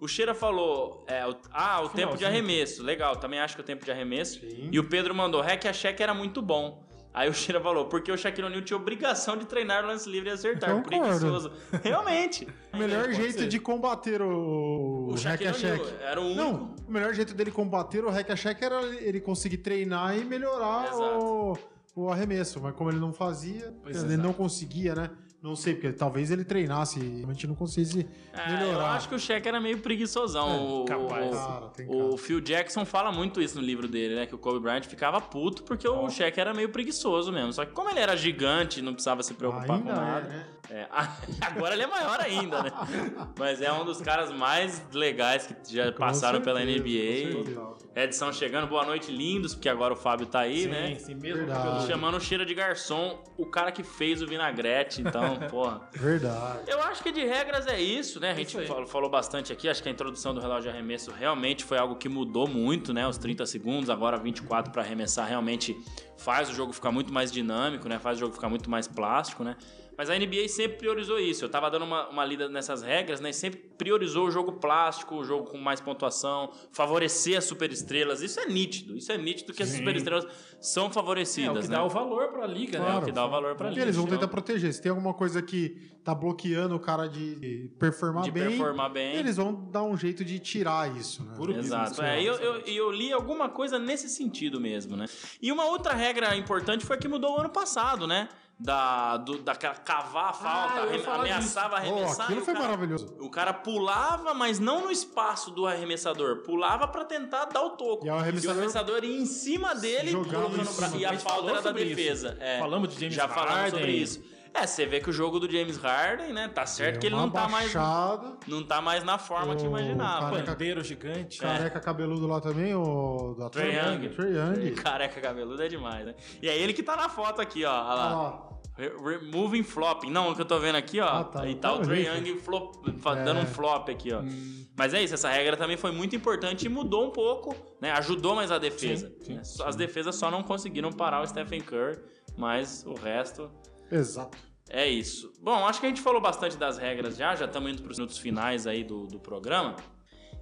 O 0.00 0.08
Cheira 0.08 0.34
falou. 0.34 1.04
é, 1.06 1.26
o- 1.26 1.36
ah, 1.52 1.82
o 1.82 1.88
tempo 1.90 2.16
de 2.16 2.24
arremesso. 2.24 2.82
Legal, 2.82 3.16
também 3.16 3.38
acho 3.40 3.54
que 3.54 3.60
o 3.60 3.64
tempo 3.64 3.84
de 3.84 3.90
arremesso. 3.90 4.40
Sim. 4.40 4.70
E 4.72 4.78
o 4.78 4.88
Pedro 4.88 5.14
mandou: 5.14 5.40
hack 5.42 5.66
a 5.66 5.72
cheque 5.72 6.02
era 6.02 6.14
muito 6.14 6.40
bom. 6.40 6.88
Aí 7.12 7.28
o 7.28 7.34
Cheira 7.34 7.60
falou, 7.60 7.86
porque 7.86 8.10
o 8.12 8.16
Shaquille 8.16 8.46
O'Neal 8.46 8.62
tinha 8.62 8.76
obrigação 8.76 9.36
de 9.36 9.44
treinar 9.44 9.84
lance 9.84 10.08
livre 10.08 10.28
e 10.30 10.32
acertar. 10.32 10.70
Concordo. 10.70 10.86
Preguiçoso. 11.18 11.52
Realmente. 11.82 12.46
O 12.72 12.76
melhor 12.78 13.10
jeito 13.12 13.40
ser. 13.40 13.48
de 13.48 13.58
combater 13.58 14.22
o, 14.22 15.08
O 15.12 15.16
Shaquille 15.16 15.50
O'Neal 15.50 15.86
era 16.00 16.20
o 16.20 16.24
único. 16.24 16.40
Não, 16.40 16.74
o 16.88 16.92
melhor 16.92 17.12
jeito 17.12 17.34
dele 17.34 17.50
combater 17.50 18.04
o 18.04 18.10
hack 18.10 18.30
a 18.30 18.36
check 18.36 18.62
era 18.62 18.80
ele 18.96 19.20
conseguir 19.20 19.56
treinar 19.58 20.16
e 20.16 20.24
melhorar 20.24 20.94
o, 20.94 21.58
o 21.96 22.08
arremesso. 22.12 22.60
Mas 22.60 22.74
como 22.76 22.90
ele 22.90 23.00
não 23.00 23.12
fazia, 23.12 23.74
Pois 23.82 23.96
ele 23.96 24.12
exato. 24.14 24.22
não 24.22 24.32
conseguia, 24.32 24.94
né? 24.94 25.10
Não 25.42 25.56
sei, 25.56 25.72
porque 25.74 25.90
talvez 25.90 26.30
ele 26.30 26.44
treinasse 26.44 27.00
e 27.00 27.16
realmente 27.16 27.46
não 27.46 27.54
conseguisse 27.54 28.06
É, 28.30 28.52
eu 28.52 28.58
melhorar. 28.58 28.90
acho 28.92 29.08
que 29.08 29.14
o 29.14 29.18
Shaq 29.18 29.48
era 29.48 29.58
meio 29.58 29.78
preguiçosão. 29.78 30.82
O- 30.82 30.84
capaz. 30.84 31.26
o- 31.28 31.30
Cara, 31.30 31.66
tem 31.68 31.86
O. 31.88 32.16
Phil 32.18 32.40
Jackson 32.42 32.84
fala 32.84 33.10
muito 33.10 33.40
isso 33.40 33.56
no 33.58 33.62
livro 33.64 33.88
dele, 33.88 34.16
né? 34.16 34.26
Que 34.26 34.34
o 34.34 34.38
Kobe 34.38 34.60
Bryant 34.60 34.82
ficava 34.84 35.18
puto 35.18 35.62
porque 35.62 35.88
o 35.88 36.10
Shaq 36.10 36.38
era 36.38 36.52
meio 36.52 36.68
preguiçoso 36.68 37.32
mesmo. 37.32 37.54
Só 37.54 37.64
que 37.64 37.72
como 37.72 37.88
ele 37.88 38.00
era 38.00 38.14
gigante 38.18 38.80
e 38.80 38.82
não 38.82 38.92
precisava 38.92 39.22
se 39.22 39.32
preocupar 39.32 39.78
Ainda 39.78 39.94
com 39.94 39.98
é, 39.98 40.04
nada. 40.04 40.28
né? 40.28 40.46
é, 40.68 40.86
agora 41.40 41.72
ele 41.74 41.84
é 41.84 41.86
maior 41.86 42.20
ainda, 42.20 42.62
né? 42.62 42.70
Mas 43.38 43.62
é 43.62 43.72
um 43.72 43.84
dos 43.86 43.98
caras 44.02 44.30
mais 44.30 44.82
legais 44.92 45.46
que 45.46 45.74
já 45.74 45.90
passaram 45.90 46.42
pela 46.42 46.60
certeza, 46.60 46.78
NBA. 46.82 47.36
com 47.38 47.44
certeza. 47.44 47.79
Edição 47.94 48.32
chegando, 48.32 48.68
boa 48.68 48.86
noite, 48.86 49.10
lindos, 49.10 49.52
porque 49.52 49.68
agora 49.68 49.92
o 49.92 49.96
Fábio 49.96 50.24
tá 50.24 50.40
aí, 50.40 50.62
sim, 50.62 50.68
né? 50.68 50.94
sim, 50.94 51.14
mesmo. 51.16 51.38
Verdade. 51.38 51.88
Chamando 51.88 52.18
o 52.18 52.20
cheira 52.20 52.46
de 52.46 52.54
garçom, 52.54 53.20
o 53.36 53.44
cara 53.44 53.72
que 53.72 53.82
fez 53.82 54.22
o 54.22 54.28
vinagrete, 54.28 55.00
então, 55.00 55.36
porra. 55.50 55.88
Verdade. 55.92 56.70
Eu 56.70 56.80
acho 56.82 57.02
que 57.02 57.10
de 57.10 57.24
regras 57.24 57.66
é 57.66 57.80
isso, 57.80 58.20
né? 58.20 58.30
A 58.30 58.34
gente 58.34 58.64
falou, 58.64 58.86
falou 58.86 59.10
bastante 59.10 59.52
aqui. 59.52 59.68
Acho 59.68 59.82
que 59.82 59.88
a 59.88 59.92
introdução 59.92 60.32
do 60.32 60.40
relógio 60.40 60.70
de 60.70 60.76
arremesso 60.76 61.10
realmente 61.10 61.64
foi 61.64 61.78
algo 61.78 61.96
que 61.96 62.08
mudou 62.08 62.46
muito, 62.46 62.94
né? 62.94 63.08
Os 63.08 63.18
30 63.18 63.44
segundos, 63.44 63.90
agora 63.90 64.16
24 64.16 64.70
para 64.72 64.82
arremessar, 64.82 65.26
realmente 65.26 65.76
faz 66.16 66.48
o 66.48 66.54
jogo 66.54 66.72
ficar 66.72 66.92
muito 66.92 67.12
mais 67.12 67.32
dinâmico, 67.32 67.88
né? 67.88 67.98
Faz 67.98 68.18
o 68.18 68.20
jogo 68.20 68.32
ficar 68.32 68.48
muito 68.48 68.70
mais 68.70 68.86
plástico, 68.86 69.42
né? 69.42 69.56
Mas 70.00 70.08
a 70.08 70.18
NBA 70.18 70.48
sempre 70.48 70.78
priorizou 70.78 71.18
isso. 71.20 71.44
Eu 71.44 71.50
tava 71.50 71.70
dando 71.70 71.84
uma, 71.84 72.08
uma 72.08 72.24
lida 72.24 72.48
nessas 72.48 72.80
regras, 72.80 73.20
né? 73.20 73.32
Sempre 73.32 73.60
priorizou 73.76 74.28
o 74.28 74.30
jogo 74.30 74.52
plástico, 74.52 75.14
o 75.16 75.22
jogo 75.22 75.50
com 75.50 75.58
mais 75.58 75.78
pontuação, 75.78 76.50
favorecer 76.72 77.36
as 77.36 77.44
superestrelas. 77.44 78.22
Isso 78.22 78.40
é 78.40 78.46
nítido. 78.46 78.96
Isso 78.96 79.12
é 79.12 79.18
nítido 79.18 79.52
que 79.52 79.62
as 79.62 79.68
Sim. 79.68 79.76
superestrelas 79.76 80.26
são 80.58 80.86
É 80.86 80.90
favorecidas, 80.90 81.50
o 81.50 81.60
que 81.60 81.68
né? 81.68 81.76
dá 81.76 81.84
o 81.84 81.90
valor 81.90 82.28
pra 82.28 82.46
liga, 82.46 82.78
né? 82.80 82.94
É 82.94 82.96
o 82.96 83.02
que 83.02 83.12
dá 83.12 83.26
o 83.26 83.28
valor 83.28 83.54
pra 83.56 83.66
Porque 83.66 83.70
liga. 83.74 83.82
eles 83.82 83.96
vão 83.96 84.06
então. 84.06 84.16
tentar 84.16 84.28
proteger. 84.32 84.72
Se 84.72 84.80
tem 84.80 84.88
alguma 84.88 85.12
coisa 85.12 85.42
que 85.42 85.76
tá 86.02 86.14
bloqueando 86.14 86.74
o 86.74 86.80
cara 86.80 87.06
de 87.06 87.70
performar 87.78 88.22
De 88.24 88.30
bem, 88.30 88.48
performar 88.48 88.90
bem. 88.90 89.16
eles 89.16 89.36
vão 89.36 89.52
dar 89.70 89.82
um 89.82 89.98
jeito 89.98 90.24
de 90.24 90.38
tirar 90.38 90.96
isso, 90.96 91.22
né? 91.24 91.34
Puro 91.36 91.52
Exato. 91.54 92.00
É, 92.00 92.16
né? 92.16 92.22
e 92.22 92.26
eu, 92.26 92.34
eu, 92.36 92.66
e 92.66 92.74
eu 92.74 92.90
li 92.90 93.12
alguma 93.12 93.50
coisa 93.50 93.78
nesse 93.78 94.08
sentido 94.08 94.58
mesmo, 94.58 94.96
né? 94.96 95.04
E 95.42 95.52
uma 95.52 95.66
outra 95.66 95.92
regra 95.92 96.34
importante 96.36 96.86
foi 96.86 96.96
a 96.96 96.98
que 96.98 97.06
mudou 97.06 97.36
o 97.36 97.40
ano 97.40 97.50
passado, 97.50 98.06
né? 98.06 98.30
Da, 98.62 99.16
do, 99.16 99.38
daquela 99.38 99.74
cavar 99.74 100.28
a 100.28 100.32
falta, 100.34 100.80
Ah, 100.80 100.82
arrem- 100.82 100.98
falar 101.02 101.20
ameaçava 101.20 101.76
Oh, 101.76 101.78
arremessar. 101.78 102.24
aquilo 102.26 102.40
e 102.40 102.42
o 102.42 102.44
foi 102.44 102.52
cara- 102.52 102.66
maravilhoso. 102.66 103.16
O 103.18 103.30
cara 103.30 103.54
pulava, 103.54 104.34
mas 104.34 104.58
não 104.58 104.82
no 104.84 104.90
espaço 104.90 105.50
do 105.50 105.66
arremessador. 105.66 106.42
Pulava 106.42 106.86
pra 106.86 107.06
tentar 107.06 107.46
dar 107.46 107.62
o 107.62 107.70
toco. 107.70 108.06
E 108.06 108.10
o 108.10 108.14
arremessador- 108.14 108.56
arremessador 108.58 109.02
ia 109.04 109.18
em 109.18 109.24
cima 109.24 109.74
dele 109.74 110.12
colocando 110.12 110.76
pra-. 110.76 110.88
E 110.98 111.06
A 111.06 111.18
falta 111.18 111.50
era 111.52 111.62
da 111.62 111.72
defesa. 111.72 112.36
É. 112.38 112.58
Falamos 112.58 112.90
de 112.90 113.00
James 113.00 113.14
Já 113.14 113.26
falamos 113.28 113.54
Harden. 113.54 113.80
sobre 113.80 113.92
isso. 113.92 114.22
É, 114.52 114.66
você 114.66 114.84
vê 114.84 114.98
que 115.00 115.08
o 115.08 115.12
jogo 115.12 115.38
do 115.38 115.48
James 115.50 115.76
Harden, 115.78 116.32
né? 116.32 116.48
Tá 116.48 116.66
certo 116.66 116.98
que 116.98 117.06
ele 117.06 117.14
não 117.14 117.30
tá 117.30 117.48
mais. 117.48 117.72
baixada. 117.72 118.36
Não 118.48 118.64
tá 118.64 118.82
mais 118.82 119.04
na 119.04 119.16
forma 119.16 119.54
que 119.56 119.62
O 119.62 119.66
imaginava. 119.68 120.28
cara- 120.32 120.42
Pandeiro 120.42 120.82
gigante. 120.84 121.38
Careca 121.38 121.78
cabeludo 121.80 122.26
lá 122.26 122.40
também, 122.40 122.74
o 122.74 123.36
da 123.38 123.48
Trae 123.48 123.74
Young. 123.76 124.06
Young. 124.18 124.72
Careca 124.74 125.20
cabeludo 125.20 125.62
é 125.62 125.68
demais, 125.68 126.04
né? 126.04 126.14
E 126.42 126.48
é 126.48 126.58
ele 126.58 126.72
que 126.74 126.82
tá 126.82 126.96
na 126.96 127.08
foto 127.08 127.40
aqui, 127.40 127.64
ó. 127.64 127.70
Olha 127.70 127.80
Olha 127.90 127.94
lá. 128.16 128.49
Removing 128.76 129.62
flopping. 129.62 130.10
Não, 130.10 130.30
o 130.30 130.34
que 130.34 130.40
eu 130.40 130.44
tô 130.46 130.58
vendo 130.58 130.76
aqui, 130.76 131.00
ó. 131.00 131.06
Ah, 131.08 131.24
tá. 131.24 131.46
E 131.46 131.54
tá 131.54 131.72
o 131.74 131.78
Tá 131.78 131.84
Trae. 131.84 132.06
Young 132.06 132.38
flop, 132.38 132.74
fa- 132.98 133.14
dando 133.14 133.40
É. 133.40 133.42
um 133.42 133.46
flop 133.46 133.88
aqui, 133.90 134.12
ó. 134.12 134.20
Hum. 134.20 134.66
Mas 134.76 134.94
é 134.94 135.02
isso, 135.02 135.12
essa 135.14 135.28
regra 135.28 135.56
também 135.56 135.76
foi 135.76 135.90
muito 135.92 136.16
importante 136.16 136.64
e 136.64 136.68
mudou 136.68 137.06
um 137.06 137.10
pouco, 137.10 137.54
né? 137.80 137.90
Ajudou 137.92 138.34
mais 138.34 138.50
a 138.50 138.58
defesa. 138.58 139.08
Sim, 139.08 139.24
sim, 139.24 139.34
né? 139.34 139.44
Só- 139.44 139.66
As 139.66 139.76
defesas 139.76 140.14
só 140.16 140.30
não 140.30 140.42
conseguiram 140.42 140.90
parar 140.90 141.20
o 141.22 141.26
Stephen 141.26 141.60
Curry, 141.60 141.98
mas 142.38 142.84
o 142.86 142.94
resto 142.94 143.50
Exato. 143.92 144.38
é 144.70 144.88
isso. 144.88 145.30
Bom, 145.42 145.66
acho 145.66 145.80
que 145.80 145.86
a 145.86 145.88
gente 145.90 146.00
falou 146.00 146.20
bastante 146.20 146.56
das 146.56 146.78
regras 146.78 147.16
já, 147.18 147.36
já 147.36 147.44
estamos 147.44 147.70
indo 147.72 147.82
para 147.82 147.92
os 147.92 147.98
minutos 147.98 148.16
finais 148.16 148.66
aí 148.66 148.82
do, 148.82 149.06
do 149.06 149.18
programa. 149.18 149.76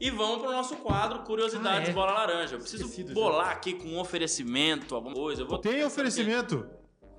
E 0.01 0.11
vamos 0.11 0.39
pro 0.41 0.53
nosso 0.53 0.77
quadro 0.77 1.25
Curiosidades 1.25 1.89
Ah, 1.89 1.91
é. 1.91 1.95
Bola 1.95 2.13
Laranja. 2.13 2.55
Eu 2.55 2.61
preciso 2.61 2.85
Esquecido 2.85 3.09
já. 3.09 3.15
bolar 3.15 3.49
aqui 3.51 3.73
com 3.75 3.89
um 3.89 3.99
oferecimento, 3.99 4.95
alguma 4.95 5.13
coisa. 5.17 5.43
Eu 5.43 5.49
vou 5.49 5.59
Tem 5.59 5.85
oferecimento? 5.85 6.65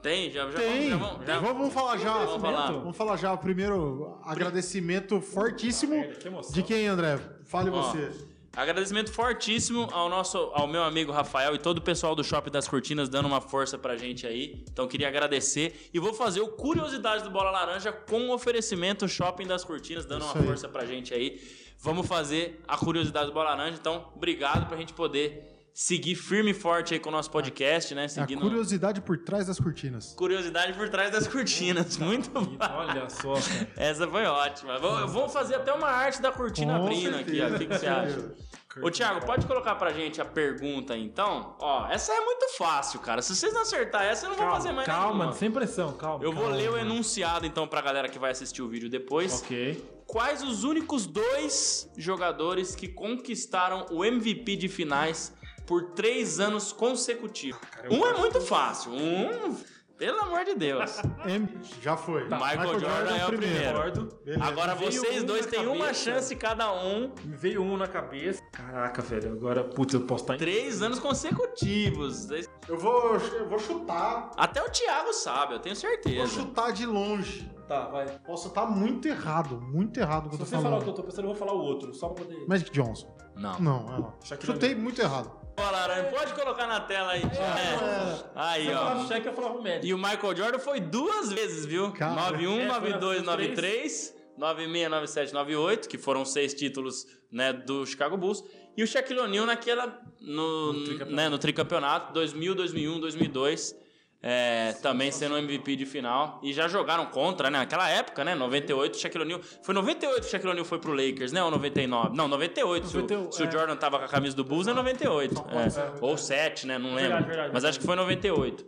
Tem, 0.02 0.32
já, 0.32 0.50
já 0.50 0.58
Tem. 0.58 0.90
vamos, 0.92 0.92
já 0.92 0.98
vamos, 0.98 1.28
já- 1.28 1.40
Vamos, 1.40 1.58
vamos 1.58 1.74
falar 1.74 1.98
já. 1.98 2.14
Vamos 2.26 2.42
falar. 2.42 2.72
Vamos 2.72 2.98
falar 2.98 3.18
já. 3.18 3.36
Primeiro, 3.38 4.18
agradecimento 4.24 5.20
fortíssimo. 5.22 6.08
Que 6.20 6.28
emoção. 6.28 6.54
De 6.54 6.64
quem, 6.64 6.88
André? 6.88 7.20
Fale 7.46 7.70
Ó, 7.70 7.82
você. 7.82 8.10
Agradecimento 8.56 9.12
fortíssimo 9.12 9.88
ao 9.92 10.10
nosso, 10.10 10.38
ao 10.54 10.68
meu 10.68 10.84
amigo 10.84 11.12
Rafael 11.12 11.54
e 11.54 11.60
todo 11.60 11.78
o 11.78 11.82
pessoal 11.82 12.16
do 12.16 12.24
Shopping 12.24 12.50
das 12.50 12.68
Cortinas 12.68 13.08
dando 13.08 13.28
uma 13.28 13.40
força 13.40 13.78
pra 13.78 13.96
gente 13.96 14.26
aí. 14.26 14.64
Então 14.72 14.88
queria 14.88 15.08
agradecer 15.08 15.90
e 15.94 16.00
vou 16.00 16.14
fazer 16.14 16.42
o 16.42 16.48
curiosidade 16.48 17.24
do 17.24 17.30
Bola 17.30 17.52
Laranja 17.52 17.92
com 17.92 18.28
o 18.30 18.34
oferecimento 18.34 19.08
Shopping 19.08 19.46
das 19.46 19.64
Cortinas 19.64 20.06
dando 20.06 20.24
Isso 20.26 20.34
uma 20.34 20.42
aí. 20.42 20.48
força 20.48 20.68
pra 20.68 20.86
gente 20.86 21.14
aí. 21.14 21.40
Vamos 21.78 22.08
fazer 22.08 22.62
a 22.68 22.76
curiosidade 22.76 23.28
do 23.28 23.34
Bola 23.34 23.52
Laranja. 23.52 23.78
Então, 23.80 24.08
obrigado 24.16 24.68
pra 24.68 24.76
gente 24.78 24.94
poder 24.94 25.59
seguir 25.82 26.16
firme 26.16 26.52
e 26.52 26.54
forte 26.54 26.94
aí 26.94 27.00
com 27.00 27.08
o 27.08 27.12
nosso 27.14 27.32
podcast, 27.32 27.96
né? 27.96 28.02
É 28.02 28.06
a 28.06 28.10
Seguindo 28.10 28.42
curiosidade 28.42 29.00
por 29.00 29.18
trás 29.18 29.48
das 29.48 29.58
cortinas. 29.58 30.14
curiosidade 30.14 30.74
por 30.74 30.90
trás 30.90 31.10
das 31.10 31.26
cortinas. 31.26 31.96
Muito 31.98 32.30
bom. 32.32 32.58
Olha 32.60 33.10
só, 33.10 33.36
cara. 33.36 33.70
Essa 33.78 34.06
foi 34.06 34.26
ótima. 34.26 34.78
Vou- 34.78 35.08
Vamos 35.08 35.32
fazer 35.32 35.56
até 35.56 35.72
uma 35.72 35.88
arte 35.88 36.22
da 36.22 36.34
cortina 36.34 36.78
Com 36.78 36.84
abrindo 36.84 37.16
aqui, 37.16 37.42
ó. 37.42 37.48
O 37.48 37.58
que, 37.58 37.66
que 37.66 37.78
você 37.78 37.88
acha? 37.88 38.36
Ô, 38.82 38.92
Thiago, 38.92 39.26
pode 39.26 39.46
colocar 39.48 39.76
pra 39.76 39.94
gente 39.94 40.20
a 40.20 40.26
pergunta 40.26 40.96
aí, 40.96 41.04
então? 41.04 41.56
Ó, 41.60 41.88
essa 41.88 42.12
é 42.12 42.20
muito 42.26 42.58
fácil, 42.58 43.00
cara. 43.00 43.22
Se 43.22 43.34
vocês 43.34 43.54
não 43.54 43.62
acertar 43.62 44.04
essa, 44.04 44.26
eu 44.26 44.32
não 44.32 44.38
vou 44.38 44.52
fazer 44.52 44.74
mais 44.74 44.86
calma, 44.86 45.14
nenhuma. 45.20 45.34
sem 45.34 45.50
pressão, 45.50 45.94
calma. 45.94 46.24
Eu 46.24 46.34
vou 46.34 46.44
calma. 46.44 46.58
ler 46.58 46.70
o 46.72 46.78
enunciado, 46.78 47.46
então, 47.46 47.66
pra 47.68 47.80
galera 47.82 48.10
que 48.10 48.20
vai 48.20 48.32
assistir 48.32 48.62
o 48.62 48.68
vídeo 48.68 48.90
depois. 48.90 49.42
Ok. 49.44 49.82
Quais 50.06 50.44
os 50.44 50.64
únicos 50.66 51.06
dois 51.08 51.90
jogadores 51.98 52.76
que 52.76 52.88
conquistaram 52.88 53.86
o 53.92 54.04
MVP 54.04 54.56
de 54.58 54.68
finais 54.68 55.34
por 55.70 55.92
três 55.92 56.40
anos 56.40 56.74
consecutivos? 56.74 57.62
Um 57.92 58.04
é 58.04 58.18
muito 58.18 58.42
fácil. 58.42 58.92
Um, 58.92 59.56
pelo 60.00 60.20
amor 60.22 60.44
de 60.44 60.56
Deus. 60.56 60.98
M, 61.28 61.48
já 61.80 61.96
foi. 61.96 62.24
Michael 62.24 62.80
Jordan 62.80 63.16
é 63.16 63.26
o 63.26 63.28
primeiro. 63.28 64.10
Beleza. 64.26 64.44
Agora 64.44 64.74
Veio 64.74 64.92
vocês 64.92 65.22
um 65.22 65.26
dois 65.28 65.46
têm 65.46 65.68
uma 65.68 65.78
cabeça. 65.86 65.94
chance 66.12 66.36
cada 66.36 66.74
um. 66.74 67.12
Me 67.24 67.36
veio 67.36 67.62
um 67.62 67.78
na 67.78 67.86
cabeça. 67.88 68.42
Caraca, 68.52 69.02
velho. 69.04 69.34
Agora, 69.34 69.64
putz, 69.64 69.94
eu 69.94 70.02
posso 70.02 70.24
estar 70.24 70.36
em. 70.36 70.38
Três 70.40 70.82
anos 70.82 70.98
consecutivos. 71.00 72.28
Eu 72.68 72.78
vou, 72.80 73.14
eu 73.18 73.48
vou 73.48 73.60
chutar. 73.60 74.32
Até 74.38 74.64
o 74.64 74.70
Thiago 74.72 75.14
sabe, 75.14 75.54
eu 75.54 75.60
tenho 75.60 75.76
Vou 75.76 75.82
certeza. 75.82 76.28
chutar 76.28 76.72
de 76.72 76.86
longe. 76.88 77.48
Tá, 77.68 77.88
vai. 77.90 78.08
Posso 78.26 78.48
estar 78.48 78.66
muito 78.66 79.08
errado, 79.08 79.62
muito 79.62 80.00
errado 80.00 80.26
o 80.26 80.30
que 80.32 80.38
Se 80.38 80.42
eu 80.42 80.46
tô 80.46 80.50
você 80.50 80.56
falar 80.56 80.62
o 80.62 80.70
falando. 80.72 80.84
que 80.86 80.90
eu 80.90 80.94
tô 80.96 81.04
pensando, 81.04 81.26
eu 81.26 81.36
vou 81.36 81.36
falar 81.36 81.54
o 81.54 81.60
outro, 81.62 81.94
só 81.94 82.10
pra 82.10 82.24
poder. 82.26 82.48
Magic 82.48 82.72
Johnson. 82.72 83.16
Não. 83.36 83.60
Não, 83.60 83.94
é 83.94 83.98
lá. 84.00 84.14
Shaquille 84.24 84.54
Chutei 84.54 84.74
muito 84.76 85.00
errado. 85.02 85.39
Ó, 85.62 85.72
Laranha, 85.72 86.04
pode 86.06 86.34
colocar 86.34 86.68
na 86.68 86.80
tela 86.80 87.12
aí. 87.12 87.22
É. 87.22 88.30
Aí, 88.36 88.64
Se 88.66 88.72
eu 88.72 88.78
ó. 88.78 88.80
falava 88.80 89.08
cheque, 89.08 89.28
eu 89.28 89.34
falava 89.34 89.58
o 89.58 89.62
médico. 89.62 89.86
E 89.86 89.94
o 89.94 89.98
Michael 89.98 90.36
Jordan 90.36 90.60
foi 90.60 90.80
duas 90.80 91.32
vezes, 91.32 91.66
viu? 91.66 91.92
Cara. 91.92 92.14
91, 92.16 92.52
É, 92.52 92.58
foi 92.60 92.68
92, 92.68 93.18
nas 93.18 93.26
93, 93.26 94.16
96, 94.38 94.90
97, 94.90 95.34
98, 95.34 95.90
que 95.90 95.98
foram 95.98 96.24
seis 96.24 96.54
títulos 96.54 97.06
né, 97.32 97.52
do 97.54 97.86
Chicago 97.86 98.16
Bulls. 98.18 98.44
E 98.78 98.84
o 98.84 98.88
Shaquille 98.88 99.20
O'Neal 99.20 99.46
naquela. 99.46 100.00
No, 100.22 100.74
No 100.74 100.84
tricampeonato. 100.86 101.16
né, 101.16 101.30
no 101.30 101.38
tricampeonato, 101.38 102.14
2000, 102.14 102.56
2001, 102.56 103.00
2002. 103.00 103.76
É, 104.22 104.74
também 104.82 105.12
sendo 105.12 105.38
MVP 105.38 105.76
de 105.76 105.86
final. 105.86 106.40
E 106.44 106.52
já 106.52 106.68
jogaram 106.68 107.06
contra, 107.06 107.50
né? 107.50 107.60
Naquela 107.60 107.90
época, 107.90 108.24
né? 108.24 108.36
98, 108.36 108.96
o 108.96 109.00
Shaquille 109.00 109.24
O'Neal. 109.24 109.40
Foi 109.64 109.74
98 109.74 110.22
que 110.22 110.28
o 110.28 110.30
Shaquille 110.30 110.52
O'Neal 110.52 110.66
foi 110.66 110.80
pro 110.80 110.94
Lakers, 110.94 111.32
né? 111.32 111.42
Ou 111.44 111.50
99? 111.52 112.16
Não, 112.16 112.28
98. 112.28 112.88
Se 112.88 112.98
o- 112.98 113.02
98, 113.02 113.36
se 113.36 113.44
o, 113.44 113.46
é. 113.46 113.52
Jordan 113.52 113.76
tava 113.78 113.98
com 114.00 114.06
a 114.06 114.08
camisa 114.10 114.36
do 114.36 114.44
Bulls, 114.44 114.68
é 114.68 114.74
98. 114.74 115.40
é. 115.50 115.94
Ou 116.02 116.18
7, 116.18 116.68
né? 116.68 116.78
Não 116.78 116.90
lembro. 116.90 117.02
Verdade, 117.02 117.28
verdade, 117.28 117.52
Mas 117.54 117.64
acho 117.66 117.80
que 117.80 117.86
foi 117.86 117.96
98. 117.96 118.66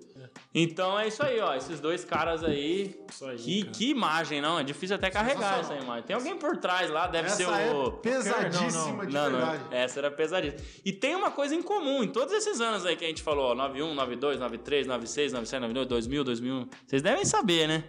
Então 0.54 1.00
é 1.00 1.08
isso 1.08 1.24
aí, 1.24 1.40
ó. 1.40 1.56
Esses 1.56 1.80
dois 1.80 2.04
caras 2.04 2.44
aí. 2.44 3.00
Isso 3.10 3.26
aí, 3.26 3.38
Que, 3.38 3.60
cara. 3.62 3.72
que 3.72 3.90
imagem, 3.90 4.42
não? 4.42 4.60
É 4.60 4.64
difícil 4.64 4.96
até 4.98 5.10
carregar 5.10 5.60
essa 5.60 5.74
imagem. 5.76 6.04
Tem 6.04 6.16
alguém 6.16 6.36
por 6.38 6.58
trás 6.58 6.90
lá, 6.90 7.08
deve 7.08 7.28
Essa 7.28 7.38
ser 7.38 7.44
é 7.44 7.72
o. 7.72 7.92
pesadíssima 7.94 9.06
de 9.06 9.14
Não, 9.14 9.30
não, 9.30 9.40
verdade. 9.40 9.64
essa 9.72 10.00
era 10.00 10.12
pesadíssima. 10.12 10.62
E 10.84 10.92
tem 10.92 11.16
uma 11.16 11.32
coisa 11.32 11.56
em 11.56 11.62
comum 11.62 12.04
em 12.04 12.08
todos 12.10 12.34
esses 12.34 12.60
anos 12.60 12.86
aí 12.86 12.96
que 12.98 13.06
a 13.06 13.08
gente 13.08 13.22
falou, 13.24 13.52
ó, 13.52 13.56
91, 13.56 13.94
92, 13.96 14.40
93, 14.40 14.88
96, 14.88 15.32
97, 15.34 15.62
99, 15.62 15.88
2000, 15.90 16.24
2001. 16.24 16.68
Vocês 16.86 17.02
devem 17.02 17.24
saber, 17.26 17.68
né? 17.68 17.84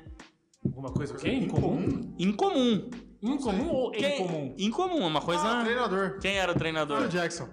Alguma 0.64 0.92
coisa 0.92 1.14
o 1.14 1.16
quê? 1.18 1.28
Em 1.30 1.48
comum? 1.48 2.14
Em 2.18 2.32
comum. 2.32 2.90
Em 3.20 3.36
comum 3.38 3.68
ou 3.70 3.94
em 3.94 3.98
Quem- 3.98 4.16
comum? 4.18 4.54
Em 4.58 4.70
comum, 4.70 5.06
uma 5.06 5.20
coisa. 5.20 5.42
Ah, 5.42 5.62
treinador. 5.64 6.18
Quem 6.20 6.38
era 6.38 6.52
o 6.52 6.54
treinador? 6.54 6.98
Phil 7.00 7.08
Jackson. 7.08 7.48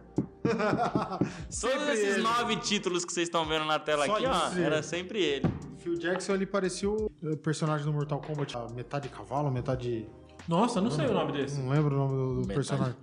Todos 1.19 1.47
Sempre 1.49 1.93
esses 1.93 2.15
ele. 2.15 2.21
nove 2.23 2.55
títulos 2.57 3.05
que 3.05 3.13
vocês 3.13 3.27
estão 3.27 3.45
vendo 3.45 3.65
na 3.65 3.79
tela 3.79 4.05
Só 4.05 4.15
aqui, 4.15 4.25
ó, 4.25 4.59
era 4.59 4.81
sempre 4.83 5.21
ele. 5.21 5.45
Phil 5.77 5.95
Jackson, 5.97 6.33
ele 6.33 6.45
parecia 6.45 6.89
o 6.89 7.09
personagem 7.41 7.85
do 7.85 7.93
Mortal 7.93 8.19
Kombat. 8.21 8.55
a 8.57 8.67
Metade 8.69 9.07
cavalo, 9.09 9.49
metade... 9.49 10.07
Nossa, 10.47 10.81
não 10.81 10.89
sei 10.89 11.05
o 11.05 11.13
nome 11.13 11.31
desse. 11.31 11.59
Não 11.59 11.69
lembro 11.69 11.95
o 11.95 11.97
nome 11.99 12.15
do, 12.15 12.41
do 12.41 12.47
personagem. 12.53 12.95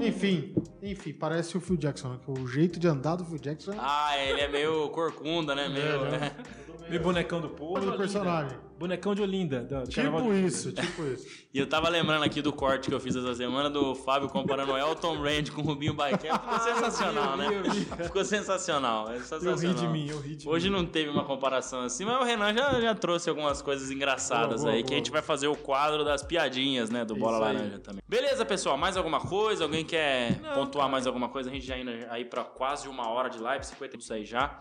Enfim, 0.00 0.54
enfim, 0.82 1.12
parece 1.14 1.56
o 1.56 1.60
Phil 1.60 1.76
Jackson, 1.76 2.10
né? 2.10 2.18
Que 2.22 2.30
O 2.30 2.46
jeito 2.46 2.78
de 2.78 2.86
andar 2.86 3.16
do 3.16 3.24
Phil 3.24 3.38
Jackson 3.38 3.72
é 3.72 3.76
Ah, 3.78 4.18
ele 4.18 4.40
é 4.42 4.48
meio 4.48 4.88
corcunda, 4.90 5.54
né? 5.54 5.68
Meio. 5.68 5.86
É, 5.86 6.10
né? 6.10 6.32
Meio 6.88 7.02
bonecão 7.02 7.40
do 7.40 7.48
povo. 7.50 7.78
o 7.86 7.90
do 7.90 7.96
personagem. 7.96 8.56
Bonecão 8.78 9.14
de 9.14 9.20
Olinda. 9.20 9.60
da- 9.62 9.82
do 9.84 9.92
Carnaval 9.94 10.22
Tipo 10.22 10.32
de 10.34 10.46
isso, 10.46 10.72
tipo 10.72 11.02
isso. 11.04 11.26
E 11.52 11.58
eu 11.58 11.66
tava 11.68 11.88
lembrando 11.88 12.22
aqui 12.24 12.40
do 12.40 12.52
corte 12.52 12.88
que 12.88 12.94
eu 12.94 13.00
fiz 13.00 13.14
essa 13.16 13.34
semana 13.34 13.68
do 13.68 13.94
Fábio 13.94 14.28
comparando 14.28 14.72
o 14.72 14.78
Elton 14.78 15.18
Brand 15.20 15.50
com 15.50 15.60
o 15.60 15.64
Rubinho 15.64 15.92
Barrichello. 15.92 16.38
Ficou 16.38 16.60
sensacional, 16.60 17.40
eu 17.42 17.62
vi, 17.64 17.86
eu 17.90 17.96
né? 17.96 18.04
Ficou 18.04 18.24
sensacional. 18.24 19.10
É 19.10 19.16
Eu 19.16 19.20
sensacional. 19.20 19.58
ri 19.58 19.74
de 19.74 19.88
mim, 19.88 20.08
eu 20.08 20.20
ri 20.20 20.36
de 20.36 20.48
Hoje 20.48 20.70
mim. 20.70 20.76
não 20.76 20.86
teve 20.86 21.10
uma 21.10 21.24
comparação 21.24 21.80
assim, 21.80 22.04
mas 22.04 22.20
o 22.20 22.24
Renan 22.24 22.54
já, 22.54 22.80
já 22.80 22.94
trouxe 22.94 23.28
algumas 23.28 23.60
coisas 23.60 23.90
engraçadas 23.90 24.60
Boa, 24.60 24.70
boa, 24.70 24.72
aí, 24.74 24.82
que 24.82 24.86
a 24.86 24.90
boa. 24.90 24.98
gente 24.98 25.10
vai 25.10 25.20
fazer 25.22 25.48
o 25.48 25.56
quadro 25.56 26.04
das 26.04 26.22
piadinhas, 26.22 26.88
né, 26.88 27.04
do 27.04 27.16
Bola 27.16 27.38
Isso 27.38 27.44
aí. 27.44 27.54
Laranja 27.56 27.78
também. 27.80 28.02
Beleza, 28.08 28.44
pessoal, 28.46 28.78
mais 28.78 28.96
alguma 28.96 29.20
coisa? 29.20 29.64
Alguém 29.64 29.84
quer 29.84 30.40
Não, 30.40 30.54
pontuar 30.54 30.88
mais 30.88 31.06
alguma 31.06 31.28
coisa? 31.28 31.50
A 31.50 31.52
gente 31.52 31.66
já 31.66 31.76
indo 31.76 31.90
aí 32.08 32.24
pra 32.24 32.44
quase 32.44 32.88
uma 32.88 33.08
hora 33.10 33.28
de 33.28 33.38
live, 33.40 33.66
50 33.66 33.90
minutos 33.92 34.10
aí 34.12 34.24
já. 34.24 34.56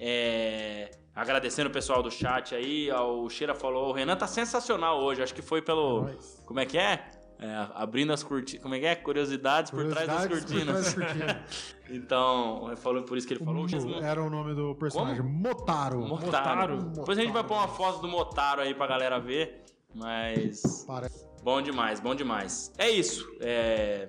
É, 0.00 0.90
Agradecendo 1.14 1.68
o 1.68 1.72
pessoal 1.72 2.02
do 2.02 2.10
chat 2.10 2.54
aí, 2.54 2.90
o 2.90 3.28
Cheira 3.28 3.54
falou, 3.54 3.90
o 3.90 3.92
Renan 3.92 4.16
tá 4.16 4.26
sensacional 4.26 4.98
hoje, 5.02 5.22
acho 5.22 5.34
que 5.34 5.42
foi 5.42 5.60
pelo... 5.60 6.06
Como 6.46 6.58
é 6.58 6.64
que 6.64 6.78
é? 6.78 7.04
É, 7.38 7.66
abrindo 7.74 8.12
as 8.12 8.22
cortinas. 8.22 8.62
Como 8.62 8.74
é 8.74 8.78
que 8.78 8.86
é? 8.86 8.94
Curiosidades, 8.94 9.70
por 9.70 9.86
trás 9.90 10.06
das 10.06 10.26
cortinas. 10.28 10.64
trás 10.64 10.84
das 10.84 10.94
cortinas. 10.94 11.74
então, 11.90 12.72
falou 12.76 13.02
por 13.02 13.18
isso 13.18 13.26
que 13.26 13.34
ele 13.34 13.44
falou. 13.44 13.66
O- 13.66 14.02
Era 14.02 14.22
o 14.22 14.30
nome 14.30 14.54
do 14.54 14.74
personagem. 14.76 15.22
Motaro. 15.22 16.00
Motaro. 16.00 16.76
Motaro. 16.76 16.76
Depois 16.94 17.18
a 17.18 17.20
gente 17.22 17.32
vai 17.32 17.42
pôr 17.44 17.54
uma 17.54 17.68
foto 17.68 18.00
do 18.00 18.08
Motaro 18.08 18.60
aí 18.62 18.72
pra 18.74 18.86
galera 18.86 19.18
ver. 19.18 19.64
Mas. 19.94 20.84
Parece. 20.86 21.26
Bom 21.42 21.60
demais, 21.60 21.98
bom 21.98 22.14
demais. 22.14 22.72
É 22.78 22.88
isso. 22.88 23.28
É... 23.40 24.08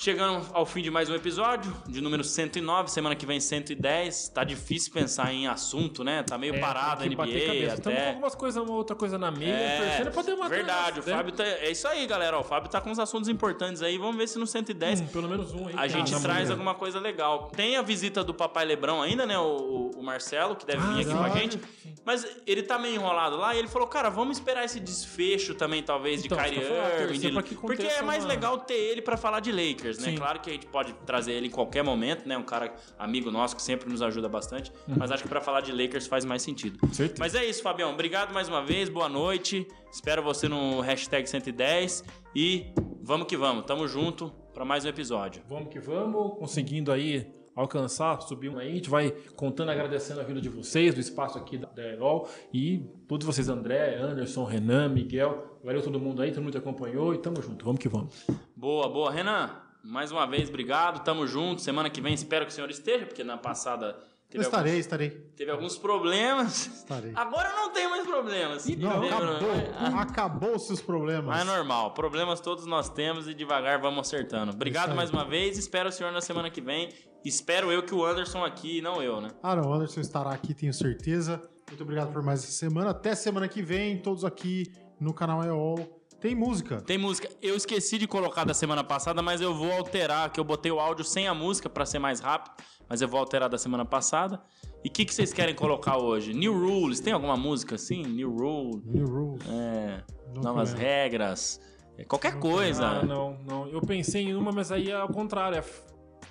Chegando 0.00 0.46
ao 0.52 0.64
fim 0.64 0.80
de 0.80 0.92
mais 0.92 1.10
um 1.10 1.14
episódio, 1.16 1.74
de 1.88 2.00
número 2.00 2.22
109, 2.22 2.88
semana 2.88 3.16
que 3.16 3.26
vem 3.26 3.40
110. 3.40 4.28
Tá 4.28 4.44
difícil 4.44 4.92
pensar 4.92 5.32
em 5.32 5.48
assunto, 5.48 6.04
né? 6.04 6.22
Tá 6.22 6.38
meio 6.38 6.54
É, 6.54 6.60
parado 6.60 7.02
a 7.02 7.06
NBA 7.06 7.16
cabeça. 7.16 7.74
Estamos 7.74 7.82
com 7.82 7.90
até. 7.90 8.08
algumas 8.10 8.34
coisas, 8.36 8.62
uma 8.62 8.74
outra 8.76 8.94
coisa 8.94 9.18
na 9.18 9.32
mesa, 9.32 9.82
torcendo 9.84 10.24
ter 10.24 10.32
uma 10.34 10.48
verdade, 10.48 11.00
o? 11.00 11.02
Fábio 11.02 11.32
tá. 11.32 11.42
É 11.44 11.72
isso 11.72 11.88
aí, 11.88 12.06
galera. 12.06 12.38
O 12.38 12.44
Fábio 12.44 12.70
tá 12.70 12.80
com 12.80 12.90
uns 12.92 13.00
assuntos 13.00 13.28
importantes 13.28 13.82
aí. 13.82 13.98
Vamos 13.98 14.14
ver 14.16 14.28
se 14.28 14.38
no 14.38 14.46
110 14.46 15.00
Hum, 15.00 15.06
pelo 15.08 15.28
menos 15.28 15.52
um 15.52 15.66
aí. 15.66 15.74
a 15.76 15.88
gente 15.88 16.12
na 16.12 16.20
traz 16.20 16.48
alguma 16.48 16.76
coisa 16.76 17.00
legal. 17.00 17.50
Tem 17.56 17.76
a 17.76 17.82
visita 17.82 18.22
do 18.22 18.32
Papai 18.32 18.64
Lebrão 18.64 19.02
ainda, 19.02 19.26
né? 19.26 19.36
O, 19.36 19.90
o 19.96 20.02
Marcelo, 20.04 20.54
que 20.54 20.64
deve 20.64 20.80
Ah, 20.80 20.92
vir 20.92 21.00
aqui 21.00 21.10
com 21.12 21.24
a 21.24 21.30
gente. 21.30 21.60
Mas 22.04 22.24
ele 22.46 22.62
tá 22.62 22.78
meio 22.78 22.94
enrolado 22.94 23.36
lá 23.36 23.52
e 23.52 23.58
ele 23.58 23.66
falou, 23.68 23.88
cara, 23.88 24.10
vamos 24.10 24.38
esperar 24.38 24.64
esse 24.64 24.78
desfecho 24.78 25.56
também, 25.56 25.82
talvez, 25.82 26.22
de 26.22 26.28
Então, 26.28 26.38
Kyrie 26.38 26.60
Irving. 27.02 27.18
de- 27.18 27.32
pra 27.32 27.42
que 27.42 27.56
Porque 27.56 27.82
é 27.82 28.00
mais 28.00 28.22
uma- 28.22 28.28
legal 28.32 28.58
ter 28.58 28.74
ele 28.74 29.02
pra 29.02 29.16
falar 29.16 29.40
de 29.40 29.50
Lakers, 29.50 29.87
né? 29.96 30.10
Sim. 30.10 30.16
Claro 30.16 30.40
que 30.40 30.50
a 30.50 30.52
gente 30.52 30.66
pode 30.66 30.92
trazer 31.06 31.32
ele 31.32 31.46
em 31.46 31.50
qualquer 31.50 31.82
momento, 31.82 32.28
né? 32.28 32.36
Um 32.36 32.42
cara 32.42 32.74
amigo 32.98 33.30
nosso 33.30 33.56
que 33.56 33.62
sempre 33.62 33.88
nos 33.88 34.02
ajuda 34.02 34.28
bastante. 34.28 34.70
Mas 34.86 35.10
acho 35.10 35.22
que 35.22 35.28
pra 35.28 35.40
falar 35.40 35.62
de 35.62 35.72
Lakers 35.72 36.06
faz 36.06 36.24
mais 36.24 36.42
sentido. 36.42 36.78
Certeza. 36.92 37.18
Mas 37.18 37.34
é 37.34 37.44
isso, 37.44 37.62
Fabião. 37.62 37.92
Obrigado 37.92 38.34
mais 38.34 38.48
uma 38.48 38.62
vez, 38.62 38.90
boa 38.90 39.08
noite. 39.08 39.66
Espero 39.90 40.22
você 40.22 40.48
no 40.48 40.80
hashtag 40.80 41.26
110. 41.26 42.04
E 42.34 42.66
vamos 43.00 43.26
que 43.26 43.36
vamos, 43.36 43.64
tamo 43.64 43.88
junto 43.88 44.30
pra 44.52 44.64
mais 44.64 44.84
um 44.84 44.88
episódio. 44.88 45.42
Vamos 45.48 45.68
que 45.70 45.78
vamos, 45.78 46.38
conseguindo 46.38 46.92
aí 46.92 47.32
alcançar, 47.60 48.20
subir 48.22 48.56
aí. 48.56 48.70
A 48.70 48.74
gente 48.74 48.88
vai 48.88 49.10
contando, 49.34 49.70
agradecendo 49.70 50.20
a 50.20 50.22
vida 50.22 50.40
de 50.40 50.48
vocês, 50.48 50.94
do 50.94 51.00
espaço 51.00 51.36
aqui 51.36 51.58
da, 51.58 51.66
da 51.68 51.82
Herol. 51.82 52.28
E 52.52 52.78
todos 53.08 53.26
vocês, 53.26 53.48
André, 53.48 53.96
Anderson, 53.96 54.44
Renan, 54.44 54.88
Miguel. 54.88 55.58
Valeu 55.64 55.82
todo 55.82 55.98
mundo 55.98 56.22
aí, 56.22 56.30
todo 56.30 56.42
mundo 56.44 56.52
que 56.52 56.58
acompanhou. 56.58 57.14
E 57.14 57.18
tamo 57.18 57.42
junto, 57.42 57.64
vamos 57.64 57.80
que 57.80 57.88
vamos. 57.88 58.26
Boa, 58.54 58.88
boa. 58.88 59.10
Renan, 59.10 59.50
mais 59.84 60.10
uma 60.12 60.26
vez, 60.26 60.48
obrigado. 60.48 61.02
Tamo 61.04 61.26
junto. 61.26 61.60
Semana 61.62 61.88
que 61.90 62.00
vem 62.00 62.14
espero 62.14 62.44
que 62.46 62.52
o 62.52 62.54
senhor 62.54 62.70
esteja, 62.70 63.06
porque 63.06 63.24
na 63.24 63.36
passada 63.36 63.98
teve, 64.28 64.44
estarei, 64.44 64.72
alguns, 64.72 64.80
estarei. 64.84 65.10
teve 65.36 65.50
alguns 65.50 65.78
problemas. 65.78 66.66
Estarei. 66.66 67.12
Agora 67.14 67.52
não 67.54 67.70
tem 67.72 67.88
mais 67.88 68.06
problemas. 68.06 68.66
Não, 68.76 69.00
Teve- 69.00 69.08
acabou. 69.14 69.98
Acabou-se 69.98 70.72
os 70.72 70.80
problemas. 70.80 71.24
Mas 71.24 71.40
é 71.40 71.44
normal, 71.44 71.92
problemas 71.94 72.40
todos 72.40 72.66
nós 72.66 72.88
temos 72.88 73.26
e 73.28 73.34
devagar 73.34 73.80
vamos 73.80 74.06
acertando. 74.06 74.52
Obrigado 74.52 74.94
mais 74.94 75.10
uma 75.10 75.24
vez, 75.24 75.56
espero 75.58 75.88
o 75.88 75.92
senhor 75.92 76.12
na 76.12 76.20
semana 76.20 76.50
que 76.50 76.60
vem. 76.60 76.88
Espero 77.24 77.72
eu 77.72 77.82
que 77.82 77.94
o 77.94 78.04
Anderson 78.04 78.44
aqui, 78.44 78.80
não 78.80 79.02
eu, 79.02 79.20
né? 79.20 79.30
Ah, 79.42 79.56
não, 79.56 79.70
o 79.70 79.74
Anderson 79.74 80.00
estará 80.00 80.30
aqui, 80.30 80.54
tenho 80.54 80.72
certeza. 80.72 81.42
Muito 81.68 81.82
obrigado 81.82 82.12
por 82.12 82.22
mais 82.22 82.42
essa 82.42 82.52
semana. 82.52 82.90
Até 82.90 83.14
semana 83.14 83.48
que 83.48 83.60
vem, 83.60 84.00
todos 84.00 84.24
aqui 84.24 84.72
no 85.00 85.12
canal 85.12 85.42
EOL. 85.44 85.97
Tem 86.20 86.34
música. 86.34 86.80
Tem 86.80 86.98
música. 86.98 87.28
Eu 87.40 87.54
esqueci 87.54 87.96
de 87.96 88.06
colocar 88.08 88.44
da 88.44 88.52
semana 88.52 88.82
passada, 88.82 89.22
mas 89.22 89.40
eu 89.40 89.54
vou 89.54 89.70
alterar, 89.72 90.30
que 90.32 90.40
eu 90.40 90.44
botei 90.44 90.70
o 90.72 90.80
áudio 90.80 91.04
sem 91.04 91.28
a 91.28 91.34
música 91.34 91.68
pra 91.70 91.86
ser 91.86 92.00
mais 92.00 92.18
rápido, 92.18 92.54
mas 92.88 93.00
eu 93.00 93.06
vou 93.06 93.20
alterar 93.20 93.48
da 93.48 93.56
semana 93.58 93.84
passada. 93.84 94.40
E 94.84 94.88
o 94.88 94.92
que, 94.92 95.04
que 95.04 95.14
vocês 95.14 95.32
querem 95.32 95.54
colocar 95.54 95.96
hoje? 95.96 96.34
New 96.34 96.52
Rules, 96.52 96.98
tem 96.98 97.12
alguma 97.12 97.36
música 97.36 97.76
assim? 97.76 98.02
New 98.02 98.30
Rule, 98.36 98.82
New 98.84 99.06
Rules. 99.06 99.42
é, 99.48 100.02
Não 100.34 100.42
novas 100.42 100.70
conheço. 100.70 100.76
regras, 100.76 101.60
é, 101.96 102.04
qualquer 102.04 102.38
coisa. 102.40 102.84
Ah, 102.84 103.02
não, 103.04 103.38
não. 103.46 103.68
Eu 103.68 103.80
pensei 103.80 104.22
em 104.24 104.34
uma, 104.34 104.50
mas 104.50 104.72
aí 104.72 104.90
é 104.90 104.94
ao 104.94 105.08
contrário. 105.08 105.56
É 105.56 105.60
f- 105.60 105.82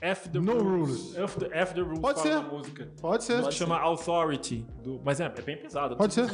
F 0.02 0.30
the 0.30 0.40
No 0.40 0.52
Rules. 0.62 0.98
Rules. 1.14 1.16
F 1.18 1.40
the, 1.40 1.50
F 1.60 1.74
the 1.74 1.82
Rules 1.82 2.00
Pode 2.00 2.20
ser. 2.20 2.40
música. 2.42 2.92
Pode 3.02 3.24
ser. 3.24 3.36
Música 3.38 3.52
chama 3.54 3.80
Authority. 3.80 4.66
do- 4.84 5.02
mas 5.04 5.20
é, 5.22 5.26
é 5.26 5.42
bem 5.42 5.58
pesado. 5.58 5.92
não 5.92 5.98
Pode 5.98 6.14
ser. 6.14 6.28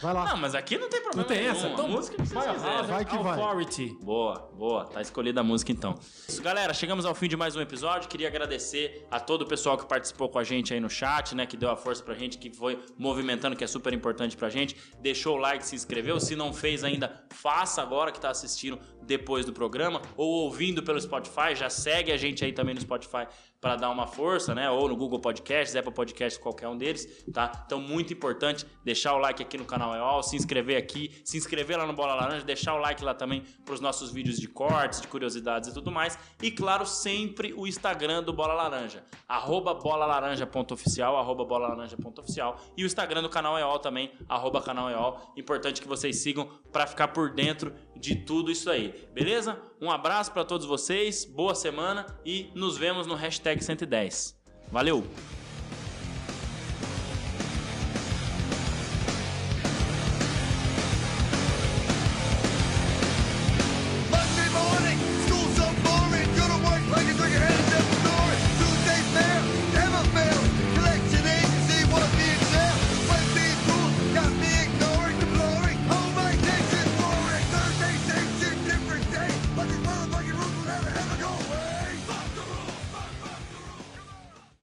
Vai 0.00 0.14
lá. 0.14 0.24
Não, 0.30 0.36
mas 0.36 0.54
aqui 0.54 0.76
não 0.78 0.88
tem 0.88 1.00
problema 1.00 1.22
Não 1.22 1.28
tem 1.28 1.38
nenhum. 1.42 1.52
essa? 1.52 1.66
A 1.66 1.70
Então, 1.70 1.88
música 1.88 2.16
que 2.16 2.22
vocês 2.28 2.44
vai, 2.44 2.54
quiserem. 2.54 2.86
vai 2.86 3.04
que 3.04 3.18
vai. 3.18 3.38
Authority. 3.40 3.96
Boa, 4.02 4.50
boa. 4.56 4.84
Tá 4.86 5.00
escolhida 5.00 5.40
a 5.40 5.44
música 5.44 5.70
então. 5.70 5.94
Isso, 6.28 6.42
galera, 6.42 6.72
chegamos 6.74 7.04
ao 7.04 7.14
fim 7.14 7.28
de 7.28 7.36
mais 7.36 7.54
um 7.56 7.60
episódio. 7.60 8.08
Queria 8.08 8.28
agradecer 8.28 9.06
a 9.10 9.20
todo 9.20 9.42
o 9.42 9.46
pessoal 9.46 9.76
que 9.76 9.86
participou 9.86 10.28
com 10.28 10.38
a 10.38 10.44
gente 10.44 10.72
aí 10.74 10.80
no 10.80 10.90
chat, 10.90 11.34
né? 11.34 11.46
Que 11.46 11.56
deu 11.56 11.70
a 11.70 11.76
força 11.76 12.02
pra 12.02 12.14
gente, 12.14 12.38
que 12.38 12.50
foi 12.52 12.78
movimentando, 12.98 13.54
que 13.54 13.62
é 13.64 13.66
super 13.66 13.92
importante 13.92 14.36
pra 14.36 14.48
gente. 14.48 14.76
Deixou 15.00 15.36
o 15.36 15.40
like, 15.40 15.64
se 15.66 15.74
inscreveu. 15.76 16.18
Se 16.18 16.34
não 16.34 16.52
fez 16.52 16.82
ainda, 16.84 17.24
faça 17.30 17.82
agora 17.82 18.10
que 18.10 18.20
tá 18.20 18.30
assistindo 18.30 18.78
depois 19.02 19.44
do 19.44 19.52
programa 19.52 20.00
ou 20.16 20.26
ouvindo 20.44 20.82
pelo 20.82 21.00
Spotify. 21.00 21.54
Já 21.54 21.68
segue 21.70 22.10
a 22.12 22.16
gente 22.16 22.44
aí 22.44 22.52
também 22.52 22.74
no 22.74 22.80
Spotify 22.80 23.26
para 23.62 23.76
dar 23.76 23.90
uma 23.90 24.08
força, 24.08 24.56
né? 24.56 24.68
Ou 24.68 24.88
no 24.88 24.96
Google 24.96 25.20
Podcasts, 25.20 25.76
Apple 25.76 25.92
Podcasts, 25.92 26.36
qualquer 26.36 26.66
um 26.66 26.76
deles, 26.76 27.24
tá? 27.32 27.62
Então, 27.64 27.80
muito 27.80 28.12
importante 28.12 28.66
deixar 28.84 29.14
o 29.14 29.18
like 29.18 29.40
aqui 29.40 29.56
no 29.56 29.64
canal 29.64 29.94
EOL, 29.94 30.20
se 30.24 30.34
inscrever 30.34 30.76
aqui, 30.76 31.12
se 31.24 31.36
inscrever 31.36 31.78
lá 31.78 31.86
no 31.86 31.92
Bola 31.92 32.12
Laranja, 32.16 32.44
deixar 32.44 32.74
o 32.74 32.78
like 32.78 33.04
lá 33.04 33.14
também 33.14 33.44
para 33.64 33.72
os 33.72 33.80
nossos 33.80 34.10
vídeos 34.10 34.36
de 34.40 34.48
cortes, 34.48 35.00
de 35.00 35.06
curiosidades 35.06 35.70
e 35.70 35.72
tudo 35.72 35.92
mais. 35.92 36.18
E, 36.42 36.50
claro, 36.50 36.84
sempre 36.84 37.54
o 37.56 37.64
Instagram 37.64 38.24
do 38.24 38.32
Bola 38.32 38.52
Laranja, 38.52 39.04
arroba 39.28 39.74
bolalaranja.oficial, 39.74 41.16
arroba 41.16 41.44
bolalaranja.oficial. 41.44 42.60
E 42.76 42.82
o 42.82 42.86
Instagram 42.86 43.22
do 43.22 43.28
canal 43.28 43.56
EOL 43.56 43.78
também, 43.78 44.10
arroba 44.28 44.60
canal 44.60 44.90
EOL. 44.90 45.34
Importante 45.36 45.80
que 45.80 45.86
vocês 45.86 46.16
sigam 46.16 46.48
para 46.72 46.84
ficar 46.84 47.08
por 47.08 47.30
dentro 47.32 47.72
de 47.94 48.16
tudo 48.16 48.50
isso 48.50 48.68
aí, 48.68 49.08
beleza? 49.14 49.56
Um 49.82 49.90
abraço 49.90 50.30
para 50.30 50.44
todos 50.44 50.64
vocês, 50.64 51.24
boa 51.24 51.56
semana 51.56 52.06
e 52.24 52.52
nos 52.54 52.78
vemos 52.78 53.04
no 53.04 53.16
hashtag 53.16 53.64
110. 53.64 54.40
Valeu! 54.70 55.04